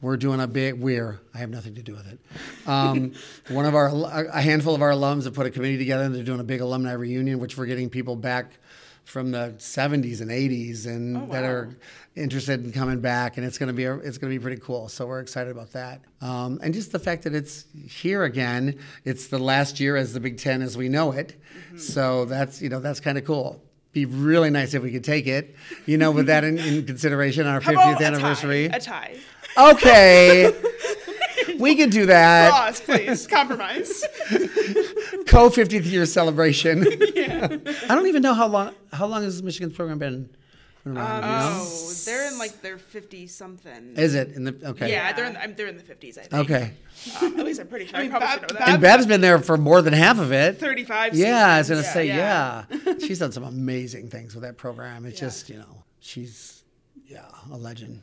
we're 0.00 0.16
doing 0.16 0.40
a 0.40 0.46
big. 0.46 0.80
We're. 0.80 1.20
I 1.32 1.38
have 1.38 1.50
nothing 1.50 1.76
to 1.76 1.82
do 1.82 1.94
with 1.94 2.06
it. 2.06 2.18
Um, 2.68 3.12
one 3.48 3.64
of 3.64 3.74
our 3.74 3.88
a 3.88 4.42
handful 4.42 4.74
of 4.74 4.82
our 4.82 4.90
alums 4.90 5.24
have 5.24 5.34
put 5.34 5.46
a 5.46 5.50
committee 5.50 5.78
together, 5.78 6.04
and 6.04 6.14
they're 6.14 6.22
doing 6.22 6.40
a 6.40 6.44
big 6.44 6.60
alumni 6.60 6.92
reunion, 6.92 7.38
which 7.38 7.56
we're 7.56 7.66
getting 7.66 7.88
people 7.88 8.14
back 8.14 8.58
from 9.04 9.30
the 9.30 9.54
70s 9.58 10.20
and 10.20 10.30
80s 10.30 10.86
and 10.86 11.30
that 11.30 11.44
are 11.44 11.76
interested 12.16 12.64
in 12.64 12.72
coming 12.72 13.00
back 13.00 13.36
and 13.36 13.46
it's 13.46 13.58
going 13.58 13.66
to 13.66 13.74
be 13.74 13.84
a, 13.84 13.94
it's 13.96 14.16
going 14.16 14.32
to 14.32 14.38
be 14.38 14.42
pretty 14.42 14.60
cool 14.60 14.88
so 14.88 15.06
we're 15.06 15.20
excited 15.20 15.50
about 15.50 15.72
that 15.72 16.00
um, 16.22 16.58
and 16.62 16.72
just 16.72 16.90
the 16.90 16.98
fact 16.98 17.24
that 17.24 17.34
it's 17.34 17.66
here 17.86 18.24
again 18.24 18.78
it's 19.04 19.26
the 19.26 19.38
last 19.38 19.78
year 19.78 19.96
as 19.96 20.14
the 20.14 20.20
big 20.20 20.38
ten 20.38 20.62
as 20.62 20.76
we 20.76 20.88
know 20.88 21.12
it 21.12 21.38
so 21.76 22.24
that's 22.24 22.62
you 22.62 22.70
know 22.70 22.80
that's 22.80 22.98
kind 22.98 23.18
of 23.18 23.24
cool 23.26 23.62
be 23.94 24.04
really 24.04 24.50
nice 24.50 24.74
if 24.74 24.82
we 24.82 24.90
could 24.92 25.04
take 25.04 25.26
it 25.26 25.54
you 25.86 25.96
know 25.96 26.10
with 26.10 26.26
that 26.26 26.44
in, 26.44 26.58
in 26.58 26.84
consideration 26.84 27.46
on 27.46 27.54
our 27.54 27.60
How 27.60 27.72
50th 27.72 27.90
about 27.96 28.02
anniversary 28.02 28.66
A 28.66 28.78
tie. 28.80 29.16
A 29.56 29.72
tie. 29.72 29.72
okay 29.72 30.52
we 31.58 31.74
can 31.76 31.88
do 31.90 32.06
that 32.06 32.50
Ross, 32.50 32.80
please 32.80 33.26
compromise. 33.26 34.04
co 35.26 35.48
50th 35.48 35.84
year 35.90 36.04
celebration 36.06 36.84
Yeah. 37.14 37.56
i 37.88 37.94
don't 37.94 38.06
even 38.08 38.22
know 38.22 38.34
how 38.34 38.48
long 38.48 38.74
how 38.92 39.06
long 39.06 39.22
has 39.22 39.42
michigan's 39.42 39.74
program 39.74 39.98
been 39.98 40.28
been 40.84 40.96
around, 40.96 41.22
you 41.22 41.28
know? 41.28 41.62
oh, 41.66 41.92
they're 42.04 42.28
in 42.28 42.38
like 42.38 42.60
their 42.62 42.78
fifty 42.78 43.26
something. 43.26 43.94
Is 43.96 44.14
it 44.14 44.32
in 44.32 44.44
the 44.44 44.56
okay? 44.70 44.90
Yeah, 44.90 45.12
they're 45.12 45.26
in. 45.26 45.36
I'm, 45.36 45.54
they're 45.54 45.66
in 45.66 45.76
the 45.76 45.82
fifties. 45.82 46.18
I 46.18 46.22
think. 46.22 46.34
Okay. 46.50 46.72
Uh, 47.20 47.26
at 47.26 47.44
least 47.44 47.60
I'm 47.60 47.66
pretty 47.66 47.86
sure. 47.86 47.96
I, 47.96 48.02
mean, 48.02 48.10
probably 48.10 48.26
Bev- 48.26 48.32
should 48.34 48.42
know 48.42 48.48
Bev- 48.48 48.58
that. 48.58 48.68
And 48.68 48.82
Bev's 48.82 49.06
been 49.06 49.20
there 49.20 49.38
for 49.38 49.56
more 49.56 49.82
than 49.82 49.92
half 49.92 50.18
of 50.18 50.32
it. 50.32 50.58
Thirty-five. 50.58 51.14
Yeah, 51.14 51.46
I 51.46 51.58
was 51.58 51.68
gonna 51.68 51.82
say 51.82 52.06
yeah. 52.06 52.64
yeah. 52.70 52.94
She's 53.00 53.18
done 53.18 53.32
some 53.32 53.44
amazing 53.44 54.10
things 54.10 54.34
with 54.34 54.44
that 54.44 54.56
program. 54.56 55.06
It's 55.06 55.18
just 55.18 55.48
you 55.48 55.56
know 55.56 55.84
she's 56.00 56.62
yeah 57.06 57.24
a 57.50 57.56
legend. 57.56 58.02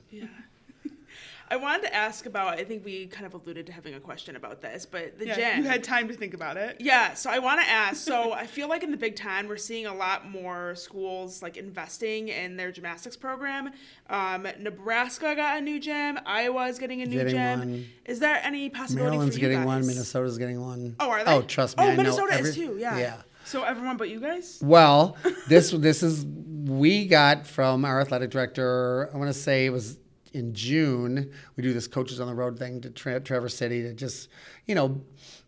I 1.51 1.57
wanted 1.57 1.81
to 1.83 1.93
ask 1.93 2.25
about. 2.25 2.57
I 2.59 2.63
think 2.63 2.85
we 2.85 3.07
kind 3.07 3.25
of 3.25 3.33
alluded 3.33 3.65
to 3.67 3.73
having 3.73 3.93
a 3.93 3.99
question 3.99 4.35
about 4.37 4.61
this, 4.61 4.85
but 4.85 5.19
the 5.19 5.27
Yeah, 5.27 5.35
gym. 5.35 5.63
you 5.63 5.69
had 5.69 5.83
time 5.83 6.07
to 6.07 6.13
think 6.13 6.33
about 6.33 6.55
it. 6.55 6.77
Yeah, 6.79 7.13
so 7.13 7.29
I 7.29 7.39
want 7.39 7.59
to 7.61 7.67
ask. 7.67 7.97
So 8.03 8.31
I 8.43 8.47
feel 8.47 8.69
like 8.69 8.83
in 8.83 8.91
the 8.91 8.97
Big 8.97 9.15
Ten, 9.17 9.47
we're 9.49 9.57
seeing 9.57 9.85
a 9.85 9.93
lot 9.93 10.29
more 10.29 10.75
schools 10.75 11.41
like 11.41 11.57
investing 11.57 12.29
in 12.29 12.55
their 12.55 12.71
gymnastics 12.71 13.17
program. 13.17 13.71
Um, 14.09 14.47
Nebraska 14.59 15.35
got 15.35 15.57
a 15.57 15.61
new 15.61 15.79
gym. 15.79 16.17
Iowa 16.25 16.67
is 16.67 16.79
getting 16.79 17.01
a 17.01 17.05
new 17.05 17.17
Getting 17.17 17.33
gym. 17.35 17.59
one. 17.59 17.85
Is 18.05 18.19
there 18.19 18.39
any 18.43 18.69
possibility 18.69 19.09
Maryland's 19.11 19.35
for 19.35 19.41
you 19.41 19.49
getting 19.49 19.65
one. 19.65 19.85
Minnesota's 19.85 20.37
getting 20.37 20.61
one. 20.61 20.95
Oh, 20.99 21.09
are 21.09 21.23
they? 21.23 21.33
Oh, 21.33 21.41
trust 21.41 21.77
me. 21.77 21.83
Oh, 21.83 21.87
I 21.87 21.91
know 21.91 22.03
Minnesota 22.03 22.39
is 22.39 22.55
too, 22.55 22.77
yeah. 22.79 22.97
Yeah. 22.97 23.17
So 23.43 23.63
everyone 23.63 23.97
but 23.97 24.09
you 24.09 24.21
guys? 24.21 24.59
Well, 24.63 25.17
this 25.49 25.71
this 25.71 26.01
is 26.03 26.25
we 26.25 27.07
got 27.07 27.45
from 27.45 27.83
our 27.83 27.99
athletic 27.99 28.29
director. 28.29 29.09
I 29.13 29.17
want 29.17 29.29
to 29.29 29.37
say 29.37 29.65
it 29.65 29.71
was 29.71 29.97
in 30.33 30.53
June. 30.53 31.31
We 31.55 31.63
do 31.63 31.73
this 31.73 31.87
coaches 31.87 32.19
on 32.19 32.27
the 32.27 32.33
road 32.33 32.57
thing 32.57 32.81
to 32.81 32.89
tra- 32.89 33.19
Traverse 33.19 33.55
City 33.55 33.81
to 33.83 33.93
just 33.93 34.29
you 34.65 34.75
know. 34.75 35.01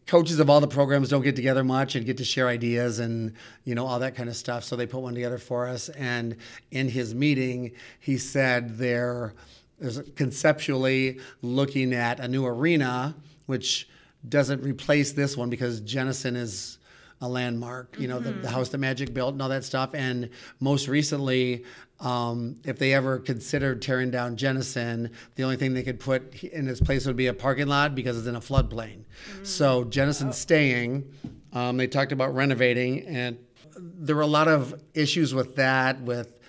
Coaches 0.05 0.37
of 0.41 0.49
all 0.49 0.59
the 0.59 0.67
programs 0.67 1.07
don't 1.07 1.21
get 1.21 1.37
together 1.37 1.63
much 1.63 1.95
and 1.95 2.05
get 2.05 2.17
to 2.17 2.25
share 2.25 2.49
ideas 2.49 2.99
and 2.99 3.31
you 3.63 3.73
know 3.73 3.85
all 3.85 3.99
that 3.99 4.15
kind 4.15 4.27
of 4.27 4.35
stuff. 4.35 4.65
So 4.65 4.75
they 4.75 4.85
put 4.85 4.99
one 4.99 5.13
together 5.13 5.37
for 5.37 5.65
us. 5.65 5.87
And 5.87 6.35
in 6.71 6.89
his 6.89 7.15
meeting, 7.15 7.71
he 8.01 8.17
said 8.17 8.77
they're 8.77 9.33
there's 9.79 10.01
conceptually 10.15 11.19
looking 11.41 11.93
at 11.93 12.19
a 12.19 12.27
new 12.27 12.45
arena, 12.45 13.15
which 13.45 13.87
doesn't 14.27 14.63
replace 14.63 15.11
this 15.11 15.35
one 15.35 15.49
because 15.49 15.81
Jenison 15.81 16.35
is 16.35 16.77
a 17.21 17.27
landmark, 17.27 17.97
you 17.99 18.07
know, 18.07 18.19
the, 18.19 18.31
the 18.31 18.39
mm-hmm. 18.39 18.47
house 18.47 18.69
that 18.69 18.77
Magic 18.77 19.13
built 19.13 19.33
and 19.33 19.41
all 19.41 19.49
that 19.49 19.63
stuff. 19.63 19.93
And 19.93 20.29
most 20.59 20.87
recently, 20.87 21.63
um, 22.03 22.57
if 22.65 22.77
they 22.77 22.93
ever 22.93 23.17
considered 23.17 23.81
tearing 23.81 24.11
down 24.11 24.35
Jenison, 24.35 25.09
the 25.35 25.43
only 25.43 25.55
thing 25.55 25.73
they 25.73 25.83
could 25.83 26.01
put 26.01 26.43
in 26.43 26.67
its 26.67 26.81
place 26.81 27.07
would 27.07 27.15
be 27.15 27.27
a 27.27 27.33
parking 27.33 27.67
lot 27.67 27.95
because 27.95 28.17
it's 28.17 28.27
in 28.27 28.35
a 28.35 28.41
floodplain. 28.41 29.05
So 29.43 29.85
Jenison's 29.85 30.37
staying. 30.37 31.09
Um, 31.53 31.77
they 31.77 31.87
talked 31.87 32.11
about 32.11 32.35
renovating, 32.35 33.07
and 33.07 33.37
there 33.77 34.17
were 34.17 34.21
a 34.21 34.27
lot 34.27 34.49
of 34.49 34.83
issues 34.93 35.33
with 35.33 35.55
that, 35.55 36.01
with 36.01 36.39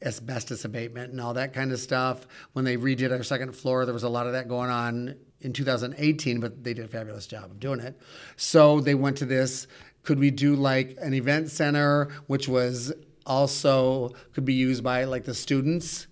asbestos 0.00 0.64
abatement 0.64 1.12
and 1.12 1.20
all 1.20 1.34
that 1.34 1.52
kind 1.52 1.72
of 1.72 1.78
stuff. 1.78 2.26
When 2.54 2.64
they 2.64 2.78
redid 2.78 3.12
our 3.12 3.22
second 3.22 3.54
floor, 3.54 3.84
there 3.84 3.94
was 3.94 4.04
a 4.04 4.08
lot 4.08 4.26
of 4.26 4.32
that 4.32 4.48
going 4.48 4.70
on 4.70 5.14
in 5.42 5.52
2018, 5.52 6.40
but 6.40 6.64
they 6.64 6.72
did 6.72 6.86
a 6.86 6.88
fabulous 6.88 7.26
job 7.26 7.44
of 7.44 7.60
doing 7.60 7.80
it. 7.80 8.00
So 8.36 8.80
they 8.80 8.94
went 8.94 9.18
to 9.18 9.26
this. 9.26 9.66
Could 10.04 10.18
we 10.18 10.30
do 10.30 10.56
like 10.56 10.96
an 11.00 11.12
event 11.12 11.50
center, 11.50 12.08
which 12.28 12.48
was 12.48 12.92
also 13.26 14.14
could 14.32 14.44
be 14.44 14.54
used 14.54 14.82
by 14.82 15.04
like 15.04 15.24
the 15.24 15.34
students? 15.34 16.06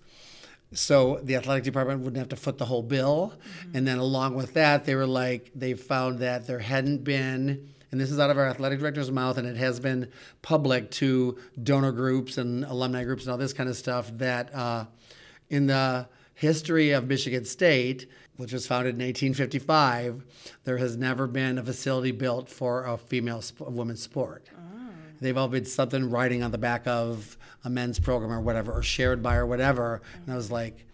So 0.73 1.19
the 1.23 1.35
athletic 1.35 1.65
department 1.65 1.99
wouldn't 1.99 2.17
have 2.17 2.29
to 2.29 2.35
foot 2.35 2.57
the 2.57 2.65
whole 2.65 2.81
bill. 2.83 3.33
And 3.73 3.85
then 3.85 3.97
along 3.97 4.35
with 4.35 4.53
that, 4.53 4.85
they 4.85 4.95
were 4.95 5.05
like, 5.05 5.51
they 5.53 5.73
found 5.73 6.19
that 6.19 6.47
there 6.47 6.59
hadn't 6.59 7.03
been, 7.03 7.69
and 7.91 7.99
this 7.99 8.09
is 8.09 8.19
out 8.19 8.29
of 8.29 8.37
our 8.37 8.47
athletic 8.47 8.79
director's 8.79 9.11
mouth, 9.11 9.37
and 9.37 9.45
it 9.45 9.57
has 9.57 9.81
been 9.81 10.07
public 10.41 10.89
to 10.91 11.37
donor 11.61 11.91
groups 11.91 12.37
and 12.37 12.63
alumni 12.63 13.03
groups 13.03 13.23
and 13.23 13.33
all 13.33 13.37
this 13.37 13.51
kind 13.51 13.67
of 13.69 13.75
stuff, 13.75 14.11
that 14.17 14.53
uh, 14.55 14.85
in 15.49 15.67
the 15.67 16.07
history 16.35 16.91
of 16.91 17.05
Michigan 17.05 17.43
State, 17.43 18.09
which 18.37 18.53
was 18.53 18.65
founded 18.65 18.95
in 18.95 19.05
1855, 19.05 20.23
there 20.63 20.77
has 20.77 20.95
never 20.95 21.27
been 21.27 21.57
a 21.57 21.63
facility 21.63 22.11
built 22.11 22.47
for 22.47 22.85
a 22.85 22.97
female, 22.97 23.41
sp- 23.43 23.67
women's 23.67 24.01
sport. 24.01 24.49
They've 25.21 25.37
all 25.37 25.47
been 25.47 25.65
something 25.65 26.09
writing 26.09 26.41
on 26.43 26.51
the 26.51 26.57
back 26.57 26.87
of 26.87 27.37
a 27.63 27.69
men's 27.69 27.99
program 27.99 28.31
or 28.31 28.41
whatever, 28.41 28.71
or 28.73 28.81
shared 28.81 29.21
by 29.21 29.35
or 29.35 29.45
whatever. 29.45 30.01
And 30.25 30.33
I 30.33 30.35
was 30.35 30.51
like, 30.51 30.85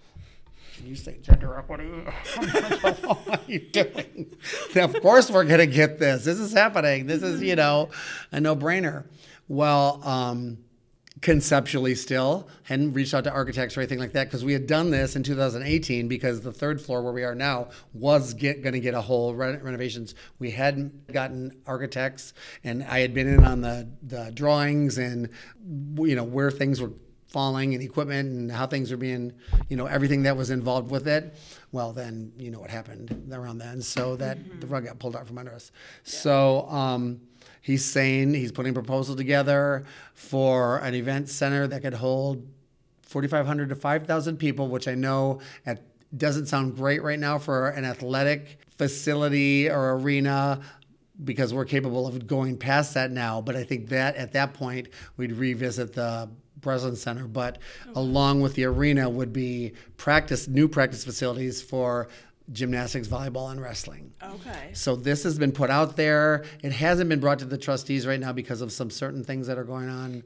can 0.76 0.86
you 0.86 0.96
say 0.96 1.18
gender 1.22 1.58
equity? 1.58 1.88
what 1.88 3.28
are 3.28 3.40
you 3.48 3.60
doing? 3.60 4.36
of 4.76 5.02
course 5.02 5.32
we're 5.32 5.46
going 5.46 5.60
to 5.60 5.66
get 5.66 5.98
this. 5.98 6.26
This 6.26 6.40
is 6.40 6.54
happening. 6.54 7.08
This 7.08 7.24
is, 7.24 7.42
you 7.42 7.56
know, 7.56 7.90
a 8.32 8.40
no 8.40 8.56
brainer. 8.56 9.06
Well, 9.48 10.02
um, 10.04 10.58
conceptually 11.22 11.96
still 11.96 12.48
hadn't 12.64 12.94
reached 12.94 13.14
out 13.14 13.24
to 13.24 13.32
architects 13.32 13.76
or 13.76 13.82
anything 13.82 14.00
like 14.00 14.14
that 14.14 14.26
because 14.26 14.46
we 14.46 14.54
had 14.54 14.68
done 14.68 14.92
this 14.92 15.16
in 15.16 15.24
2018 15.24 16.08
because 16.08 16.42
the 16.42 16.52
third 16.52 16.80
floor 16.80 17.02
where 17.02 17.14
we 17.14 17.24
are 17.24 17.34
now 17.34 17.70
was 17.94 18.34
going 18.34 18.62
to 18.62 18.80
get 18.80 18.94
a 18.94 19.02
whole 19.02 19.34
re- 19.34 19.58
renovations. 19.58 20.14
We 20.38 20.52
hadn't 20.52 21.12
gotten 21.12 21.62
architects 21.66 22.34
and 22.64 22.84
i 22.84 23.00
had 23.00 23.14
been 23.14 23.28
in 23.28 23.44
on 23.46 23.62
the, 23.62 23.90
the 24.04 24.32
drawings 24.34 24.98
and 24.98 25.30
you 25.98 26.16
know 26.16 26.24
where 26.24 26.52
things 26.52 26.82
were 26.82 26.92
falling 27.28 27.74
and 27.74 27.84
equipment 27.84 28.30
and 28.30 28.52
how 28.52 28.66
things 28.66 28.92
are 28.92 28.98
being 28.98 29.34
you 29.70 29.78
know 29.78 29.86
everything 29.86 30.24
that 30.24 30.38
was 30.38 30.50
involved 30.50 30.90
with 30.90 31.08
it. 31.08 31.36
Well 31.72 31.94
then 31.94 32.32
you 32.38 32.52
know 32.52 32.60
what 32.60 32.70
happened 32.70 33.30
around 33.32 33.58
then. 33.58 33.82
So 33.82 34.16
that 34.18 34.62
the 34.62 34.68
rug 34.68 34.86
got 34.86 35.00
pulled 35.00 35.16
out 35.16 35.28
from 35.28 35.38
under 35.38 35.54
us. 35.54 35.72
So 36.04 36.68
um 36.70 37.22
He's 37.68 37.84
saying 37.84 38.34
he's 38.34 38.54
putting 38.54 38.70
a 38.70 38.74
proposal 38.74 39.18
together 39.18 39.84
for 40.14 40.78
an 40.78 40.96
event 40.96 41.28
center 41.28 41.68
that 41.68 41.82
could 41.82 41.96
hold 41.96 42.48
4,500 43.02 43.68
to 43.68 43.76
5,000 43.76 44.38
people, 44.38 44.70
which 44.70 44.88
I 44.88 44.96
know 44.96 45.42
at, 45.66 45.82
doesn't 46.16 46.46
sound 46.46 46.78
great 46.78 47.04
right 47.04 47.20
now 47.20 47.38
for 47.38 47.68
an 47.68 47.84
athletic 47.84 48.60
facility 48.78 49.70
or 49.70 49.96
arena 49.96 50.62
because 51.26 51.54
we're 51.54 51.66
capable 51.66 52.08
of 52.08 52.26
going 52.26 52.56
past 52.56 52.94
that 52.94 53.12
now. 53.12 53.42
But 53.42 53.58
I 53.58 53.66
think 53.66 53.90
that 53.90 54.16
at 54.16 54.32
that 54.32 54.54
point, 54.54 54.88
we'd 55.18 55.34
revisit 55.34 55.92
the 55.92 56.30
Breslin 56.62 56.96
Center. 56.96 57.28
But 57.28 57.58
along 57.96 58.40
with 58.40 58.54
the 58.54 58.64
arena 58.64 59.10
would 59.10 59.34
be 59.34 59.74
practice, 59.98 60.48
new 60.48 60.70
practice 60.70 61.04
facilities 61.04 61.62
for 61.62 62.08
gymnastics, 62.52 63.08
volleyball, 63.08 63.52
and 63.52 63.62
wrestling. 63.62 64.12
Okay. 64.24 64.72
So 64.74 64.96
this 64.96 65.24
has 65.24 65.38
been 65.38 65.52
put 65.52 65.70
out 65.70 65.96
there. 65.98 66.46
It 66.64 66.72
hasn't 66.72 67.10
been 67.10 67.20
brought 67.20 67.40
to 67.40 67.46
the 67.46 67.58
trustees 67.58 68.08
right 68.08 68.20
now 68.20 68.32
because 68.32 68.62
of 68.62 68.72
some 68.72 68.90
certain 68.90 69.24
things 69.24 69.48
that 69.48 69.58
are 69.58 69.64
going 69.66 69.90
on. 69.90 70.24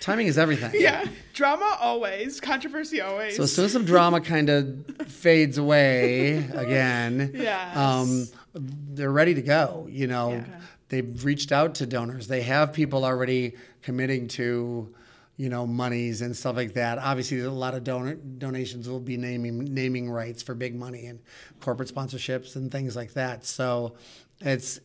timing 0.00 0.26
is 0.26 0.36
everything. 0.38 0.70
Yeah. 0.80 1.04
Drama 1.32 1.76
always, 1.80 2.40
controversy 2.40 3.00
always. 3.00 3.36
So 3.36 3.44
as 3.44 3.54
soon 3.54 3.64
as 3.66 3.72
some 3.72 3.84
drama 3.84 4.20
kind 4.20 4.48
of 4.50 4.84
fades 5.08 5.56
away 5.58 6.36
again, 6.54 7.30
Yes. 7.34 7.76
um, 7.76 8.26
they're 8.54 9.10
ready 9.12 9.34
to 9.34 9.42
go. 9.42 9.86
You 9.90 10.06
know, 10.06 10.44
they've 10.90 11.24
reached 11.24 11.52
out 11.52 11.76
to 11.76 11.86
donors. 11.86 12.28
They 12.28 12.42
have 12.42 12.72
people 12.72 13.04
already 13.04 13.54
committing 13.82 14.28
to, 14.28 14.94
you 15.36 15.48
know, 15.48 15.66
monies 15.66 16.22
and 16.22 16.34
stuff 16.36 16.56
like 16.56 16.74
that. 16.74 16.98
Obviously, 16.98 17.40
a 17.40 17.50
lot 17.50 17.74
of 17.74 17.84
don- 17.84 18.36
donations 18.38 18.88
will 18.88 19.00
be 19.00 19.16
naming 19.16 19.74
naming 19.74 20.10
rights 20.10 20.42
for 20.42 20.54
big 20.54 20.74
money 20.74 21.06
and 21.06 21.20
corporate 21.60 21.92
sponsorships 21.94 22.56
and 22.56 22.70
things 22.70 22.96
like 22.96 23.12
that. 23.14 23.44
So. 23.44 23.96
It's 24.42 24.80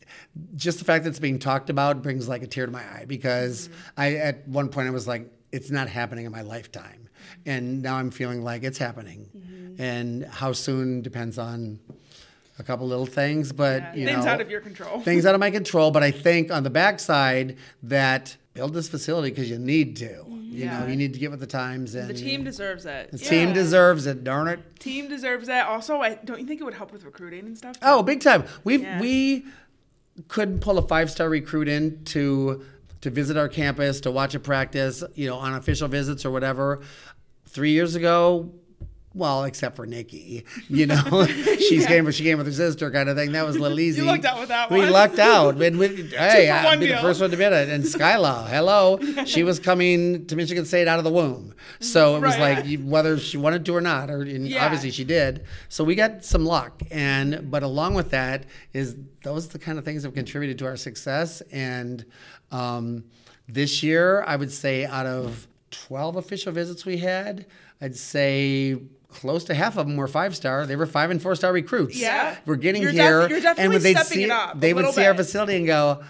just 0.56 0.80
the 0.80 0.86
fact 0.86 1.04
that 1.04 1.10
it's 1.10 1.20
being 1.20 1.38
talked 1.38 1.70
about 1.70 2.02
brings 2.02 2.30
like 2.30 2.41
a 2.41 2.47
tear 2.47 2.66
to 2.66 2.72
my 2.72 2.80
eye 2.80 3.04
because 3.06 3.68
I 3.97 4.16
at 4.16 4.47
one 4.47 4.70
point 4.70 4.88
I 4.88 4.91
was 4.91 5.10
like, 5.10 5.30
it's 5.52 5.70
not 5.70 5.89
happening 5.89 6.26
in 6.26 6.32
my 6.32 6.41
lifetime, 6.41 7.10
and 7.45 7.82
now 7.82 7.97
I'm 7.97 8.12
feeling 8.12 8.45
like 8.45 8.64
it's 8.64 8.78
happening, 8.78 9.30
mm-hmm. 9.36 9.82
and 9.82 10.24
how 10.24 10.54
soon 10.54 11.02
depends 11.02 11.38
on 11.38 11.82
a 12.60 12.64
couple 12.64 12.88
little 12.88 13.06
things, 13.06 13.52
but 13.52 13.97
you 13.97 14.06
Things 14.06 14.24
know, 14.24 14.32
out 14.32 14.39
of 14.39 14.49
your 14.49 14.62
control. 14.62 15.02
things 15.02 15.26
out 15.26 15.36
of 15.36 15.41
my 15.41 15.52
control. 15.52 15.91
But 15.91 16.04
I 16.04 16.12
think 16.12 16.49
on 16.49 16.64
the 16.64 16.70
backside 16.70 17.58
that 17.84 18.38
build 18.54 18.74
this 18.74 18.89
facility 18.89 19.30
because 19.30 19.49
you 19.49 19.58
need 19.60 19.95
to. 19.97 20.10
Mm-hmm. 20.10 20.58
You 20.58 20.66
know, 20.66 20.86
you 20.86 20.95
need 20.95 21.14
to 21.14 21.20
get 21.20 21.32
with 21.32 21.39
the 21.39 21.47
times, 21.47 21.95
and 21.95 22.10
the 22.10 22.14
team 22.14 22.43
deserves 22.43 22.86
it. 22.86 23.12
the 23.12 23.18
team 23.18 23.54
deserves 23.54 24.06
it. 24.06 24.24
Darn 24.24 24.47
it! 24.47 24.80
Team 24.80 25.08
deserves 25.08 25.47
it. 25.47 25.66
Also, 25.66 25.99
I 26.02 26.16
don't 26.16 26.39
you 26.39 26.45
think 26.45 26.60
it 26.60 26.64
would 26.66 26.74
help 26.74 26.91
with 26.91 27.06
recruiting 27.06 27.45
and 27.45 27.58
stuff? 27.58 27.78
Oh, 27.82 28.04
big 28.04 28.20
time. 28.20 28.43
We 28.64 28.78
Yeah. 28.78 28.99
we 28.99 29.45
could 30.28 30.60
pull 30.62 30.78
a 30.78 30.88
five 30.88 31.10
star 31.10 31.30
recruit 31.30 31.68
in 31.70 32.04
to 32.06 32.64
to 33.02 33.10
visit 33.10 33.38
our 33.38 33.47
campus 33.47 34.02
to 34.02 34.12
watch 34.12 34.36
a 34.36 34.39
practice, 34.39 35.04
you 35.16 35.28
know, 35.28 35.38
on 35.38 35.54
official 35.56 35.88
visits 35.88 36.26
or 36.26 36.32
whatever. 36.32 36.82
Three 37.47 37.72
years 37.72 37.95
ago, 37.95 38.52
well, 39.14 39.43
except 39.43 39.76
for 39.76 39.86
Nikki, 39.86 40.45
you 40.70 40.86
know, 40.86 41.26
she's 41.28 41.86
came 41.86 42.09
she 42.12 42.24
came 42.24 42.38
with 42.38 42.47
her 42.47 42.53
sister 42.53 42.89
kind 42.91 43.09
of 43.09 43.18
thing. 43.18 43.34
That 43.34 43.45
was 43.45 43.57
a 43.57 43.59
little 43.59 43.80
easy. 43.88 44.01
lucked 44.01 44.24
out 44.26 44.39
with 44.39 44.49
that 44.49 44.72
we 44.72 44.80
one. 44.80 44.89
lucked 44.91 45.20
out. 45.20 45.62
And 45.62 45.78
we- 45.78 45.88
hey, 46.18 46.49
one 46.64 46.80
be 46.80 46.88
the 46.88 46.93
deal. 46.93 47.01
first 47.01 47.20
one 47.20 47.30
to 47.30 47.36
admit 47.36 47.51
it. 47.51 47.70
And 47.70 47.84
Skyla, 47.84 48.47
hello, 48.47 48.99
she 49.26 49.43
was 49.43 49.59
coming 49.59 50.26
to 50.28 50.36
Michigan 50.36 50.64
State 50.66 50.88
out 50.88 50.97
of 50.97 51.03
the 51.03 51.12
womb, 51.12 51.53
so 51.82 52.16
it 52.16 52.22
was 52.22 52.38
Right. 52.38 52.66
like 52.66 52.80
whether 52.82 53.18
she 53.20 53.38
wanted 53.38 53.66
to 53.66 53.76
or 53.76 53.82
not, 53.82 54.09
or 54.09 54.24
Yeah. 54.26 54.64
obviously 54.64 54.91
she 54.91 55.03
did. 55.03 55.43
So 55.68 55.84
we 55.84 55.95
got 55.95 56.24
some 56.24 56.45
luck, 56.45 56.82
and 56.89 57.51
but 57.51 57.64
along 57.64 57.95
with 57.95 58.12
that 58.12 58.45
is 58.74 58.95
those 59.24 59.45
are 59.47 59.49
the 59.49 59.59
kind 59.59 59.78
of 59.78 59.84
things 59.86 60.03
that 60.03 60.07
have 60.09 60.16
contributed 60.16 60.57
to 60.59 60.66
our 60.66 60.78
success. 60.78 61.41
And 61.51 62.05
um, 62.51 63.03
this 63.47 63.84
year, 63.84 64.24
I 64.26 64.36
would 64.38 64.51
say 64.51 64.86
out 64.86 65.05
of 65.05 65.47
twelve 65.70 66.16
official 66.16 66.51
visits 66.53 66.86
we 66.86 66.97
had, 66.97 67.45
I'd 67.82 67.95
say. 67.97 68.78
Close 69.12 69.43
to 69.45 69.53
half 69.53 69.78
of 69.78 69.88
them 69.88 69.97
were 69.97 70.07
five 70.07 70.36
star. 70.36 70.66
They 70.66 70.76
were 70.76 70.86
five 70.86 71.12
and 71.12 71.22
four 71.22 71.36
star 71.36 71.51
recruits. 71.53 71.95
Yeah. 71.99 72.36
we're 72.45 72.55
getting 72.55 72.82
You're 72.82 72.91
def- 72.91 73.01
here, 73.01 73.30
you're 73.30 73.41
definitely 73.41 73.64
and 73.64 73.74
when 73.74 73.84
they'd 73.84 73.97
stepping 73.97 74.18
see 74.18 74.24
it 74.24 74.32
up 74.32 74.59
they 74.59 74.74
would 74.74 74.93
see 74.93 75.05
our 75.05 75.14
facility 75.16 75.57
and 75.57 75.68
go, 75.68 76.03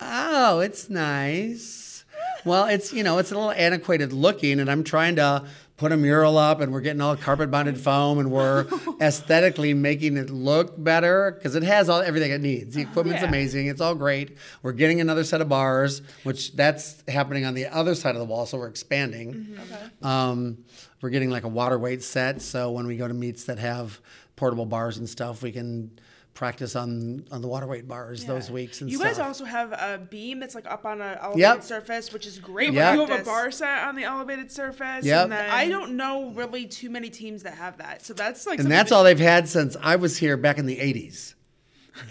"Oh, 0.00 0.60
it's 0.60 0.88
nice." 0.90 2.04
Well, 2.44 2.66
it's 2.66 2.92
you 2.92 3.02
know 3.02 3.18
it's 3.18 3.30
a 3.30 3.34
little 3.34 3.52
antiquated 3.52 4.12
looking, 4.12 4.60
and 4.60 4.70
I'm 4.70 4.84
trying 4.84 5.16
to 5.16 5.44
put 5.76 5.90
a 5.92 5.96
mural 5.96 6.38
up, 6.38 6.60
and 6.60 6.72
we're 6.72 6.80
getting 6.80 7.00
all 7.00 7.16
carpet 7.16 7.50
bonded 7.50 7.78
foam, 7.80 8.18
and 8.18 8.30
we're 8.30 8.66
aesthetically 9.00 9.74
making 9.74 10.16
it 10.16 10.30
look 10.30 10.74
better 10.82 11.32
because 11.32 11.54
it 11.56 11.62
has 11.62 11.88
all 11.88 12.00
everything 12.00 12.30
it 12.30 12.40
needs. 12.40 12.74
The 12.74 12.82
equipment's 12.82 13.22
Yeah. 13.22 13.28
amazing; 13.28 13.66
it's 13.66 13.80
all 13.80 13.94
great. 13.94 14.36
We're 14.62 14.72
getting 14.72 15.00
another 15.00 15.24
set 15.24 15.40
of 15.40 15.48
bars, 15.48 16.02
which 16.22 16.54
that's 16.54 17.02
happening 17.08 17.44
on 17.44 17.54
the 17.54 17.66
other 17.66 17.94
side 17.94 18.14
of 18.14 18.18
the 18.20 18.26
wall, 18.26 18.46
so 18.46 18.58
we're 18.58 18.68
expanding. 18.68 19.58
Um, 20.02 20.58
we're 21.04 21.10
getting 21.10 21.28
like 21.28 21.44
a 21.44 21.48
water 21.48 21.78
weight 21.78 22.02
set, 22.02 22.40
so 22.40 22.70
when 22.70 22.86
we 22.86 22.96
go 22.96 23.06
to 23.06 23.12
meets 23.12 23.44
that 23.44 23.58
have 23.58 24.00
portable 24.36 24.64
bars 24.64 24.96
and 24.96 25.06
stuff, 25.06 25.42
we 25.42 25.52
can 25.52 25.90
practice 26.32 26.74
on 26.74 27.24
on 27.30 27.42
the 27.42 27.46
water 27.46 27.66
weight 27.66 27.86
bars 27.86 28.24
those 28.24 28.50
weeks 28.50 28.80
and 28.80 28.90
you 28.90 28.96
stuff. 28.96 29.08
guys 29.10 29.18
also 29.20 29.44
have 29.44 29.70
a 29.72 30.00
beam 30.10 30.40
that's 30.40 30.54
like 30.54 30.66
up 30.66 30.84
on 30.86 31.00
an 31.02 31.16
elevated 31.20 31.38
Yep. 31.40 31.62
surface, 31.62 32.12
which 32.12 32.26
is 32.26 32.38
great. 32.38 32.72
Yep. 32.72 32.94
You 32.94 33.00
You 33.02 33.06
have 33.06 33.20
a 33.20 33.24
bar 33.24 33.50
set 33.50 33.84
on 33.86 33.94
the 33.94 34.02
elevated 34.04 34.50
surface. 34.50 35.04
Yep. 35.04 35.24
And 35.24 35.32
then, 35.32 35.50
I 35.50 35.68
don't 35.68 35.96
know 35.96 36.30
really 36.30 36.66
too 36.66 36.88
many 36.90 37.10
teams 37.10 37.42
that 37.44 37.54
have 37.54 37.76
that, 37.78 38.04
so 38.04 38.14
that's 38.14 38.46
like 38.46 38.58
and 38.58 38.72
that's 38.72 38.88
that- 38.90 38.96
all 38.96 39.04
they've 39.04 39.18
had 39.20 39.46
since 39.48 39.76
I 39.82 39.96
was 39.96 40.16
here 40.16 40.36
back 40.38 40.56
in 40.58 40.64
the 40.66 40.78
80s. 40.80 41.34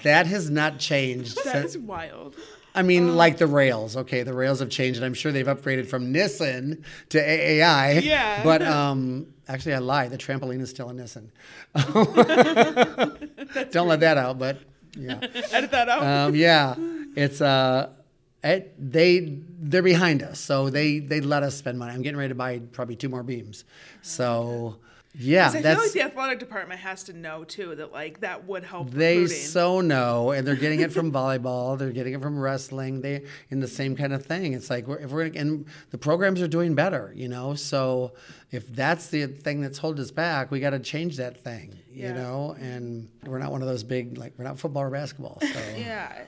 That 0.04 0.28
has 0.28 0.50
not 0.52 0.78
changed. 0.80 1.38
that 1.46 1.66
is 1.66 1.78
wild. 1.78 2.36
I 2.76 2.82
mean, 2.82 3.16
like 3.16 3.38
the 3.38 3.48
rails. 3.48 3.96
Okay, 3.96 4.24
the 4.24 4.34
rails 4.34 4.60
have 4.60 4.70
changed, 4.70 4.98
and 4.98 5.06
I'm 5.06 5.14
sure 5.14 5.32
they've 5.32 5.46
upgraded 5.46 5.88
from 5.88 6.12
Nissen 6.12 6.84
to 7.10 7.20
AAI. 7.20 8.04
Yeah. 8.04 8.44
But 8.44 8.62
um, 8.64 9.28
actually, 9.48 9.76
I 9.76 9.80
lied. 9.80 10.12
The 10.12 10.18
trampoline 10.18 10.62
is 10.62 10.70
still 10.70 10.90
a 10.90 10.94
Nissen. 10.94 11.32
Don't 13.72 13.88
let 13.88 14.00
that 14.00 14.18
out. 14.18 14.40
But 14.40 14.58
yeah, 14.98 15.20
Edit 15.52 15.72
that 15.72 15.90
out. 15.90 16.04
um, 16.04 16.36
yeah, 16.36 16.76
it's 17.16 17.42
uh, 17.42 17.90
it, 18.44 18.74
they 18.78 19.40
they're 19.60 19.84
behind 19.84 20.24
us, 20.24 20.40
so 20.40 20.70
they 20.70 21.00
they 21.00 21.22
let 21.22 21.44
us 21.44 21.56
spend 21.56 21.78
money. 21.78 21.94
I'm 21.94 22.02
getting 22.02 22.18
ready 22.18 22.30
to 22.30 22.36
buy 22.36 22.60
probably 22.60 22.96
two 22.96 23.10
more 23.10 23.24
beams. 23.24 23.66
So 24.02 24.78
yeah, 25.16 25.50
I 25.50 25.62
feel 25.62 25.78
like 25.78 25.92
the 25.92 26.02
athletic 26.02 26.40
department 26.40 26.80
has 26.80 27.04
to 27.04 27.14
know 27.14 27.44
too 27.44 27.76
that 27.76 27.92
like 27.92 28.22
that 28.22 28.46
would 28.46 28.64
help. 28.64 28.90
They 28.90 29.20
recruiting. 29.20 29.46
so 29.46 29.82
know, 29.82 30.32
and 30.32 30.46
they're 30.46 30.56
getting 30.56 30.80
it 30.80 30.92
from 30.92 31.12
volleyball. 31.14 31.78
They're 31.78 31.92
getting 31.92 32.14
it 32.14 32.22
from 32.22 32.40
wrestling. 32.40 33.02
They 33.02 33.26
in 33.50 33.60
the 33.60 33.68
same 33.68 33.96
kind 33.96 34.12
of 34.14 34.26
thing. 34.26 34.54
It's 34.54 34.72
like 34.72 34.88
we're, 34.88 34.98
if 34.98 35.12
we're 35.12 35.26
and 35.26 35.68
the 35.92 36.00
programs 36.00 36.42
are 36.42 36.48
doing 36.48 36.74
better, 36.74 37.14
you 37.16 37.28
know. 37.28 37.54
So 37.54 38.14
if 38.52 38.68
that's 38.74 39.08
the 39.08 39.28
thing 39.28 39.62
that's 39.62 39.78
holding 39.78 40.04
us 40.04 40.10
back, 40.10 40.50
we 40.50 40.60
got 40.60 40.72
to 40.72 40.80
change 40.80 41.18
that 41.18 41.44
thing, 41.44 41.78
you 41.92 42.12
know. 42.12 42.56
And 42.60 43.08
we're 43.26 43.40
not 43.40 43.52
one 43.52 43.62
of 43.62 43.68
those 43.68 43.84
big 43.84 44.18
like 44.18 44.34
we're 44.38 44.46
not 44.46 44.58
football 44.58 44.84
or 44.84 44.90
basketball. 44.90 45.38
So 45.42 45.60
Yeah. 45.78 46.24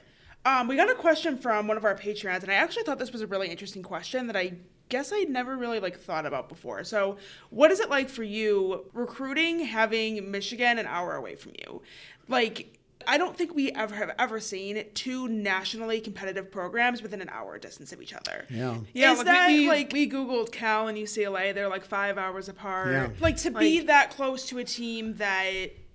Um, 0.45 0.67
we 0.67 0.75
got 0.75 0.91
a 0.91 0.95
question 0.95 1.39
from 1.39 1.67
one 1.67 1.75
of 1.75 1.85
our 1.85 1.95
patrons, 1.95 2.43
and 2.43 2.51
I 2.51 2.55
actually 2.55 2.83
thought 2.83 2.99
this 2.99 3.11
was 3.11 3.21
a 3.21 3.27
really 3.27 3.47
interesting 3.49 3.81
question 3.81 4.27
that 4.27 4.35
I 4.35 4.53
guess 4.89 5.11
I'd 5.13 5.29
never 5.29 5.55
really 5.57 5.79
like 5.79 5.99
thought 5.99 6.25
about 6.25 6.49
before. 6.49 6.83
So, 6.83 7.17
what 7.49 7.71
is 7.71 7.79
it 7.79 7.89
like 7.89 8.09
for 8.09 8.23
you 8.23 8.85
recruiting 8.93 9.59
having 9.59 10.31
Michigan 10.31 10.77
an 10.77 10.85
hour 10.85 11.15
away 11.15 11.35
from 11.35 11.53
you? 11.59 11.81
Like, 12.27 12.77
I 13.07 13.17
don't 13.19 13.37
think 13.37 13.53
we 13.53 13.71
ever 13.71 13.93
have 13.93 14.11
ever 14.17 14.39
seen 14.39 14.83
two 14.95 15.27
nationally 15.27 16.01
competitive 16.01 16.49
programs 16.51 17.03
within 17.03 17.21
an 17.21 17.29
hour 17.29 17.59
distance 17.59 17.91
of 17.93 18.01
each 18.01 18.13
other. 18.13 18.45
yeah. 18.49 18.77
Yeah, 18.93 19.11
Is 19.11 19.19
like, 19.19 19.27
that, 19.27 19.47
we, 19.47 19.59
we, 19.59 19.67
like- 19.67 19.91
we 19.93 20.09
googled 20.09 20.51
Cal 20.51 20.87
and 20.87 20.97
UCLA. 20.97 21.53
They're 21.53 21.67
like 21.69 21.85
five 21.85 22.17
hours 22.17 22.49
apart. 22.49 22.91
Yeah. 22.91 23.09
Like 23.19 23.37
to 23.37 23.51
be 23.51 23.81
that 23.81 24.11
close 24.11 24.47
to 24.47 24.57
a 24.57 24.63
team 24.63 25.15
that 25.17 25.45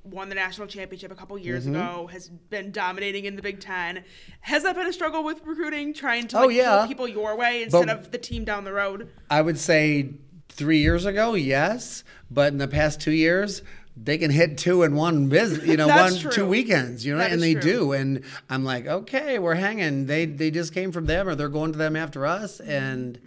won 0.05 0.29
the 0.29 0.35
national 0.35 0.67
championship 0.67 1.13
a 1.13 1.15
couple 1.15 1.37
years 1.39 1.65
Mm-hmm. 1.67 1.75
ago, 1.77 2.07
has 2.09 2.29
been 2.29 2.71
dominating 2.73 3.27
in 3.27 3.37
the 3.37 3.43
Big 3.43 3.61
Ten. 3.61 4.03
Has 4.41 4.63
that 4.63 4.75
been 4.75 4.87
a 4.87 4.93
struggle 4.93 5.23
with 5.23 5.45
recruiting, 5.45 5.93
trying 5.93 6.27
to 6.29 6.39
Oh, 6.39 6.47
like, 6.47 6.57
yeah. 6.57 6.79
pull 6.79 6.89
people 6.89 7.09
your 7.09 7.37
way 7.37 7.63
instead 7.63 7.87
But- 7.87 7.97
of 7.99 8.11
the 8.11 8.19
team 8.19 8.45
down 8.45 8.65
the 8.65 8.73
road? 8.73 9.11
I 9.29 9.43
would 9.43 9.59
say 9.59 10.15
three 10.49 10.79
years 10.79 11.05
ago, 11.05 11.35
yes, 11.35 12.03
but 12.31 12.53
in 12.53 12.59
the 12.59 12.69
past 12.69 13.01
two 13.01 13.13
years. 13.13 13.63
They 14.03 14.17
can 14.17 14.31
hit 14.31 14.57
two 14.57 14.83
in 14.85 14.95
one 14.95 15.29
visit, 15.29 15.65
you 15.67 15.77
know, 15.77 15.89
one 15.89 16.17
true. 16.17 16.31
two 16.31 16.47
weekends, 16.47 17.05
you 17.05 17.13
know, 17.13 17.19
That 17.19 17.33
and 17.33 17.43
they 17.43 17.53
true. 17.53 17.63
do. 17.63 17.93
And 17.93 18.23
I'm 18.49 18.65
like, 18.65 18.87
okay, 18.87 19.39
we're 19.39 19.57
hanging. 19.57 20.07
They 20.07 20.25
they 20.25 20.51
just 20.51 20.73
came 20.73 20.91
from 20.91 21.05
them, 21.05 21.29
or 21.29 21.35
they're 21.35 21.51
going 21.51 21.73
to 21.73 21.79
them 21.79 21.97
after 21.97 22.25
us, 22.25 22.61
and 22.61 23.21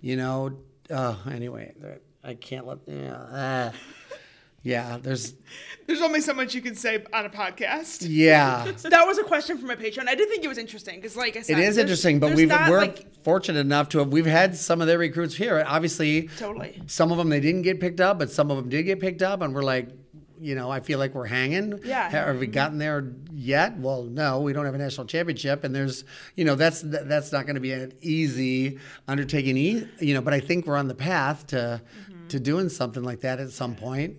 you 0.00 0.16
know, 0.16 0.58
uh, 0.90 1.14
anyway, 1.30 1.74
I 2.24 2.34
can't 2.34 2.66
let. 2.66 2.78
Yeah, 2.88 3.12
uh, 3.14 3.72
yeah. 4.66 4.98
There's 5.00 5.34
There's 5.86 6.02
only 6.02 6.20
so 6.20 6.34
much 6.34 6.54
you 6.54 6.60
can 6.60 6.74
say 6.74 7.04
on 7.12 7.24
a 7.24 7.30
podcast. 7.30 8.06
yeah. 8.08 8.72
So 8.76 8.88
that 8.88 9.06
was 9.06 9.18
a 9.18 9.24
question 9.24 9.58
from 9.58 9.70
a 9.70 9.76
patron. 9.76 10.08
I 10.08 10.14
did 10.14 10.28
think 10.28 10.44
it 10.44 10.48
was 10.48 10.58
interesting 10.58 10.96
because, 10.96 11.16
like 11.16 11.36
I 11.36 11.42
said, 11.42 11.58
It 11.58 11.64
is 11.64 11.78
interesting, 11.78 12.18
but 12.18 12.34
we've 12.34 12.50
we're 12.50 12.80
like, 12.80 13.22
fortunate 13.22 13.60
enough 13.60 13.88
to 13.90 13.98
have 14.00 14.08
we've 14.08 14.26
had 14.26 14.56
some 14.56 14.80
of 14.80 14.86
their 14.86 14.98
recruits 14.98 15.34
here. 15.36 15.64
Obviously, 15.66 16.28
Totally. 16.36 16.82
some 16.86 17.12
of 17.12 17.18
them 17.18 17.28
they 17.28 17.40
didn't 17.40 17.62
get 17.62 17.80
picked 17.80 18.00
up, 18.00 18.18
but 18.18 18.30
some 18.30 18.50
of 18.50 18.56
them 18.56 18.68
did 18.68 18.82
get 18.82 19.00
picked 19.00 19.22
up, 19.22 19.40
and 19.40 19.54
we're 19.54 19.62
like, 19.62 19.88
you 20.40 20.54
know, 20.54 20.70
I 20.70 20.80
feel 20.80 20.98
like 20.98 21.14
we're 21.14 21.26
hanging. 21.26 21.80
Yeah. 21.84 22.08
Have 22.08 22.38
we 22.38 22.46
gotten 22.46 22.78
there 22.78 23.12
yet? 23.32 23.78
Well, 23.78 24.02
no, 24.02 24.40
we 24.40 24.52
don't 24.52 24.64
have 24.64 24.74
a 24.74 24.78
national 24.78 25.06
championship, 25.06 25.64
and 25.64 25.74
there's, 25.74 26.04
you 26.34 26.44
know, 26.44 26.54
that's 26.54 26.82
that's 26.84 27.32
not 27.32 27.46
going 27.46 27.54
to 27.54 27.60
be 27.60 27.72
an 27.72 27.92
easy 28.00 28.78
undertaking, 29.08 29.56
you 29.56 30.14
know. 30.14 30.20
But 30.20 30.34
I 30.34 30.40
think 30.40 30.66
we're 30.66 30.76
on 30.76 30.88
the 30.88 30.94
path 30.94 31.46
to 31.48 31.80
mm-hmm. 32.10 32.26
to 32.28 32.40
doing 32.40 32.68
something 32.68 33.02
like 33.02 33.20
that 33.20 33.40
at 33.40 33.50
some 33.50 33.74
point. 33.74 34.18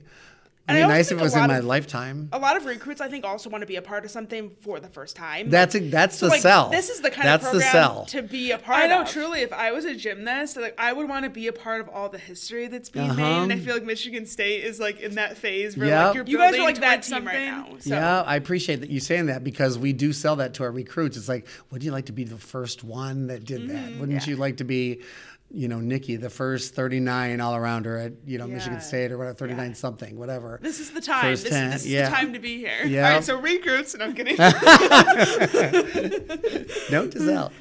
And 0.69 0.77
It'd 0.77 0.89
I 0.89 0.91
be 0.91 0.97
nice 0.97 1.11
if 1.11 1.17
it 1.17 1.21
was 1.21 1.33
in 1.33 1.39
lot 1.39 1.47
my 1.49 1.57
of- 1.59 1.65
lifetime. 1.65 2.27
a 2.33 2.39
lot 2.39 2.57
of 2.57 2.65
recruits, 2.65 2.99
I 2.99 3.07
think, 3.07 3.23
also 3.23 3.49
want 3.49 3.61
to 3.61 3.65
be 3.65 3.77
a 3.77 3.81
part 3.81 4.03
of 4.03 4.11
something 4.11 4.49
for 4.61 4.81
the 4.81 4.89
first 4.89 5.15
time. 5.15 5.49
That's 5.49 5.73
Like, 5.73 5.83
a, 5.83 5.89
that's 5.89 6.17
so, 6.17 6.25
the 6.25 6.31
like, 6.31 6.41
sell. 6.41 6.69
This 6.69 6.89
is 6.89 6.99
the 6.99 7.09
kind 7.09 7.25
that's 7.25 7.45
of 7.45 7.53
the 7.53 7.59
program 7.59 7.71
sell. 7.71 8.05
to 8.07 8.21
be 8.21 8.51
a 8.51 8.57
part 8.57 8.83
I 8.83 8.87
know 8.87 9.03
of. 9.03 9.09
truly 9.09 9.41
if 9.41 9.53
I 9.53 9.71
was 9.71 9.85
a 9.85 9.95
gymnast, 9.95 10.57
like 10.57 10.75
I 10.77 10.91
would 10.91 11.07
want 11.07 11.23
to 11.23 11.29
be 11.29 11.47
a 11.47 11.53
part 11.53 11.79
of 11.79 11.87
all 11.87 12.09
the 12.09 12.17
history 12.17 12.67
that's 12.67 12.89
being 12.89 13.07
made. 13.15 13.23
Uh-huh. 13.23 13.43
And 13.43 13.53
I 13.53 13.59
feel 13.59 13.75
like 13.75 13.85
Michigan 13.85 14.25
State 14.25 14.65
is 14.65 14.77
like 14.77 14.99
in 14.99 15.15
that 15.15 15.37
phase 15.37 15.77
where 15.77 15.87
Yep. 15.87 16.05
like 16.07 16.15
you're 16.15 16.25
You 16.25 16.37
guys 16.37 16.47
are 16.49 16.57
building 16.57 16.65
like 16.65 16.81
that 16.81 16.95
towards 17.03 17.07
team 17.09 17.25
right 17.27 17.45
now. 17.45 17.67
So. 17.79 17.89
Yeah, 17.95 18.21
I 18.23 18.35
appreciate 18.35 18.81
that 18.81 18.89
you 18.89 18.99
saying 18.99 19.27
that 19.27 19.45
because 19.45 19.77
we 19.79 19.93
do 19.93 20.11
sell 20.11 20.35
that 20.35 20.53
to 20.55 20.63
our 20.63 20.71
recruits. 20.71 21.15
It's 21.15 21.29
like, 21.29 21.47
would 21.71 21.81
you 21.81 21.91
like 21.91 22.07
to 22.07 22.11
be 22.13 22.25
the 22.25 22.37
first 22.37 22.83
one 22.83 23.27
that 23.27 23.45
did 23.45 23.69
that? 23.69 23.91
Wouldn't 23.99 24.07
Mm-hmm. 24.07 24.11
yeah. 24.11 24.25
you 24.25 24.35
like 24.35 24.57
to 24.57 24.63
be, 24.65 25.01
you 25.49 25.69
know, 25.69 25.79
Nikki, 25.79 26.17
the 26.17 26.29
first 26.29 26.75
39 26.75 27.39
all 27.39 27.53
arounder 27.53 28.05
at, 28.05 28.11
you 28.25 28.37
know, 28.37 28.47
Yeah. 28.47 28.55
Michigan 28.55 28.81
State 28.81 29.11
or 29.13 29.17
whatever, 29.17 29.33
39 29.35 29.69
Yeah. 29.69 29.73
something, 29.75 30.17
whatever. 30.19 30.59
This 30.61 30.79
is 30.81 30.91
the 30.91 30.99
time. 31.01 31.21
First 31.21 31.43
This, 31.43 31.53
10, 31.53 31.69
this 31.71 31.85
is 31.85 31.91
yeah. 31.91 32.09
the 32.09 32.15
time 32.15 32.33
to 32.33 32.39
be 32.39 32.57
here. 32.57 32.83
Yeah. 32.85 33.07
All 33.07 33.13
right, 33.15 33.23
so 33.23 33.39
recruits. 33.39 33.95
No, 33.95 34.05
I'm 34.05 34.13
kidding. 34.13 34.35
Note 36.91 37.11
to 37.11 37.19
self. 37.19 37.53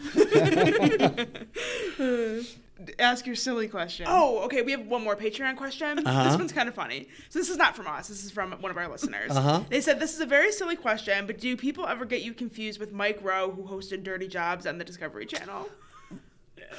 Ask 2.98 3.26
your 3.26 3.34
silly 3.34 3.68
question. 3.68 4.06
Oh, 4.08 4.40
okay. 4.44 4.62
We 4.62 4.70
have 4.72 4.86
one 4.86 5.02
more 5.02 5.16
Patreon 5.16 5.56
question. 5.56 5.96
This 5.96 6.06
Uh-huh. 6.06 6.36
one's 6.38 6.52
kind 6.52 6.68
of 6.68 6.74
funny. 6.74 7.08
So 7.30 7.38
this 7.38 7.48
is 7.48 7.56
not 7.56 7.74
from 7.74 7.86
us. 7.86 8.08
This 8.08 8.24
is 8.24 8.30
from 8.30 8.52
one 8.60 8.70
of 8.70 8.76
our 8.76 8.88
listeners. 8.88 9.30
Uh-huh. 9.32 9.62
They 9.70 9.80
said 9.80 9.98
this 9.98 10.14
is 10.14 10.20
a 10.20 10.26
very 10.26 10.52
silly 10.52 10.76
question, 10.76 11.26
but 11.26 11.40
do 11.40 11.56
people 11.56 11.86
ever 11.86 12.04
get 12.04 12.22
you 12.22 12.34
confused 12.34 12.78
with 12.78 12.92
Mike 12.92 13.18
Rowe, 13.22 13.50
who 13.50 13.62
hosted 13.64 14.02
Dirty 14.04 14.28
Jobs 14.28 14.66
on 14.66 14.78
the 14.78 14.84
Discovery 14.84 15.26
Channel? 15.26 15.68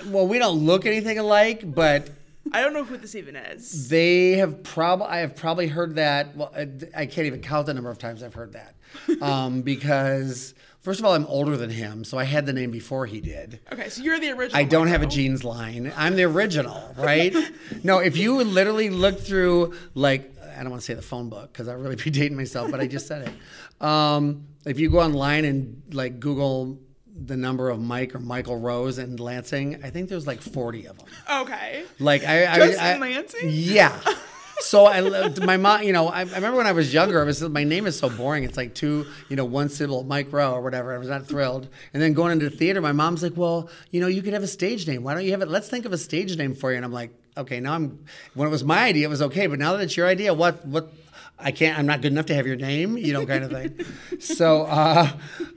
Well, 0.08 0.28
we 0.28 0.40
don't 0.40 0.66
look 0.66 0.86
anything 0.86 1.18
alike, 1.20 1.62
but 1.66 2.10
I 2.54 2.62
don't 2.62 2.74
know 2.74 2.84
who 2.84 2.98
this 2.98 3.16
even 3.16 3.36
is. 3.36 3.90
they 3.90 4.34
have 4.34 4.64
probably, 4.64 5.08
I 5.08 5.20
have 5.20 5.36
probably 5.36 5.68
heard 5.68 5.96
that. 5.96 6.36
Well, 6.36 6.52
I, 6.56 6.68
I 6.96 7.06
can't 7.06 7.28
even 7.28 7.42
count 7.42 7.66
the 7.66 7.74
number 7.74 7.90
of 7.90 7.98
times 7.98 8.24
I've 8.24 8.34
heard 8.34 8.54
that. 8.54 8.76
Um, 9.22 9.62
because, 9.62 10.54
first 10.82 11.00
of 11.00 11.06
all, 11.06 11.14
I'm 11.14 11.26
older 11.26 11.58
than 11.58 11.70
him, 11.70 12.04
so 12.04 12.18
I 12.18 12.24
had 12.24 12.46
the 12.46 12.54
name 12.54 12.72
before 12.72 13.06
he 13.06 13.20
did. 13.20 13.60
Okay, 13.72 13.90
so 13.90 14.02
you're 14.02 14.20
the 14.20 14.32
original. 14.32 14.58
I 14.60 14.64
don't 14.64 14.88
have 14.88 15.02
a 15.02 15.06
jeans 15.06 15.44
line. 15.44 15.92
I'm 15.96 16.16
the 16.16 16.24
original, 16.24 16.96
right? 16.98 17.36
no, 17.84 18.00
if 18.00 18.16
you 18.18 18.42
literally 18.44 18.90
look 18.90 19.20
through, 19.20 19.74
like, 19.94 20.34
I 20.58 20.62
don't 20.62 20.72
want 20.72 20.82
to 20.82 20.86
say 20.86 20.94
the 20.94 21.02
phone 21.02 21.30
book 21.30 21.52
because 21.52 21.68
I 21.68 21.74
really 21.74 21.96
be 21.98 22.10
dating 22.10 22.38
myself, 22.38 22.72
but 22.72 22.80
I 22.80 22.88
just 22.88 23.08
said 23.08 23.28
it. 23.28 23.86
Um, 23.86 24.48
if 24.66 24.80
you 24.80 24.90
go 24.90 25.00
online 25.00 25.46
and 25.46 25.82
like 25.92 26.20
Google 26.20 26.80
the 27.26 27.38
number 27.38 27.70
of 27.70 27.80
Mike 27.80 28.14
or 28.16 28.20
Michael 28.20 28.58
Rowes 28.58 28.98
in 28.98 29.18
Lansing, 29.18 29.84
I 29.84 29.90
think 29.90 30.10
there's 30.10 30.28
like 30.28 30.42
40 30.42 30.88
of 30.88 30.98
them. 30.98 31.08
Okay. 31.42 31.84
Like 32.00 32.24
I, 32.24 32.46
I, 32.46 32.58
Just 32.68 32.82
I 32.82 32.94
in 32.94 33.00
Lansing? 33.02 33.50
Yeah. 33.52 34.00
So 34.60 34.86
I, 34.86 35.02
loved- 35.02 35.46
my 35.46 35.56
mom, 35.56 35.84
you 35.84 35.94
know, 35.94 36.08
I, 36.08 36.22
I 36.22 36.24
remember 36.24 36.58
when 36.58 36.66
I 36.66 36.72
was 36.72 36.92
younger, 36.92 37.22
I 37.22 37.26
was 37.26 37.42
my 37.48 37.64
name 37.64 37.86
is 37.86 37.98
so 37.98 38.10
boring. 38.10 38.44
It's 38.44 38.58
like 38.58 38.74
two, 38.74 39.06
you 39.30 39.36
know, 39.36 39.46
one 39.46 39.70
syllable, 39.70 40.04
Mike 40.04 40.34
Rowe 40.34 40.52
or 40.54 40.62
whatever. 40.62 40.96
I 40.96 40.98
was 40.98 41.08
not 41.10 41.28
thrilled. 41.28 41.70
And 41.94 42.02
then 42.02 42.14
going 42.14 42.32
into 42.32 42.50
the 42.50 42.56
theater, 42.58 42.82
my 42.82 42.92
mom's 42.92 43.22
like, 43.22 43.38
"Well, 43.38 43.70
you 43.92 44.02
know, 44.02 44.08
you 44.08 44.24
could 44.24 44.34
have 44.34 44.42
a 44.42 44.48
stage 44.48 44.88
name. 44.88 45.04
Why 45.04 45.14
don't 45.14 45.24
you 45.24 45.32
have 45.32 45.44
it? 45.44 45.48
Let's 45.48 45.70
think 45.70 45.86
of 45.86 45.94
a 45.94 45.98
stage 45.98 46.36
name 46.38 46.56
for 46.56 46.72
you." 46.72 46.78
And 46.78 46.84
I'm 46.84 46.92
like, 46.92 47.12
"Okay, 47.38 47.60
now 47.60 47.74
I'm." 47.76 48.04
When 48.34 48.48
it 48.48 48.52
was 48.52 48.64
my 48.64 48.80
idea, 48.80 49.06
it 49.06 49.12
was 49.12 49.22
okay, 49.22 49.46
but 49.46 49.60
now 49.60 49.74
that 49.74 49.84
it's 49.84 49.96
your 49.96 50.08
idea, 50.08 50.34
what 50.34 50.66
what? 50.66 50.92
I 51.38 51.52
can't. 51.52 51.78
I'm 51.78 51.86
not 51.86 52.02
good 52.02 52.12
enough 52.12 52.26
to 52.26 52.34
have 52.36 52.48
your 52.48 52.56
name, 52.56 52.98
you 52.98 53.14
know, 53.14 53.28
kind 53.28 53.44
of 53.44 53.52
thing. 53.52 53.86
so, 54.20 54.64
uh, 54.64 55.08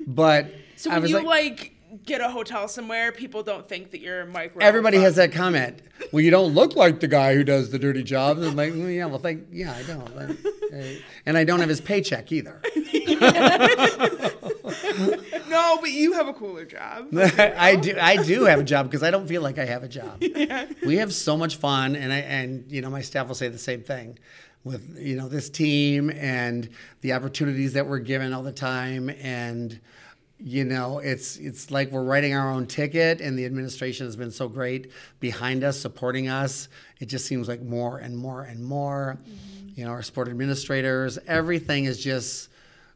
but 0.06 0.52
So 0.80 0.90
when 0.90 1.06
you 1.06 1.16
like, 1.16 1.26
like, 1.26 1.74
get 2.06 2.22
a 2.22 2.30
hotel 2.30 2.66
somewhere, 2.66 3.12
people 3.12 3.42
don't 3.42 3.68
think 3.68 3.90
that 3.90 4.00
you're 4.00 4.24
Mike 4.24 4.52
Rowe. 4.54 4.64
Everybody 4.64 4.96
from- 4.96 5.04
has 5.04 5.16
that 5.16 5.30
comment. 5.32 5.82
Well, 6.10 6.22
you 6.22 6.30
don't 6.30 6.54
look 6.54 6.74
like 6.74 7.00
the 7.00 7.06
guy 7.06 7.34
who 7.34 7.44
does 7.44 7.68
the 7.68 7.78
dirty 7.78 8.02
jobs. 8.02 8.46
I'm 8.46 8.56
like, 8.56 8.72
well, 8.72 8.88
yeah, 8.88 9.04
well, 9.04 9.18
thank, 9.18 9.48
yeah, 9.52 9.74
I 9.74 9.82
don't. 9.82 10.14
But, 10.14 10.30
uh, 10.74 10.84
and 11.26 11.36
I 11.36 11.44
don't 11.44 11.60
have 11.60 11.68
his 11.68 11.82
paycheck 11.82 12.32
either. 12.32 12.62
No, 15.48 15.78
but 15.80 15.90
you 15.90 16.12
have 16.12 16.28
a 16.28 16.32
cooler 16.32 16.64
job. 16.64 17.08
I 17.16 17.74
do. 17.74 17.96
I 18.00 18.22
do 18.22 18.44
have 18.44 18.60
a 18.60 18.64
job 18.64 18.86
because 18.86 19.02
I 19.02 19.10
don't 19.10 19.26
feel 19.26 19.42
like 19.42 19.58
I 19.58 19.64
have 19.64 19.82
a 19.82 19.88
job. 19.88 20.22
We 20.86 20.96
have 20.96 21.12
so 21.12 21.36
much 21.36 21.56
fun, 21.56 21.96
and 21.96 22.12
I 22.12 22.18
and 22.18 22.70
you 22.70 22.80
know 22.80 22.88
my 22.88 23.02
staff 23.02 23.26
will 23.26 23.34
say 23.34 23.48
the 23.48 23.58
same 23.58 23.82
thing 23.82 24.18
with 24.62 24.96
you 24.98 25.16
know 25.16 25.28
this 25.28 25.50
team 25.50 26.08
and 26.10 26.68
the 27.00 27.12
opportunities 27.14 27.72
that 27.72 27.86
we're 27.88 27.98
given 27.98 28.32
all 28.32 28.44
the 28.44 28.52
time 28.52 29.10
and 29.10 29.80
you 30.42 30.64
know 30.64 30.98
it's 30.98 31.36
it's 31.36 31.70
like 31.70 31.90
we're 31.90 32.02
writing 32.02 32.34
our 32.34 32.50
own 32.50 32.66
ticket 32.66 33.20
and 33.20 33.38
the 33.38 33.44
administration 33.44 34.06
has 34.06 34.16
been 34.16 34.30
so 34.30 34.48
great 34.48 34.90
behind 35.20 35.62
us 35.64 35.78
supporting 35.78 36.28
us. 36.28 36.68
It 36.98 37.06
just 37.06 37.26
seems 37.26 37.48
like 37.48 37.62
more 37.62 37.98
and 37.98 38.16
more 38.16 38.42
and 38.42 38.64
more 38.64 39.18
mm-hmm. 39.20 39.68
you 39.74 39.84
know 39.84 39.90
our 39.90 40.02
sport 40.02 40.28
administrators 40.28 41.18
everything 41.26 41.84
is 41.84 42.02
just 42.02 42.48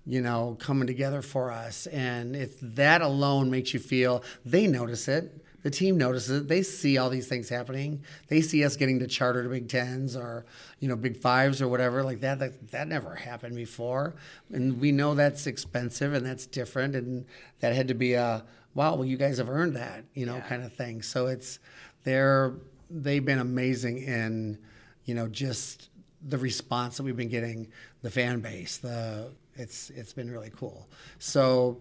you 0.07 0.23
know 0.23 0.57
coming 0.59 0.87
together 0.87 1.23
for 1.23 1.51
us. 1.51 1.87
And 1.89 2.35
if 2.35 2.59
that 2.61 3.03
alone 3.03 3.51
makes 3.51 3.75
you 3.75 3.81
feel 3.81 4.23
they 4.45 4.67
notice 4.67 5.09
it 5.09 5.44
the 5.65 5.71
team 5.71 5.97
notices 5.97 6.43
it. 6.43 6.49
They 6.49 6.63
see 6.63 6.99
all 6.99 7.09
these 7.11 7.27
things 7.27 7.49
happening. 7.49 8.05
They 8.29 8.43
see 8.43 8.65
us 8.65 8.77
getting 8.77 9.01
to 9.01 9.07
charter 9.07 9.43
to 9.43 9.49
big 9.49 9.69
tens 9.69 10.15
or 10.15 10.45
you 10.79 10.89
know 10.89 10.95
big 10.95 11.17
fives 11.17 11.61
or 11.61 11.69
whatever 11.69 12.05
like 12.05 12.21
that. 12.21 12.39
That, 12.39 12.71
that 12.71 12.87
never 12.87 13.15
happened 13.15 13.57
before. 13.57 14.15
And 14.53 14.79
we 14.79 14.93
know 14.93 15.15
that's 15.15 15.47
expensive 15.47 16.13
and 16.13 16.25
that's 16.25 16.47
different 16.47 16.95
and 16.95 17.25
that 17.61 17.75
had 17.75 17.89
to 17.89 17.95
be 17.95 18.13
a 18.13 18.45
wow 18.75 18.95
well 18.97 19.05
you 19.05 19.17
guys 19.17 19.39
have 19.39 19.49
earned 19.49 19.75
that 19.77 20.05
you 20.13 20.27
know 20.27 20.41
kind 20.49 20.63
of 20.63 20.73
thing. 20.73 21.03
So 21.03 21.27
it's 21.27 21.59
they're 22.05 22.53
they've 22.91 23.25
been 23.25 23.39
amazing 23.41 23.99
in 23.99 24.59
you 25.07 25.15
know 25.15 25.29
just 25.29 25.89
the 26.27 26.39
response 26.39 26.97
that 26.97 27.03
we've 27.03 27.17
been 27.17 27.29
getting, 27.29 27.69
the 28.03 28.11
fan 28.11 28.41
base, 28.41 28.79
the 28.79 29.31
it's 29.57 29.91
it's 29.91 30.13
been 30.13 30.31
really 30.31 30.51
cool. 30.55 30.89
So, 31.19 31.81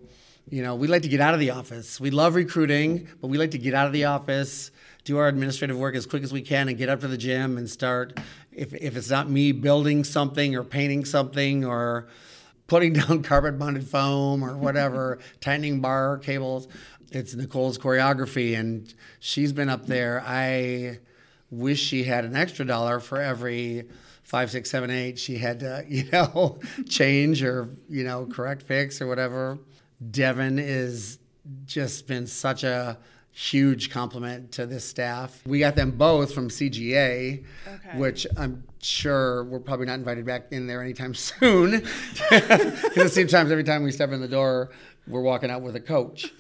you 0.50 0.62
know, 0.62 0.76
we 0.76 0.88
like 0.88 1.04
to 1.04 1.08
get 1.08 1.22
out 1.22 1.34
of 1.34 1.40
the 1.40 1.52
office. 1.52 2.00
We 2.00 2.12
love 2.12 2.36
recruiting, 2.36 3.08
but 3.22 3.28
we 3.28 3.38
like 3.38 3.52
to 3.52 3.58
get 3.58 3.74
out 3.74 3.88
of 3.88 3.94
the 3.94 4.06
office, 4.06 4.72
do 5.04 5.18
our 5.18 5.28
administrative 5.28 5.78
work 5.78 5.96
as 5.96 6.06
quick 6.06 6.24
as 6.24 6.34
we 6.34 6.42
can, 6.42 6.70
and 6.70 6.78
get 6.78 6.90
up 6.90 7.02
to 7.02 7.08
the 7.08 7.18
gym 7.18 7.58
and 7.58 7.70
start. 7.70 8.20
If 8.52 8.74
if 8.74 8.98
it's 8.98 9.10
not 9.10 9.30
me 9.30 9.52
building 9.52 10.04
something 10.04 10.56
or 10.56 10.64
painting 10.64 11.06
something 11.06 11.66
or 11.66 12.08
putting 12.68 12.94
down 13.00 13.24
carpet 13.24 13.58
bonded 13.58 13.88
foam 13.88 14.44
or 14.44 14.58
whatever, 14.58 15.20
tightening 15.42 15.80
bar 15.80 16.18
cables, 16.18 16.68
it's 17.12 17.36
Nicole's 17.36 17.78
choreography, 17.78 18.58
and 18.58 18.94
she's 19.20 19.54
been 19.54 19.70
up 19.70 19.86
there. 19.86 20.24
I 20.26 21.00
wish 21.52 21.80
she 21.80 22.04
had 22.04 22.26
an 22.26 22.36
extra 22.36 22.66
dollar 22.66 23.00
for 23.00 23.22
every 23.22 23.88
five, 24.24 24.50
six, 24.50 24.72
seven, 24.72 24.90
eight 24.90 25.20
she 25.20 25.38
had 25.38 25.60
to, 25.60 25.86
you 25.88 26.10
know, 26.12 26.60
change 26.90 27.44
or, 27.44 27.70
you 27.90 28.04
know, 28.04 28.26
correct 28.26 28.64
fix 28.64 29.02
or 29.02 29.08
whatever. 29.08 29.60
Devin 30.12 30.60
is 30.60 31.20
just 31.66 32.08
been 32.08 32.28
such 32.28 32.64
a 32.64 32.98
huge 33.32 33.90
compliment 33.90 34.52
to 34.54 34.66
this 34.66 34.86
staff. 34.86 35.42
We 35.46 35.60
got 35.60 35.76
them 35.76 35.92
both 35.92 36.34
from 36.34 36.50
CGA, 36.50 37.44
Okay. 37.68 37.98
which 37.98 38.28
I'm 38.38 38.64
sure 38.82 39.44
we're 39.46 39.60
probably 39.60 39.88
not 39.88 39.96
invited 39.96 40.26
back 40.26 40.52
in 40.52 40.68
there 40.68 40.82
anytime 40.82 41.14
soon. 41.16 41.72
Because 42.30 42.98
it 42.98 43.12
seems 43.12 43.32
times 43.32 43.52
every 43.52 43.64
time 43.64 43.84
we 43.84 43.92
step 43.92 44.12
in 44.12 44.22
the 44.22 44.28
door, 44.28 44.70
we're 45.08 45.22
walking 45.22 45.50
out 45.50 45.62
with 45.64 45.76
a 45.76 45.80
coach. 45.82 46.32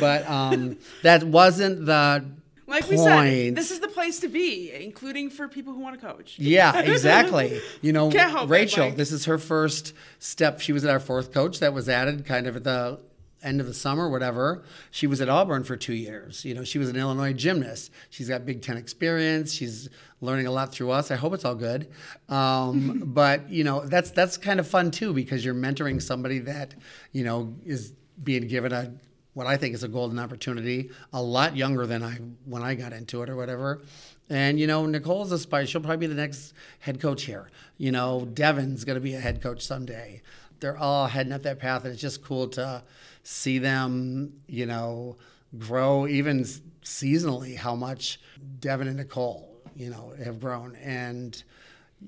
But 0.00 0.28
um, 0.28 0.76
that 1.02 1.22
wasn't 1.24 1.86
the 1.86 2.24
Like 2.66 2.88
we 2.88 2.96
said, 2.96 3.56
this 3.56 3.70
is 3.70 3.80
the 3.80 3.88
place 3.88 4.20
to 4.20 4.28
be, 4.28 4.72
including 4.72 5.30
for 5.30 5.48
people 5.48 5.72
who 5.72 5.80
want 5.80 6.00
to 6.00 6.06
coach. 6.06 6.36
Yeah, 6.38 6.78
exactly. 6.80 7.60
You 7.80 7.92
know, 7.92 8.10
Can't 8.10 8.44
it, 8.44 8.48
Rachel, 8.48 8.90
this 8.90 9.12
is 9.12 9.24
her 9.24 9.38
first 9.38 9.94
step. 10.18 10.60
She 10.60 10.72
was 10.72 10.84
at 10.84 10.90
our 10.90 11.00
fourth 11.00 11.32
coach 11.32 11.58
that 11.60 11.74
was 11.74 11.88
added 11.88 12.24
kind 12.24 12.46
of 12.46 12.56
at 12.56 12.64
the 12.64 13.00
end 13.42 13.60
of 13.60 13.66
the 13.66 13.74
summer, 13.74 14.08
whatever. 14.08 14.62
She 14.90 15.06
was 15.06 15.20
at 15.20 15.28
Auburn 15.28 15.64
for 15.64 15.76
two 15.76 15.94
years. 15.94 16.44
You 16.44 16.54
know, 16.54 16.64
she 16.64 16.78
was 16.78 16.88
an 16.88 16.96
Illinois 16.96 17.32
gymnast. 17.32 17.90
She's 18.10 18.28
got 18.28 18.46
Big 18.46 18.62
Ten 18.62 18.76
experience. 18.76 19.52
She's 19.52 19.88
learning 20.20 20.46
a 20.46 20.52
lot 20.52 20.72
through 20.72 20.90
us. 20.90 21.10
I 21.10 21.16
hope 21.16 21.34
it's 21.34 21.44
all 21.44 21.54
good. 21.54 21.88
Um, 22.28 23.02
but 23.06 23.50
you 23.50 23.64
know, 23.64 23.84
that's 23.84 24.10
that's 24.10 24.36
kind 24.36 24.60
of 24.60 24.66
fun 24.66 24.90
too 24.90 25.12
because 25.12 25.44
you're 25.44 25.54
mentoring 25.54 26.00
somebody 26.00 26.38
that 26.40 26.74
you 27.12 27.24
know 27.24 27.54
is 27.64 27.92
being 28.22 28.46
given 28.46 28.72
a 28.72 28.92
what 29.34 29.46
I 29.46 29.56
think 29.56 29.74
is 29.74 29.82
a 29.82 29.88
golden 29.88 30.18
opportunity, 30.18 30.90
a 31.12 31.22
lot 31.22 31.56
younger 31.56 31.86
than 31.86 32.02
I 32.02 32.18
when 32.44 32.62
I 32.62 32.74
got 32.74 32.92
into 32.92 33.22
it 33.22 33.30
or 33.30 33.36
whatever. 33.36 33.82
And 34.28 34.58
you 34.60 34.66
know, 34.66 34.86
Nicole's 34.86 35.32
a 35.32 35.38
spy. 35.38 35.64
She'll 35.64 35.80
probably 35.80 35.98
be 35.98 36.06
the 36.06 36.20
next 36.20 36.54
head 36.80 37.00
coach 37.00 37.24
here. 37.24 37.50
You 37.78 37.92
know, 37.92 38.28
Devin's 38.32 38.84
going 38.84 38.96
to 38.96 39.00
be 39.00 39.14
a 39.14 39.20
head 39.20 39.42
coach 39.42 39.62
someday. 39.62 40.22
They're 40.60 40.76
all 40.76 41.06
heading 41.06 41.32
up 41.32 41.42
that 41.42 41.58
path, 41.58 41.84
and 41.84 41.92
it's 41.92 42.00
just 42.00 42.22
cool 42.22 42.48
to 42.48 42.82
see 43.22 43.58
them. 43.58 44.34
You 44.46 44.66
know, 44.66 45.16
grow 45.58 46.06
even 46.06 46.44
seasonally. 46.84 47.56
How 47.56 47.74
much 47.74 48.20
Devin 48.60 48.88
and 48.88 48.98
Nicole, 48.98 49.48
you 49.74 49.90
know, 49.90 50.12
have 50.22 50.40
grown, 50.40 50.76
and 50.76 51.42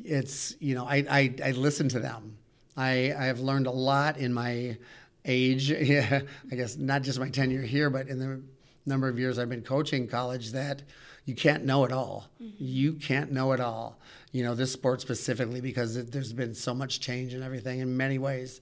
it's 0.05 0.57
you 0.61 0.75
know, 0.75 0.87
I 0.87 1.05
I, 1.11 1.35
I 1.43 1.51
listen 1.53 1.89
to 1.91 2.01
them. 2.01 2.37
I 2.77 3.15
I 3.17 3.25
have 3.25 3.41
learned 3.41 3.67
a 3.67 3.73
lot 3.73 4.19
in 4.19 4.33
my 4.33 4.77
age. 5.25 5.71
Yeah, 5.85 6.23
I 6.51 6.55
guess 6.55 6.77
not 6.77 7.03
just 7.03 7.19
my 7.19 7.29
tenure 7.29 7.63
here, 7.63 7.91
but 7.91 8.09
in 8.09 8.19
the 8.19 8.43
number 8.87 9.09
of 9.09 9.19
years 9.19 9.39
I've 9.39 9.49
been 9.49 9.63
coaching 9.63 10.09
college 10.09 10.53
that 10.53 10.83
you 11.25 11.35
can't 11.35 11.65
know 11.65 11.85
it 11.85 11.93
all. 11.93 12.29
You 12.39 12.95
can't 12.95 13.33
know 13.33 13.53
it 13.53 13.61
all. 13.61 13.99
You 14.33 14.45
know, 14.45 14.55
this 14.55 14.73
sport 14.73 15.01
specifically 15.01 15.61
because 15.61 15.97
it, 15.97 16.13
there's 16.13 16.33
been 16.33 16.55
so 16.55 16.75
much 16.75 17.01
change 17.01 17.33
and 17.35 17.43
everything 17.43 17.81
in 17.81 17.97
many 17.97 18.19
ways. 18.19 18.61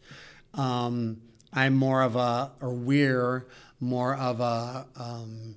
Um, 0.54 1.22
I'm 1.52 1.74
more 1.74 2.02
of 2.02 2.16
a, 2.16 2.52
or 2.60 2.72
we're 2.72 3.46
more 3.80 4.14
of 4.14 4.40
a, 4.40 4.86
um, 4.96 5.56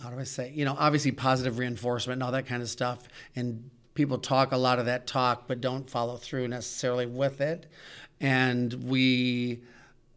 how 0.00 0.10
do 0.10 0.18
I 0.18 0.24
say, 0.24 0.52
you 0.54 0.64
know, 0.64 0.76
obviously 0.78 1.12
positive 1.12 1.58
reinforcement 1.58 2.16
and 2.16 2.22
all 2.22 2.32
that 2.32 2.46
kind 2.46 2.62
of 2.62 2.68
stuff. 2.68 3.08
And 3.34 3.70
people 3.94 4.18
talk 4.18 4.52
a 4.52 4.56
lot 4.56 4.78
of 4.78 4.86
that 4.86 5.06
talk, 5.06 5.48
but 5.48 5.60
don't 5.60 5.88
follow 5.88 6.16
through 6.16 6.48
necessarily 6.48 7.06
with 7.06 7.40
it. 7.40 7.66
And 8.20 8.72
we, 8.84 9.62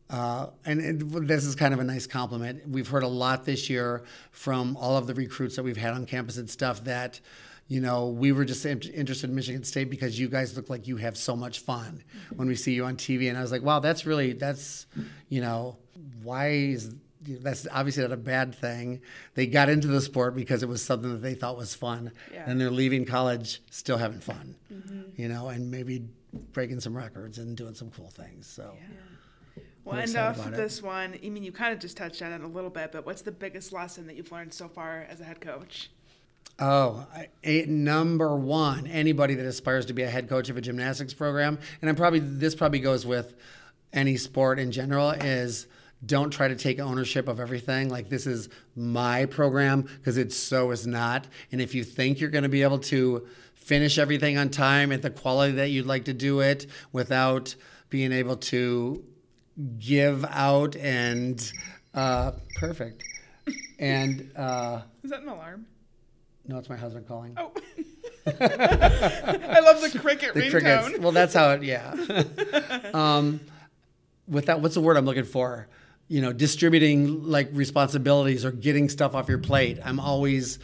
uh, 0.09 0.47
and 0.65 0.81
it, 0.81 1.27
this 1.27 1.45
is 1.45 1.55
kind 1.55 1.73
of 1.73 1.79
a 1.79 1.83
nice 1.83 2.05
compliment. 2.07 2.67
We've 2.67 2.87
heard 2.87 3.03
a 3.03 3.07
lot 3.07 3.45
this 3.45 3.69
year 3.69 4.03
from 4.31 4.77
all 4.77 4.97
of 4.97 5.07
the 5.07 5.13
recruits 5.13 5.55
that 5.55 5.63
we've 5.63 5.77
had 5.77 5.93
on 5.93 6.05
campus 6.05 6.37
and 6.37 6.49
stuff 6.49 6.83
that, 6.83 7.19
you 7.67 7.81
know, 7.81 8.09
we 8.09 8.31
were 8.31 8.45
just 8.45 8.65
interested 8.65 9.29
in 9.29 9.35
Michigan 9.35 9.63
State 9.63 9.89
because 9.89 10.19
you 10.19 10.29
guys 10.29 10.55
look 10.55 10.69
like 10.69 10.87
you 10.87 10.97
have 10.97 11.17
so 11.17 11.35
much 11.35 11.59
fun 11.59 12.03
when 12.35 12.47
we 12.47 12.55
see 12.55 12.73
you 12.73 12.85
on 12.85 12.95
TV. 12.97 13.29
And 13.29 13.37
I 13.37 13.41
was 13.41 13.51
like, 13.51 13.63
wow, 13.63 13.79
that's 13.79 14.05
really, 14.05 14.33
that's, 14.33 14.85
you 15.29 15.41
know, 15.41 15.77
why 16.21 16.49
is 16.49 16.93
that's 17.27 17.65
obviously 17.71 18.03
not 18.03 18.11
a 18.11 18.17
bad 18.17 18.53
thing. 18.53 19.01
They 19.33 19.47
got 19.47 19.67
into 19.67 19.87
the 19.87 19.99
sport 19.99 20.35
because 20.35 20.61
it 20.61 20.69
was 20.69 20.83
something 20.83 21.09
that 21.11 21.23
they 21.23 21.33
thought 21.33 21.57
was 21.57 21.73
fun, 21.73 22.11
Yeah. 22.31 22.43
and 22.45 22.61
they're 22.61 22.69
leaving 22.69 23.03
college 23.05 23.63
still 23.71 23.97
having 23.97 24.19
fun, 24.19 24.55
Mm-hmm. 24.71 25.01
you 25.19 25.27
know, 25.29 25.47
and 25.47 25.71
maybe 25.71 26.03
breaking 26.53 26.81
some 26.81 26.95
records 26.95 27.39
and 27.39 27.57
doing 27.57 27.73
some 27.73 27.89
cool 27.89 28.11
things. 28.11 28.45
So. 28.45 28.75
Well, 29.85 29.99
end 29.99 30.15
off 30.15 30.43
this 30.51 30.81
one. 30.81 31.17
I 31.23 31.29
mean, 31.29 31.43
you 31.43 31.51
kind 31.51 31.71
of 31.71 31.79
just 31.79 31.95
touched 31.95 32.21
on 32.23 32.31
it 32.33 32.41
a 32.41 32.47
little 32.47 32.71
bit, 32.71 32.91
but 32.91 33.05
what's 33.05 33.21
the 33.21 33.31
biggest 33.31 33.71
lesson 33.71 34.07
that 34.07 34.15
you've 34.15 34.31
learned 34.31 34.51
so 34.51 34.67
far 34.67 35.05
as 35.09 35.21
a 35.21 35.23
head 35.23 35.39
coach? 35.39 35.91
Oh, 36.57 37.05
number 37.67 38.35
one, 38.35 38.87
anybody 38.87 39.35
that 39.35 39.45
aspires 39.45 39.85
to 39.87 39.93
be 39.93 40.03
a 40.03 40.09
head 40.09 40.27
coach 40.27 40.49
of 40.49 40.57
a 40.57 40.61
gymnastics 40.61 41.13
program, 41.13 41.59
and 41.81 41.89
I'm 41.89 41.95
probably 41.95 42.19
this 42.19 42.55
probably 42.55 42.79
goes 42.79 43.05
with 43.05 43.35
any 43.93 44.17
sport 44.17 44.57
in 44.57 44.71
general, 44.71 45.11
is 45.11 45.67
don't 46.05 46.29
try 46.31 46.47
to 46.47 46.55
take 46.55 46.79
ownership 46.79 47.27
of 47.27 47.39
everything. 47.39 47.89
Like 47.89 48.09
this 48.09 48.25
is 48.25 48.49
my 48.75 49.25
program 49.25 49.81
because 49.81 50.17
it 50.17 50.31
so 50.31 50.71
is 50.71 50.87
not. 50.87 51.27
And 51.51 51.61
if 51.61 51.75
you 51.75 51.83
think 51.83 52.19
you're 52.19 52.29
going 52.29 52.43
to 52.43 52.49
be 52.49 52.63
able 52.63 52.79
to 52.79 53.27
finish 53.53 53.97
everything 53.97 54.37
on 54.37 54.49
time 54.49 54.91
at 54.91 55.01
the 55.01 55.09
quality 55.09 55.53
that 55.53 55.69
you'd 55.69 55.85
like 55.85 56.05
to 56.05 56.13
do 56.13 56.39
it 56.39 56.67
without 56.91 57.55
being 57.89 58.11
able 58.11 58.37
to 58.37 59.03
give 59.79 60.25
out 60.25 60.75
and 60.75 61.51
uh, 61.93 62.31
perfect 62.55 63.03
and. 63.79 64.31
Uh, 64.35 64.81
Is 65.03 65.11
that 65.11 65.21
an 65.21 65.29
alarm? 65.29 65.65
no, 66.47 66.57
it's 66.57 66.69
my 66.69 66.75
husband 66.75 67.07
calling. 67.07 67.33
Oh. 67.37 67.51
I 68.27 69.59
love 69.59 69.81
the 69.81 69.99
cricket 69.99 70.33
the 70.33 70.41
ringtone. 70.41 70.99
Well, 70.99 71.11
that's 71.11 71.33
how 71.33 71.51
it. 71.51 71.63
Yeah. 71.63 71.95
um, 72.93 73.39
with 74.27 74.47
that, 74.47 74.61
what's 74.61 74.75
the 74.75 74.81
word 74.81 74.97
I'm 74.97 75.05
looking 75.05 75.23
for? 75.25 75.67
You 76.07 76.21
know, 76.21 76.33
distributing 76.33 77.23
like 77.23 77.49
responsibilities 77.51 78.45
or 78.45 78.51
getting 78.51 78.89
stuff 78.89 79.15
off 79.15 79.27
your 79.27 79.39
plate. 79.39 79.79
I'm 79.83 79.99
always 79.99 80.59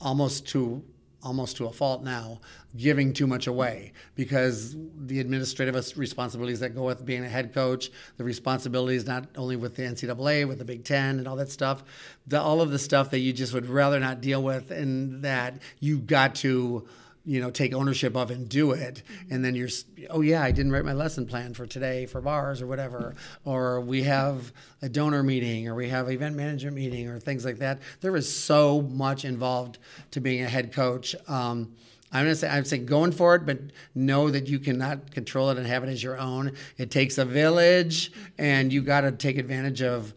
almost 0.00 0.48
to 0.48 0.82
almost 1.22 1.58
to 1.58 1.66
a 1.66 1.72
fault 1.72 2.02
now 2.02 2.40
giving 2.76 3.12
too 3.12 3.26
much 3.26 3.46
away 3.46 3.92
because 4.14 4.76
the 4.96 5.20
administrative 5.20 5.74
responsibilities 5.96 6.60
that 6.60 6.74
go 6.74 6.84
with 6.84 7.04
being 7.04 7.24
a 7.24 7.28
head 7.28 7.52
coach, 7.52 7.90
the 8.16 8.24
responsibilities 8.24 9.06
not 9.06 9.26
only 9.36 9.56
with 9.56 9.76
the 9.76 9.82
NCAA, 9.82 10.46
with 10.46 10.58
the 10.58 10.64
Big 10.64 10.84
Ten, 10.84 11.18
and 11.18 11.26
all 11.26 11.36
that 11.36 11.50
stuff, 11.50 11.82
the, 12.26 12.40
all 12.40 12.60
of 12.60 12.70
the 12.70 12.78
stuff 12.78 13.10
that 13.10 13.18
you 13.18 13.32
just 13.32 13.52
would 13.52 13.66
rather 13.66 13.98
not 13.98 14.20
deal 14.20 14.42
with, 14.42 14.70
and 14.70 15.22
that 15.24 15.54
you 15.80 15.98
got 15.98 16.34
to 16.36 16.86
you 17.24 17.40
know 17.40 17.50
take 17.50 17.74
ownership 17.74 18.16
of 18.16 18.30
and 18.30 18.48
do 18.48 18.72
it. 18.72 19.02
And 19.30 19.44
then 19.44 19.54
you're 19.54 19.68
oh 20.08 20.20
yeah 20.20 20.42
i 20.42 20.50
didn't 20.50 20.72
write 20.72 20.84
my 20.84 20.94
lesson 20.94 21.26
plan 21.26 21.54
for 21.54 21.66
today 21.66 22.06
for 22.06 22.20
bars 22.20 22.62
or 22.62 22.66
whatever. 22.66 23.14
Or 23.44 23.80
we 23.80 24.04
have 24.04 24.52
a 24.80 24.88
donor 24.88 25.22
meeting 25.22 25.68
or 25.68 25.74
we 25.74 25.88
have 25.90 26.10
event 26.10 26.36
management 26.36 26.76
meeting 26.76 27.08
or 27.08 27.18
things 27.18 27.44
like 27.44 27.58
that. 27.58 27.80
There 28.00 28.16
is 28.16 28.34
so 28.34 28.82
much 28.82 29.24
involved 29.24 29.78
to 30.12 30.20
being 30.20 30.42
a 30.42 30.48
head 30.48 30.72
coach. 30.72 31.14
Um, 31.28 31.74
I'm 32.12 32.24
gonna 32.24 32.34
say 32.34 32.48
I'm 32.48 32.64
saying 32.64 32.86
going 32.86 33.12
for 33.12 33.34
it, 33.36 33.46
but 33.46 33.58
know 33.94 34.30
that 34.30 34.48
you 34.48 34.58
cannot 34.58 35.12
control 35.12 35.50
it 35.50 35.58
and 35.58 35.66
have 35.66 35.84
it 35.84 35.88
as 35.88 36.02
your 36.02 36.18
own. 36.18 36.52
It 36.76 36.90
takes 36.90 37.18
a 37.18 37.24
village, 37.24 38.10
and 38.36 38.72
you 38.72 38.82
got 38.82 39.02
to 39.02 39.12
take 39.12 39.38
advantage 39.38 39.80
of 39.82 40.12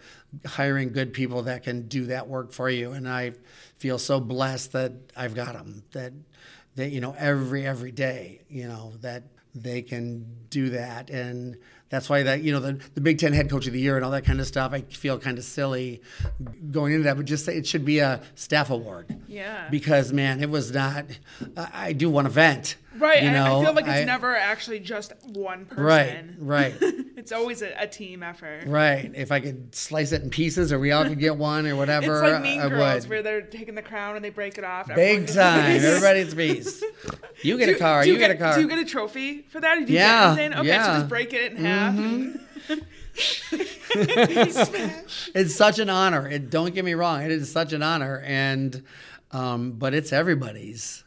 hiring 0.46 0.92
good 0.92 1.14
people 1.14 1.44
that 1.44 1.64
can 1.64 1.88
do 1.88 2.08
that 2.08 2.28
work 2.28 2.52
for 2.52 2.70
you. 2.70 2.94
And 2.94 3.08
I 3.08 3.34
feel 3.76 4.00
so 4.00 4.20
blessed 4.20 4.72
that 4.72 4.94
I've 5.16 5.36
got 5.36 5.54
them. 5.54 5.84
That 5.92 6.14
that 6.76 6.90
you 6.90 7.00
know 7.00 7.16
every 7.18 7.66
every 7.66 7.92
day, 7.92 8.42
you 8.50 8.68
know 8.68 8.94
that 9.02 9.24
they 9.56 9.84
can 9.84 10.26
do 10.50 10.70
that 10.70 11.12
and 11.12 11.58
that's 11.94 12.10
why 12.10 12.24
that 12.24 12.42
you 12.42 12.52
know 12.52 12.60
the, 12.60 12.74
the 12.96 13.02
big 13.02 13.20
ten 13.20 13.34
head 13.34 13.50
coach 13.50 13.68
of 13.68 13.74
the 13.74 13.80
year 13.80 13.96
and 13.96 14.04
all 14.04 14.12
that 14.12 14.26
kind 14.26 14.40
of 14.40 14.48
stuff 14.48 14.74
i 14.74 14.82
feel 14.82 15.20
kind 15.20 15.38
of 15.38 15.44
silly 15.44 16.02
going 16.72 16.92
into 16.94 17.04
that 17.04 17.16
but 17.16 17.26
just 17.26 17.46
say 17.46 17.56
it 17.56 17.68
should 17.68 17.86
be 17.86 18.00
a 18.00 18.20
staff 18.36 18.70
award 18.72 19.06
Yeah. 19.28 19.68
because 19.70 20.12
man 20.12 20.42
it 20.42 20.50
was 20.50 20.72
not 20.72 21.06
i, 21.56 21.70
I 21.90 21.94
do 21.94 22.10
one 22.10 22.26
event 22.26 22.78
Right. 22.98 23.24
you 23.24 23.32
know 23.32 23.60
I 23.62 23.64
feel 23.64 23.74
like 23.74 23.86
it's 23.86 23.94
I- 23.94 24.04
never 24.04 24.36
actually 24.36 24.80
just 24.80 25.14
one 25.24 25.66
person. 25.66 25.84
right 25.84 26.26
right 26.38 26.74
it's 27.18 27.32
always 27.32 27.62
a, 27.62 27.74
a 27.80 27.88
team 27.88 28.22
effort. 28.24 28.64
right 28.68 29.12
if 29.16 29.32
i 29.32 29.40
could 29.40 29.74
slice 29.74 30.12
it 30.12 30.22
in 30.22 30.30
pieces 30.30 30.72
or 30.72 30.80
we 30.80 30.92
all 30.92 31.04
could 31.06 31.20
get 31.20 31.36
one 31.38 31.66
or 31.66 31.76
whatever 31.82 32.22
It's 32.24 32.32
like 32.34 32.42
Mean 32.44 32.60
i 32.60 32.70
Girls, 32.70 33.04
would 33.04 33.10
where 33.10 33.22
they're 33.24 33.42
taking 33.42 33.76
the 33.76 33.82
crown 33.82 34.16
and 34.16 34.24
they 34.24 34.30
break 34.30 34.58
it 34.58 34.64
off. 34.64 34.88
big 34.88 34.98
Everyone 34.98 35.22
gets 35.22 35.36
a 35.36 35.40
time 35.40 35.72
everybody's 35.84 36.34
piece 36.36 36.84
you 37.42 37.58
get 37.58 37.66
Do- 37.68 37.76
a 37.76 37.80
car 37.80 38.04
do 38.04 38.12
you, 38.12 38.18
get, 38.18 38.32
a 38.32 38.36
car 38.36 38.56
Do 38.56 38.62
you 38.62 38.68
get 38.68 38.80
a 38.80 38.86
trophy 38.86 39.42
for 39.44 39.60
that? 39.62 39.76
Do 39.86 39.92
you 39.92 40.00
Yeah, 40.00 40.36
get? 40.36 40.58
Okay, 40.58 40.68
yeah. 40.68 40.86
so 40.86 40.94
just 41.00 41.10
break 41.10 41.34
it 41.34 41.54
in 41.54 41.58
half. 41.58 41.96
it's 45.36 45.56
such 45.56 45.80
an 45.80 45.90
honor. 45.90 46.28
It, 46.28 46.50
don't 46.50 46.74
get 46.74 46.86
me 46.86 46.94
wrong, 46.94 47.22
it 47.24 47.32
is 47.32 47.52
such 47.52 47.74
an 47.74 47.84
honor, 47.84 48.22
and 48.26 48.84
um, 49.32 49.72
but 49.74 49.94
it's 49.94 50.14
everybody's. 50.14 51.03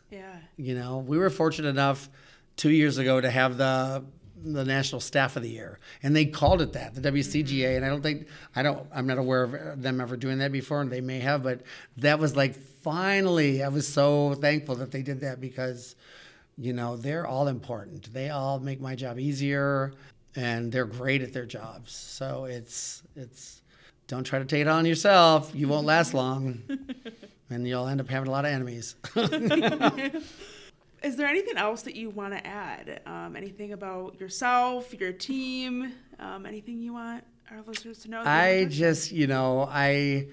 You 0.57 0.75
know, 0.75 0.99
we 0.99 1.19
were 1.19 1.31
fortunate 1.31 1.69
enough 1.69 2.09
two 2.57 2.71
years 2.71 2.99
ago 2.99 3.21
to 3.21 3.31
have 3.31 3.57
the 3.57 4.05
the 4.43 4.65
National 4.65 5.01
Staff 5.01 5.37
of 5.37 5.43
the 5.43 5.49
Year, 5.49 5.79
and 6.03 6.15
they 6.15 6.27
called 6.27 6.63
it 6.63 6.75
that, 6.75 6.95
the 6.95 7.11
WCGA. 7.11 7.45
Mm-hmm. 7.45 7.77
And 7.77 7.85
I 7.85 7.89
don't 7.89 8.03
think 8.03 8.29
I 8.55 8.63
don't 8.63 8.87
I'm 8.93 9.07
not 9.07 9.19
aware 9.19 9.45
of 9.45 9.83
them 9.83 10.01
ever 10.01 10.17
doing 10.17 10.39
that 10.39 10.53
before, 10.53 10.81
and 10.81 10.91
they 10.91 11.01
may 11.01 11.21
have, 11.21 11.43
but 11.43 11.63
that 11.99 12.19
was 12.19 12.37
like 12.37 12.55
finally. 12.57 13.63
I 13.63 13.69
was 13.69 13.89
so 13.89 14.35
thankful 14.35 14.77
that 14.77 14.93
they 14.93 15.03
did 15.03 15.21
that 15.21 15.41
because, 15.41 15.97
you 16.57 16.73
know, 16.73 16.97
they're 16.97 17.27
all 17.27 17.49
important. 17.49 18.13
They 18.13 18.31
all 18.31 18.59
make 18.61 18.81
my 18.81 18.95
job 18.95 19.19
easier, 19.19 19.93
and 20.35 20.71
they're 20.71 20.87
great 20.87 21.23
at 21.23 21.33
their 21.33 21.47
jobs. 21.47 21.93
So 21.93 22.45
it's 22.45 23.03
it's 23.17 23.63
don't 24.07 24.25
try 24.25 24.39
to 24.39 24.45
take 24.45 24.61
it 24.61 24.69
on 24.69 24.87
yourself. 24.87 25.51
You 25.55 25.69
won't 25.69 25.87
last 25.87 26.15
long. 26.15 26.63
And 27.51 27.67
you'll 27.67 27.87
end 27.87 28.01
up 28.01 28.09
having 28.09 28.29
a 28.29 28.33
lot 28.33 28.45
of 28.45 28.51
enemies. 28.51 28.97
Is 31.03 31.15
there 31.17 31.29
anything 31.29 31.57
else 31.57 31.83
that 31.83 31.95
you 31.95 32.11
want 32.11 32.33
to 32.33 32.45
add? 32.45 33.01
Um, 33.07 33.37
anything 33.37 33.73
about 33.73 34.19
yourself, 34.19 34.93
your 34.95 35.13
team? 35.13 35.93
Um, 36.19 36.47
anything 36.47 36.81
you 36.81 36.95
want 36.95 37.23
our 37.51 37.63
listeners 37.63 37.99
to 38.01 38.11
know? 38.11 38.23
I 38.23 38.23
haven't 38.23 38.65
touched 38.65 38.65
on? 38.65 38.79
just, 38.79 39.13
you 39.13 39.27
know, 39.27 39.69
I 39.71 40.27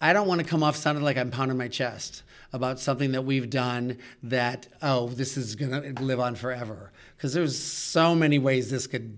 I 0.00 0.12
don't 0.12 0.26
want 0.26 0.40
to 0.40 0.46
come 0.46 0.62
off 0.62 0.76
sounding 0.76 1.04
like 1.04 1.16
I'm 1.16 1.30
pounding 1.30 1.56
my 1.56 1.68
chest 1.68 2.22
about 2.52 2.80
something 2.80 3.12
that 3.12 3.22
we've 3.22 3.48
done 3.48 3.98
that 4.24 4.66
oh, 4.82 5.08
this 5.08 5.36
is 5.36 5.54
going 5.54 5.94
to 5.94 6.02
live 6.02 6.20
on 6.20 6.34
forever 6.34 6.92
because 7.16 7.32
there's 7.32 7.58
so 7.58 8.14
many 8.14 8.38
ways 8.38 8.70
this 8.70 8.86
could 8.86 9.16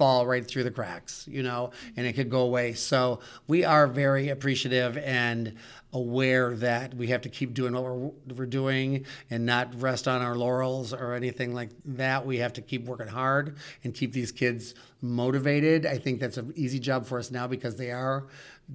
fall 0.00 0.26
right 0.26 0.46
through 0.46 0.64
the 0.64 0.70
cracks, 0.70 1.26
you 1.28 1.42
know, 1.42 1.72
and 1.94 2.06
it 2.06 2.14
could 2.14 2.30
go 2.30 2.40
away. 2.40 2.72
So 2.72 3.20
we 3.46 3.64
are 3.64 3.86
very 3.86 4.30
appreciative 4.30 4.96
and 4.96 5.58
aware 5.92 6.54
that 6.56 6.94
we 6.94 7.08
have 7.08 7.22
to 7.22 7.28
keep 7.28 7.54
doing 7.54 7.72
what 7.72 7.82
we're, 7.82 8.10
we're 8.36 8.46
doing 8.46 9.04
and 9.30 9.44
not 9.44 9.80
rest 9.80 10.06
on 10.06 10.22
our 10.22 10.36
laurels 10.36 10.92
or 10.92 11.14
anything 11.14 11.54
like 11.54 11.70
that. 11.84 12.24
We 12.24 12.38
have 12.38 12.52
to 12.54 12.60
keep 12.60 12.84
working 12.84 13.08
hard 13.08 13.56
and 13.82 13.94
keep 13.94 14.12
these 14.12 14.30
kids 14.32 14.74
motivated. 15.02 15.86
I 15.86 15.98
think 15.98 16.20
that's 16.20 16.36
an 16.36 16.52
easy 16.56 16.78
job 16.78 17.06
for 17.06 17.18
us 17.18 17.30
now 17.30 17.46
because 17.46 17.76
they 17.76 17.90
are 17.90 18.26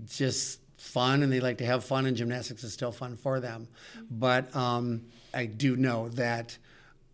just 0.07 0.59
fun 0.77 1.23
and 1.23 1.31
they 1.31 1.39
like 1.39 1.57
to 1.59 1.65
have 1.65 1.83
fun 1.83 2.05
and 2.05 2.17
gymnastics 2.17 2.63
is 2.63 2.73
still 2.73 2.91
fun 2.91 3.15
for 3.15 3.39
them. 3.39 3.67
But 4.11 4.53
um, 4.55 5.05
I 5.33 5.45
do 5.45 5.75
know 5.75 6.09
that 6.09 6.57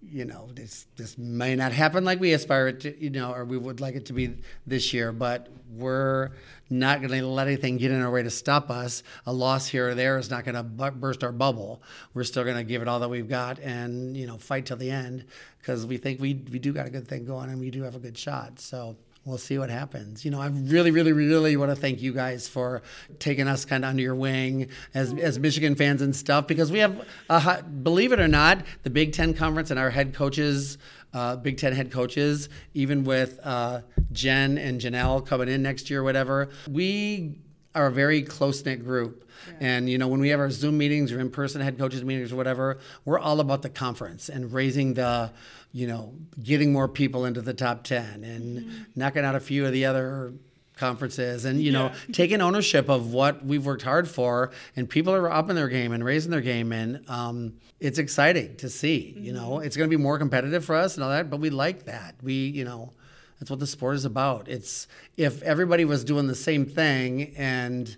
you 0.09 0.25
know 0.25 0.49
this 0.53 0.87
this 0.97 1.15
may 1.17 1.55
not 1.55 1.71
happen 1.71 2.03
like 2.03 2.19
we 2.19 2.33
aspire 2.33 2.69
it 2.69 2.79
to 2.79 2.99
you 2.99 3.11
know 3.11 3.31
or 3.33 3.45
we 3.45 3.55
would 3.55 3.79
like 3.79 3.93
it 3.93 4.07
to 4.07 4.13
be 4.13 4.33
this 4.65 4.93
year 4.93 5.11
but 5.11 5.47
we're 5.69 6.31
not 6.72 7.01
going 7.01 7.11
to 7.11 7.28
let 7.28 7.47
anything 7.47 7.78
get 7.78 7.91
in 7.91 8.01
our 8.01 8.09
way 8.09 8.24
to 8.24 8.30
stop 8.30 8.69
us. 8.69 9.03
A 9.26 9.34
loss 9.34 9.67
here 9.67 9.89
or 9.89 9.95
there 9.95 10.17
is 10.17 10.30
not 10.30 10.45
going 10.45 10.55
to 10.55 10.63
bu- 10.63 10.91
burst 10.91 11.24
our 11.24 11.32
bubble. 11.32 11.82
We're 12.13 12.24
still 12.24 12.43
going 12.43 12.57
to 12.57 12.63
give 12.63 12.82
it 12.82 12.88
all 12.88 12.99
that 13.01 13.09
we've 13.09 13.30
got 13.30 13.59
and 13.59 14.15
you 14.15 14.28
know 14.28 14.38
fight 14.38 14.65
till 14.65 14.78
the 14.78 14.89
end 14.89 15.26
because 15.59 15.86
we 15.86 15.97
think 15.97 16.19
we 16.19 16.34
we 16.51 16.59
do 16.59 16.74
got 16.74 16.88
a 16.88 16.89
good 16.89 17.07
thing 17.07 17.26
going 17.26 17.49
and 17.49 17.59
we 17.59 17.69
do 17.69 17.84
have 17.84 17.95
a 17.95 17.99
good 17.99 18.17
shot. 18.17 18.59
So 18.59 18.95
we'll 19.26 19.38
see 19.38 19.57
what 19.57 19.69
happens. 19.69 20.26
You 20.26 20.32
know, 20.32 20.41
I 20.41 20.47
really, 20.47 20.91
really, 20.91 21.11
really 21.11 21.55
want 21.55 21.69
to 21.69 21.76
thank 21.76 22.01
you 22.01 22.13
guys 22.13 22.47
for 22.47 22.82
taking 23.19 23.47
us 23.47 23.65
kind 23.65 23.86
of 23.86 23.89
under 23.89 24.01
your 24.01 24.15
wing 24.15 24.69
as, 24.93 25.13
as 25.13 25.38
Michigan 25.38 25.76
fans 25.76 26.01
and 26.01 26.15
stuff 26.15 26.47
because 26.47 26.72
we 26.72 26.80
have, 26.80 27.05
a, 27.30 27.61
believe 27.63 28.12
it 28.12 28.20
or 28.20 28.28
not, 28.28 28.63
the 28.83 28.89
Big 28.89 29.13
Ten 29.13 29.33
Conference 29.33 29.70
and 29.70 29.79
our 29.79 29.91
head 29.91 30.13
coaches, 30.13 30.78
uh, 31.13 31.36
Big 31.38 31.58
Ten 31.58 31.74
head 31.74 31.92
coaches, 31.92 32.50
even 32.74 33.04
with 33.04 33.39
uh, 33.43 33.82
Jen 34.12 34.58
and 34.58 34.79
Janelle 34.79 35.25
coming 35.25 35.50
in 35.50 35.62
next 35.62 35.89
year 35.89 36.01
or 36.01 36.04
whatever, 36.04 36.50
we 36.70 37.39
are 37.74 37.88
a 37.88 37.92
very 37.92 38.21
close 38.21 38.63
knit 38.66 38.83
group. 38.83 39.28
And 39.59 39.89
you 39.89 39.97
know, 39.97 40.08
when 40.08 40.20
we 40.20 40.29
have 40.29 40.39
our 40.39 40.51
Zoom 40.51 40.78
meetings 40.78 41.12
or 41.12 41.20
in 41.20 41.29
person 41.29 41.62
head 41.62 41.78
coaches 41.78 42.04
meetings 42.04 42.32
or 42.32 42.36
whatever, 42.36 42.79
we're 43.05 43.20
all 43.20 43.39
about 43.39 43.62
the 43.62 43.70
conference 43.70 44.29
and 44.29 44.54
raising 44.54 44.93
the, 44.93 45.32
you 45.71 45.88
know, 45.88 46.13
getting 46.43 46.71
more 46.71 46.88
people 46.88 47.25
into 47.25 47.42
the 47.42 47.54
top 47.54 47.83
ten 47.83 48.24
and 48.24 48.88
knocking 48.96 49.25
out 49.25 49.36
a 49.36 49.39
few 49.39 49.66
of 49.66 49.71
the 49.71 49.86
other 49.86 50.33
conferences 50.82 51.45
and 51.45 51.62
you 51.62 51.71
know 51.71 51.91
taking 52.12 52.41
ownership 52.41 52.89
of 52.89 53.13
what 53.13 53.45
we've 53.45 53.66
worked 53.66 53.83
hard 53.83 54.09
for 54.09 54.51
and 54.75 54.89
people 54.89 55.13
are 55.13 55.32
up 55.32 55.49
in 55.49 55.55
their 55.55 55.70
game 55.70 55.91
and 55.91 56.03
raising 56.03 56.32
their 56.32 56.41
game 56.41 56.71
and 56.74 57.08
um, 57.08 57.53
it's 57.79 57.99
exciting 57.99 58.55
to 58.58 58.67
see 58.67 59.13
you 59.17 59.32
know? 59.32 59.51
Mm-hmm. 59.51 59.66
it's 59.66 59.78
going 59.78 59.89
to 59.89 59.95
be 59.95 60.01
more 60.01 60.17
competitive 60.17 60.66
for 60.66 60.75
us 60.75 60.95
and 60.95 61.03
all 61.03 61.12
that 61.12 61.29
but 61.29 61.39
we 61.39 61.51
like 61.51 61.86
that. 61.86 62.16
We 62.21 62.33
you 62.33 62.66
know 62.66 62.91
that's 63.39 63.49
what 63.49 63.59
the 63.59 63.67
sport 63.67 63.95
is 63.95 64.05
about. 64.05 64.47
It's 64.47 64.87
if 65.17 65.41
everybody 65.41 65.83
was 65.83 66.03
doing 66.03 66.28
the 66.28 66.36
same 66.36 66.66
thing 66.66 67.33
and 67.37 67.95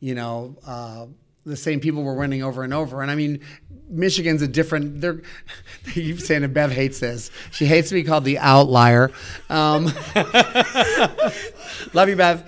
you 0.00 0.14
know 0.14 0.56
uh, 0.66 1.06
the 1.44 1.56
same 1.56 1.80
people 1.80 2.02
were 2.02 2.14
winning 2.14 2.42
over 2.42 2.62
and 2.62 2.72
over 2.72 3.02
and 3.02 3.10
i 3.10 3.14
mean 3.14 3.38
michigan's 3.88 4.40
a 4.42 4.48
different 4.48 5.00
they're 5.00 5.20
you've 5.94 6.20
saying 6.20 6.42
that 6.42 6.54
bev 6.54 6.72
hates 6.72 7.00
this. 7.00 7.30
She 7.50 7.66
hates 7.66 7.88
to 7.90 7.94
be 7.94 8.02
called 8.02 8.24
the 8.24 8.38
outlier. 8.38 9.10
Um, 9.50 9.86
Love 11.92 12.08
you, 12.08 12.16
Bev. 12.16 12.44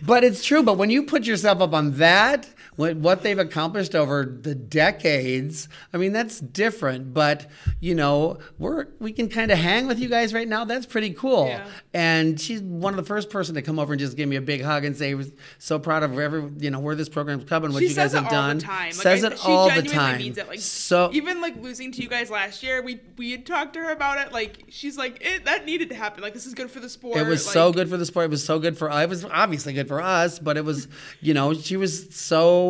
but 0.06 0.24
it's 0.24 0.44
true. 0.44 0.62
But 0.62 0.78
when 0.78 0.90
you 0.90 1.04
put 1.04 1.24
yourself 1.24 1.60
up 1.60 1.74
on 1.74 1.92
that, 1.94 2.48
what, 2.76 2.96
what 2.96 3.22
they've 3.22 3.38
accomplished 3.38 3.94
over 3.94 4.24
the 4.24 4.54
decades, 4.54 5.68
I 5.92 5.96
mean, 5.96 6.12
that's 6.12 6.40
different. 6.40 7.14
But 7.14 7.46
you 7.80 7.94
know, 7.94 8.38
we're 8.58 8.86
we 8.98 9.12
can 9.12 9.28
kind 9.28 9.50
of 9.50 9.58
hang 9.58 9.86
with 9.86 9.98
you 9.98 10.08
guys 10.08 10.34
right 10.34 10.48
now. 10.48 10.64
That's 10.64 10.86
pretty 10.86 11.12
cool. 11.12 11.46
Yeah. 11.48 11.66
And 11.92 12.40
she's 12.40 12.60
one 12.60 12.92
of 12.92 12.96
the 12.96 13.04
first 13.04 13.30
person 13.30 13.54
to 13.54 13.62
come 13.62 13.78
over 13.78 13.92
and 13.92 14.00
just 14.00 14.16
give 14.16 14.28
me 14.28 14.36
a 14.36 14.40
big 14.40 14.62
hug 14.62 14.84
and 14.84 14.96
say, 14.96 15.14
"Was 15.14 15.32
so 15.58 15.78
proud 15.78 16.02
of 16.02 16.18
every 16.18 16.50
you 16.58 16.70
know 16.70 16.80
where 16.80 16.94
this 16.94 17.08
program's 17.08 17.44
coming, 17.44 17.72
what 17.72 17.80
she 17.80 17.88
you 17.88 17.94
guys 17.94 18.12
says 18.12 18.12
have 18.12 18.24
it 18.24 18.26
all 18.26 18.32
done." 18.32 18.58
the 18.58 18.64
time. 18.64 18.86
Like, 18.86 18.94
says 18.94 19.24
I- 19.24 19.28
it 19.28 19.38
all 19.44 19.70
the 19.70 19.82
time. 19.82 20.18
Means 20.18 20.38
it. 20.38 20.48
Like 20.48 20.60
so 20.60 21.10
even 21.12 21.40
like 21.40 21.56
losing 21.60 21.92
to 21.92 22.02
you 22.02 22.08
guys 22.08 22.30
last 22.30 22.62
year, 22.62 22.82
we 22.82 23.00
we 23.16 23.30
had 23.30 23.46
talked 23.46 23.74
to 23.74 23.80
her 23.80 23.92
about 23.92 24.26
it. 24.26 24.32
Like 24.32 24.64
she's 24.68 24.96
like 24.96 25.18
it, 25.20 25.44
that 25.44 25.64
needed 25.64 25.90
to 25.90 25.94
happen. 25.94 26.22
Like 26.22 26.34
this 26.34 26.46
is 26.46 26.54
good 26.54 26.70
for 26.70 26.80
the 26.80 26.88
sport. 26.88 27.18
It 27.18 27.26
was 27.26 27.46
like, 27.46 27.54
so 27.54 27.72
good 27.72 27.88
for 27.88 27.96
the 27.96 28.06
sport. 28.06 28.24
It 28.24 28.30
was 28.30 28.44
so 28.44 28.58
good 28.58 28.76
for. 28.76 28.90
It 28.90 29.08
was 29.08 29.24
obviously 29.24 29.72
good 29.72 29.88
for 29.88 30.00
us, 30.00 30.38
but 30.38 30.56
it 30.56 30.64
was, 30.64 30.88
you 31.20 31.34
know, 31.34 31.54
she 31.54 31.76
was 31.76 32.14
so 32.14 32.63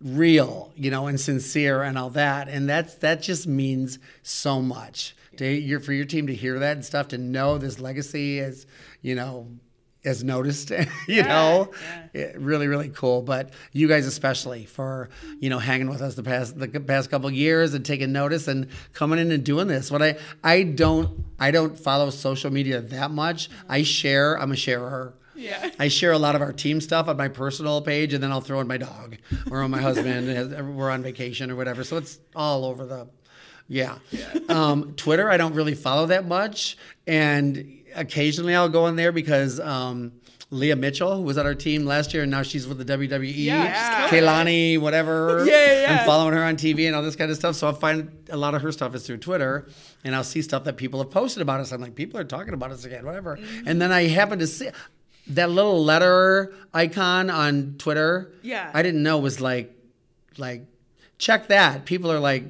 real, 0.00 0.72
you 0.76 0.90
know, 0.90 1.06
and 1.06 1.18
sincere 1.18 1.82
and 1.82 1.96
all 1.98 2.10
that, 2.10 2.48
and 2.48 2.68
that's 2.68 2.94
that 2.96 3.22
just 3.22 3.46
means 3.46 3.98
so 4.22 4.60
much 4.60 5.16
to 5.36 5.46
your 5.46 5.80
for 5.80 5.92
your 5.92 6.04
team 6.06 6.26
to 6.26 6.34
hear 6.34 6.58
that 6.58 6.76
and 6.76 6.84
stuff 6.84 7.08
to 7.08 7.18
know 7.18 7.58
this 7.58 7.78
legacy 7.80 8.38
is, 8.38 8.66
you 9.02 9.14
know. 9.14 9.48
Is 10.04 10.22
noticed, 10.22 10.70
you 11.08 11.24
know, 11.24 11.72
It- 12.14 12.36
really, 12.38 12.68
really 12.68 12.90
cool. 12.90 13.22
But 13.22 13.50
you 13.72 13.88
guys, 13.88 14.06
especially 14.06 14.64
for 14.64 15.08
you 15.40 15.50
know 15.50 15.58
hanging 15.58 15.88
with 15.90 16.00
us 16.00 16.14
the 16.14 16.22
past 16.22 16.56
the 16.56 16.68
past 16.68 17.10
couple 17.10 17.28
years 17.28 17.74
and 17.74 17.84
taking 17.84 18.12
notice 18.12 18.46
and 18.46 18.68
coming 18.92 19.18
in 19.18 19.32
and 19.32 19.42
doing 19.42 19.66
this. 19.66 19.90
What 19.90 20.02
I 20.02 20.16
I 20.44 20.62
don't 20.62 21.24
I 21.40 21.50
don't 21.50 21.76
follow 21.76 22.10
social 22.10 22.52
media 22.52 22.80
that 22.80 23.10
much. 23.10 23.50
I 23.68 23.82
share. 23.82 24.38
I'm 24.40 24.52
a 24.52 24.56
sharer. 24.56 25.12
Yeah. 25.36 25.70
I 25.78 25.88
share 25.88 26.12
a 26.12 26.18
lot 26.18 26.34
of 26.34 26.42
our 26.42 26.52
team 26.52 26.80
stuff 26.80 27.08
on 27.08 27.16
my 27.16 27.28
personal 27.28 27.80
page, 27.82 28.12
and 28.12 28.22
then 28.22 28.32
I'll 28.32 28.40
throw 28.40 28.60
in 28.60 28.66
my 28.66 28.78
dog 28.78 29.16
or 29.50 29.62
on 29.62 29.70
my 29.70 29.80
husband. 29.80 30.76
We're 30.76 30.90
on 30.90 31.02
vacation 31.02 31.50
or 31.50 31.56
whatever, 31.56 31.84
so 31.84 31.96
it's 31.96 32.18
all 32.34 32.64
over 32.64 32.86
the. 32.86 33.08
Yeah. 33.68 33.98
Um, 34.48 34.94
Twitter, 34.94 35.28
I 35.28 35.36
don't 35.36 35.54
really 35.54 35.74
follow 35.74 36.06
that 36.06 36.26
much, 36.26 36.78
and 37.06 37.82
occasionally 37.96 38.54
I'll 38.54 38.68
go 38.68 38.86
in 38.86 38.94
there 38.94 39.10
because 39.10 39.58
um, 39.58 40.12
Leah 40.50 40.76
Mitchell, 40.76 41.16
who 41.16 41.22
was 41.22 41.36
on 41.38 41.46
our 41.46 41.54
team 41.54 41.84
last 41.84 42.14
year, 42.14 42.22
and 42.22 42.30
now 42.30 42.42
she's 42.42 42.68
with 42.68 42.78
the 42.78 42.84
WWE. 42.84 43.34
Yeah, 43.34 44.08
Kaylani, 44.08 44.78
whatever. 44.78 45.44
Yeah, 45.46 45.66
yeah, 45.66 45.80
yeah. 45.80 45.98
I'm 46.00 46.06
following 46.06 46.34
her 46.34 46.42
on 46.42 46.56
TV 46.56 46.86
and 46.86 46.96
all 46.96 47.02
this 47.02 47.16
kind 47.16 47.30
of 47.30 47.36
stuff. 47.36 47.56
So 47.56 47.68
I 47.68 47.72
find 47.72 48.10
a 48.30 48.36
lot 48.36 48.54
of 48.54 48.62
her 48.62 48.72
stuff 48.72 48.94
is 48.94 49.06
through 49.06 49.18
Twitter, 49.18 49.68
and 50.04 50.14
I'll 50.14 50.24
see 50.24 50.42
stuff 50.42 50.64
that 50.64 50.76
people 50.76 51.00
have 51.00 51.10
posted 51.10 51.42
about 51.42 51.60
us. 51.60 51.72
I'm 51.72 51.80
like, 51.80 51.94
people 51.94 52.18
are 52.18 52.24
talking 52.24 52.54
about 52.54 52.70
us 52.70 52.84
again, 52.84 53.04
whatever. 53.04 53.36
Mm-hmm. 53.36 53.68
And 53.68 53.82
then 53.82 53.92
I 53.92 54.04
happen 54.04 54.38
to 54.38 54.46
see 54.46 54.70
that 55.30 55.50
little 55.50 55.82
letter 55.84 56.52
icon 56.72 57.30
on 57.30 57.74
Twitter. 57.78 58.30
Yeah. 58.42 58.70
I 58.72 58.82
didn't 58.82 59.02
know 59.02 59.18
was 59.18 59.40
like, 59.40 59.72
like, 60.38 60.66
check 61.18 61.48
that. 61.48 61.84
People 61.84 62.12
are 62.12 62.20
like, 62.20 62.44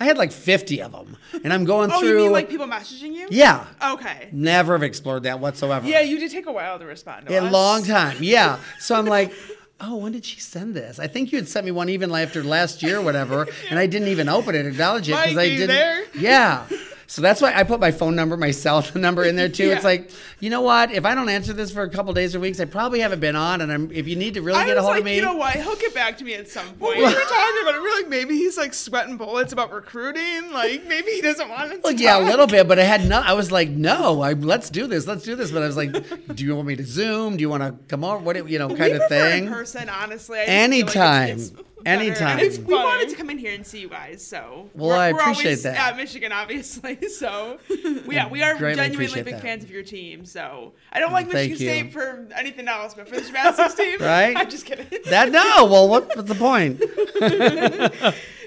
I 0.00 0.04
had 0.06 0.18
like 0.18 0.32
50 0.32 0.82
of 0.82 0.92
them, 0.92 1.16
and 1.44 1.52
I'm 1.52 1.64
going 1.64 1.90
Oh, 1.92 2.00
through. 2.00 2.08
you 2.08 2.16
mean 2.24 2.32
like 2.32 2.48
people 2.50 2.66
messaging 2.66 3.14
you? 3.14 3.28
yeah. 3.30 3.64
Okay. 3.92 4.28
Never 4.32 4.72
have 4.74 4.82
explored 4.82 5.22
that 5.22 5.38
whatsoever. 5.38 5.86
Yeah, 5.86 6.00
you 6.00 6.18
did 6.18 6.30
take 6.32 6.46
a 6.46 6.52
while 6.52 6.78
to 6.80 6.84
respond 6.84 7.26
to 7.28 7.34
A 7.34 7.44
us. 7.44 7.52
long 7.52 7.84
time, 7.86 8.16
yeah. 8.20 8.58
So 8.80 8.96
I'm 8.96 9.06
like, 9.06 9.32
oh, 9.80 9.96
when 9.98 10.10
did 10.12 10.24
she 10.24 10.40
send 10.40 10.74
this? 10.74 10.98
I 10.98 11.06
think 11.06 11.30
you 11.32 11.38
had 11.38 11.48
sent 11.48 11.64
me 11.64 11.70
one 11.70 11.88
even 11.88 12.12
after 12.12 12.42
last 12.42 12.82
year, 12.82 12.98
or 12.98 13.02
whatever, 13.02 13.46
and 13.70 13.78
I 13.78 13.86
didn't 13.86 14.08
even 14.08 14.28
open 14.28 14.56
it, 14.56 14.66
acknowledge 14.66 15.08
it 15.08 15.12
because 15.12 15.36
I 15.38 15.48
didn't. 15.48 15.68
there? 15.68 16.04
Yeah. 16.18 16.66
So 17.14 17.22
that's 17.22 17.40
why 17.40 17.52
I 17.54 17.62
put 17.62 17.78
my 17.78 17.92
phone 17.92 18.16
number, 18.16 18.36
my 18.36 18.50
cell 18.64 18.82
phone 18.82 19.00
number 19.00 19.22
in 19.22 19.36
there 19.36 19.48
too. 19.48 19.68
Yeah. 19.68 19.76
It's 19.76 19.84
like, 19.84 20.10
you 20.40 20.50
know 20.50 20.62
what? 20.62 20.90
If 20.90 21.04
I 21.04 21.14
don't 21.14 21.28
answer 21.28 21.52
this 21.52 21.70
for 21.70 21.82
a 21.82 21.88
couple 21.88 22.12
days 22.12 22.34
or 22.34 22.40
weeks, 22.40 22.58
I 22.58 22.64
probably 22.64 22.98
haven't 22.98 23.20
been 23.20 23.36
on. 23.36 23.60
And 23.60 23.70
I'm, 23.70 23.88
if 23.92 24.08
you 24.08 24.16
need 24.16 24.34
to 24.34 24.42
really 24.42 24.58
I 24.58 24.66
get 24.66 24.78
a 24.78 24.82
hold 24.82 24.94
like, 24.94 24.98
of 25.02 25.04
me, 25.04 25.14
you 25.14 25.22
know 25.22 25.36
what? 25.36 25.54
He'll 25.54 25.76
get 25.76 25.94
back 25.94 26.18
to 26.18 26.24
me 26.24 26.34
at 26.34 26.48
some 26.48 26.66
point. 26.74 26.96
we 26.96 27.04
were 27.04 27.10
talking 27.12 27.62
about 27.62 27.76
it. 27.76 27.82
We 27.82 27.88
are 27.88 27.96
like, 28.02 28.08
maybe 28.08 28.34
he's 28.34 28.58
like 28.58 28.74
sweating 28.74 29.16
bullets 29.16 29.52
about 29.52 29.70
recruiting. 29.70 30.50
Like, 30.50 30.84
maybe 30.88 31.12
he 31.12 31.20
doesn't 31.20 31.48
want 31.48 31.70
to. 31.70 31.80
well, 31.84 31.92
yeah, 31.92 32.18
a 32.18 32.24
little 32.26 32.48
bit, 32.48 32.66
but 32.66 32.80
I 32.80 32.82
had 32.82 33.08
no. 33.08 33.20
I 33.20 33.34
was 33.34 33.52
like, 33.52 33.68
no, 33.68 34.20
I, 34.20 34.32
let's 34.32 34.68
do 34.68 34.88
this, 34.88 35.06
let's 35.06 35.22
do 35.22 35.36
this. 35.36 35.52
But 35.52 35.62
I 35.62 35.66
was 35.68 35.76
like, 35.76 35.92
do 36.34 36.44
you 36.44 36.56
want 36.56 36.66
me 36.66 36.74
to 36.74 36.84
Zoom? 36.84 37.36
Do 37.36 37.42
you 37.42 37.48
want 37.48 37.62
to 37.62 37.76
come 37.86 38.02
over? 38.02 38.18
What, 38.18 38.34
do- 38.34 38.46
you 38.48 38.58
know, 38.58 38.66
we 38.66 38.74
kind 38.74 38.94
of 38.94 39.08
thing. 39.08 39.44
in 39.44 39.52
person, 39.52 39.88
honestly. 39.88 40.40
I 40.40 40.46
feel 40.46 40.54
like 40.54 40.80
it's- 40.80 41.52
Anytime. 41.52 41.64
Anytime. 41.86 42.38
And 42.38 42.40
it's, 42.40 42.58
we 42.58 42.74
wanted 42.74 43.08
to 43.10 43.16
come 43.16 43.30
in 43.30 43.38
here 43.38 43.52
and 43.52 43.66
see 43.66 43.80
you 43.80 43.88
guys, 43.88 44.24
so 44.26 44.70
Well, 44.74 44.88
we're, 44.90 44.96
I 44.96 45.12
we're 45.12 45.20
appreciate 45.20 45.44
always 45.46 45.62
that. 45.64 45.76
At 45.76 45.96
Michigan, 45.96 46.32
obviously, 46.32 47.08
so 47.08 47.58
yeah, 48.08 48.28
we 48.28 48.42
are 48.42 48.54
genuinely 48.58 49.22
big 49.22 49.34
that. 49.34 49.42
fans 49.42 49.64
of 49.64 49.70
your 49.70 49.82
team. 49.82 50.24
So 50.24 50.72
I 50.92 51.00
don't 51.00 51.12
like 51.12 51.30
Thank 51.30 51.50
Michigan 51.52 51.74
you. 51.76 51.80
State 51.90 51.92
for 51.92 52.26
anything 52.36 52.68
else, 52.68 52.94
but 52.94 53.08
for 53.08 53.16
the 53.16 53.22
gymnastics 53.22 53.74
team, 53.76 54.00
Right? 54.00 54.36
I'm 54.36 54.48
just 54.50 54.66
kidding. 54.66 54.86
That 55.10 55.30
no. 55.32 55.66
Well, 55.66 55.88
what, 55.88 56.14
what's 56.16 56.28
the 56.28 56.34
point? 56.34 56.80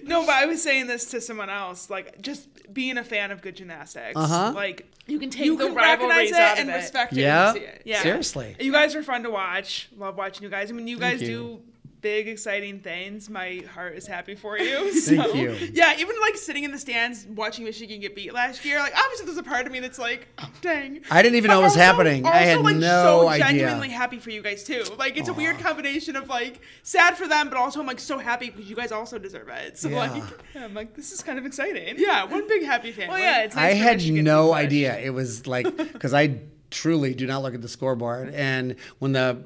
No, 0.04 0.26
but 0.26 0.36
I 0.36 0.46
was 0.46 0.64
saying 0.64 0.88
this 0.88 1.06
to 1.12 1.20
someone 1.20 1.50
else. 1.50 1.90
Like, 1.90 2.22
just 2.22 2.48
being 2.74 2.98
a 2.98 3.04
fan 3.04 3.30
of 3.32 3.42
good 3.42 3.56
gymnastics. 3.58 4.16
Uh-huh. 4.16 4.54
Like, 4.56 4.86
You 5.06 5.20
can 5.20 5.30
take 5.30 5.44
you 5.46 5.58
the 5.58 5.66
can 5.66 5.76
recognize 5.76 6.32
rivalries 6.32 6.32
it 6.32 6.38
out 6.38 6.60
and 6.60 6.70
of 6.70 6.76
it. 6.76 6.78
respect 6.78 7.14
it. 7.14 7.20
Yeah. 7.20 7.54
It. 7.56 7.82
Yeah. 7.84 8.02
Seriously. 8.02 8.56
You 8.60 8.72
guys 8.72 8.96
are 8.96 9.04
fun 9.04 9.24
to 9.24 9.30
watch. 9.30 9.90
Love 9.98 10.16
watching 10.16 10.44
you 10.44 10.50
guys. 10.50 10.70
I 10.72 10.74
mean, 10.76 10.88
you 10.88 10.98
Thank 10.98 11.20
guys 11.20 11.28
you. 11.28 11.36
do 11.36 11.62
big, 12.02 12.28
exciting 12.28 12.80
things. 12.80 13.30
My 13.30 13.64
heart 13.74 13.95
is 13.95 14.06
happy 14.07 14.36
for 14.36 14.57
you. 14.57 14.94
So. 15.07 15.15
Thank 15.15 15.36
you. 15.36 15.52
Yeah, 15.74 15.95
even 15.98 16.15
like 16.22 16.36
sitting 16.38 16.64
in 16.64 16.72
the 16.72 16.78
stands 16.78 17.26
watching 17.28 17.64
Michigan 17.65 17.99
get 18.02 18.15
beat 18.15 18.34
last 18.34 18.65
year, 18.65 18.80
like 18.80 18.94
obviously 18.98 19.26
there's 19.26 19.38
a 19.38 19.44
part 19.44 19.65
of 19.65 19.72
me 19.72 19.80
that's 19.80 19.98
like, 19.99 20.28
oh, 20.40 20.49
dang. 20.61 21.02
I 21.10 21.22
didn't 21.22 21.36
even 21.36 21.49
But 21.49 21.53
know 21.56 21.60
it 21.61 21.64
was 21.64 21.72
also- 21.74 21.80
happening. 21.82 22.26
I 22.26 22.30
also, 22.30 22.40
had 22.45 22.61
like, 22.61 22.76
no 22.78 23.03
so 23.24 23.28
idea. 23.30 23.45
genuinely 23.48 23.90
happy 23.90 24.19
for 24.19 24.30
you 24.32 24.41
guys 24.41 24.64
too. 24.64 24.84
Like 24.98 25.18
it's 25.18 25.30
a 25.30 25.34
weird 25.34 25.60
combination 25.60 26.15
of 26.15 26.28
like 26.30 26.61
sad 26.84 27.15
for 27.18 27.28
them, 27.28 27.49
but 27.49 27.57
also 27.57 27.80
I'm 27.80 27.86
like 27.88 27.99
so 27.99 28.18
happy 28.18 28.49
because 28.49 28.69
you 28.69 28.76
guys 28.76 28.91
also 28.91 29.18
deserve 29.18 29.48
it. 29.49 29.78
So 29.78 29.90
Yeah. 29.90 29.98
like, 29.98 30.24
Yeah, 30.56 30.65
I'm 30.65 30.74
like, 30.74 30.95
this 30.95 31.11
is 31.11 31.22
kind 31.24 31.40
of 31.40 31.45
exciting. 31.45 31.95
yeah, 31.98 32.24
one 32.26 32.48
big 32.48 32.64
happy 32.64 32.91
family. 32.91 33.10
Well, 33.14 33.19
yeah, 33.19 33.44
it's 33.44 33.56
I 33.56 33.69
nice 33.69 33.78
for 33.78 33.84
had 33.84 33.98
Michigan 33.98 34.15
to 34.26 34.32
no 34.32 34.53
idea. 34.53 34.98
It 34.99 35.11
was 35.11 35.48
like 35.48 35.76
because 35.78 36.14
I 36.14 36.40
truly 36.69 37.14
do 37.14 37.26
not 37.26 37.44
look 37.44 37.53
at 37.53 37.61
the 37.61 37.69
scoreboard, 37.69 38.30
and 38.34 38.76
when 38.99 39.14
the 39.14 39.45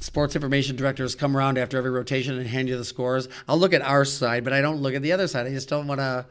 sports 0.00 0.34
information 0.34 0.76
directors 0.76 1.14
come 1.14 1.36
around 1.36 1.58
after 1.58 1.78
every 1.78 1.90
rotation 1.90 2.36
and 2.38 2.46
hand 2.46 2.68
you 2.68 2.76
the 2.76 2.84
scores, 2.84 3.28
I'll 3.46 3.58
look 3.58 3.72
at 3.72 3.82
our 3.82 4.04
side, 4.04 4.44
but 4.44 4.52
I 4.52 4.60
don't 4.60 4.78
look 4.78 4.94
at 4.94 5.02
the 5.02 5.12
other 5.12 5.28
side. 5.28 5.46
I 5.46 5.50
just 5.50 5.68
don't 5.68 5.86
want 5.86 6.00
to. 6.00 6.26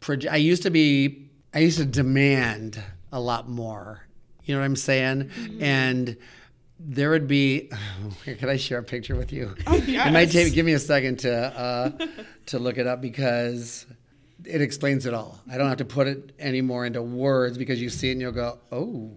Proje- 0.00 0.30
I 0.30 0.36
used 0.36 0.62
to 0.64 0.70
be. 0.70 1.30
I 1.54 1.60
used 1.60 1.78
to 1.78 1.84
demand 1.84 2.82
a 3.12 3.20
lot 3.20 3.48
more. 3.48 4.06
You 4.44 4.54
know 4.54 4.60
what 4.60 4.66
I'm 4.66 4.76
saying? 4.76 5.24
Mm-hmm. 5.24 5.62
And 5.62 6.16
there 6.78 7.10
would 7.10 7.28
be. 7.28 7.70
Can 8.24 8.48
I 8.48 8.56
share 8.56 8.78
a 8.78 8.82
picture 8.82 9.14
with 9.16 9.32
you? 9.32 9.54
Oh, 9.66 9.74
It 9.76 10.12
might 10.12 10.30
take. 10.30 10.52
Give 10.54 10.66
me 10.66 10.72
a 10.72 10.78
second 10.78 11.20
to 11.20 11.32
uh, 11.32 12.06
to 12.46 12.58
look 12.58 12.78
it 12.78 12.86
up 12.86 13.00
because 13.00 13.86
it 14.44 14.62
explains 14.62 15.04
it 15.06 15.12
all. 15.14 15.38
I 15.50 15.58
don't 15.58 15.68
have 15.68 15.78
to 15.78 15.84
put 15.84 16.06
it 16.06 16.32
anymore 16.38 16.86
into 16.86 17.02
words 17.02 17.58
because 17.58 17.80
you 17.80 17.90
see 17.90 18.08
it 18.08 18.12
and 18.12 18.20
you'll 18.20 18.32
go, 18.32 18.58
oh. 18.72 19.10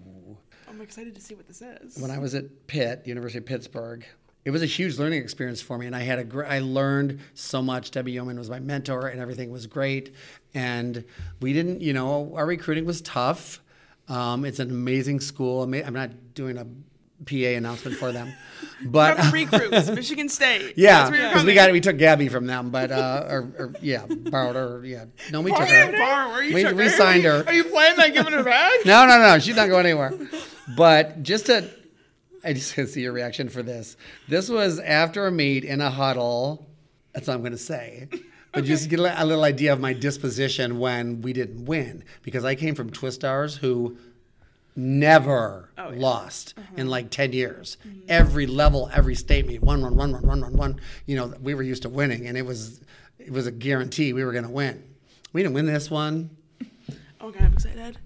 Excited 0.83 1.15
to 1.15 1.21
see 1.21 1.33
what 1.33 1.47
this 1.47 1.61
is. 1.61 1.97
When 1.97 2.11
I 2.11 2.19
was 2.19 2.35
at 2.35 2.67
Pitt, 2.67 3.03
University 3.05 3.39
of 3.39 3.45
Pittsburgh, 3.45 4.05
it 4.43 4.51
was 4.51 4.61
a 4.61 4.65
huge 4.65 4.99
learning 4.99 5.23
experience 5.23 5.61
for 5.61 5.77
me, 5.77 5.87
and 5.87 5.95
I 5.95 6.01
had 6.01 6.19
a 6.19 6.25
gr- 6.25 6.45
I 6.45 6.59
learned 6.59 7.21
so 7.33 7.61
much. 7.61 7.91
Debbie 7.91 8.13
Yohman 8.13 8.37
was 8.37 8.49
my 8.49 8.59
mentor, 8.59 9.07
and 9.07 9.21
everything 9.21 9.49
was 9.49 9.65
great. 9.65 10.13
And 10.53 11.05
we 11.39 11.53
didn't, 11.53 11.79
you 11.81 11.93
know, 11.93 12.33
our 12.35 12.45
recruiting 12.45 12.85
was 12.85 13.01
tough. 13.01 13.61
Um, 14.09 14.43
it's 14.43 14.59
an 14.59 14.69
amazing 14.69 15.21
school. 15.21 15.63
I'm 15.63 15.93
not 15.93 16.33
doing 16.33 16.57
a 16.57 16.67
PA 17.25 17.35
announcement 17.57 17.97
for 17.97 18.11
them, 18.11 18.33
but 18.85 19.17
From 19.17 19.31
recruits, 19.31 19.89
Michigan 19.95 20.29
State. 20.29 20.73
Yeah, 20.77 20.99
That's 20.99 21.11
where 21.11 21.19
you're 21.21 21.29
because 21.29 21.45
we 21.45 21.53
got 21.53 21.71
we 21.71 21.81
took 21.81 21.97
Gabby 21.97 22.27
from 22.29 22.45
them, 22.47 22.69
but 22.69 22.91
uh, 22.91 23.25
or, 23.29 23.39
or 23.57 23.73
yeah, 23.81 24.05
borrowed 24.07 24.55
her. 24.55 24.85
Yeah, 24.85 25.05
no, 25.31 25.41
we 25.41 25.51
took 25.51 25.67
her. 25.67 25.91
Borrow 25.91 26.29
her? 26.35 26.43
You 26.43 26.55
We, 26.55 26.63
took 26.63 26.75
we 26.75 26.83
her? 26.83 26.89
signed 26.89 27.23
her. 27.23 27.43
Are 27.45 27.53
you 27.53 27.63
planning 27.65 27.99
on 27.99 28.11
giving 28.13 28.33
her 28.33 28.43
back? 28.43 28.71
No, 28.85 29.05
no, 29.05 29.17
no, 29.19 29.39
she's 29.39 29.55
not 29.55 29.69
going 29.69 29.85
anywhere. 29.85 30.13
But 30.75 31.23
just 31.23 31.45
to, 31.47 31.69
I 32.43 32.53
just 32.53 32.75
want 32.77 32.87
to 32.89 32.93
see 32.93 33.01
your 33.01 33.13
reaction 33.13 33.49
for 33.49 33.63
this. 33.63 33.95
This 34.27 34.49
was 34.49 34.79
after 34.79 35.27
a 35.27 35.31
meet 35.31 35.63
in 35.63 35.81
a 35.81 35.89
huddle. 35.89 36.67
That's 37.13 37.27
all 37.29 37.35
I'm 37.35 37.41
going 37.41 37.51
to 37.53 37.57
say. 37.57 38.09
But 38.51 38.65
just 38.65 38.89
get 38.89 38.99
a 38.99 39.23
a 39.23 39.25
little 39.25 39.43
idea 39.43 39.73
of 39.73 39.79
my 39.79 39.93
disposition 39.93 40.77
when 40.79 41.21
we 41.21 41.33
didn't 41.33 41.65
win, 41.65 42.03
because 42.21 42.45
I 42.45 42.53
came 42.55 42.75
from 42.75 42.91
Twistars, 42.91 43.57
who 43.57 43.97
never 44.75 45.69
Oh, 45.77 45.91
yeah. 45.91 45.99
lost 45.99 46.53
Uh-huh. 46.57 46.67
in 46.77 46.87
like 46.89 47.09
10 47.09 47.33
years. 47.33 47.77
Mm-hmm. 47.87 47.99
Every 48.09 48.45
level, 48.47 48.89
every 48.93 49.15
state 49.15 49.47
meet, 49.47 49.61
one, 49.61 49.81
one, 49.81 49.95
one, 49.95 50.11
one, 50.13 50.25
one, 50.25 50.41
one, 50.41 50.55
one. 50.57 50.81
You 51.05 51.15
know, 51.15 51.33
we 51.41 51.53
were 51.53 51.63
used 51.63 51.83
to 51.83 51.89
winning, 51.89 52.27
and 52.27 52.37
it 52.37 52.45
was 52.45 52.81
it 53.19 53.31
was 53.31 53.47
a 53.47 53.51
guarantee 53.51 54.11
we 54.13 54.23
were 54.23 54.31
going 54.33 54.43
to 54.43 54.49
win. 54.49 54.83
We 55.31 55.41
didn't 55.43 55.53
win 55.55 55.65
this 55.65 55.89
one. 55.89 56.29
Okay, 57.21 57.39
I'm 57.41 57.53
excited. 57.53 57.97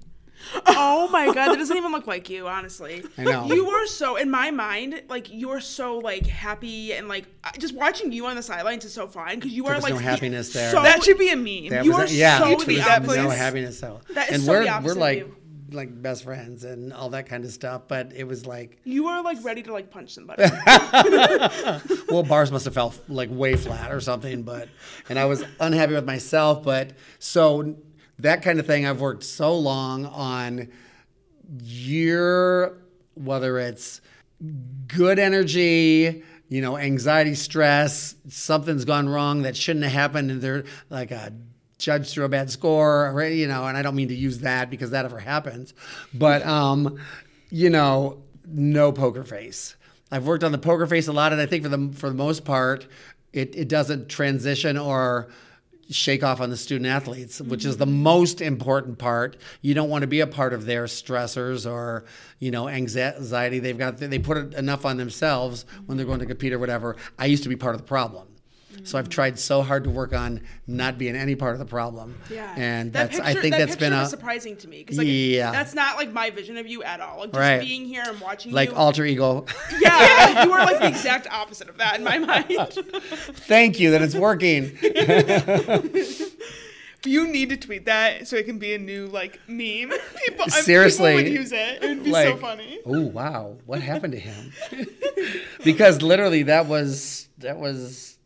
Oh 0.68 1.08
my 1.12 1.26
god, 1.26 1.36
that 1.52 1.56
doesn't 1.58 1.76
even 1.76 1.92
look 1.92 2.06
like 2.06 2.30
you, 2.30 2.48
honestly. 2.48 3.04
I 3.18 3.24
know. 3.24 3.46
You 3.48 3.68
are 3.72 3.88
so 3.88 4.16
in 4.16 4.30
my 4.30 4.52
mind, 4.52 5.02
like 5.10 5.28
you're 5.34 5.60
so 5.60 5.98
like 5.98 6.28
happy 6.28 6.94
and 6.94 7.08
like 7.08 7.26
just 7.58 7.74
watching 7.74 8.12
you 8.12 8.28
on 8.28 8.36
the 8.36 8.44
sidelines 8.44 8.86
is 8.86 8.94
so 8.94 9.08
fun 9.08 9.36
because 9.40 9.52
you 9.52 9.64
There 9.64 9.74
are 9.74 9.80
like 9.80 9.94
no 9.94 10.00
happiness 10.00 10.54
there. 10.54 10.70
So, 10.70 10.84
That 10.84 11.04
should 11.04 11.18
be 11.18 11.32
a 11.32 11.36
meme. 11.36 11.70
That 11.70 11.84
You 11.84 11.94
was 11.98 12.12
are 12.12 12.16
yeah, 12.16 12.38
so 12.38 12.64
the 12.64 12.82
opposite. 12.82 13.24
no 13.24 13.30
happiness 13.32 13.80
though. 13.80 14.02
That 14.14 14.30
is 14.30 14.36
and 14.36 14.44
so 14.44 14.52
we're 14.52 14.64
the 14.66 14.70
opposite 14.70 14.86
we're 14.96 15.02
like 15.02 15.18
you. 15.20 15.36
Like 15.72 16.02
best 16.02 16.24
friends 16.24 16.64
and 16.64 16.94
all 16.94 17.10
that 17.12 17.28
kind 17.28 17.44
of 17.46 17.52
stuff. 17.52 17.84
But 17.88 18.14
it 18.16 18.26
was 18.26 18.46
like, 18.46 18.80
you 18.84 19.06
were 19.06 19.22
like 19.22 19.44
ready 19.44 19.64
to 19.64 19.74
like 19.74 19.92
punch 19.92 20.14
somebody. 20.14 20.44
well, 22.10 22.24
bars 22.24 22.52
must 22.52 22.66
have 22.66 22.74
fell 22.74 22.94
like 23.08 23.30
way 23.32 23.56
flat 23.56 23.92
or 23.92 24.02
something. 24.02 24.44
But 24.44 24.70
and 25.10 25.18
I 25.20 25.26
was 25.26 25.44
unhappy 25.60 25.94
with 25.94 26.06
myself. 26.06 26.64
But 26.64 26.94
so 27.20 27.76
that 28.20 28.42
kind 28.42 28.60
of 28.60 28.66
thing, 28.66 28.86
I've 28.86 29.02
worked 29.02 29.24
so 29.24 29.58
long 29.58 30.06
on 30.06 30.70
year, 31.62 32.78
whether 33.16 33.58
it's 33.60 34.02
good 34.88 35.20
energy, 35.20 36.24
you 36.50 36.62
know, 36.62 36.78
anxiety, 36.78 37.36
stress, 37.36 38.16
something's 38.28 38.86
gone 38.86 39.10
wrong 39.10 39.44
that 39.44 39.56
shouldn't 39.56 39.84
have 39.84 39.94
happened, 39.94 40.32
and 40.32 40.42
they're 40.42 40.64
like 40.90 41.12
a 41.12 41.34
judge 41.78 42.12
through 42.12 42.26
a 42.26 42.30
bad 42.30 42.50
score, 42.50 43.12
or, 43.12 43.24
you 43.26 43.48
know, 43.48 43.66
and 43.66 43.78
I 43.78 43.82
don't 43.82 43.96
mean 43.96 44.08
to 44.08 44.16
use 44.16 44.40
that 44.40 44.70
because 44.70 44.92
that 44.92 45.06
ever 45.06 45.20
happens, 45.20 45.74
but 46.14 46.46
um, 46.46 47.00
you 47.50 47.70
know, 47.70 48.22
no 48.46 48.92
poker 48.92 49.24
face. 49.24 49.76
I've 50.12 50.26
worked 50.26 50.44
on 50.44 50.52
the 50.52 50.58
poker 50.58 50.88
face 50.88 51.08
a 51.08 51.14
lot, 51.14 51.34
and 51.34 51.42
I 51.42 51.46
think 51.46 51.64
for 51.64 51.70
the 51.70 51.92
for 51.94 52.10
the 52.10 52.16
most 52.16 52.46
part, 52.46 52.88
it, 53.34 53.56
it 53.56 53.68
doesn't 53.68 54.08
transition 54.10 54.78
or 54.78 55.28
shake 55.90 56.24
off 56.24 56.42
on 56.42 56.50
the 56.50 56.58
student 56.58 56.88
athletes, 56.88 57.40
which 57.40 57.64
is 57.66 57.78
the 57.78 57.86
most 57.86 58.42
important 58.42 58.98
part. 58.98 59.38
You 59.62 59.74
don't 59.74 59.90
want 59.90 60.02
to 60.02 60.08
be 60.08 60.20
a 60.20 60.28
part 60.28 60.54
of 60.54 60.66
their 60.66 60.86
stressors 60.86 61.70
or 61.70 62.06
you 62.40 62.52
know 62.52 62.68
anxiety. 62.68 63.60
They've 63.60 63.78
got 63.78 63.98
they 63.98 64.20
put 64.20 64.38
it 64.38 64.54
enough 64.54 64.86
on 64.86 64.98
themselves 64.98 65.66
when 65.86 65.98
they're 65.98 66.06
going 66.06 66.20
to 66.20 66.26
compete 66.26 66.54
or 66.54 66.60
whatever. 66.60 66.96
I 67.20 67.26
used 67.26 67.44
to 67.44 67.50
be 67.50 67.56
part 67.56 67.76
of 67.76 67.82
the 67.82 67.88
problem. 67.88 68.28
So 68.84 68.98
I've 68.98 69.10
tried 69.10 69.38
so 69.40 69.62
hard 69.62 69.84
to 69.86 69.90
work 69.90 70.14
on 70.14 70.42
not 70.68 70.98
being 70.98 71.16
any 71.16 71.36
part 71.36 71.54
of 71.54 71.60
the 71.60 71.66
problem. 71.66 72.18
Yeah, 72.30 72.54
and 72.58 72.94
That 72.94 73.12
that's 73.12 73.20
I 73.20 73.34
think 73.34 73.56
that 73.56 73.60
that's 73.68 73.76
been 73.76 73.94
a 73.94 74.06
surprising 74.08 74.56
to 74.58 74.68
me 74.68 74.80
because 74.80 74.98
like 74.98 75.08
Yeah. 75.10 75.52
that's 75.52 75.74
not 75.74 75.98
like 75.98 76.12
my 76.14 76.30
vision 76.30 76.58
of 76.58 76.68
you 76.68 76.84
at 76.84 77.00
all. 77.02 77.20
Like 77.20 77.30
just 77.32 77.40
Right. 77.40 77.60
being 77.62 77.86
here 77.86 78.04
and 78.08 78.20
watching 78.22 78.52
like 78.52 78.70
you. 78.70 78.76
alter 78.76 79.06
ego. 79.06 79.46
yeah, 79.82 80.44
you 80.46 80.52
are 80.54 80.66
like 80.66 80.80
the 80.80 80.88
exact 80.88 81.28
opposite 81.32 81.70
of 81.70 81.78
that 81.78 81.98
in 81.98 82.04
my 82.04 82.18
mind. 82.20 82.46
Thank 83.48 83.80
you 83.80 83.92
that 83.92 84.02
it's 84.02 84.16
working. 84.16 84.78
You 87.06 87.28
need 87.28 87.50
to 87.50 87.58
tweet 87.58 87.86
that 87.86 88.28
so 88.28 88.36
it 88.36 88.46
can 88.48 88.58
be 88.60 88.74
a 88.74 88.78
new 88.80 89.06
like 89.08 89.40
meme. 89.48 89.94
People, 90.26 90.46
uh, 90.46 90.50
Seriously. 90.50 91.12
people 91.16 91.24
would 91.32 91.40
use 91.42 91.52
it. 91.54 91.82
It 91.84 91.88
would 91.90 92.04
be 92.04 92.12
so 92.12 92.36
funny. 92.38 92.80
Oh 92.86 93.02
wow, 93.02 93.56
what 93.66 93.82
happened 93.82 94.14
to 94.14 94.20
him? 94.20 94.52
because 95.64 96.02
literally 96.02 96.44
that 96.44 96.66
was 96.66 97.30
that 97.38 97.58
was 97.60 98.17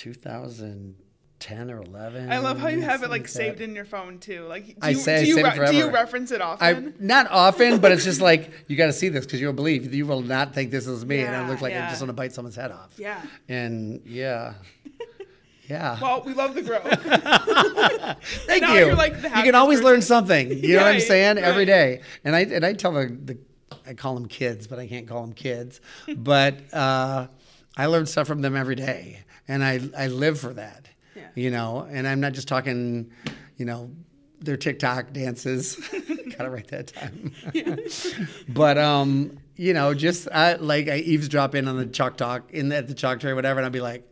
2010 0.00 1.70
or 1.70 1.82
11. 1.82 2.32
I 2.32 2.38
love 2.38 2.58
how 2.58 2.68
you 2.68 2.80
have 2.80 3.02
it 3.02 3.10
like 3.10 3.28
saved 3.28 3.60
in 3.60 3.74
your 3.74 3.84
phone 3.84 4.18
too. 4.18 4.46
Like, 4.46 4.66
do 4.68 4.74
I 4.80 4.90
you, 4.90 4.96
say 4.96 5.16
I 5.16 5.24
do 5.24 5.28
you, 5.28 5.44
re- 5.44 5.70
do 5.70 5.76
you 5.76 5.90
reference 5.90 6.30
it 6.30 6.40
I 6.40 6.44
often? 6.44 6.94
not 6.98 7.30
often, 7.30 7.80
but 7.80 7.92
it's 7.92 8.04
just 8.04 8.20
like 8.30 8.50
you 8.66 8.78
got 8.78 8.86
to 8.86 8.94
see 8.94 9.10
this 9.10 9.26
because 9.26 9.42
you'll 9.42 9.52
believe 9.52 9.92
you 9.92 10.06
will 10.06 10.22
not 10.22 10.54
think 10.54 10.70
this 10.70 10.86
is 10.86 11.04
me, 11.04 11.20
and 11.20 11.36
I 11.36 11.46
look 11.46 11.60
like 11.60 11.72
yeah. 11.72 11.86
I 11.86 11.90
just 11.90 12.00
want 12.00 12.08
to 12.08 12.14
bite 12.14 12.32
someone's 12.32 12.56
head 12.56 12.70
off. 12.70 12.94
yeah. 12.96 13.20
And 13.46 14.00
yeah, 14.06 14.54
yeah. 15.68 15.98
well, 16.00 16.22
we 16.24 16.32
love 16.32 16.54
the 16.54 16.62
growth. 16.62 16.82
Thank 18.46 18.62
now 18.62 18.74
you. 18.74 18.94
like, 18.94 19.16
you 19.16 19.42
can 19.42 19.54
always 19.54 19.80
person. 19.80 19.92
learn 19.92 20.02
something. 20.02 20.50
You 20.50 20.76
know 20.76 20.82
what 20.84 20.94
I'm 20.94 21.00
saying? 21.00 21.36
Every 21.36 21.64
right. 21.64 21.66
day. 21.66 22.00
And 22.24 22.34
I 22.34 22.40
and 22.40 22.64
I 22.64 22.72
tell 22.72 22.92
the, 22.92 23.08
the 23.08 23.38
I 23.86 23.92
call 23.92 24.14
them 24.14 24.28
kids, 24.28 24.66
but 24.66 24.78
I 24.78 24.86
can't 24.86 25.06
call 25.06 25.20
them 25.20 25.34
kids. 25.34 25.82
but 26.16 26.54
uh, 26.72 27.26
I 27.76 27.86
learn 27.86 28.06
stuff 28.06 28.26
from 28.26 28.40
them 28.40 28.56
every 28.56 28.76
day, 28.76 29.24
and 29.50 29.64
I 29.64 29.80
I 29.96 30.06
live 30.06 30.38
for 30.38 30.54
that. 30.54 30.88
Yeah. 31.14 31.28
You 31.34 31.50
know, 31.50 31.86
and 31.90 32.06
I'm 32.06 32.20
not 32.20 32.32
just 32.32 32.46
talking, 32.46 33.10
you 33.56 33.64
know, 33.64 33.90
their 34.38 34.56
TikTok 34.56 35.12
dances. 35.12 35.76
Gotta 36.38 36.50
write 36.50 36.68
that 36.68 36.86
time. 36.86 37.32
but 38.48 38.78
um, 38.78 39.38
you 39.56 39.74
know, 39.74 39.92
just 39.92 40.28
I, 40.32 40.54
like 40.54 40.88
I 40.88 40.98
eavesdrop 40.98 41.54
in 41.54 41.66
on 41.66 41.76
the 41.76 41.86
chalk 41.86 42.16
talk 42.16 42.50
in 42.52 42.68
the, 42.68 42.76
at 42.76 42.88
the 42.88 42.94
chalk 42.94 43.20
tray, 43.20 43.32
whatever, 43.32 43.58
and 43.58 43.64
I'll 43.66 43.72
be 43.72 43.80
like, 43.80 44.06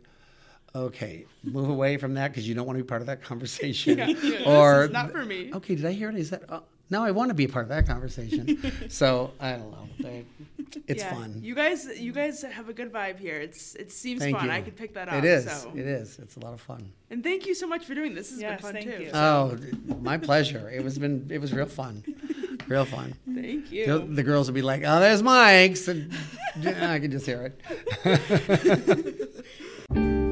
okay, 0.74 1.24
move 1.44 1.70
away 1.70 1.97
from 1.97 2.15
that 2.15 2.32
because 2.32 2.47
you 2.48 2.55
don't 2.55 2.66
want 2.66 2.77
to 2.77 2.85
be 2.85 2.89
part 2.89 3.01
of 3.01 3.06
that 3.06 3.23
conversation. 3.23 3.98
Yeah. 4.23 4.43
Or 4.44 4.81
This 4.81 4.86
is 4.89 4.93
not 4.93 5.12
for 5.12 5.24
me. 5.24 5.52
Okay, 5.55 5.77
did 5.77 5.86
I 5.86 5.93
hear 5.93 6.10
it? 6.10 6.16
Is 6.16 6.31
that? 6.31 6.43
Oh, 6.48 6.65
now 6.90 7.05
I 7.05 7.10
want 7.10 7.28
to 7.31 7.35
be 7.35 7.44
a 7.44 7.48
part 7.48 7.65
of 7.65 7.69
that 7.70 7.86
conversation. 7.86 8.73
so 8.89 9.32
I 9.40 9.52
don't 9.52 9.70
know. 9.70 9.89
They- 10.01 10.24
It's 10.86 11.02
Yeah. 11.02 11.15
fun. 11.15 11.40
You 11.43 11.55
guys, 11.55 11.86
you 11.98 12.12
guys 12.12 12.43
have 12.43 12.69
a 12.69 12.73
good 12.74 12.93
vibe 12.93 13.19
here. 13.19 13.39
It's 13.40 13.74
it 13.77 13.90
seems 13.90 14.20
Thank 14.20 14.36
fun. 14.36 14.47
you. 14.47 14.52
I 14.52 14.60
could 14.60 14.77
pick 14.77 14.93
that 14.94 15.09
up. 15.09 15.15
It 15.15 15.24
is. 15.24 15.51
So. 15.51 15.70
It 15.74 15.86
is. 15.86 16.19
It's 16.19 16.36
a 16.36 16.40
lot 16.40 16.52
of 16.52 16.60
fun. 16.60 16.90
And 17.10 17.23
thank 17.24 17.47
you 17.47 17.55
so 17.55 17.66
much 17.66 17.85
for 17.86 17.94
doing 17.94 18.15
this. 18.15 18.28
This 18.31 18.40
has 18.40 18.43
Yes, 18.43 18.60
been 18.60 18.73
fun 18.73 18.82
thank 18.82 18.97
too. 18.97 19.02
you. 19.05 19.10
Oh, 19.15 19.56
my 20.02 20.19
pleasure. 20.19 20.69
It 20.70 20.85
was 20.85 20.98
been. 20.98 21.27
It 21.31 21.40
was 21.40 21.52
real 21.55 21.66
fun. 21.66 22.02
Real 22.66 22.85
fun. 22.85 23.15
Thank 23.35 23.73
you. 23.73 23.86
The, 23.86 23.98
the 24.01 24.23
girls 24.23 24.47
would 24.48 24.55
be 24.55 24.60
like, 24.60 24.82
"Oh, 24.85 25.01
there's 25.01 25.23
Mike's," 25.23 25.89
and 25.89 26.12
I 26.66 26.98
can 26.98 27.10
just 27.10 27.24
hear 27.24 27.55
it. 28.05 29.44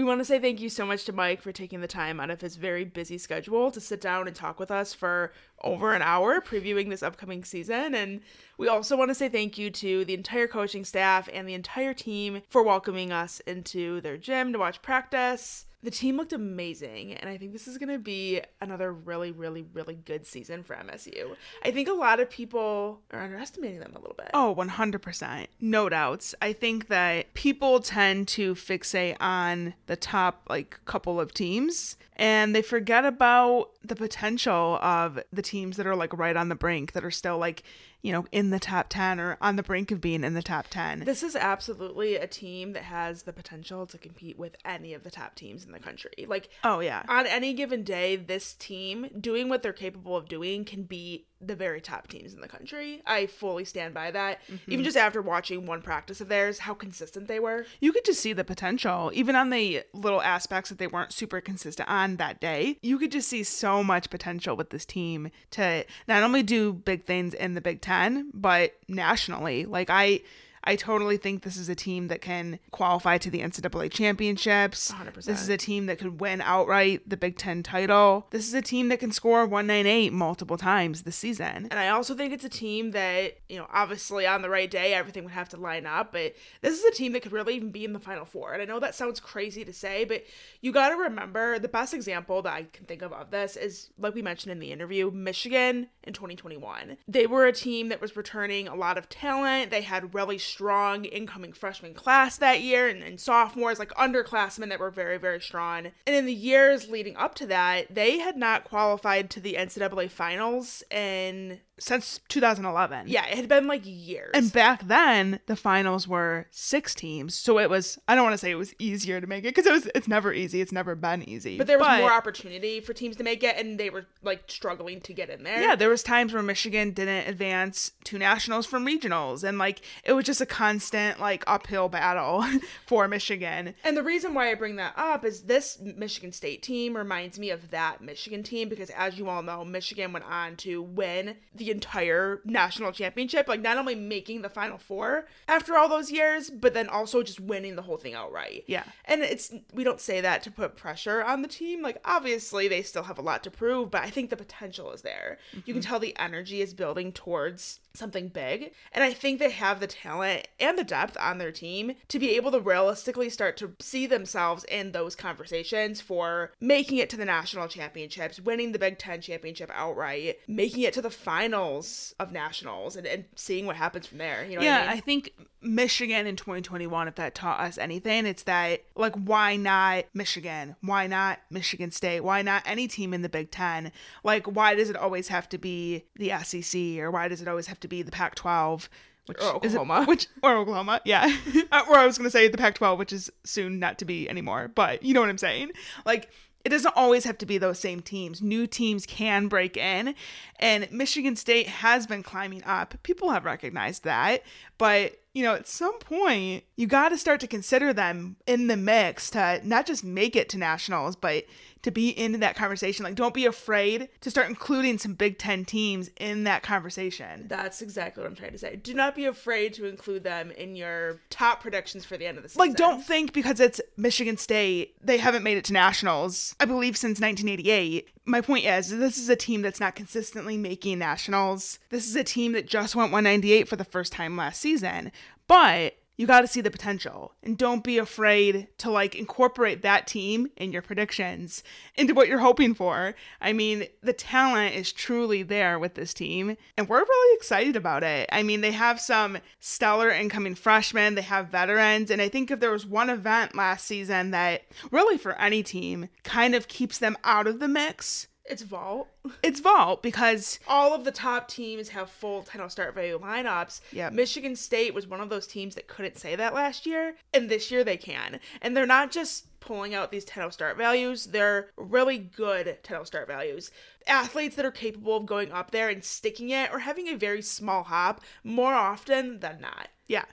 We 0.00 0.04
want 0.04 0.20
to 0.20 0.24
say 0.24 0.38
thank 0.38 0.62
you 0.62 0.70
so 0.70 0.86
much 0.86 1.04
to 1.04 1.12
Mike 1.12 1.42
for 1.42 1.52
taking 1.52 1.82
the 1.82 1.86
time 1.86 2.20
out 2.20 2.30
of 2.30 2.40
his 2.40 2.56
very 2.56 2.86
busy 2.86 3.18
schedule 3.18 3.70
to 3.70 3.82
sit 3.82 4.00
down 4.00 4.26
and 4.26 4.34
talk 4.34 4.58
with 4.58 4.70
us 4.70 4.94
for 4.94 5.30
over 5.62 5.92
an 5.92 6.00
hour 6.00 6.40
previewing 6.40 6.88
this 6.88 7.02
upcoming 7.02 7.44
season. 7.44 7.94
And 7.94 8.22
we 8.56 8.66
also 8.66 8.96
want 8.96 9.10
to 9.10 9.14
say 9.14 9.28
thank 9.28 9.58
you 9.58 9.70
to 9.72 10.06
the 10.06 10.14
entire 10.14 10.48
coaching 10.48 10.86
staff 10.86 11.28
and 11.30 11.46
the 11.46 11.52
entire 11.52 11.92
team 11.92 12.40
for 12.48 12.62
welcoming 12.62 13.12
us 13.12 13.40
into 13.40 14.00
their 14.00 14.16
gym 14.16 14.54
to 14.54 14.58
watch 14.58 14.80
practice. 14.80 15.66
The 15.82 15.90
team 15.90 16.18
looked 16.18 16.34
amazing, 16.34 17.14
and 17.14 17.30
I 17.30 17.38
think 17.38 17.52
this 17.52 17.66
is 17.66 17.78
going 17.78 17.88
to 17.88 17.98
be 17.98 18.42
another 18.60 18.92
really, 18.92 19.32
really, 19.32 19.64
really 19.72 19.94
good 19.94 20.26
season 20.26 20.62
for 20.62 20.76
MSU. 20.76 21.34
I 21.64 21.70
think 21.70 21.88
a 21.88 21.94
lot 21.94 22.20
of 22.20 22.28
people 22.28 23.00
are 23.12 23.22
underestimating 23.22 23.80
them 23.80 23.92
a 23.94 23.98
little 23.98 24.16
bit. 24.16 24.30
Oh, 24.34 24.54
100%. 24.58 25.46
No 25.60 25.88
doubts. 25.88 26.34
I 26.42 26.52
think 26.52 26.88
that 26.88 27.32
people 27.32 27.80
tend 27.80 28.28
to 28.28 28.54
fixate 28.54 29.16
on 29.20 29.72
the 29.86 29.96
top 29.96 30.42
like 30.50 30.78
couple 30.84 31.18
of 31.18 31.32
teams 31.32 31.96
and 32.16 32.54
they 32.54 32.60
forget 32.60 33.06
about 33.06 33.70
the 33.82 33.96
potential 33.96 34.78
of 34.82 35.18
the 35.32 35.40
teams 35.40 35.78
that 35.78 35.86
are 35.86 35.96
like 35.96 36.12
right 36.18 36.36
on 36.36 36.50
the 36.50 36.54
brink 36.54 36.92
that 36.92 37.02
are 37.02 37.10
still 37.10 37.38
like, 37.38 37.62
you 38.02 38.12
know, 38.12 38.26
in 38.32 38.50
the 38.50 38.58
top 38.58 38.88
10 38.88 39.20
or 39.20 39.36
on 39.40 39.56
the 39.56 39.62
brink 39.62 39.90
of 39.90 40.00
being 40.00 40.24
in 40.24 40.34
the 40.34 40.42
top 40.42 40.66
10. 40.70 41.00
This 41.00 41.22
is 41.22 41.36
absolutely 41.36 42.16
a 42.16 42.26
team 42.26 42.72
that 42.72 42.84
has 42.84 43.24
the 43.24 43.32
potential 43.32 43.86
to 43.86 43.98
compete 43.98 44.38
with 44.38 44.56
any 44.64 44.94
of 44.94 45.04
the 45.04 45.10
top 45.10 45.34
teams 45.34 45.64
in 45.64 45.72
the 45.72 45.78
country. 45.78 46.26
Like, 46.26 46.48
Oh, 46.64 46.80
yeah. 46.80 47.02
on 47.08 47.26
any 47.26 47.52
given 47.52 47.82
day, 47.84 48.16
this 48.16 48.54
team 48.54 49.08
doing 49.20 49.48
what 49.48 49.62
they're 49.62 49.72
capable 49.72 50.16
of 50.16 50.28
doing 50.28 50.64
can 50.64 50.84
be 50.84 51.26
the 51.40 51.54
very 51.54 51.80
top 51.80 52.08
teams 52.08 52.34
in 52.34 52.40
the 52.40 52.48
country. 52.48 53.02
I 53.06 53.26
fully 53.26 53.64
stand 53.64 53.94
by 53.94 54.10
that. 54.10 54.40
Mm-hmm. 54.50 54.72
Even 54.72 54.84
just 54.84 54.96
after 54.96 55.22
watching 55.22 55.66
one 55.66 55.82
practice 55.82 56.20
of 56.20 56.28
theirs, 56.28 56.60
how 56.60 56.74
consistent 56.74 57.28
they 57.28 57.40
were. 57.40 57.64
you 57.80 57.92
could 57.92 58.04
just 58.04 58.20
see 58.20 58.32
the 58.32 58.44
potential, 58.44 59.10
even 59.14 59.34
on 59.36 59.50
the 59.50 59.82
little 59.92 60.20
aspects 60.22 60.70
that 60.70 60.78
they 60.78 60.86
weren't 60.86 61.12
super 61.12 61.40
consistent 61.40 61.88
on 61.88 62.16
that 62.16 62.40
day. 62.40 62.78
You 62.82 62.98
could 62.98 63.12
just 63.12 63.28
see 63.28 63.42
so 63.42 63.82
much 63.82 64.10
potential 64.10 64.56
with 64.56 64.70
this 64.70 64.84
team 64.84 65.30
to 65.52 65.84
not 66.06 66.22
only 66.22 66.42
do 66.42 66.72
big 66.72 67.04
things 67.04 67.34
in 67.34 67.54
the 67.54 67.60
Big 67.60 67.80
Ten, 67.80 68.30
but 68.34 68.74
nationally. 68.88 69.64
Like, 69.64 69.90
I. 69.90 70.20
I 70.64 70.76
totally 70.76 71.16
think 71.16 71.42
this 71.42 71.56
is 71.56 71.68
a 71.68 71.74
team 71.74 72.08
that 72.08 72.20
can 72.20 72.58
qualify 72.70 73.18
to 73.18 73.30
the 73.30 73.40
NCAA 73.40 73.90
championships. 73.90 74.92
100%. 74.92 75.24
This 75.24 75.40
is 75.40 75.48
a 75.48 75.56
team 75.56 75.86
that 75.86 75.98
could 75.98 76.20
win 76.20 76.40
outright 76.40 77.08
the 77.08 77.16
Big 77.16 77.38
Ten 77.38 77.62
title. 77.62 78.26
This 78.30 78.46
is 78.46 78.54
a 78.54 78.62
team 78.62 78.88
that 78.88 79.00
can 79.00 79.12
score 79.12 79.46
198 79.46 80.12
multiple 80.12 80.56
times 80.56 81.02
this 81.02 81.16
season. 81.16 81.68
And 81.70 81.78
I 81.78 81.88
also 81.88 82.14
think 82.14 82.32
it's 82.32 82.44
a 82.44 82.50
team 82.50 82.90
that, 82.90 83.38
you 83.48 83.58
know, 83.58 83.66
obviously 83.72 84.26
on 84.26 84.42
the 84.42 84.50
right 84.50 84.70
day, 84.70 84.92
everything 84.94 85.24
would 85.24 85.32
have 85.32 85.48
to 85.50 85.56
line 85.56 85.86
up. 85.86 86.12
But 86.12 86.34
this 86.60 86.78
is 86.78 86.84
a 86.84 86.90
team 86.90 87.12
that 87.12 87.22
could 87.22 87.32
really 87.32 87.54
even 87.54 87.70
be 87.70 87.84
in 87.84 87.92
the 87.92 87.98
Final 87.98 88.24
Four. 88.24 88.52
And 88.52 88.60
I 88.60 88.66
know 88.66 88.80
that 88.80 88.94
sounds 88.94 89.20
crazy 89.20 89.64
to 89.64 89.72
say, 89.72 90.04
but 90.04 90.24
you 90.60 90.72
got 90.72 90.90
to 90.90 90.96
remember 90.96 91.58
the 91.58 91.68
best 91.68 91.94
example 91.94 92.42
that 92.42 92.52
I 92.52 92.64
can 92.64 92.84
think 92.84 93.02
of 93.02 93.12
of 93.12 93.30
this 93.30 93.56
is, 93.56 93.90
like 93.98 94.14
we 94.14 94.22
mentioned 94.22 94.52
in 94.52 94.58
the 94.58 94.72
interview, 94.72 95.10
Michigan 95.10 95.88
in 96.04 96.12
2021. 96.12 96.96
They 97.08 97.26
were 97.26 97.46
a 97.46 97.52
team 97.52 97.88
that 97.88 98.00
was 98.00 98.16
returning 98.16 98.68
a 98.68 98.74
lot 98.74 98.98
of 98.98 99.08
talent. 99.08 99.70
They 99.70 99.82
had 99.82 100.14
really 100.14 100.38
strong 100.50 101.04
incoming 101.04 101.52
freshman 101.52 101.94
class 101.94 102.36
that 102.38 102.60
year 102.60 102.88
and, 102.88 103.02
and 103.02 103.20
sophomores, 103.20 103.78
like 103.78 103.90
underclassmen 103.90 104.68
that 104.68 104.80
were 104.80 104.90
very, 104.90 105.18
very 105.18 105.40
strong. 105.40 105.86
And 106.06 106.16
in 106.16 106.26
the 106.26 106.34
years 106.34 106.88
leading 106.88 107.16
up 107.16 107.34
to 107.36 107.46
that, 107.46 107.94
they 107.94 108.18
had 108.18 108.36
not 108.36 108.64
qualified 108.64 109.30
to 109.30 109.40
the 109.40 109.54
NCAA 109.54 110.10
finals 110.10 110.82
in 110.90 111.60
since 111.80 112.20
2011. 112.28 113.08
yeah, 113.08 113.26
it 113.26 113.36
had 113.36 113.48
been 113.48 113.66
like 113.66 113.82
years. 113.84 114.30
And 114.34 114.52
back 114.52 114.86
then, 114.86 115.40
the 115.46 115.56
finals 115.56 116.06
were 116.06 116.46
six 116.50 116.94
teams, 116.94 117.34
so 117.34 117.58
it 117.58 117.68
was. 117.68 117.98
I 118.06 118.14
don't 118.14 118.24
want 118.24 118.34
to 118.34 118.38
say 118.38 118.50
it 118.50 118.56
was 118.56 118.74
easier 118.78 119.20
to 119.20 119.26
make 119.26 119.44
it 119.44 119.54
because 119.54 119.66
it 119.66 119.72
was. 119.72 119.88
It's 119.94 120.08
never 120.08 120.32
easy. 120.32 120.60
It's 120.60 120.72
never 120.72 120.94
been 120.94 121.28
easy. 121.28 121.58
but 121.58 121.66
there 121.66 121.78
was 121.78 121.98
more 122.00 122.12
opportunity 122.12 122.80
for 122.80 122.92
teams 122.92 123.16
to 123.16 123.24
make 123.24 123.42
it, 123.42 123.56
and 123.56 123.78
they 123.78 123.90
were 123.90 124.06
like 124.22 124.44
struggling 124.48 125.00
to 125.02 125.12
get 125.12 125.30
in 125.30 125.42
there. 125.42 125.60
Yeah, 125.62 125.74
there 125.74 125.88
was 125.88 126.02
times 126.02 126.32
where 126.32 126.42
Michigan 126.42 126.90
didn't 126.92 127.28
advance 127.28 127.92
to 128.04 128.18
nationals 128.18 128.66
from 128.66 128.86
regionals, 128.86 129.42
and 129.42 129.58
like 129.58 129.80
it 130.04 130.12
was 130.12 130.24
just 130.24 130.40
a 130.40 130.46
constant 130.46 131.18
like 131.20 131.42
uphill 131.46 131.88
battle 131.88 132.44
for 132.86 133.08
Michigan. 133.08 133.74
And 133.84 133.96
the 133.96 134.02
reason 134.02 134.34
why 134.34 134.50
I 134.50 134.54
bring 134.54 134.76
that 134.76 134.92
up 134.96 135.24
is 135.24 135.42
this 135.42 135.78
Michigan 135.80 136.32
State 136.32 136.62
team 136.62 136.96
reminds 136.96 137.38
me 137.38 137.50
of 137.50 137.70
that 137.70 138.00
Michigan 138.00 138.42
team 138.42 138.68
because, 138.68 138.90
as 138.90 139.18
you 139.18 139.28
all 139.28 139.42
know, 139.42 139.64
Michigan 139.64 140.12
went 140.12 140.24
on 140.26 140.56
to 140.56 140.82
win 140.82 141.36
the 141.54 141.69
entire 141.70 142.40
national 142.44 142.92
championship. 142.92 143.48
Like, 143.48 143.60
not 143.60 143.78
only 143.78 143.94
making 143.94 144.42
the 144.42 144.48
Final 144.48 144.78
Four 144.78 145.26
after 145.48 145.76
all 145.76 145.88
those 145.88 146.10
years, 146.10 146.50
but 146.50 146.74
then 146.74 146.88
also 146.88 147.22
just 147.22 147.40
winning 147.40 147.76
the 147.76 147.82
whole 147.82 147.96
thing 147.96 148.14
outright. 148.14 148.64
Yeah. 148.66 148.84
And 149.04 149.22
it's, 149.22 149.52
we 149.72 149.84
don't 149.84 150.00
say 150.00 150.20
that 150.20 150.42
to 150.44 150.50
put 150.50 150.76
pressure 150.76 151.22
on 151.22 151.42
the 151.42 151.48
team. 151.48 151.82
Like, 151.82 152.00
obviously, 152.04 152.68
they 152.68 152.82
still 152.82 153.04
have 153.04 153.18
a 153.18 153.22
lot 153.22 153.42
to 153.44 153.50
prove, 153.50 153.90
but 153.90 154.02
I 154.02 154.10
think 154.10 154.30
the 154.30 154.36
potential 154.36 154.92
is 154.92 155.02
there. 155.02 155.38
You 155.52 155.62
can 155.62 155.74
mm-hmm. 155.74 155.80
tell 155.88 155.98
the 155.98 156.16
energy 156.18 156.60
is 156.60 156.74
building 156.74 157.12
towards 157.12 157.80
something 157.94 158.28
big. 158.28 158.72
And 158.92 159.02
I 159.02 159.12
think 159.12 159.38
they 159.38 159.50
have 159.50 159.80
the 159.80 159.86
talent 159.86 160.48
and 160.58 160.78
the 160.78 160.84
depth 160.84 161.16
on 161.20 161.38
their 161.38 161.52
team 161.52 161.94
to 162.08 162.18
be 162.18 162.36
able 162.36 162.50
to 162.52 162.60
realistically 162.60 163.30
start 163.30 163.56
to 163.58 163.74
see 163.80 164.06
themselves 164.06 164.64
in 164.64 164.92
those 164.92 165.16
conversations 165.16 166.00
for 166.00 166.52
making 166.60 166.98
it 166.98 167.10
to 167.10 167.16
the 167.16 167.24
national 167.24 167.68
championships, 167.68 168.40
winning 168.40 168.72
the 168.72 168.78
Big 168.78 168.98
Ten 168.98 169.20
championship 169.20 169.70
outright, 169.74 170.38
making 170.46 170.82
it 170.82 170.94
to 170.94 171.02
the 171.02 171.10
finals 171.10 172.14
of 172.20 172.32
nationals, 172.32 172.96
and, 172.96 173.06
and 173.06 173.24
seeing 173.34 173.66
what 173.66 173.76
happens 173.76 174.06
from 174.06 174.18
there. 174.18 174.44
You 174.44 174.56
know 174.56 174.62
yeah, 174.62 174.80
what 174.80 174.88
I 174.88 174.90
mean? 174.90 174.98
I 174.98 175.00
think 175.00 175.32
Michigan 175.62 176.26
in 176.26 176.36
2021, 176.36 177.08
if 177.08 177.14
that 177.16 177.34
taught 177.34 177.60
us 177.60 177.76
anything, 177.76 178.26
it's 178.26 178.44
that 178.44 178.82
like 178.94 179.14
why 179.14 179.56
not 179.56 180.04
Michigan? 180.14 180.76
Why 180.80 181.06
not 181.06 181.40
Michigan 181.50 181.90
State? 181.90 182.20
Why 182.20 182.42
not 182.42 182.62
any 182.64 182.88
team 182.88 183.12
in 183.12 183.22
the 183.22 183.28
Big 183.28 183.50
Ten? 183.50 183.92
Like 184.24 184.46
why 184.46 184.74
does 184.74 184.90
it 184.90 184.96
always 184.96 185.28
have 185.28 185.48
to 185.50 185.58
be 185.58 186.04
the 186.16 186.32
SEC 186.42 186.98
or 186.98 187.10
why 187.10 187.28
does 187.28 187.42
it 187.42 187.48
always 187.48 187.66
have 187.66 187.79
to 187.80 187.88
be 187.88 188.02
the 188.02 188.10
Pac-12? 188.10 188.88
Which 189.26 189.38
Or 189.40 189.60
is 189.62 189.74
it- 189.74 189.78
Oklahoma. 189.78 190.04
which 190.08 190.26
or 190.42 190.56
Oklahoma, 190.56 191.00
yeah. 191.04 191.34
Uh, 191.72 191.82
or 191.88 191.96
I 191.96 192.06
was 192.06 192.18
gonna 192.18 192.30
say 192.30 192.48
the 192.48 192.58
Pac-12, 192.58 192.98
which 192.98 193.12
is 193.12 193.30
soon 193.44 193.78
not 193.78 193.98
to 193.98 194.04
be 194.04 194.28
anymore, 194.28 194.68
but 194.74 195.02
you 195.04 195.14
know 195.14 195.20
what 195.20 195.28
I'm 195.30 195.38
saying. 195.38 195.70
Like 196.04 196.30
it 196.64 196.68
doesn't 196.70 196.94
always 196.96 197.24
have 197.24 197.38
to 197.38 197.46
be 197.46 197.56
those 197.58 197.78
same 197.78 198.00
teams. 198.00 198.42
New 198.42 198.66
teams 198.66 199.06
can 199.06 199.46
break 199.48 199.76
in, 199.76 200.14
and 200.58 200.90
Michigan 200.90 201.34
State 201.36 201.68
has 201.68 202.06
been 202.06 202.22
climbing 202.22 202.62
up. 202.64 202.94
People 203.02 203.30
have 203.30 203.44
recognized 203.44 204.04
that, 204.04 204.42
but 204.78 205.16
you 205.32 205.44
know, 205.44 205.54
at 205.54 205.68
some 205.68 205.96
point, 206.00 206.64
you 206.76 206.88
got 206.88 207.10
to 207.10 207.16
start 207.18 207.38
to 207.40 207.46
consider 207.46 207.92
them 207.92 208.34
in 208.48 208.66
the 208.66 208.76
mix 208.76 209.30
to 209.30 209.60
not 209.62 209.86
just 209.86 210.02
make 210.02 210.34
it 210.34 210.48
to 210.48 210.58
nationals, 210.58 211.14
but 211.14 211.44
to 211.82 211.90
be 211.90 212.10
in 212.10 212.40
that 212.40 212.56
conversation. 212.56 213.04
Like, 213.04 213.14
don't 213.14 213.34
be 213.34 213.46
afraid 213.46 214.08
to 214.20 214.30
start 214.30 214.48
including 214.48 214.98
some 214.98 215.14
Big 215.14 215.38
Ten 215.38 215.64
teams 215.64 216.10
in 216.18 216.44
that 216.44 216.62
conversation. 216.62 217.46
That's 217.48 217.82
exactly 217.82 218.22
what 218.22 218.28
I'm 218.28 218.36
trying 218.36 218.52
to 218.52 218.58
say. 218.58 218.76
Do 218.76 218.94
not 218.94 219.14
be 219.14 219.24
afraid 219.24 219.74
to 219.74 219.86
include 219.86 220.24
them 220.24 220.50
in 220.52 220.76
your 220.76 221.20
top 221.30 221.60
predictions 221.62 222.04
for 222.04 222.16
the 222.16 222.26
end 222.26 222.36
of 222.36 222.42
the 222.42 222.48
season. 222.48 222.60
Like, 222.60 222.76
don't 222.76 223.02
think 223.02 223.32
because 223.32 223.60
it's 223.60 223.80
Michigan 223.96 224.36
State, 224.36 224.94
they 225.04 225.18
haven't 225.18 225.42
made 225.42 225.56
it 225.56 225.64
to 225.66 225.72
nationals, 225.72 226.54
I 226.60 226.64
believe, 226.64 226.96
since 226.96 227.20
1988. 227.20 228.08
My 228.26 228.40
point 228.40 228.64
is, 228.66 228.90
this 228.90 229.18
is 229.18 229.28
a 229.28 229.36
team 229.36 229.62
that's 229.62 229.80
not 229.80 229.94
consistently 229.94 230.56
making 230.56 230.98
nationals. 230.98 231.78
This 231.88 232.06
is 232.06 232.14
a 232.14 232.24
team 232.24 232.52
that 232.52 232.66
just 232.66 232.94
went 232.94 233.12
198 233.12 233.68
for 233.68 233.76
the 233.76 233.84
first 233.84 234.12
time 234.12 234.36
last 234.36 234.60
season. 234.60 235.10
But 235.48 235.96
you 236.20 236.26
got 236.26 236.42
to 236.42 236.46
see 236.46 236.60
the 236.60 236.70
potential 236.70 237.32
and 237.42 237.56
don't 237.56 237.82
be 237.82 237.96
afraid 237.96 238.68
to 238.76 238.90
like 238.90 239.14
incorporate 239.14 239.80
that 239.80 240.06
team 240.06 240.50
in 240.58 240.70
your 240.70 240.82
predictions 240.82 241.64
into 241.94 242.12
what 242.12 242.28
you're 242.28 242.40
hoping 242.40 242.74
for. 242.74 243.14
I 243.40 243.54
mean, 243.54 243.86
the 244.02 244.12
talent 244.12 244.74
is 244.74 244.92
truly 244.92 245.42
there 245.42 245.78
with 245.78 245.94
this 245.94 246.12
team 246.12 246.58
and 246.76 246.90
we're 246.90 246.98
really 246.98 247.36
excited 247.36 247.74
about 247.74 248.02
it. 248.02 248.28
I 248.30 248.42
mean, 248.42 248.60
they 248.60 248.72
have 248.72 249.00
some 249.00 249.38
stellar 249.60 250.10
incoming 250.10 250.56
freshmen, 250.56 251.14
they 251.14 251.22
have 251.22 251.48
veterans, 251.48 252.10
and 252.10 252.20
I 252.20 252.28
think 252.28 252.50
if 252.50 252.60
there 252.60 252.72
was 252.72 252.84
one 252.84 253.08
event 253.08 253.54
last 253.54 253.86
season 253.86 254.30
that 254.32 254.64
really 254.90 255.16
for 255.16 255.40
any 255.40 255.62
team 255.62 256.10
kind 256.22 256.54
of 256.54 256.68
keeps 256.68 256.98
them 256.98 257.16
out 257.24 257.46
of 257.46 257.60
the 257.60 257.68
mix, 257.68 258.26
it's 258.50 258.62
vault. 258.62 259.08
it's 259.42 259.60
Vault 259.60 260.02
because 260.02 260.58
all 260.66 260.94
of 260.94 261.04
the 261.04 261.12
top 261.12 261.48
teams 261.48 261.90
have 261.90 262.10
full 262.10 262.42
title 262.42 262.68
start 262.68 262.94
value 262.94 263.18
lineups. 263.18 263.80
Yeah. 263.92 264.10
Michigan 264.10 264.56
State 264.56 264.94
was 264.94 265.06
one 265.06 265.20
of 265.20 265.28
those 265.28 265.46
teams 265.46 265.74
that 265.74 265.86
couldn't 265.86 266.18
say 266.18 266.36
that 266.36 266.54
last 266.54 266.86
year, 266.86 267.14
and 267.32 267.48
this 267.48 267.70
year 267.70 267.84
they 267.84 267.96
can. 267.96 268.40
And 268.62 268.76
they're 268.76 268.86
not 268.86 269.10
just 269.10 269.46
pulling 269.60 269.94
out 269.94 270.10
these 270.10 270.24
title 270.24 270.50
start 270.50 270.76
values, 270.76 271.26
they're 271.26 271.68
really 271.76 272.18
good 272.18 272.78
title 272.82 273.04
start 273.04 273.28
values. 273.28 273.70
Athletes 274.06 274.56
that 274.56 274.64
are 274.64 274.70
capable 274.70 275.16
of 275.18 275.26
going 275.26 275.52
up 275.52 275.70
there 275.70 275.88
and 275.90 276.02
sticking 276.02 276.50
it 276.50 276.70
or 276.72 276.80
having 276.80 277.08
a 277.08 277.16
very 277.16 277.42
small 277.42 277.82
hop 277.84 278.22
more 278.42 278.72
often 278.74 279.40
than 279.40 279.60
not. 279.60 279.88
yeah. 280.08 280.24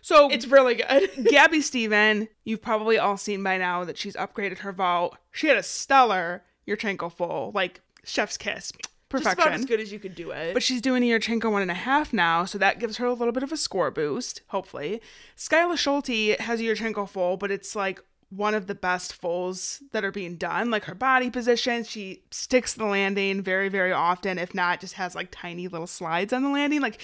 So 0.00 0.30
It's 0.30 0.46
really 0.46 0.76
good. 0.76 1.10
Gabby 1.30 1.60
Steven, 1.60 2.28
you've 2.44 2.62
probably 2.62 2.98
all 2.98 3.16
seen 3.16 3.42
by 3.42 3.58
now 3.58 3.84
that 3.84 3.98
she's 3.98 4.14
upgraded 4.14 4.58
her 4.58 4.70
vault. 4.72 5.16
She 5.32 5.48
had 5.48 5.56
a 5.56 5.62
stellar 5.62 6.44
Yurchenko 6.66 7.12
full, 7.12 7.52
like 7.54 7.80
chef's 8.04 8.36
kiss. 8.36 8.72
perfection. 9.08 9.36
Just 9.36 9.46
about 9.46 9.58
as 9.60 9.64
good 9.66 9.80
as 9.80 9.92
you 9.92 9.98
could 9.98 10.14
do 10.14 10.30
it. 10.30 10.54
But 10.54 10.62
she's 10.62 10.80
doing 10.80 11.02
a 11.02 11.06
Yurchenko 11.06 11.50
one 11.50 11.62
and 11.62 11.70
a 11.70 11.74
half 11.74 12.12
now, 12.12 12.44
so 12.44 12.58
that 12.58 12.78
gives 12.78 12.96
her 12.96 13.06
a 13.06 13.12
little 13.12 13.32
bit 13.32 13.42
of 13.42 13.52
a 13.52 13.56
score 13.56 13.90
boost, 13.90 14.40
hopefully. 14.48 15.00
Skyla 15.36 15.76
Schulte 15.76 16.40
has 16.40 16.60
a 16.60 16.64
Yurchenko 16.64 17.08
full, 17.08 17.36
but 17.36 17.50
it's 17.50 17.76
like 17.76 18.02
one 18.30 18.54
of 18.54 18.66
the 18.66 18.74
best 18.74 19.12
fulls 19.12 19.82
that 19.92 20.04
are 20.04 20.10
being 20.10 20.36
done. 20.36 20.70
Like 20.70 20.84
her 20.84 20.94
body 20.94 21.28
position, 21.28 21.84
she 21.84 22.22
sticks 22.30 22.72
the 22.72 22.86
landing 22.86 23.42
very, 23.42 23.68
very 23.68 23.92
often. 23.92 24.38
If 24.38 24.54
not, 24.54 24.80
just 24.80 24.94
has 24.94 25.14
like 25.14 25.28
tiny 25.30 25.68
little 25.68 25.86
slides 25.86 26.32
on 26.32 26.42
the 26.42 26.48
landing, 26.48 26.80
like 26.80 26.98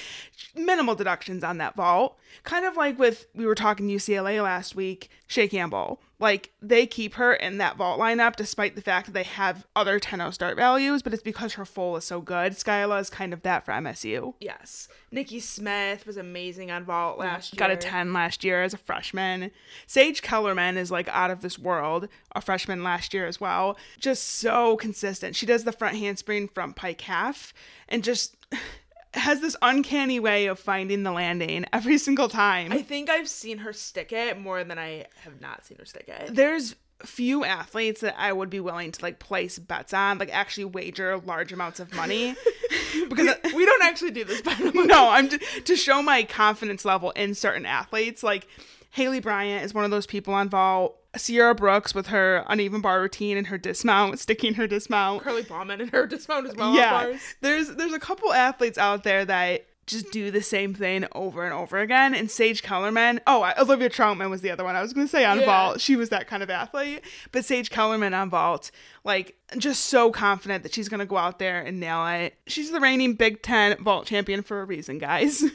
minimal 0.57 0.95
deductions 0.95 1.45
on 1.45 1.59
that 1.59 1.77
vault. 1.77 2.17
Kind 2.45 2.65
of 2.65 2.77
like 2.79 2.99
with, 2.99 3.27
we 3.35 3.45
were 3.45 3.55
talking 3.55 3.89
UCLA 3.89 4.43
last 4.43 4.75
week, 4.75 5.11
Chae 5.29 5.51
Campbell. 5.51 6.01
Like 6.21 6.51
they 6.61 6.87
keep 6.87 7.15
her 7.15 7.33
in 7.33 7.59
that 7.59 7.77
vault 7.77 8.01
lineup 8.01 8.35
despite 8.35 8.75
the 8.75 8.83
fact 8.83 9.07
that 9.07 9.13
they 9.13 9.23
have 9.23 9.67
other 9.77 10.01
10 10.01 10.33
start 10.33 10.57
values, 10.57 11.03
but 11.03 11.13
it's 11.15 11.23
because 11.23 11.55
her 11.55 11.65
full 11.65 11.97
is 11.97 12.05
so 12.05 12.21
good. 12.21 12.53
Skyla 12.53 13.01
is 13.01 13.09
kind 13.11 13.33
of 13.33 13.43
that 13.43 13.65
for 13.65 13.73
MSU. 13.73 14.35
yes. 14.41 14.89
Nikki 15.11 15.41
Smith 15.41 16.07
was 16.07 16.19
amazing 16.19 16.71
on 16.71 16.85
vault 16.85 17.19
last 17.19 17.55
year. 17.55 17.59
Got 17.59 17.71
a 17.71 17.77
10 17.77 18.13
last 18.13 18.45
year 18.45 18.63
as 18.63 18.75
a 18.75 18.79
freshman. 18.79 19.51
Sage 19.87 20.21
Kellerman 20.21 20.77
is 20.77 20.91
like 20.91 21.09
out 21.09 21.31
of 21.31 21.41
this 21.41 21.59
world, 21.59 22.09
a 22.35 22.43
freshman 22.43 22.83
last 22.85 23.15
year 23.15 23.27
as 23.27 23.41
well. 23.41 23.79
Just 23.99 24.25
so 24.25 24.77
consistent. 24.77 25.35
She 25.35 25.47
does 25.47 25.65
the 25.65 25.73
front 25.73 25.97
handspring 25.97 26.49
front 26.49 26.77
pike 26.77 27.01
half 27.03 27.55
and 27.89 28.05
just 28.05 28.37
has 29.19 29.41
this 29.41 29.57
uncanny 29.63 30.21
way 30.21 30.47
of 30.47 30.59
finding 30.59 31.03
the 31.03 31.13
landing 31.13 31.65
every 31.73 31.99
single 31.99 32.29
time. 32.29 32.73
I 32.73 32.83
think 32.83 33.11
I've 33.11 33.29
seen 33.29 33.59
her 33.59 33.73
stick 33.73 34.13
it 34.13 34.39
more 34.39 34.65
than 34.65 34.79
I 34.79 35.07
have 35.23 35.41
not 35.41 35.65
seen 35.65 35.79
her 35.79 35.85
stick 35.85 36.09
it. 36.09 36.35
There's 36.35 36.75
few 37.05 37.45
athletes 37.45 38.01
that 38.01 38.17
I 38.19 38.33
would 38.33 38.51
be 38.51 38.61
willing 38.61 38.91
to 38.93 39.03
like 39.03 39.19
place 39.19 39.59
bets 39.59 39.95
on, 39.95 40.19
like 40.19 40.35
actually 40.35 40.65
wager 40.65 41.17
large 41.19 41.53
amounts 41.53 41.81
of 41.81 41.95
money 41.95 42.35
because 43.09 43.37
we 43.55 43.65
don't 43.65 43.83
actually 43.83 44.11
do 44.11 44.25
this, 44.25 44.43
by 44.43 44.55
the 44.55 44.71
way. 44.71 44.85
no, 44.85 45.09
I'm 45.09 45.29
to, 45.29 45.39
to 45.39 45.77
show 45.77 46.03
my 46.03 46.25
confidence 46.25 46.85
level 46.85 47.11
in 47.13 47.35
certain 47.35 47.67
athletes. 47.67 48.23
Like 48.23 48.49
Haleigh 48.91 49.23
Bryant 49.23 49.65
is 49.65 49.75
one 49.75 49.85
of 49.85 49.91
those 49.91 50.07
people 50.07 50.35
on 50.35 50.49
vault. 50.49 50.98
Sierra 51.17 51.55
Brooks 51.55 51.95
with 51.95 52.09
her 52.09 52.45
uneven 52.49 52.81
bar 52.81 53.01
routine 53.01 53.37
and 53.37 53.47
her 53.49 53.59
dismount, 53.59 54.19
sticking 54.21 54.55
her 54.55 54.67
dismount. 54.67 55.23
Curly 55.23 55.43
Bauman 55.43 55.81
and 55.81 55.91
her 55.91 56.07
dismount 56.07 56.47
as 56.47 56.55
well. 56.57 56.75
yeah, 56.75 56.91
bars. 57.05 57.21
there's 57.41 57.69
there's 57.77 57.93
a 57.93 57.99
couple 57.99 58.33
athletes 58.33 58.79
out 58.79 59.05
there 59.05 59.25
that 59.25 59.67
just 59.87 60.11
do 60.13 60.31
the 60.31 60.43
same 60.43 60.75
thing 60.75 61.07
over 61.13 61.45
and 61.45 61.55
over 61.55 61.79
again. 61.79 62.15
And 62.15 62.31
Sage 62.31 62.63
Kellerman, 62.63 63.21
oh, 63.27 63.51
Olivia 63.59 63.89
Trautman 63.89 64.29
was 64.29 64.43
the 64.43 64.51
other 64.51 64.63
one 64.63 64.77
I 64.77 64.83
was 64.83 64.93
going 64.93 65.07
to 65.07 65.11
say 65.11 65.25
on 65.25 65.41
Yeah. 65.41 65.47
vault. 65.47 65.81
She 65.81 65.97
was 65.97 66.11
that 66.11 66.27
kind 66.29 66.43
of 66.43 66.51
athlete. 66.51 67.01
But 67.33 67.47
Sage 67.47 67.71
Kellerman 67.71 68.13
on 68.13 68.29
vault, 68.29 68.71
like, 69.03 69.39
just 69.57 69.87
so 69.87 70.11
confident 70.13 70.63
that 70.65 70.75
she's 70.75 70.91
going 70.91 71.01
to 71.01 71.07
go 71.07 71.17
out 71.17 71.39
there 71.39 71.63
and 71.63 71.81
nail 71.81 72.07
it. 72.09 72.35
She's 72.47 72.71
the 72.71 72.81
reigning 72.81 73.15
Big 73.15 73.41
Ten 73.43 73.83
vault 73.83 74.05
champion 74.07 74.43
for 74.43 74.61
a 74.61 74.67
reason, 74.67 74.99
guys. 74.99 75.43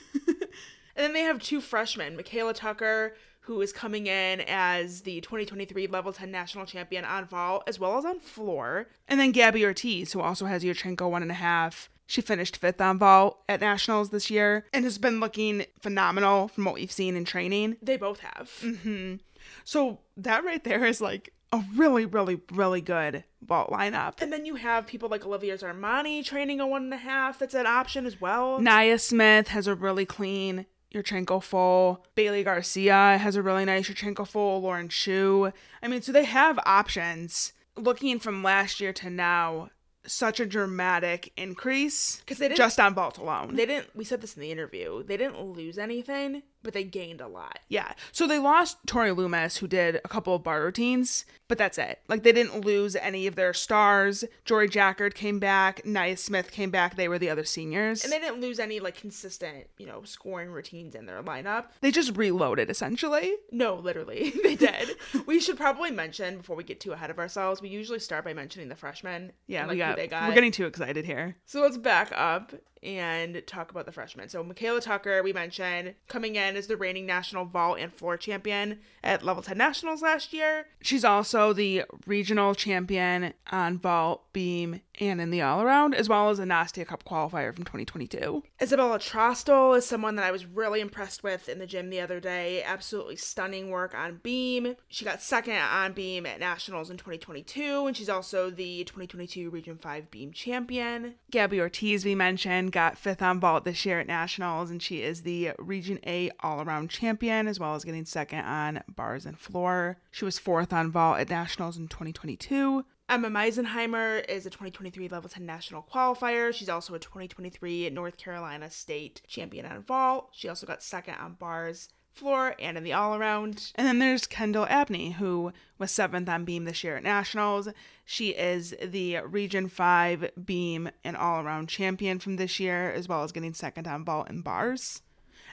And 0.95 1.03
then 1.05 1.13
they 1.13 1.21
have 1.21 1.39
two 1.39 1.59
freshmen, 1.59 2.15
Michaela 2.15 2.53
Tucker, 2.53 3.15
who 3.43 3.61
is 3.61 3.73
coming 3.73 4.07
in 4.07 4.41
as 4.47 5.01
the 5.01 5.19
2023 5.21 5.87
Level 5.87 6.13
10 6.13 6.31
National 6.31 6.65
Champion 6.65 7.03
on 7.03 7.25
vault 7.25 7.63
as 7.67 7.77
well 7.79 7.97
as 7.97 8.05
on 8.05 8.19
floor. 8.19 8.87
and 9.07 9.19
then 9.19 9.31
Gabby 9.31 9.65
Ortiz, 9.65 10.13
who 10.13 10.21
also 10.21 10.45
has 10.45 10.63
Yurchenko 10.63 11.09
one 11.09 11.21
and 11.21 11.31
a 11.31 11.35
half. 11.35 11.89
She 12.05 12.21
finished 12.21 12.57
fifth 12.57 12.79
on 12.81 12.99
vault 12.99 13.39
at 13.47 13.61
nationals 13.61 14.09
this 14.11 14.29
year 14.29 14.65
and 14.73 14.83
has 14.85 14.97
been 14.97 15.19
looking 15.19 15.65
phenomenal 15.81 16.47
from 16.47 16.65
what 16.65 16.75
we've 16.75 16.91
seen 16.91 17.15
in 17.15 17.25
training. 17.25 17.77
They 17.81 17.97
both 17.97 18.19
have. 18.19 18.49
Mm-hmm. 18.61 19.15
So 19.63 19.99
that 20.17 20.43
right 20.43 20.63
there 20.63 20.85
is 20.85 21.01
like 21.01 21.33
a 21.51 21.63
really, 21.75 22.05
really, 22.05 22.41
really 22.51 22.81
good 22.81 23.23
vault 23.41 23.69
lineup. 23.69 24.21
And 24.21 24.33
then 24.33 24.45
you 24.45 24.55
have 24.55 24.87
people 24.87 25.07
like 25.07 25.25
Olivia 25.25 25.57
Zarmani 25.57 26.25
training 26.25 26.59
a 26.59 26.67
one 26.67 26.83
and 26.83 26.93
a 26.93 26.97
half. 26.97 27.39
That's 27.39 27.53
an 27.53 27.67
option 27.67 28.05
as 28.05 28.19
well. 28.19 28.59
Nia 28.59 28.97
Smith 28.99 29.49
has 29.49 29.67
a 29.67 29.75
really 29.75 30.05
clean 30.05 30.65
Yurchenko 30.93 31.41
full. 31.41 32.05
Bailey 32.15 32.43
Garcia 32.43 33.17
has 33.17 33.35
a 33.35 33.41
really 33.41 33.65
nice 33.65 33.89
Yurchenko 33.89 34.27
full. 34.27 34.61
Lauren 34.61 34.89
Shu. 34.89 35.51
I 35.81 35.87
mean, 35.87 36.01
so 36.01 36.11
they 36.11 36.25
have 36.25 36.59
options. 36.65 37.53
Looking 37.75 38.19
from 38.19 38.43
last 38.43 38.79
year 38.79 38.93
to 38.93 39.09
now, 39.09 39.69
such 40.05 40.39
a 40.39 40.45
dramatic 40.45 41.31
increase 41.37 42.21
'Cause 42.25 42.37
they 42.37 42.47
didn't- 42.49 42.57
just 42.57 42.79
on 42.79 42.93
vault 42.93 43.17
alone. 43.17 43.55
They 43.55 43.65
didn't. 43.65 43.95
We 43.95 44.03
said 44.03 44.21
this 44.21 44.35
in 44.35 44.41
the 44.41 44.51
interview. 44.51 45.03
They 45.03 45.17
didn't 45.17 45.39
lose 45.41 45.77
anything, 45.77 46.43
but 46.61 46.73
they 46.73 46.83
gained 46.83 47.21
a 47.21 47.27
lot. 47.27 47.59
Yeah. 47.69 47.93
So 48.11 48.27
they 48.27 48.39
lost 48.39 48.77
Tori 48.85 49.11
Loomis, 49.11 49.57
who 49.57 49.67
did 49.67 49.95
a 50.03 50.07
couple 50.07 50.35
of 50.35 50.43
bar 50.43 50.61
routines, 50.63 51.25
but 51.47 51.57
that's 51.57 51.77
it. 51.77 51.99
Like 52.07 52.23
they 52.23 52.31
didn't 52.31 52.65
lose 52.65 52.95
any 52.95 53.27
of 53.27 53.35
their 53.35 53.53
stars. 53.53 54.23
Jory 54.45 54.67
Jackard 54.69 55.13
came 55.15 55.39
back. 55.39 55.85
Nia 55.85 56.17
Smith 56.17 56.51
came 56.51 56.69
back. 56.71 56.95
They 56.95 57.07
were 57.07 57.19
the 57.19 57.29
other 57.29 57.43
seniors. 57.45 58.03
And 58.03 58.11
they 58.11 58.19
didn't 58.19 58.41
lose 58.41 58.59
any 58.59 58.79
like 58.79 58.95
consistent, 58.95 59.67
you 59.77 59.85
know, 59.85 60.03
scoring 60.03 60.49
routines 60.51 60.95
in 60.95 61.05
their 61.05 61.21
lineup. 61.23 61.65
they 61.81 61.91
just 61.91 62.15
reloaded 62.17 62.69
essentially. 62.69 63.35
No, 63.51 63.75
literally, 63.75 64.31
they 64.43 64.55
did. 64.55 64.95
we 65.25 65.39
should 65.39 65.57
probably 65.57 65.91
mention 65.91 66.37
before 66.37 66.55
we 66.55 66.63
get 66.63 66.79
too 66.79 66.91
ahead 66.93 67.09
of 67.09 67.19
ourselves. 67.19 67.61
We 67.61 67.69
usually 67.69 67.99
start 67.99 68.25
by 68.25 68.33
mentioning 68.33 68.67
the 68.69 68.75
freshmen. 68.75 69.31
Yeah, 69.47 69.61
and, 69.61 69.67
like, 69.69 69.75
who 69.75 69.79
got, 69.79 69.92
we're 69.97 70.33
getting 70.33 70.51
too 70.51 70.65
excited 70.65 71.05
here. 71.05 71.35
So 71.45 71.61
let's 71.61 71.77
back 71.77 72.11
up 72.15 72.53
and 72.83 73.41
talk 73.47 73.71
about 73.71 73.85
the 73.85 73.91
freshmen. 73.91 74.29
So 74.29 74.43
Michaela 74.43 74.81
Tucker, 74.81 75.23
we 75.23 75.33
mentioned, 75.33 75.95
coming 76.07 76.35
in 76.35 76.55
as 76.55 76.67
the 76.67 76.77
reigning 76.77 77.05
national 77.05 77.45
vault 77.45 77.79
and 77.79 77.93
floor 77.93 78.17
champion 78.17 78.79
at 79.03 79.23
level 79.23 79.43
10 79.43 79.57
nationals 79.57 80.01
last 80.01 80.33
year. 80.33 80.67
She's 80.81 81.05
also 81.05 81.53
the 81.53 81.83
regional 82.05 82.55
champion 82.55 83.33
on 83.51 83.77
vault, 83.77 84.23
beam, 84.33 84.81
and 84.99 85.19
in 85.19 85.31
the 85.31 85.41
all 85.41 85.61
around, 85.61 85.95
as 85.95 86.07
well 86.07 86.29
as 86.29 86.39
a 86.39 86.43
Nastia 86.43 86.85
Cup 86.85 87.03
qualifier 87.03 87.53
from 87.53 87.63
2022. 87.63 88.43
Isabella 88.61 88.99
Trostel 88.99 89.73
is 89.73 89.85
someone 89.85 90.15
that 90.15 90.25
I 90.25 90.31
was 90.31 90.45
really 90.45 90.81
impressed 90.81 91.23
with 91.23 91.49
in 91.49 91.59
the 91.59 91.65
gym 91.65 91.89
the 91.89 92.01
other 92.01 92.19
day. 92.19 92.63
Absolutely 92.63 93.15
stunning 93.15 93.69
work 93.69 93.95
on 93.95 94.19
beam. 94.23 94.75
She 94.89 95.05
got 95.05 95.21
second 95.21 95.55
on 95.55 95.93
beam 95.93 96.25
at 96.25 96.39
nationals 96.39 96.89
in 96.89 96.97
2022, 96.97 97.87
and 97.87 97.97
she's 97.97 98.09
also 98.09 98.49
the 98.49 98.83
2022 98.83 99.49
Region 99.49 99.77
5 99.77 100.11
beam 100.11 100.31
champion. 100.31 101.15
Gabby 101.31 101.59
Ortiz, 101.59 102.05
we 102.05 102.15
mentioned, 102.15 102.71
got 102.73 102.97
fifth 102.97 103.21
on 103.21 103.39
vault 103.39 103.63
this 103.63 103.85
year 103.85 104.01
at 104.01 104.07
nationals, 104.07 104.69
and 104.69 104.81
she 104.81 105.01
is 105.01 105.21
the 105.21 105.51
Region 105.57 105.99
A 106.05 106.31
all 106.41 106.61
around 106.61 106.89
champion, 106.89 107.47
as 107.47 107.59
well 107.59 107.75
as 107.75 107.85
getting 107.85 108.03
second 108.03 108.41
on 108.41 108.83
bars 108.93 109.25
and 109.25 109.39
floor. 109.39 109.97
She 110.11 110.25
was 110.25 110.39
fourth 110.39 110.73
on 110.73 110.91
vault 110.91 111.19
at 111.19 111.29
nationals 111.29 111.77
in 111.77 111.87
2022. 111.87 112.83
Emma 113.09 113.29
Meisenheimer 113.29 114.27
is 114.29 114.45
a 114.45 114.49
2023 114.49 115.07
Level 115.07 115.29
10 115.29 115.45
national 115.45 115.83
qualifier. 115.93 116.53
She's 116.53 116.69
also 116.69 116.95
a 116.95 116.99
2023 116.99 117.89
North 117.91 118.17
Carolina 118.17 118.69
State 118.69 119.21
champion 119.27 119.65
on 119.65 119.83
vault. 119.83 120.29
She 120.31 120.49
also 120.49 120.65
got 120.65 120.81
second 120.81 121.15
on 121.15 121.33
bars, 121.33 121.89
floor, 122.13 122.55
and 122.59 122.77
in 122.77 122.83
the 122.83 122.93
all 122.93 123.15
around. 123.15 123.71
And 123.75 123.87
then 123.87 123.99
there's 123.99 124.27
Kendall 124.27 124.65
Abney, 124.67 125.11
who 125.11 125.51
was 125.77 125.91
seventh 125.91 126.29
on 126.29 126.45
beam 126.45 126.65
this 126.65 126.83
year 126.83 126.97
at 126.97 127.03
nationals. 127.03 127.67
She 128.05 128.29
is 128.29 128.75
the 128.81 129.17
Region 129.19 129.67
5 129.67 130.31
beam 130.45 130.89
and 131.03 131.17
all 131.17 131.41
around 131.41 131.69
champion 131.69 132.19
from 132.19 132.35
this 132.35 132.59
year, 132.59 132.91
as 132.91 133.07
well 133.07 133.23
as 133.23 133.31
getting 133.31 133.53
second 133.53 133.87
on 133.87 134.05
vault 134.05 134.29
and 134.29 134.43
bars. 134.43 135.01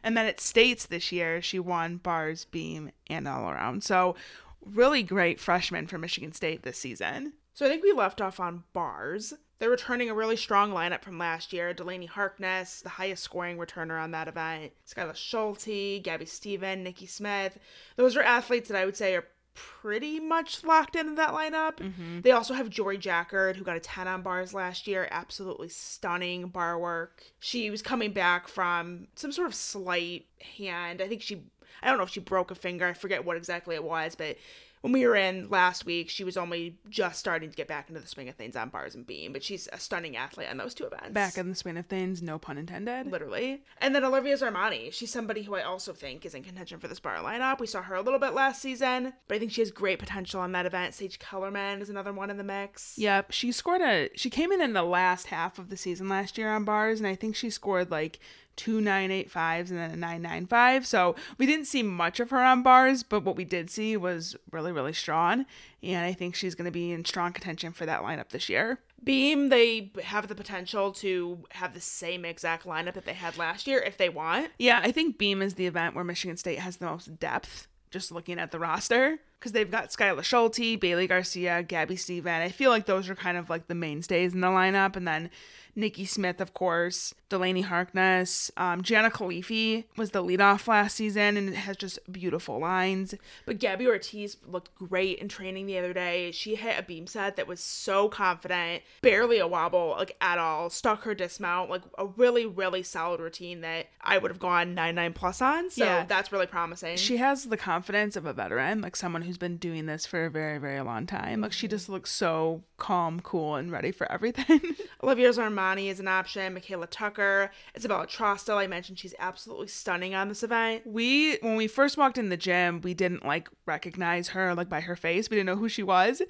And 0.02 0.16
then 0.16 0.26
at 0.26 0.40
States 0.40 0.86
this 0.86 1.12
year, 1.12 1.42
she 1.42 1.58
won 1.58 1.96
bars, 1.96 2.44
beam, 2.46 2.90
and 3.08 3.28
all 3.28 3.50
around. 3.50 3.84
So, 3.84 4.16
really 4.64 5.02
great 5.02 5.40
freshman 5.40 5.86
for 5.86 5.98
Michigan 5.98 6.32
State 6.32 6.62
this 6.62 6.78
season. 6.78 7.34
So 7.54 7.66
I 7.66 7.68
think 7.68 7.82
we 7.82 7.92
left 7.92 8.20
off 8.20 8.40
on 8.40 8.64
bars. 8.72 9.34
They're 9.60 9.70
returning 9.70 10.08
a 10.08 10.14
really 10.14 10.36
strong 10.36 10.72
lineup 10.72 11.02
from 11.02 11.18
last 11.18 11.52
year. 11.52 11.74
Delaney 11.74 12.06
Harkness, 12.06 12.80
the 12.80 12.88
highest 12.88 13.22
scoring 13.22 13.58
returner 13.58 14.02
on 14.02 14.10
that 14.12 14.26
event. 14.26 14.72
Skyla 14.88 15.14
Schulte, 15.14 16.02
Gabby 16.02 16.24
Steven, 16.24 16.82
Nikki 16.82 17.06
Smith. 17.06 17.58
Those 17.96 18.16
are 18.16 18.22
athletes 18.22 18.68
that 18.68 18.78
I 18.78 18.86
would 18.86 18.96
say 18.96 19.14
are 19.14 19.26
pretty 19.54 20.18
much 20.18 20.64
locked 20.64 20.96
into 20.96 21.14
that 21.16 21.34
lineup. 21.34 21.76
Mm-hmm. 21.76 22.22
They 22.22 22.30
also 22.30 22.54
have 22.54 22.70
Jory 22.70 22.96
Jackard, 22.96 23.56
who 23.56 23.64
got 23.64 23.76
a 23.76 23.80
10 23.80 24.08
on 24.08 24.22
bars 24.22 24.54
last 24.54 24.86
year. 24.86 25.06
Absolutely 25.10 25.68
stunning 25.68 26.48
bar 26.48 26.78
work. 26.78 27.22
She 27.38 27.70
was 27.70 27.82
coming 27.82 28.12
back 28.12 28.48
from 28.48 29.08
some 29.14 29.32
sort 29.32 29.48
of 29.48 29.54
slight 29.54 30.26
hand. 30.56 31.02
I 31.02 31.08
think 31.08 31.20
she, 31.20 31.42
I 31.82 31.88
don't 31.88 31.98
know 31.98 32.04
if 32.04 32.10
she 32.10 32.20
broke 32.20 32.50
a 32.50 32.54
finger. 32.54 32.86
I 32.86 32.94
forget 32.94 33.26
what 33.26 33.36
exactly 33.36 33.74
it 33.74 33.84
was, 33.84 34.14
but 34.14 34.36
when 34.80 34.92
we 34.92 35.06
were 35.06 35.16
in 35.16 35.48
last 35.50 35.84
week, 35.84 36.08
she 36.08 36.24
was 36.24 36.36
only 36.36 36.78
just 36.88 37.18
starting 37.18 37.50
to 37.50 37.56
get 37.56 37.68
back 37.68 37.88
into 37.88 38.00
the 38.00 38.08
swing 38.08 38.28
of 38.28 38.34
things 38.34 38.56
on 38.56 38.70
bars 38.70 38.94
and 38.94 39.06
beam, 39.06 39.32
but 39.32 39.42
she's 39.42 39.68
a 39.72 39.78
stunning 39.78 40.16
athlete 40.16 40.48
on 40.50 40.56
those 40.56 40.72
two 40.74 40.84
events. 40.84 41.10
Back 41.10 41.36
in 41.36 41.50
the 41.50 41.54
swing 41.54 41.76
of 41.76 41.86
things, 41.86 42.22
no 42.22 42.38
pun 42.38 42.56
intended. 42.56 43.06
literally. 43.10 43.62
And 43.78 43.94
then 43.94 44.04
Olivia 44.04 44.36
Zarmani, 44.36 44.92
she's 44.92 45.10
somebody 45.10 45.42
who 45.42 45.54
I 45.54 45.62
also 45.62 45.92
think 45.92 46.24
is 46.24 46.34
in 46.34 46.42
contention 46.42 46.78
for 46.78 46.88
this 46.88 47.00
bar 47.00 47.16
lineup. 47.16 47.60
We 47.60 47.66
saw 47.66 47.82
her 47.82 47.94
a 47.94 48.02
little 48.02 48.18
bit 48.18 48.32
last 48.32 48.62
season, 48.62 49.12
but 49.28 49.34
I 49.34 49.38
think 49.38 49.52
she 49.52 49.60
has 49.60 49.70
great 49.70 49.98
potential 49.98 50.40
on 50.40 50.52
that 50.52 50.66
event. 50.66 50.94
Sage 50.94 51.18
Kellerman 51.18 51.82
is 51.82 51.90
another 51.90 52.12
one 52.12 52.30
in 52.30 52.38
the 52.38 52.44
mix. 52.44 52.94
Yep, 52.96 53.32
she 53.32 53.52
scored 53.52 53.82
a. 53.82 54.08
She 54.14 54.30
came 54.30 54.52
in 54.52 54.62
in 54.62 54.72
the 54.72 54.82
last 54.82 55.26
half 55.26 55.58
of 55.58 55.68
the 55.68 55.76
season 55.76 56.08
last 56.08 56.38
year 56.38 56.50
on 56.50 56.64
bars, 56.64 57.00
and 57.00 57.06
I 57.06 57.14
think 57.14 57.36
she 57.36 57.50
scored 57.50 57.90
like 57.90 58.18
two 58.56 58.80
nine 58.80 59.10
eight 59.10 59.30
fives 59.30 59.70
and 59.70 59.80
then 59.80 59.90
a 59.90 59.96
nine 59.96 60.22
nine 60.22 60.46
five. 60.46 60.86
So 60.86 61.16
we 61.38 61.46
didn't 61.46 61.66
see 61.66 61.82
much 61.82 62.20
of 62.20 62.30
her 62.30 62.42
on 62.42 62.62
bars, 62.62 63.02
but 63.02 63.24
what 63.24 63.36
we 63.36 63.44
did 63.44 63.70
see 63.70 63.96
was 63.96 64.36
really 64.50 64.72
really 64.72 64.92
strong, 64.92 65.46
and 65.82 66.04
I 66.04 66.12
think 66.12 66.34
she's 66.34 66.54
going 66.54 66.66
to 66.66 66.70
be 66.70 66.92
in 66.92 67.04
strong 67.04 67.32
contention 67.32 67.72
for 67.72 67.86
that 67.86 68.02
lineup 68.02 68.30
this 68.30 68.48
year. 68.48 68.80
Beam, 69.02 69.48
they 69.48 69.90
have 70.02 70.28
the 70.28 70.34
potential 70.34 70.92
to 70.92 71.44
have 71.52 71.72
the 71.72 71.80
same 71.80 72.24
exact 72.24 72.66
lineup 72.66 72.94
that 72.94 73.06
they 73.06 73.14
had 73.14 73.38
last 73.38 73.66
year 73.66 73.78
if 73.78 73.96
they 73.96 74.10
want. 74.10 74.50
Yeah, 74.58 74.80
I 74.82 74.92
think 74.92 75.16
Beam 75.16 75.40
is 75.40 75.54
the 75.54 75.66
event 75.66 75.94
where 75.94 76.04
Michigan 76.04 76.36
State 76.36 76.58
has 76.58 76.76
the 76.76 76.86
most 76.86 77.18
depth. 77.18 77.66
Just 77.90 78.12
looking 78.12 78.38
at 78.38 78.52
the 78.52 78.60
roster, 78.60 79.18
because 79.36 79.50
they've 79.50 79.68
got 79.68 79.88
Skyla 79.88 80.22
Schulte, 80.22 80.78
Bailey 80.78 81.08
Garcia, 81.08 81.64
Gabby 81.64 81.96
Steven. 81.96 82.40
I 82.40 82.50
feel 82.50 82.70
like 82.70 82.86
those 82.86 83.10
are 83.10 83.16
kind 83.16 83.36
of 83.36 83.50
like 83.50 83.66
the 83.66 83.74
mainstays 83.74 84.32
in 84.32 84.42
the 84.42 84.46
lineup, 84.46 84.94
and 84.94 85.08
then 85.08 85.28
Nikki 85.76 86.04
Smith, 86.04 86.40
of 86.40 86.54
course, 86.54 87.14
Delaney 87.28 87.62
Harkness, 87.62 88.50
um, 88.56 88.82
Jana 88.82 89.10
Khalifi 89.10 89.84
was 89.96 90.10
the 90.10 90.22
leadoff 90.22 90.66
last 90.66 90.96
season, 90.96 91.36
and 91.36 91.48
it 91.48 91.54
has 91.54 91.76
just 91.76 91.98
beautiful 92.12 92.58
lines. 92.58 93.14
But 93.46 93.58
Gabby 93.58 93.86
Ortiz 93.86 94.36
looked 94.46 94.74
great 94.74 95.18
in 95.18 95.28
training 95.28 95.66
the 95.66 95.78
other 95.78 95.92
day. 95.92 96.30
She 96.32 96.54
hit 96.56 96.78
a 96.78 96.82
beam 96.82 97.06
set 97.06 97.36
that 97.36 97.46
was 97.46 97.60
so 97.60 98.08
confident, 98.08 98.82
barely 99.02 99.38
a 99.38 99.46
wobble, 99.46 99.94
like 99.98 100.16
at 100.20 100.38
all. 100.38 100.70
Stuck 100.70 101.02
her 101.04 101.14
dismount, 101.14 101.70
like 101.70 101.82
a 101.98 102.06
really, 102.06 102.46
really 102.46 102.82
solid 102.82 103.20
routine 103.20 103.60
that 103.60 103.86
I 104.00 104.18
would 104.18 104.30
have 104.30 104.40
gone 104.40 104.74
9 104.74 104.94
9 104.94 105.12
plus 105.12 105.40
on. 105.40 105.70
So 105.70 105.84
Yeah. 105.84 106.04
that's 106.06 106.32
really 106.32 106.46
promising. 106.46 106.96
She 106.96 107.18
has 107.18 107.44
the 107.44 107.56
confidence 107.56 108.16
of 108.16 108.26
a 108.26 108.32
veteran, 108.32 108.80
like 108.80 108.96
someone 108.96 109.22
who's 109.22 109.38
been 109.38 109.56
doing 109.56 109.86
this 109.86 110.06
for 110.06 110.24
a 110.26 110.30
very, 110.30 110.58
very 110.58 110.80
long 110.80 111.06
time. 111.06 111.40
Like 111.40 111.52
she 111.52 111.68
just 111.68 111.88
looks 111.88 112.10
so 112.10 112.62
calm, 112.76 113.20
cool, 113.20 113.54
and 113.56 113.70
ready 113.70 113.92
for 113.92 114.10
everything. 114.10 114.60
Olivia 115.02 115.28
Zarmani 115.60 115.90
is 115.90 116.00
an 116.00 116.08
option. 116.08 116.54
Michaela 116.54 116.86
Tucker. 116.86 117.50
Isabella 117.76 118.06
Trostel, 118.06 118.56
I 118.56 118.66
mentioned 118.66 118.98
she's 118.98 119.14
absolutely 119.18 119.68
stunning 119.68 120.14
on 120.14 120.28
this 120.28 120.42
event. 120.42 120.86
we 120.86 121.36
when 121.42 121.56
we 121.56 121.66
first 121.66 121.96
walked 121.96 122.18
in 122.18 122.28
the 122.28 122.36
gym 122.36 122.80
we 122.80 122.94
didn't 122.94 123.24
like 123.24 123.48
recognize 123.66 124.28
her 124.28 124.54
like 124.54 124.68
by 124.68 124.80
her 124.80 124.96
face 124.96 125.28
we 125.30 125.36
didn't 125.36 125.46
know 125.46 125.56
who 125.56 125.68
she 125.68 125.82
was 125.82 126.22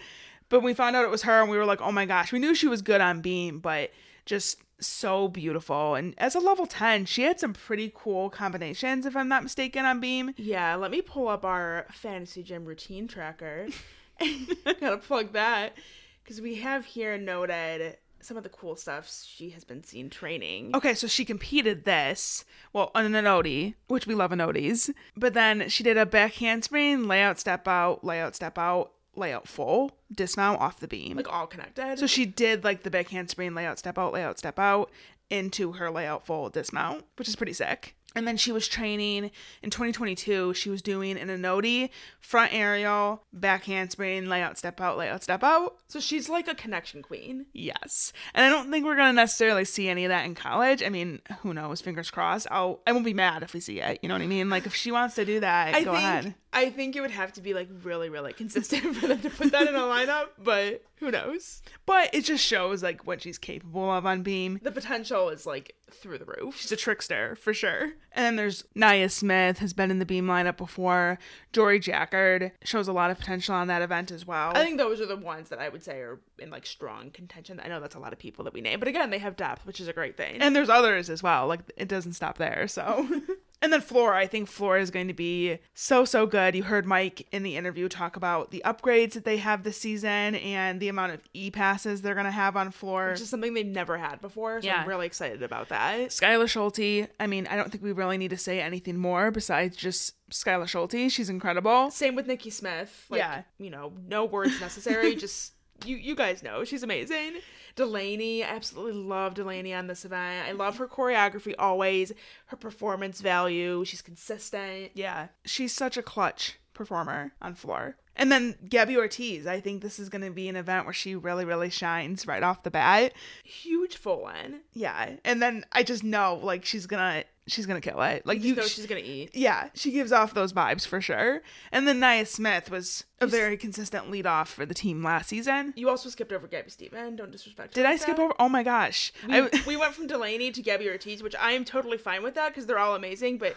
but 0.49 0.63
we 0.63 0.75
found 0.75 0.97
out 0.97 1.05
it 1.05 1.11
was 1.11 1.23
her 1.23 1.41
and 1.43 1.51
we 1.51 1.57
were 1.57 1.65
like 1.65 1.81
oh 1.81 1.93
my 1.93 2.05
gosh 2.07 2.33
we 2.33 2.39
knew 2.39 2.55
she 2.55 2.67
was 2.69 2.83
good 2.83 3.01
on 3.01 3.21
beam 3.21 3.59
but 3.61 3.91
just 4.27 4.59
so 4.81 5.29
beautiful 5.29 5.95
and 5.95 6.15
as 6.19 6.35
a 6.35 6.41
level 6.41 6.67
10 6.67 7.05
she 7.05 7.23
had 7.23 7.39
some 7.39 7.53
pretty 7.53 7.93
cool 7.95 8.31
combinations 8.31 9.07
if 9.07 9.17
i'm 9.17 9.29
not 9.29 9.43
mistaken 9.43 9.85
on 9.85 10.01
beam 10.01 10.33
Yeah, 10.37 10.75
let 10.77 10.91
me 10.91 11.03
pull 11.03 11.29
up 11.29 11.45
our 11.45 11.87
fantasy 11.93 12.43
gym 12.43 12.65
routine 12.65 13.07
tracker. 13.09 13.69
Gotta 14.81 14.99
plug 14.99 15.33
that. 15.33 15.75
Because 16.23 16.41
we 16.43 16.57
have 16.57 16.85
here 16.85 17.17
noted 17.17 17.97
some 18.23 18.37
of 18.37 18.43
the 18.43 18.49
cool 18.49 18.77
stuff 18.77 19.11
she 19.27 19.51
has 19.51 19.65
been 19.65 19.83
seen 19.83 20.11
training. 20.11 20.71
okay 20.75 20.95
so 20.95 21.07
she 21.07 21.25
competed 21.25 21.85
this 21.85 22.45
well 22.73 22.91
on 22.95 23.15
an 23.15 23.25
odie 23.25 23.75
which 23.89 24.07
we 24.07 24.15
love 24.15 24.33
an 24.33 24.41
odies 24.41 24.91
but 25.17 25.35
then 25.35 25.69
she 25.69 25.83
did 25.83 25.97
a 25.97 26.07
back 26.07 26.35
handspring 26.35 27.07
layout 27.09 27.39
step 27.39 27.67
out 27.67 28.05
layout 28.05 28.35
step 28.37 28.59
out 28.59 28.93
layout 29.17 29.49
full 29.49 29.91
dismount 30.15 30.61
off 30.61 30.81
the 30.81 30.89
beam 30.89 31.17
Like 31.17 31.33
all 31.33 31.47
connected. 31.47 31.99
So 31.99 32.07
she 32.07 32.27
did 32.27 32.65
like 32.65 32.83
the 32.83 32.91
back 32.91 33.09
handspring 33.09 33.55
layout 33.55 33.79
step 33.79 33.99
out, 33.99 34.13
layout 34.13 34.39
step 34.39 34.59
out 34.59 34.91
into 35.29 35.73
her 35.73 35.91
layout 35.91 36.27
full 36.27 36.49
dismount, 36.49 37.05
which 37.17 37.29
is 37.29 37.37
pretty 37.37 37.53
sick. 37.53 37.95
And 38.17 38.27
then 38.27 38.37
she 38.37 38.51
was 38.51 38.67
training 38.67 39.31
in 39.63 39.71
2022. 39.71 40.55
She 40.55 40.69
was 40.69 40.83
doing 40.83 41.17
an 41.17 41.29
Onodi, 41.29 41.91
front 42.21 42.53
aerial, 42.53 43.23
back 43.33 43.65
handspring, 43.65 44.29
layout, 44.29 44.59
step 44.59 44.81
out, 44.81 44.99
layout, 44.99 45.23
step 45.23 45.45
out. 45.45 45.77
So 45.87 46.01
she's 46.01 46.29
like 46.29 46.49
a 46.49 46.55
connection 46.55 47.03
queen. 47.03 47.47
Yes. 47.53 48.13
And 48.35 48.45
I 48.45 48.49
don't 48.49 48.71
think 48.71 48.85
we're 48.85 48.97
going 48.97 49.11
to 49.11 49.17
necessarily 49.17 49.65
see 49.65 49.89
any 49.89 50.05
of 50.05 50.09
that 50.09 50.25
in 50.25 50.35
college. 50.35 50.83
I 50.83 50.89
mean, 50.89 51.21
who 51.43 51.55
knows? 51.55 51.81
Fingers 51.81 52.11
crossed. 52.11 52.49
I'll, 52.51 52.81
I 52.85 52.93
won't 52.93 53.05
be 53.05 53.15
mad 53.15 53.45
if 53.45 53.55
we 53.55 53.61
see 53.61 53.81
it. 53.81 54.01
You 54.03 54.09
know 54.09 54.17
what 54.17 54.23
I 54.23 54.27
mean? 54.27 54.51
Like, 54.51 54.67
if 54.67 54.75
she 54.75 54.91
wants 54.91 55.15
to 55.15 55.25
do 55.25 55.39
that, 55.41 55.75
I 55.75 55.85
go 55.85 55.93
think 55.93 56.05
ahead. 56.05 56.35
I 56.53 56.71
think 56.71 56.97
it 56.97 57.01
would 57.01 57.13
have 57.13 57.33
to 57.35 57.41
be 57.41 57.55
like 57.55 57.69
really, 57.85 58.09
really 58.09 58.33
consistent 58.33 58.97
for 58.97 59.07
them 59.07 59.21
to 59.21 59.31
put 59.31 59.53
that 59.53 59.69
in 59.69 59.75
a 59.75 59.79
lineup, 59.81 60.29
but 60.39 60.83
who 60.97 61.11
knows? 61.11 61.63
But 61.87 62.13
it 62.13 62.25
just 62.25 62.45
shows, 62.45 62.83
like, 62.83 63.07
what 63.07 63.23
she's 63.23 63.39
capable 63.39 63.91
of 63.91 64.05
on 64.05 64.23
beam. 64.23 64.61
The 64.63 64.73
potential 64.73 65.29
is 65.31 65.47
like 65.47 65.75
through 65.91 66.19
the 66.19 66.25
roof. 66.25 66.57
She's 66.61 66.73
a 66.73 66.77
trickster 66.77 67.37
for 67.37 67.55
sure. 67.55 67.93
And 68.13 68.25
then 68.25 68.37
there's 68.37 68.65
Nia 68.75 69.09
Smith 69.09 69.59
has 69.59 69.73
been 69.73 69.91
in 69.91 69.99
the 69.99 70.07
beam 70.07 70.27
lineup 70.27 70.57
before. 70.57 71.19
Jory 71.53 71.81
Jackard 71.81 72.53
shows 72.65 72.89
a 72.89 72.93
lot 72.93 73.11
of 73.11 73.19
potential 73.19 73.55
on 73.55 73.69
that 73.69 73.83
event 73.83 74.11
as 74.11 74.27
well. 74.27 74.53
I 74.55 74.65
think 74.65 74.79
those 74.79 75.01
are 75.01 75.07
the 75.07 75.17
ones 75.17 75.49
that 75.49 75.59
I 75.59 75.69
would 75.69 75.83
say 75.83 75.99
are 76.01 76.21
in 76.39 76.51
like 76.51 76.67
strong 76.67 77.11
contention. 77.11 77.61
I 77.65 77.69
know 77.69 77.81
that's 77.81 77.95
a 77.95 78.01
lot 78.01 78.13
of 78.13 78.19
people 78.19 78.45
that 78.45 78.53
we 78.55 78.61
name, 78.61 78.79
but 78.79 78.89
again, 78.89 79.11
they 79.11 79.19
have 79.19 79.37
depth, 79.37 79.67
which 79.67 79.81
is 79.81 79.89
a 79.89 79.93
great 79.93 80.17
thing. 80.17 80.37
and 80.41 80.55
there's 80.55 80.69
others 80.69 81.09
as 81.11 81.23
well. 81.23 81.47
Like 81.47 81.61
it 81.77 81.89
doesn't 81.89 82.13
stop 82.15 82.39
there. 82.39 82.67
So. 82.69 83.09
And 83.63 83.71
then 83.73 83.83
Flora, 83.83 84.17
I 84.17 84.27
think 84.27 84.49
Flora 84.49 84.81
is 84.81 84.91
going 84.91 85.09
to 85.09 85.13
be 85.15 85.59
so, 85.75 86.07
so 86.07 86.27
good. 86.27 86.55
You 86.55 86.63
heard 86.63 86.87
Mike 86.87 87.27
in 87.31 87.43
the 87.43 87.57
interview 87.57 87.91
talk 87.91 88.17
about 88.17 88.51
the 88.53 88.63
upgrades 88.65 89.13
that 89.13 89.25
they 89.27 89.37
have 89.37 89.65
this 89.65 89.77
season 89.77 90.35
and 90.37 90.81
the 90.81 90.89
amount 90.89 91.13
of 91.13 91.21
e 91.35 91.51
passes 91.51 92.01
they're 92.01 92.15
going 92.15 92.25
to 92.25 92.31
have 92.31 92.57
on 92.57 92.71
floor. 92.71 93.11
which 93.11 93.21
is 93.21 93.29
something 93.29 93.53
they've 93.53 93.67
never 93.67 93.99
had 93.99 94.21
before. 94.23 94.63
So 94.63 94.67
Yeah. 94.67 94.81
I'm 94.81 94.89
really 94.89 95.07
excited 95.07 95.43
about 95.43 95.69
that. 95.69 96.09
Skyla 96.09 96.49
Schulte, 96.49 97.11
I 97.21 97.27
mean, 97.27 97.47
I 97.49 97.57
don't 97.57 97.71
think 97.71 97.85
we 97.85 97.93
really 97.93 98.17
need 98.17 98.31
to 98.31 98.39
say 98.39 98.63
anything 98.63 98.97
more 98.97 99.31
besides 99.31 99.77
just 99.77 100.15
Skyla 100.31 100.67
Schulte. 100.67 101.11
She's 101.13 101.29
incredible. 101.29 101.91
Same 101.91 102.15
with 102.15 102.27
Nikki 102.27 102.49
Smith. 102.51 103.05
Like, 103.11 103.19
Yeah. 103.19 103.43
You 103.59 103.69
know, 103.69 103.93
no 104.09 104.25
words 104.25 104.59
necessary. 104.61 105.15
just 105.17 105.53
you 105.85 105.97
you 105.97 106.15
guys 106.15 106.43
know 106.43 106.65
she's 106.65 106.83
amazing. 106.83 107.35
Delaney, 107.77 108.43
I 108.43 108.49
absolutely 108.49 109.01
love 109.01 109.35
Delaney 109.35 109.73
on 109.73 109.87
this 109.87 110.05
event. 110.05 110.47
I 110.49 110.53
love 110.53 110.77
her 110.79 110.89
choreography 110.89 111.55
always. 111.59 112.13
Her 112.47 112.57
performance 112.57 113.21
value. 113.21 113.85
She's 113.85 114.03
consistent. 114.03 114.91
Yeah, 114.95 115.29
she's 115.45 115.73
such 115.73 115.97
a 115.97 116.03
clutch 116.03 116.59
performer 116.75 117.33
on 117.41 117.55
floor. 117.55 117.97
And 118.21 118.31
then 118.31 118.55
Gabby 118.69 118.97
Ortiz, 118.97 119.47
I 119.47 119.59
think 119.61 119.83
this 119.83 119.99
is 119.99 120.09
going 120.09 120.23
to 120.23 120.31
be 120.31 120.49
an 120.49 120.55
event 120.55 120.85
where 120.85 120.93
she 120.95 121.17
really, 121.17 121.45
really 121.45 121.71
shines 121.71 122.27
right 122.27 122.43
off 122.43 122.63
the 122.63 122.71
bat. 122.71 123.15
Huge 123.43 123.97
full 123.97 124.29
in. 124.29 124.61
Yeah, 124.75 125.17
and 125.25 125.41
then 125.43 125.65
I 125.73 125.83
just 125.83 126.05
know 126.05 126.39
like 126.43 126.65
she's 126.65 126.87
gonna 126.87 127.25
she's 127.47 127.67
gonna 127.67 127.81
kill 127.81 128.01
it. 128.03 128.25
Like 128.27 128.43
You 128.43 128.51
you, 128.51 128.55
know 128.57 128.63
she's 128.63 128.87
gonna 128.87 129.01
eat. 129.01 129.31
yeah, 129.35 129.71
she 129.75 129.91
gives 129.91 130.13
off 130.13 130.35
those 130.35 130.53
vibes 130.53 130.87
for 130.87 131.01
sure. 131.01 131.41
And 131.73 131.89
then 131.89 131.99
Nia 131.99 132.27
Smith 132.27 132.71
was 132.71 133.05
a 133.21 133.27
very 133.27 133.57
consistent 133.57 134.11
lead 134.11 134.27
off 134.27 134.49
for 134.51 134.65
the 134.67 134.75
team 134.75 135.03
last 135.03 135.29
season. 135.31 135.73
You 135.75 135.89
also 135.89 136.09
skipped 136.11 136.33
over 136.33 136.47
Gabby 136.47 136.71
Steven. 136.71 137.17
Don't 137.17 137.31
disrespect. 137.33 137.75
her 137.75 137.83
Did 137.83 137.87
I 137.89 137.97
skip 137.97 138.17
that. 138.17 138.23
over? 138.23 138.35
Oh 138.39 138.49
my 138.51 138.63
gosh, 138.63 139.13
We, 139.27 139.35
I, 139.41 139.51
we 139.67 139.77
went 139.77 139.95
from 139.95 140.07
Delaney 140.07 140.51
to 140.53 140.63
Gabby 140.63 140.89
Ortiz, 140.91 141.23
which 141.23 141.35
I 141.41 141.53
am 141.53 141.65
totally 141.65 141.99
fine 141.99 142.23
with 142.23 142.35
that 142.35 142.49
because 142.51 142.67
they're 142.67 142.79
all 142.79 142.95
amazing. 142.95 143.39
But 143.39 143.57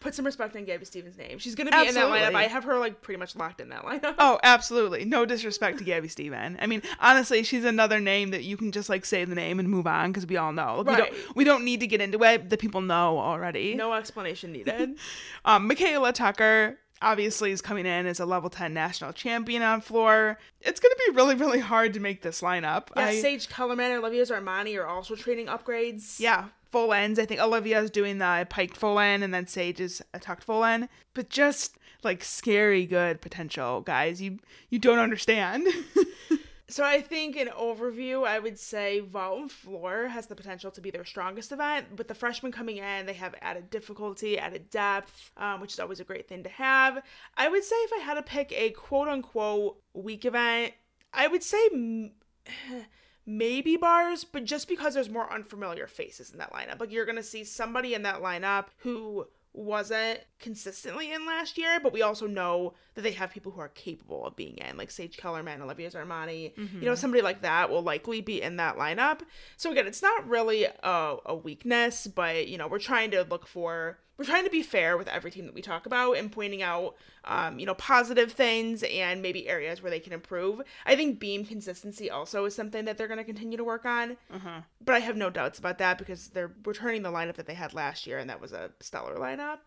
put 0.00 0.14
some 0.14 0.24
respect 0.24 0.56
on 0.56 0.64
Gabby 0.64 0.84
Stevens' 0.84 1.16
name. 1.18 1.38
She's 1.38 1.54
gonna 1.54 1.70
be 1.70 1.76
in 1.76 1.94
that 1.94 2.04
Absolutely. 2.04 2.18
lineup. 2.20 2.34
I 2.34 2.42
have 2.48 2.64
her 2.64 2.78
like 2.78 3.02
pretty 3.02 3.18
much 3.18 3.36
locked 3.36 3.60
in 3.60 3.68
that 3.68 3.84
lineup. 3.84 4.14
Oh, 4.18 4.38
absolutely. 4.42 5.04
No 5.04 5.24
disrespect 5.24 5.78
to 5.78 5.84
Gabby 5.84 6.08
Steven. 6.08 6.56
I 6.60 6.66
mean, 6.66 6.82
honestly, 7.00 7.42
she's 7.42 7.64
another 7.64 8.00
name 8.00 8.30
that 8.30 8.42
you 8.44 8.56
can 8.56 8.72
just 8.72 8.88
like 8.88 9.04
say 9.04 9.24
the 9.24 9.34
name 9.34 9.58
and 9.60 9.68
move 9.68 9.86
on 9.86 10.10
because 10.10 10.26
we 10.26 10.36
all 10.36 10.52
know. 10.52 10.82
We 10.86 10.92
Right. 10.92 10.98
don't 11.12 11.36
we 11.36 11.44
don't 11.44 11.64
need 11.64 11.80
to 11.80 11.86
get 11.86 12.00
into 12.00 12.22
it. 12.24 12.50
The 12.50 12.56
people 12.56 12.80
know 12.80 13.18
already. 13.18 13.74
No 13.74 13.92
explanation 13.92 14.52
needed. 14.52 14.98
Um, 15.44 15.66
Michaela 15.68 16.12
Tucker 16.12 16.78
obviously 17.02 17.50
is 17.50 17.60
coming 17.62 17.86
in 17.86 18.06
as 18.06 18.20
a 18.20 18.26
level 18.26 18.50
10 18.50 18.72
national 18.74 19.12
champion 19.12 19.62
on 19.62 19.80
floor. 19.80 20.38
It's 20.60 20.80
going 20.80 20.92
to 20.92 21.02
be 21.08 21.16
really, 21.16 21.34
really 21.34 21.60
hard 21.60 21.94
to 21.94 22.00
make 22.00 22.22
this 22.22 22.40
lineup. 22.42 22.88
Yeah, 22.96 23.06
I- 23.06 23.20
Sage 23.20 23.48
Kellerman 23.48 23.90
and 23.92 24.00
Olivia 24.00 24.24
Zarmani 24.24 24.78
are 24.78 24.86
also 24.86 25.14
training 25.14 25.46
upgrades. 25.46 26.20
yeah, 26.20 26.46
full 26.70 26.92
ins. 26.92 27.18
I 27.18 27.24
think 27.26 27.40
Olivia's 27.40 27.90
doing 27.90 28.18
the 28.18 28.46
piked 28.50 28.76
full 28.76 28.98
in 28.98 29.22
and 29.22 29.32
then 29.32 29.46
Sage 29.46 29.80
is 29.80 30.02
a 30.14 30.18
tucked 30.20 30.44
full 30.44 30.62
in. 30.64 30.88
But 31.14 31.30
just 31.30 31.76
like 32.02 32.22
scary 32.24 32.86
good 32.86 33.20
potential, 33.20 33.80
guys. 33.82 34.20
You 34.22 34.38
you 34.70 34.78
don't 34.78 34.98
understand. 34.98 35.66
So 36.70 36.84
I 36.84 37.00
think 37.00 37.36
in 37.36 37.48
overview, 37.48 38.24
I 38.24 38.38
would 38.38 38.56
say 38.58 39.00
Vault 39.00 39.40
and 39.40 39.50
Floor 39.50 40.06
has 40.06 40.28
the 40.28 40.36
potential 40.36 40.70
to 40.70 40.80
be 40.80 40.92
their 40.92 41.04
strongest 41.04 41.50
event. 41.50 41.98
With 41.98 42.06
the 42.06 42.14
freshmen 42.14 42.52
coming 42.52 42.76
in, 42.76 43.06
they 43.06 43.14
have 43.14 43.34
added 43.42 43.70
difficulty, 43.70 44.38
added 44.38 44.70
depth, 44.70 45.32
um, 45.36 45.60
which 45.60 45.72
is 45.72 45.80
always 45.80 45.98
a 45.98 46.04
great 46.04 46.28
thing 46.28 46.44
to 46.44 46.48
have. 46.48 47.02
I 47.36 47.48
would 47.48 47.64
say 47.64 47.74
if 47.76 47.92
I 47.92 48.04
had 48.04 48.14
to 48.14 48.22
pick 48.22 48.52
a 48.52 48.70
quote 48.70 49.08
unquote 49.08 49.82
weak 49.94 50.24
event, 50.24 50.74
I 51.12 51.26
would 51.26 51.42
say 51.42 51.58
m- 51.72 52.12
maybe 53.26 53.76
bars, 53.76 54.22
but 54.22 54.44
just 54.44 54.68
because 54.68 54.94
there's 54.94 55.10
more 55.10 55.32
unfamiliar 55.32 55.88
faces 55.88 56.30
in 56.30 56.38
that 56.38 56.52
lineup. 56.52 56.78
Like 56.78 56.92
you're 56.92 57.06
gonna 57.06 57.22
see 57.22 57.42
somebody 57.42 57.94
in 57.94 58.02
that 58.02 58.22
lineup 58.22 58.66
who 58.78 59.26
wasn't 59.52 60.20
consistently 60.38 61.12
in 61.12 61.26
last 61.26 61.58
year, 61.58 61.80
but 61.80 61.92
we 61.92 62.02
also 62.02 62.26
know 62.26 62.74
that 62.94 63.02
they 63.02 63.10
have 63.12 63.30
people 63.30 63.50
who 63.52 63.60
are 63.60 63.68
capable 63.68 64.24
of 64.24 64.36
being 64.36 64.56
in, 64.58 64.76
like 64.76 64.90
Sage 64.90 65.16
Kellerman, 65.16 65.60
Olivia 65.62 65.90
Zarmani. 65.90 66.52
You 66.56 66.64
know, 66.64 66.92
mm-hmm. 66.92 66.94
somebody 66.94 67.22
like 67.22 67.42
that 67.42 67.70
will 67.70 67.82
likely 67.82 68.20
be 68.20 68.40
in 68.40 68.56
that 68.56 68.76
lineup. 68.76 69.20
So 69.56 69.72
again, 69.72 69.86
it's 69.86 70.02
not 70.02 70.28
really 70.28 70.64
a, 70.64 71.16
a 71.26 71.34
weakness, 71.34 72.06
but 72.06 72.46
you 72.46 72.58
know, 72.58 72.68
we're 72.68 72.78
trying 72.78 73.10
to 73.10 73.22
look 73.24 73.46
for 73.46 73.98
we're 74.20 74.26
trying 74.26 74.44
to 74.44 74.50
be 74.50 74.62
fair 74.62 74.98
with 74.98 75.08
every 75.08 75.30
team 75.30 75.46
that 75.46 75.54
we 75.54 75.62
talk 75.62 75.86
about 75.86 76.18
and 76.18 76.30
pointing 76.30 76.62
out 76.62 76.94
um, 77.24 77.58
you 77.58 77.64
know 77.64 77.72
positive 77.72 78.30
things 78.32 78.82
and 78.82 79.22
maybe 79.22 79.48
areas 79.48 79.82
where 79.82 79.88
they 79.88 79.98
can 79.98 80.12
improve. 80.12 80.60
I 80.84 80.94
think 80.94 81.18
beam 81.18 81.46
consistency 81.46 82.10
also 82.10 82.44
is 82.44 82.54
something 82.54 82.84
that 82.84 82.98
they're 82.98 83.08
going 83.08 83.16
to 83.16 83.24
continue 83.24 83.56
to 83.56 83.64
work 83.64 83.86
on. 83.86 84.18
But 84.84 84.94
i 84.94 84.98
have 84.98 85.16
no 85.16 85.30
doubts 85.30 85.58
about 85.58 85.78
that 85.78 85.96
because 85.96 86.28
they're 86.28 86.52
returning 86.66 87.02
the 87.02 87.10
lineup 87.10 87.36
that 87.36 87.46
they 87.46 87.54
had 87.54 87.72
last 87.72 88.06
year 88.06 88.18
and 88.18 88.28
that 88.28 88.42
was 88.42 88.52
a 88.52 88.70
stellar 88.80 89.16
lineup. 89.16 89.60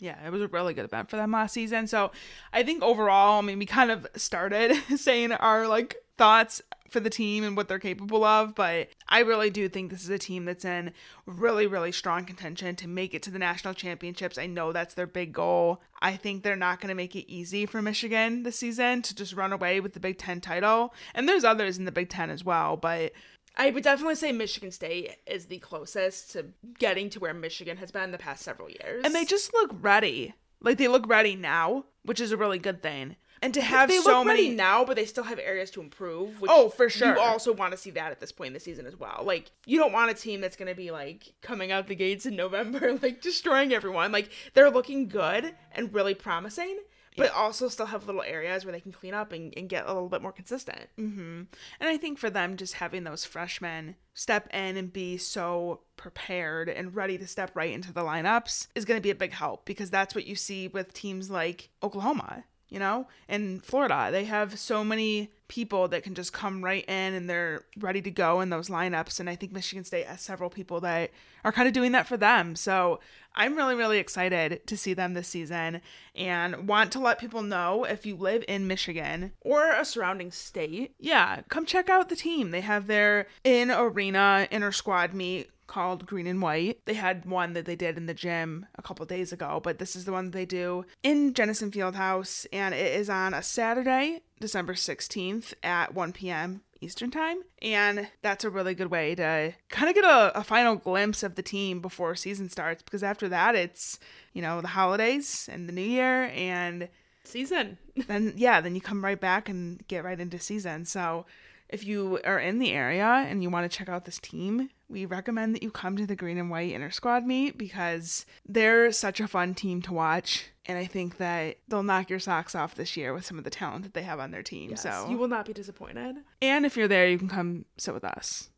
Yeah, 0.00 0.16
it 0.26 0.32
was 0.32 0.42
a 0.42 0.48
really 0.48 0.74
good 0.74 0.86
event 0.86 1.08
for 1.08 1.14
them 1.14 1.30
last 1.30 1.52
season. 1.52 1.86
So 1.86 2.10
I 2.52 2.64
think 2.64 2.82
overall, 2.82 3.38
I 3.38 3.42
mean, 3.42 3.60
we 3.60 3.66
kind 3.66 3.92
of 3.92 4.08
started 4.16 4.74
saying 4.96 5.30
our 5.30 5.68
like 5.68 5.94
thoughts 6.20 6.60
for 6.90 7.00
the 7.00 7.08
team 7.08 7.44
and 7.44 7.56
what 7.56 7.66
they're 7.66 7.78
capable 7.78 8.24
of, 8.24 8.54
but 8.54 8.88
I 9.08 9.20
really 9.20 9.48
do 9.48 9.70
think 9.70 9.90
this 9.90 10.02
is 10.02 10.10
a 10.10 10.18
team 10.18 10.44
that's 10.44 10.66
in 10.66 10.92
really, 11.24 11.66
really 11.66 11.92
strong 11.92 12.26
contention 12.26 12.76
to 12.76 12.88
make 12.88 13.14
it 13.14 13.22
to 13.22 13.30
the 13.30 13.38
national 13.38 13.72
championships. 13.72 14.36
I 14.36 14.44
know 14.44 14.70
that's 14.70 14.92
their 14.92 15.06
big 15.06 15.32
goal. 15.32 15.80
I 16.02 16.16
think 16.16 16.42
they're 16.42 16.56
not 16.56 16.78
going 16.78 16.90
to 16.90 16.94
make 16.94 17.16
it 17.16 17.32
easy 17.32 17.64
for 17.64 17.80
Michigan 17.80 18.42
this 18.42 18.58
season 18.58 19.00
to 19.00 19.14
just 19.14 19.32
run 19.32 19.50
away 19.50 19.80
with 19.80 19.94
the 19.94 20.00
Big 20.00 20.18
Ten 20.18 20.42
title. 20.42 20.92
And 21.14 21.26
there's 21.26 21.44
others 21.44 21.78
in 21.78 21.86
the 21.86 21.92
Big 21.92 22.10
Ten 22.10 22.28
as 22.28 22.44
well, 22.44 22.76
but 22.76 23.12
i 23.56 23.68
would 23.68 23.82
definitely 23.82 24.14
say 24.14 24.30
michigan 24.30 24.70
state 24.70 25.16
is 25.26 25.46
the 25.46 25.58
closest 25.58 26.30
to 26.30 26.44
getting 26.78 27.10
to 27.10 27.18
where 27.18 27.34
michigan 27.34 27.78
has 27.78 27.90
been 27.90 28.12
the 28.12 28.16
past 28.16 28.44
several 28.44 28.70
years 28.70 29.04
and 29.04 29.12
they 29.12 29.24
just 29.24 29.52
look 29.52 29.72
ready. 29.80 30.32
Like 30.62 30.78
they 30.78 30.88
look 30.88 31.08
ready 31.08 31.36
now, 31.36 31.86
which 32.04 32.20
is 32.20 32.32
a 32.32 32.36
really 32.36 32.58
good 32.58 32.82
thing. 32.82 33.16
And 33.42 33.54
to 33.54 33.62
have 33.62 33.88
they 33.88 33.98
so 33.98 34.22
many 34.22 34.44
ready 34.44 34.56
now, 34.56 34.84
but 34.84 34.96
they 34.96 35.06
still 35.06 35.24
have 35.24 35.38
areas 35.38 35.70
to 35.72 35.80
improve. 35.80 36.40
Which 36.40 36.50
Oh, 36.52 36.68
for 36.68 36.90
sure. 36.90 37.14
You 37.14 37.20
also 37.20 37.52
want 37.52 37.72
to 37.72 37.78
see 37.78 37.90
that 37.90 38.10
at 38.10 38.20
this 38.20 38.32
point 38.32 38.48
in 38.48 38.52
the 38.52 38.60
season 38.60 38.86
as 38.86 38.98
well. 38.98 39.22
Like, 39.24 39.50
you 39.66 39.78
don't 39.78 39.92
want 39.92 40.10
a 40.10 40.14
team 40.14 40.40
that's 40.40 40.56
going 40.56 40.68
to 40.68 40.74
be 40.74 40.90
like 40.90 41.32
coming 41.40 41.72
out 41.72 41.86
the 41.86 41.94
gates 41.94 42.26
in 42.26 42.36
November, 42.36 42.98
like 43.02 43.22
destroying 43.22 43.72
everyone. 43.72 44.12
Like, 44.12 44.30
they're 44.52 44.70
looking 44.70 45.08
good 45.08 45.54
and 45.72 45.92
really 45.94 46.14
promising, 46.14 46.80
but 47.16 47.32
also 47.34 47.68
still 47.68 47.86
have 47.86 48.06
little 48.06 48.22
areas 48.22 48.64
where 48.64 48.72
they 48.72 48.80
can 48.80 48.92
clean 48.92 49.14
up 49.14 49.32
and, 49.32 49.54
and 49.56 49.68
get 49.68 49.86
a 49.86 49.92
little 49.92 50.08
bit 50.08 50.22
more 50.22 50.32
consistent. 50.32 50.88
Mm-hmm. 50.98 51.42
And 51.80 51.88
I 51.88 51.96
think 51.96 52.18
for 52.18 52.30
them, 52.30 52.56
just 52.56 52.74
having 52.74 53.04
those 53.04 53.24
freshmen 53.24 53.96
step 54.14 54.48
in 54.52 54.76
and 54.76 54.92
be 54.92 55.16
so 55.16 55.80
prepared 55.96 56.68
and 56.68 56.94
ready 56.94 57.18
to 57.18 57.26
step 57.26 57.50
right 57.54 57.72
into 57.72 57.92
the 57.92 58.02
lineups 58.02 58.68
is 58.74 58.84
going 58.84 58.98
to 58.98 59.02
be 59.02 59.10
a 59.10 59.14
big 59.14 59.32
help 59.32 59.64
because 59.64 59.90
that's 59.90 60.14
what 60.14 60.26
you 60.26 60.34
see 60.34 60.68
with 60.68 60.92
teams 60.92 61.30
like 61.30 61.70
Oklahoma, 61.82 62.44
you 62.70 62.78
know, 62.78 63.06
In 63.28 63.60
Florida. 63.60 64.08
They 64.10 64.24
have 64.24 64.58
so 64.58 64.82
many 64.84 65.30
people 65.48 65.88
that 65.88 66.04
can 66.04 66.14
just 66.14 66.32
come 66.32 66.64
right 66.64 66.84
in 66.88 67.14
and 67.14 67.28
they're 67.28 67.64
ready 67.78 68.00
to 68.00 68.10
go 68.10 68.40
in 68.40 68.50
those 68.50 68.68
lineups. 68.68 69.18
And 69.18 69.28
I 69.28 69.34
think 69.34 69.52
Michigan 69.52 69.84
State 69.84 70.06
has 70.06 70.20
several 70.20 70.48
people 70.48 70.80
that 70.82 71.10
are 71.44 71.50
kind 71.50 71.66
of 71.66 71.74
doing 71.74 71.90
that 71.92 72.06
for 72.06 72.16
them. 72.16 72.54
So 72.54 73.00
I'm 73.34 73.56
really, 73.56 73.74
really 73.74 73.98
excited 73.98 74.64
to 74.68 74.76
see 74.76 74.94
them 74.94 75.14
this 75.14 75.26
season 75.26 75.80
and 76.14 76.68
want 76.68 76.92
to 76.92 77.00
let 77.00 77.18
people 77.18 77.42
know 77.42 77.82
if 77.84 78.06
you 78.06 78.14
live 78.14 78.44
in 78.46 78.68
Michigan 78.68 79.32
Or 79.40 79.72
a 79.72 79.84
surrounding 79.84 80.30
state. 80.30 80.94
yeah, 81.00 81.40
come 81.48 81.66
check 81.66 81.88
out 81.90 82.08
the 82.08 82.16
team. 82.16 82.52
They 82.52 82.60
have 82.60 82.86
their 82.86 83.26
in 83.42 83.72
arena 83.72 84.46
inter 84.52 84.70
squad 84.70 85.14
meet 85.14 85.50
called 85.70 86.04
Green 86.04 86.26
and 86.26 86.42
White. 86.42 86.80
They 86.84 86.94
had 86.94 87.24
one 87.24 87.52
that 87.52 87.64
they 87.64 87.76
did 87.76 87.96
in 87.96 88.06
the 88.06 88.12
gym 88.12 88.66
a 88.74 88.82
couple 88.82 89.06
days 89.06 89.32
ago, 89.32 89.60
but 89.62 89.78
this 89.78 89.94
is 89.94 90.04
the 90.04 90.12
one 90.12 90.32
they 90.32 90.44
do 90.44 90.84
in 91.02 91.32
Jenison 91.32 91.70
Fieldhouse, 91.70 92.44
and 92.52 92.74
it 92.74 92.94
is 92.94 93.08
on 93.08 93.32
a 93.32 93.42
Saturday, 93.42 94.22
December 94.40 94.74
16th 94.74 95.54
at 95.62 95.94
1 95.94 96.12
p.m. 96.12 96.62
Eastern 96.80 97.10
Time. 97.10 97.42
And 97.62 98.08
that's 98.20 98.44
a 98.44 98.50
really 98.50 98.74
good 98.74 98.90
way 98.90 99.14
to 99.14 99.54
kind 99.68 99.88
of 99.88 99.94
get 99.94 100.04
a, 100.04 100.36
a 100.38 100.42
final 100.42 100.74
glimpse 100.74 101.22
of 101.22 101.36
the 101.36 101.42
team 101.42 101.80
before 101.80 102.16
season 102.16 102.48
starts 102.48 102.82
because 102.82 103.04
after 103.04 103.28
that, 103.28 103.54
it's, 103.54 104.00
you 104.32 104.42
know, 104.42 104.60
the 104.60 104.68
holidays 104.68 105.48
and 105.52 105.68
the 105.68 105.72
new 105.72 105.82
year. 105.82 106.24
And 106.34 106.88
Season. 107.24 107.78
then, 108.08 108.32
yeah, 108.36 108.60
then 108.60 108.74
you 108.74 108.80
come 108.80 109.04
right 109.04 109.20
back 109.20 109.48
and 109.48 109.86
get 109.88 110.04
right 110.04 110.18
into 110.18 110.38
season. 110.38 110.84
So 110.84 111.26
if 111.70 111.84
you 111.86 112.18
are 112.24 112.38
in 112.38 112.58
the 112.58 112.72
area 112.72 113.06
and 113.06 113.42
you 113.42 113.48
want 113.48 113.70
to 113.70 113.78
check 113.78 113.88
out 113.88 114.04
this 114.04 114.18
team, 114.18 114.70
we 114.88 115.06
recommend 115.06 115.54
that 115.54 115.62
you 115.62 115.70
come 115.70 115.96
to 115.96 116.06
the 116.06 116.16
green 116.16 116.36
and 116.36 116.50
white 116.50 116.72
inter 116.72 116.90
squad 116.90 117.24
meet 117.24 117.56
because 117.56 118.26
they're 118.46 118.90
such 118.90 119.20
a 119.20 119.28
fun 119.28 119.54
team 119.54 119.80
to 119.82 119.92
watch. 119.92 120.50
And 120.66 120.76
I 120.76 120.84
think 120.84 121.18
that 121.18 121.58
they'll 121.68 121.84
knock 121.84 122.10
your 122.10 122.18
socks 122.18 122.54
off 122.54 122.74
this 122.74 122.96
year 122.96 123.14
with 123.14 123.24
some 123.24 123.38
of 123.38 123.44
the 123.44 123.50
talent 123.50 123.84
that 123.84 123.94
they 123.94 124.02
have 124.02 124.18
on 124.18 124.32
their 124.32 124.42
team. 124.42 124.70
Yes, 124.70 124.82
so 124.82 125.06
you 125.08 125.16
will 125.16 125.28
not 125.28 125.46
be 125.46 125.52
disappointed. 125.52 126.16
and 126.42 126.66
if 126.66 126.76
you're 126.76 126.88
there, 126.88 127.08
you 127.08 127.18
can 127.18 127.28
come 127.28 127.64
sit 127.78 127.94
with 127.94 128.04
us. 128.04 128.50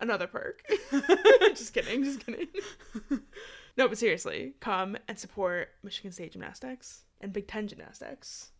Another 0.00 0.26
perk. 0.26 0.60
just 1.54 1.72
kidding, 1.72 2.02
just 2.02 2.26
kidding. 2.26 2.48
no, 3.76 3.88
but 3.88 3.96
seriously, 3.96 4.54
come 4.60 4.96
and 5.08 5.18
support 5.18 5.68
Michigan 5.84 6.10
State 6.10 6.32
Gymnastics 6.32 7.04
and 7.20 7.32
Big 7.32 7.46
Ten 7.46 7.68
Gymnastics. 7.68 8.50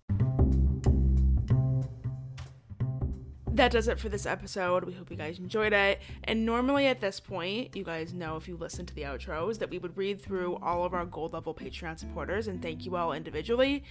That 3.55 3.71
does 3.71 3.87
it 3.87 4.01
for 4.01 4.09
this 4.09 4.27
episode. 4.27 4.83
We 4.83 4.93
hope 4.93 5.11
you 5.11 5.17
guys 5.17 5.39
enjoyed 5.39 5.73
it. 5.73 6.01
And 6.25 6.45
normally 6.45 6.87
at 6.87 7.01
this 7.01 7.21
point, 7.21 7.77
you 7.77 7.85
guys 7.85 8.13
know 8.13 8.37
if 8.37 8.49
you 8.49 8.57
listen 8.57 8.85
to 8.87 8.95
the 8.95 9.03
outros 9.03 9.59
that 9.61 9.71
we 9.71 9.79
would 9.79 9.97
read 9.97 10.21
through 10.21 10.57
all 10.57 10.85
of 10.85 10.93
our 10.93 11.07
gold 11.07 11.33
level 11.33 11.55
Patreon 11.55 11.99
supporters 11.99 12.49
and 12.49 12.61
thank 12.61 12.85
you 12.85 12.97
all 12.97 13.13
individually. 13.13 13.85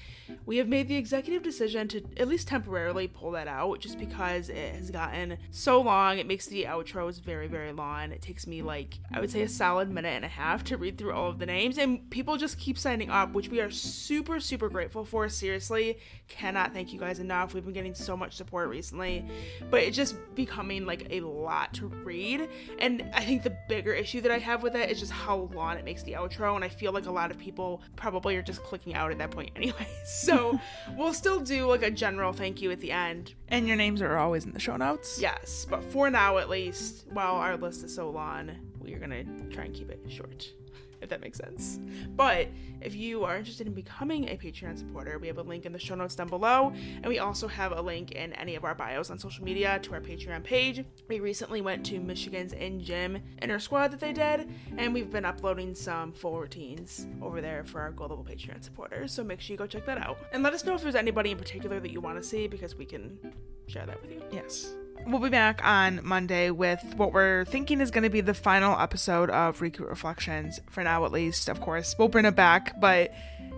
We 0.45 0.57
have 0.57 0.67
made 0.67 0.89
the 0.89 0.97
executive 0.97 1.43
decision 1.43 1.87
to 1.89 2.03
at 2.17 2.27
least 2.27 2.49
temporarily 2.49 3.07
pull 3.07 3.31
that 3.31 3.47
out 3.47 3.79
just 3.79 3.97
because 3.97 4.49
it 4.49 4.75
has 4.75 4.91
gotten 4.91 5.37
so 5.51 5.79
long. 5.79 6.19
It 6.19 6.27
makes 6.27 6.45
the 6.47 6.65
outros 6.65 7.21
very, 7.21 7.47
very 7.47 7.71
long. 7.71 8.11
It 8.11 8.21
takes 8.21 8.45
me 8.45 8.61
like, 8.61 8.99
I 9.13 9.21
would 9.21 9.31
say, 9.31 9.43
a 9.43 9.49
solid 9.49 9.89
minute 9.89 10.09
and 10.09 10.25
a 10.25 10.29
half 10.29 10.65
to 10.65 10.77
read 10.77 10.97
through 10.97 11.13
all 11.13 11.29
of 11.29 11.39
the 11.39 11.45
names. 11.45 11.77
And 11.77 12.09
people 12.09 12.35
just 12.35 12.59
keep 12.59 12.77
signing 12.77 13.09
up, 13.09 13.31
which 13.31 13.47
we 13.47 13.61
are 13.61 13.71
super, 13.71 14.41
super 14.41 14.67
grateful 14.67 15.05
for. 15.05 15.29
Seriously, 15.29 15.99
cannot 16.27 16.73
thank 16.73 16.91
you 16.91 16.99
guys 16.99 17.19
enough. 17.19 17.53
We've 17.53 17.63
been 17.63 17.73
getting 17.73 17.95
so 17.95 18.17
much 18.17 18.33
support 18.33 18.67
recently 18.67 19.25
but 19.69 19.81
it's 19.81 19.95
just 19.95 20.15
becoming 20.35 20.85
like 20.85 21.07
a 21.09 21.21
lot 21.21 21.73
to 21.75 21.87
read. 21.87 22.49
And 22.79 23.09
I 23.13 23.23
think 23.23 23.43
the 23.43 23.55
bigger 23.67 23.93
issue 23.93 24.21
that 24.21 24.31
I 24.31 24.37
have 24.39 24.63
with 24.63 24.75
it 24.75 24.89
is 24.89 24.99
just 24.99 25.11
how 25.11 25.49
long 25.53 25.77
it 25.77 25.85
makes 25.85 26.03
the 26.03 26.13
outro. 26.13 26.55
And 26.55 26.63
I 26.63 26.69
feel 26.69 26.91
like 26.91 27.05
a 27.05 27.11
lot 27.11 27.31
of 27.31 27.37
people 27.37 27.81
probably 27.95 28.35
are 28.35 28.41
just 28.41 28.63
clicking 28.63 28.95
out 28.95 29.11
at 29.11 29.17
that 29.19 29.31
point 29.31 29.51
anyway. 29.55 29.87
So 30.05 30.59
we'll 30.97 31.13
still 31.13 31.39
do 31.39 31.67
like 31.67 31.83
a 31.83 31.91
general 31.91 32.33
thank 32.33 32.61
you 32.61 32.71
at 32.71 32.79
the 32.79 32.91
end. 32.91 33.33
And 33.49 33.67
your 33.67 33.77
names 33.77 34.01
are 34.01 34.17
always 34.17 34.45
in 34.45 34.51
the 34.51 34.59
show 34.59 34.77
notes. 34.77 35.19
Yes, 35.19 35.65
but 35.69 35.83
for 35.83 36.09
now 36.09 36.37
at 36.37 36.49
least, 36.49 37.05
while 37.11 37.35
our 37.35 37.57
list 37.57 37.83
is 37.83 37.93
so 37.93 38.09
long, 38.09 38.51
we 38.79 38.93
are 38.93 38.99
gonna 38.99 39.23
try 39.51 39.65
and 39.65 39.73
keep 39.73 39.89
it 39.89 39.99
short 40.09 40.51
if 41.03 41.09
that 41.09 41.21
makes 41.21 41.37
sense. 41.37 41.79
But 42.15 42.47
if 42.81 42.95
you 42.95 43.23
are 43.23 43.37
interested 43.37 43.67
in 43.67 43.73
becoming 43.73 44.29
a 44.29 44.37
Patreon 44.37 44.77
supporter, 44.77 45.19
we 45.19 45.27
have 45.27 45.37
a 45.37 45.43
link 45.43 45.65
in 45.65 45.71
the 45.71 45.79
show 45.79 45.95
notes 45.95 46.15
down 46.15 46.27
below, 46.27 46.73
and 46.95 47.05
we 47.05 47.19
also 47.19 47.47
have 47.47 47.71
a 47.73 47.81
link 47.81 48.11
in 48.11 48.33
any 48.33 48.55
of 48.55 48.63
our 48.63 48.73
bios 48.73 49.11
on 49.11 49.19
social 49.19 49.43
media 49.43 49.79
to 49.83 49.93
our 49.93 50.01
Patreon 50.01 50.43
page. 50.43 50.83
We 51.07 51.19
recently 51.19 51.61
went 51.61 51.85
to 51.87 51.99
Michigan's 51.99 52.53
in 52.53 52.83
gym 52.83 53.19
inner 53.41 53.59
squad 53.59 53.89
that 53.91 53.99
they 53.99 54.13
did, 54.13 54.49
and 54.77 54.93
we've 54.93 55.11
been 55.11 55.25
uploading 55.25 55.75
some 55.75 56.11
full 56.11 56.39
routines 56.39 57.05
over 57.21 57.41
there 57.41 57.63
for 57.63 57.81
our 57.81 57.91
gold 57.91 58.11
level 58.11 58.25
Patreon 58.25 58.63
supporters. 58.63 59.11
So 59.11 59.23
make 59.23 59.41
sure 59.41 59.53
you 59.53 59.57
go 59.57 59.67
check 59.67 59.85
that 59.85 59.97
out. 59.97 60.17
And 60.31 60.43
let 60.43 60.53
us 60.53 60.63
know 60.65 60.73
if 60.73 60.81
there's 60.81 60.95
anybody 60.95 61.31
in 61.31 61.37
particular 61.37 61.79
that 61.79 61.91
you 61.91 62.01
want 62.01 62.17
to 62.17 62.23
see 62.23 62.47
because 62.47 62.75
we 62.75 62.85
can 62.85 63.17
share 63.67 63.85
that 63.85 64.01
with 64.01 64.11
you. 64.11 64.21
Yes. 64.31 64.73
We'll 65.05 65.19
be 65.19 65.29
back 65.29 65.59
on 65.65 65.99
Monday 66.03 66.49
with 66.49 66.81
what 66.95 67.11
we're 67.11 67.43
thinking 67.45 67.81
is 67.81 67.91
going 67.91 68.03
to 68.03 68.09
be 68.09 68.21
the 68.21 68.33
final 68.33 68.79
episode 68.79 69.29
of 69.29 69.61
Recruit 69.61 69.89
Reflections, 69.89 70.61
for 70.69 70.81
now 70.81 71.03
at 71.03 71.11
least. 71.11 71.49
Of 71.49 71.59
course, 71.59 71.93
we'll 71.99 72.07
bring 72.07 72.23
it 72.23 72.35
back, 72.35 72.79
but 72.79 73.13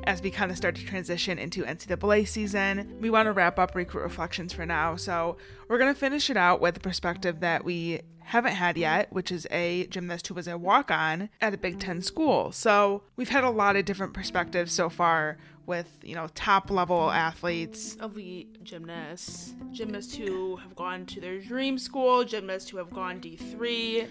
as 0.06 0.24
we 0.24 0.32
kind 0.32 0.50
of 0.50 0.58
start 0.58 0.76
to 0.76 0.86
transition 0.86 1.38
into 1.38 1.64
NCAA 1.64 2.28
season, 2.28 2.98
we 3.00 3.12
want 3.12 3.28
to 3.28 3.32
wrap 3.32 3.60
up 3.60 3.76
Recruit 3.76 4.02
Reflections 4.02 4.54
for 4.54 4.66
now. 4.66 4.96
So 4.96 5.38
we're 5.70 5.78
going 5.78 5.94
to 5.94 6.00
finish 6.00 6.32
it 6.32 6.38
out 6.38 6.62
with 6.62 6.78
a 6.78 6.80
perspective 6.80 7.42
that 7.42 7.64
we 7.64 8.02
haven't 8.24 8.54
had 8.54 8.76
yet, 8.76 9.14
which 9.14 9.32
is 9.32 9.48
a 9.52 9.86
gymnast 9.88 10.28
who 10.28 10.34
was 10.34 10.48
a 10.48 10.58
walk 10.58 10.90
on 10.90 11.30
at 11.42 11.54
a 11.54 11.58
Big 11.58 11.80
Ten 11.80 12.02
school. 12.02 12.52
So 12.52 13.04
we've 13.16 13.30
had 13.30 13.44
a 13.44 13.52
lot 13.52 13.76
of 13.76 13.86
different 13.86 14.14
perspectives 14.14 14.74
so 14.74 14.90
far 14.90 15.38
with, 15.66 15.90
you 16.04 16.16
know, 16.16 16.28
top 16.36 16.70
level 16.70 17.12
athletes. 17.12 17.98
Elite 18.02 18.64
gymnasts, 18.64 19.56
gymnasts 19.72 20.16
who 20.16 20.56
have 20.58 20.76
gone 20.76 21.06
to 21.08 21.22
their 21.22 21.40
dream 21.40 21.78
school, 21.78 22.24
gymnasts 22.24 22.70
who 22.70 22.78
have 22.78 22.92
gone 22.92 23.20
D3. 23.20 24.08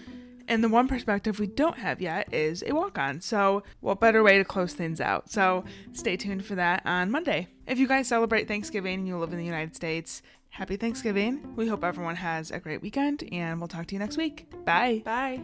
And 0.47 0.63
the 0.63 0.69
one 0.69 0.87
perspective 0.87 1.39
we 1.39 1.47
don't 1.47 1.77
have 1.77 2.01
yet 2.01 2.31
is 2.33 2.63
a 2.65 2.73
walk 2.73 2.99
on. 2.99 3.19
So, 3.21 3.63
what 3.79 3.99
better 3.99 4.21
way 4.21 4.37
to 4.37 4.45
close 4.45 4.73
things 4.73 5.01
out? 5.01 5.31
So, 5.31 5.63
stay 5.93 6.17
tuned 6.17 6.45
for 6.45 6.55
that 6.55 6.83
on 6.85 7.09
Monday. 7.09 7.47
If 7.67 7.79
you 7.79 7.87
guys 7.87 8.07
celebrate 8.07 8.47
Thanksgiving 8.47 8.99
and 8.99 9.07
you 9.07 9.17
live 9.17 9.31
in 9.31 9.39
the 9.39 9.45
United 9.45 9.75
States, 9.75 10.21
happy 10.49 10.77
Thanksgiving. 10.77 11.55
We 11.55 11.67
hope 11.67 11.83
everyone 11.83 12.15
has 12.17 12.51
a 12.51 12.59
great 12.59 12.81
weekend 12.81 13.27
and 13.31 13.59
we'll 13.59 13.67
talk 13.67 13.87
to 13.87 13.95
you 13.95 13.99
next 13.99 14.17
week. 14.17 14.47
Bye. 14.65 15.01
Bye. 15.03 15.41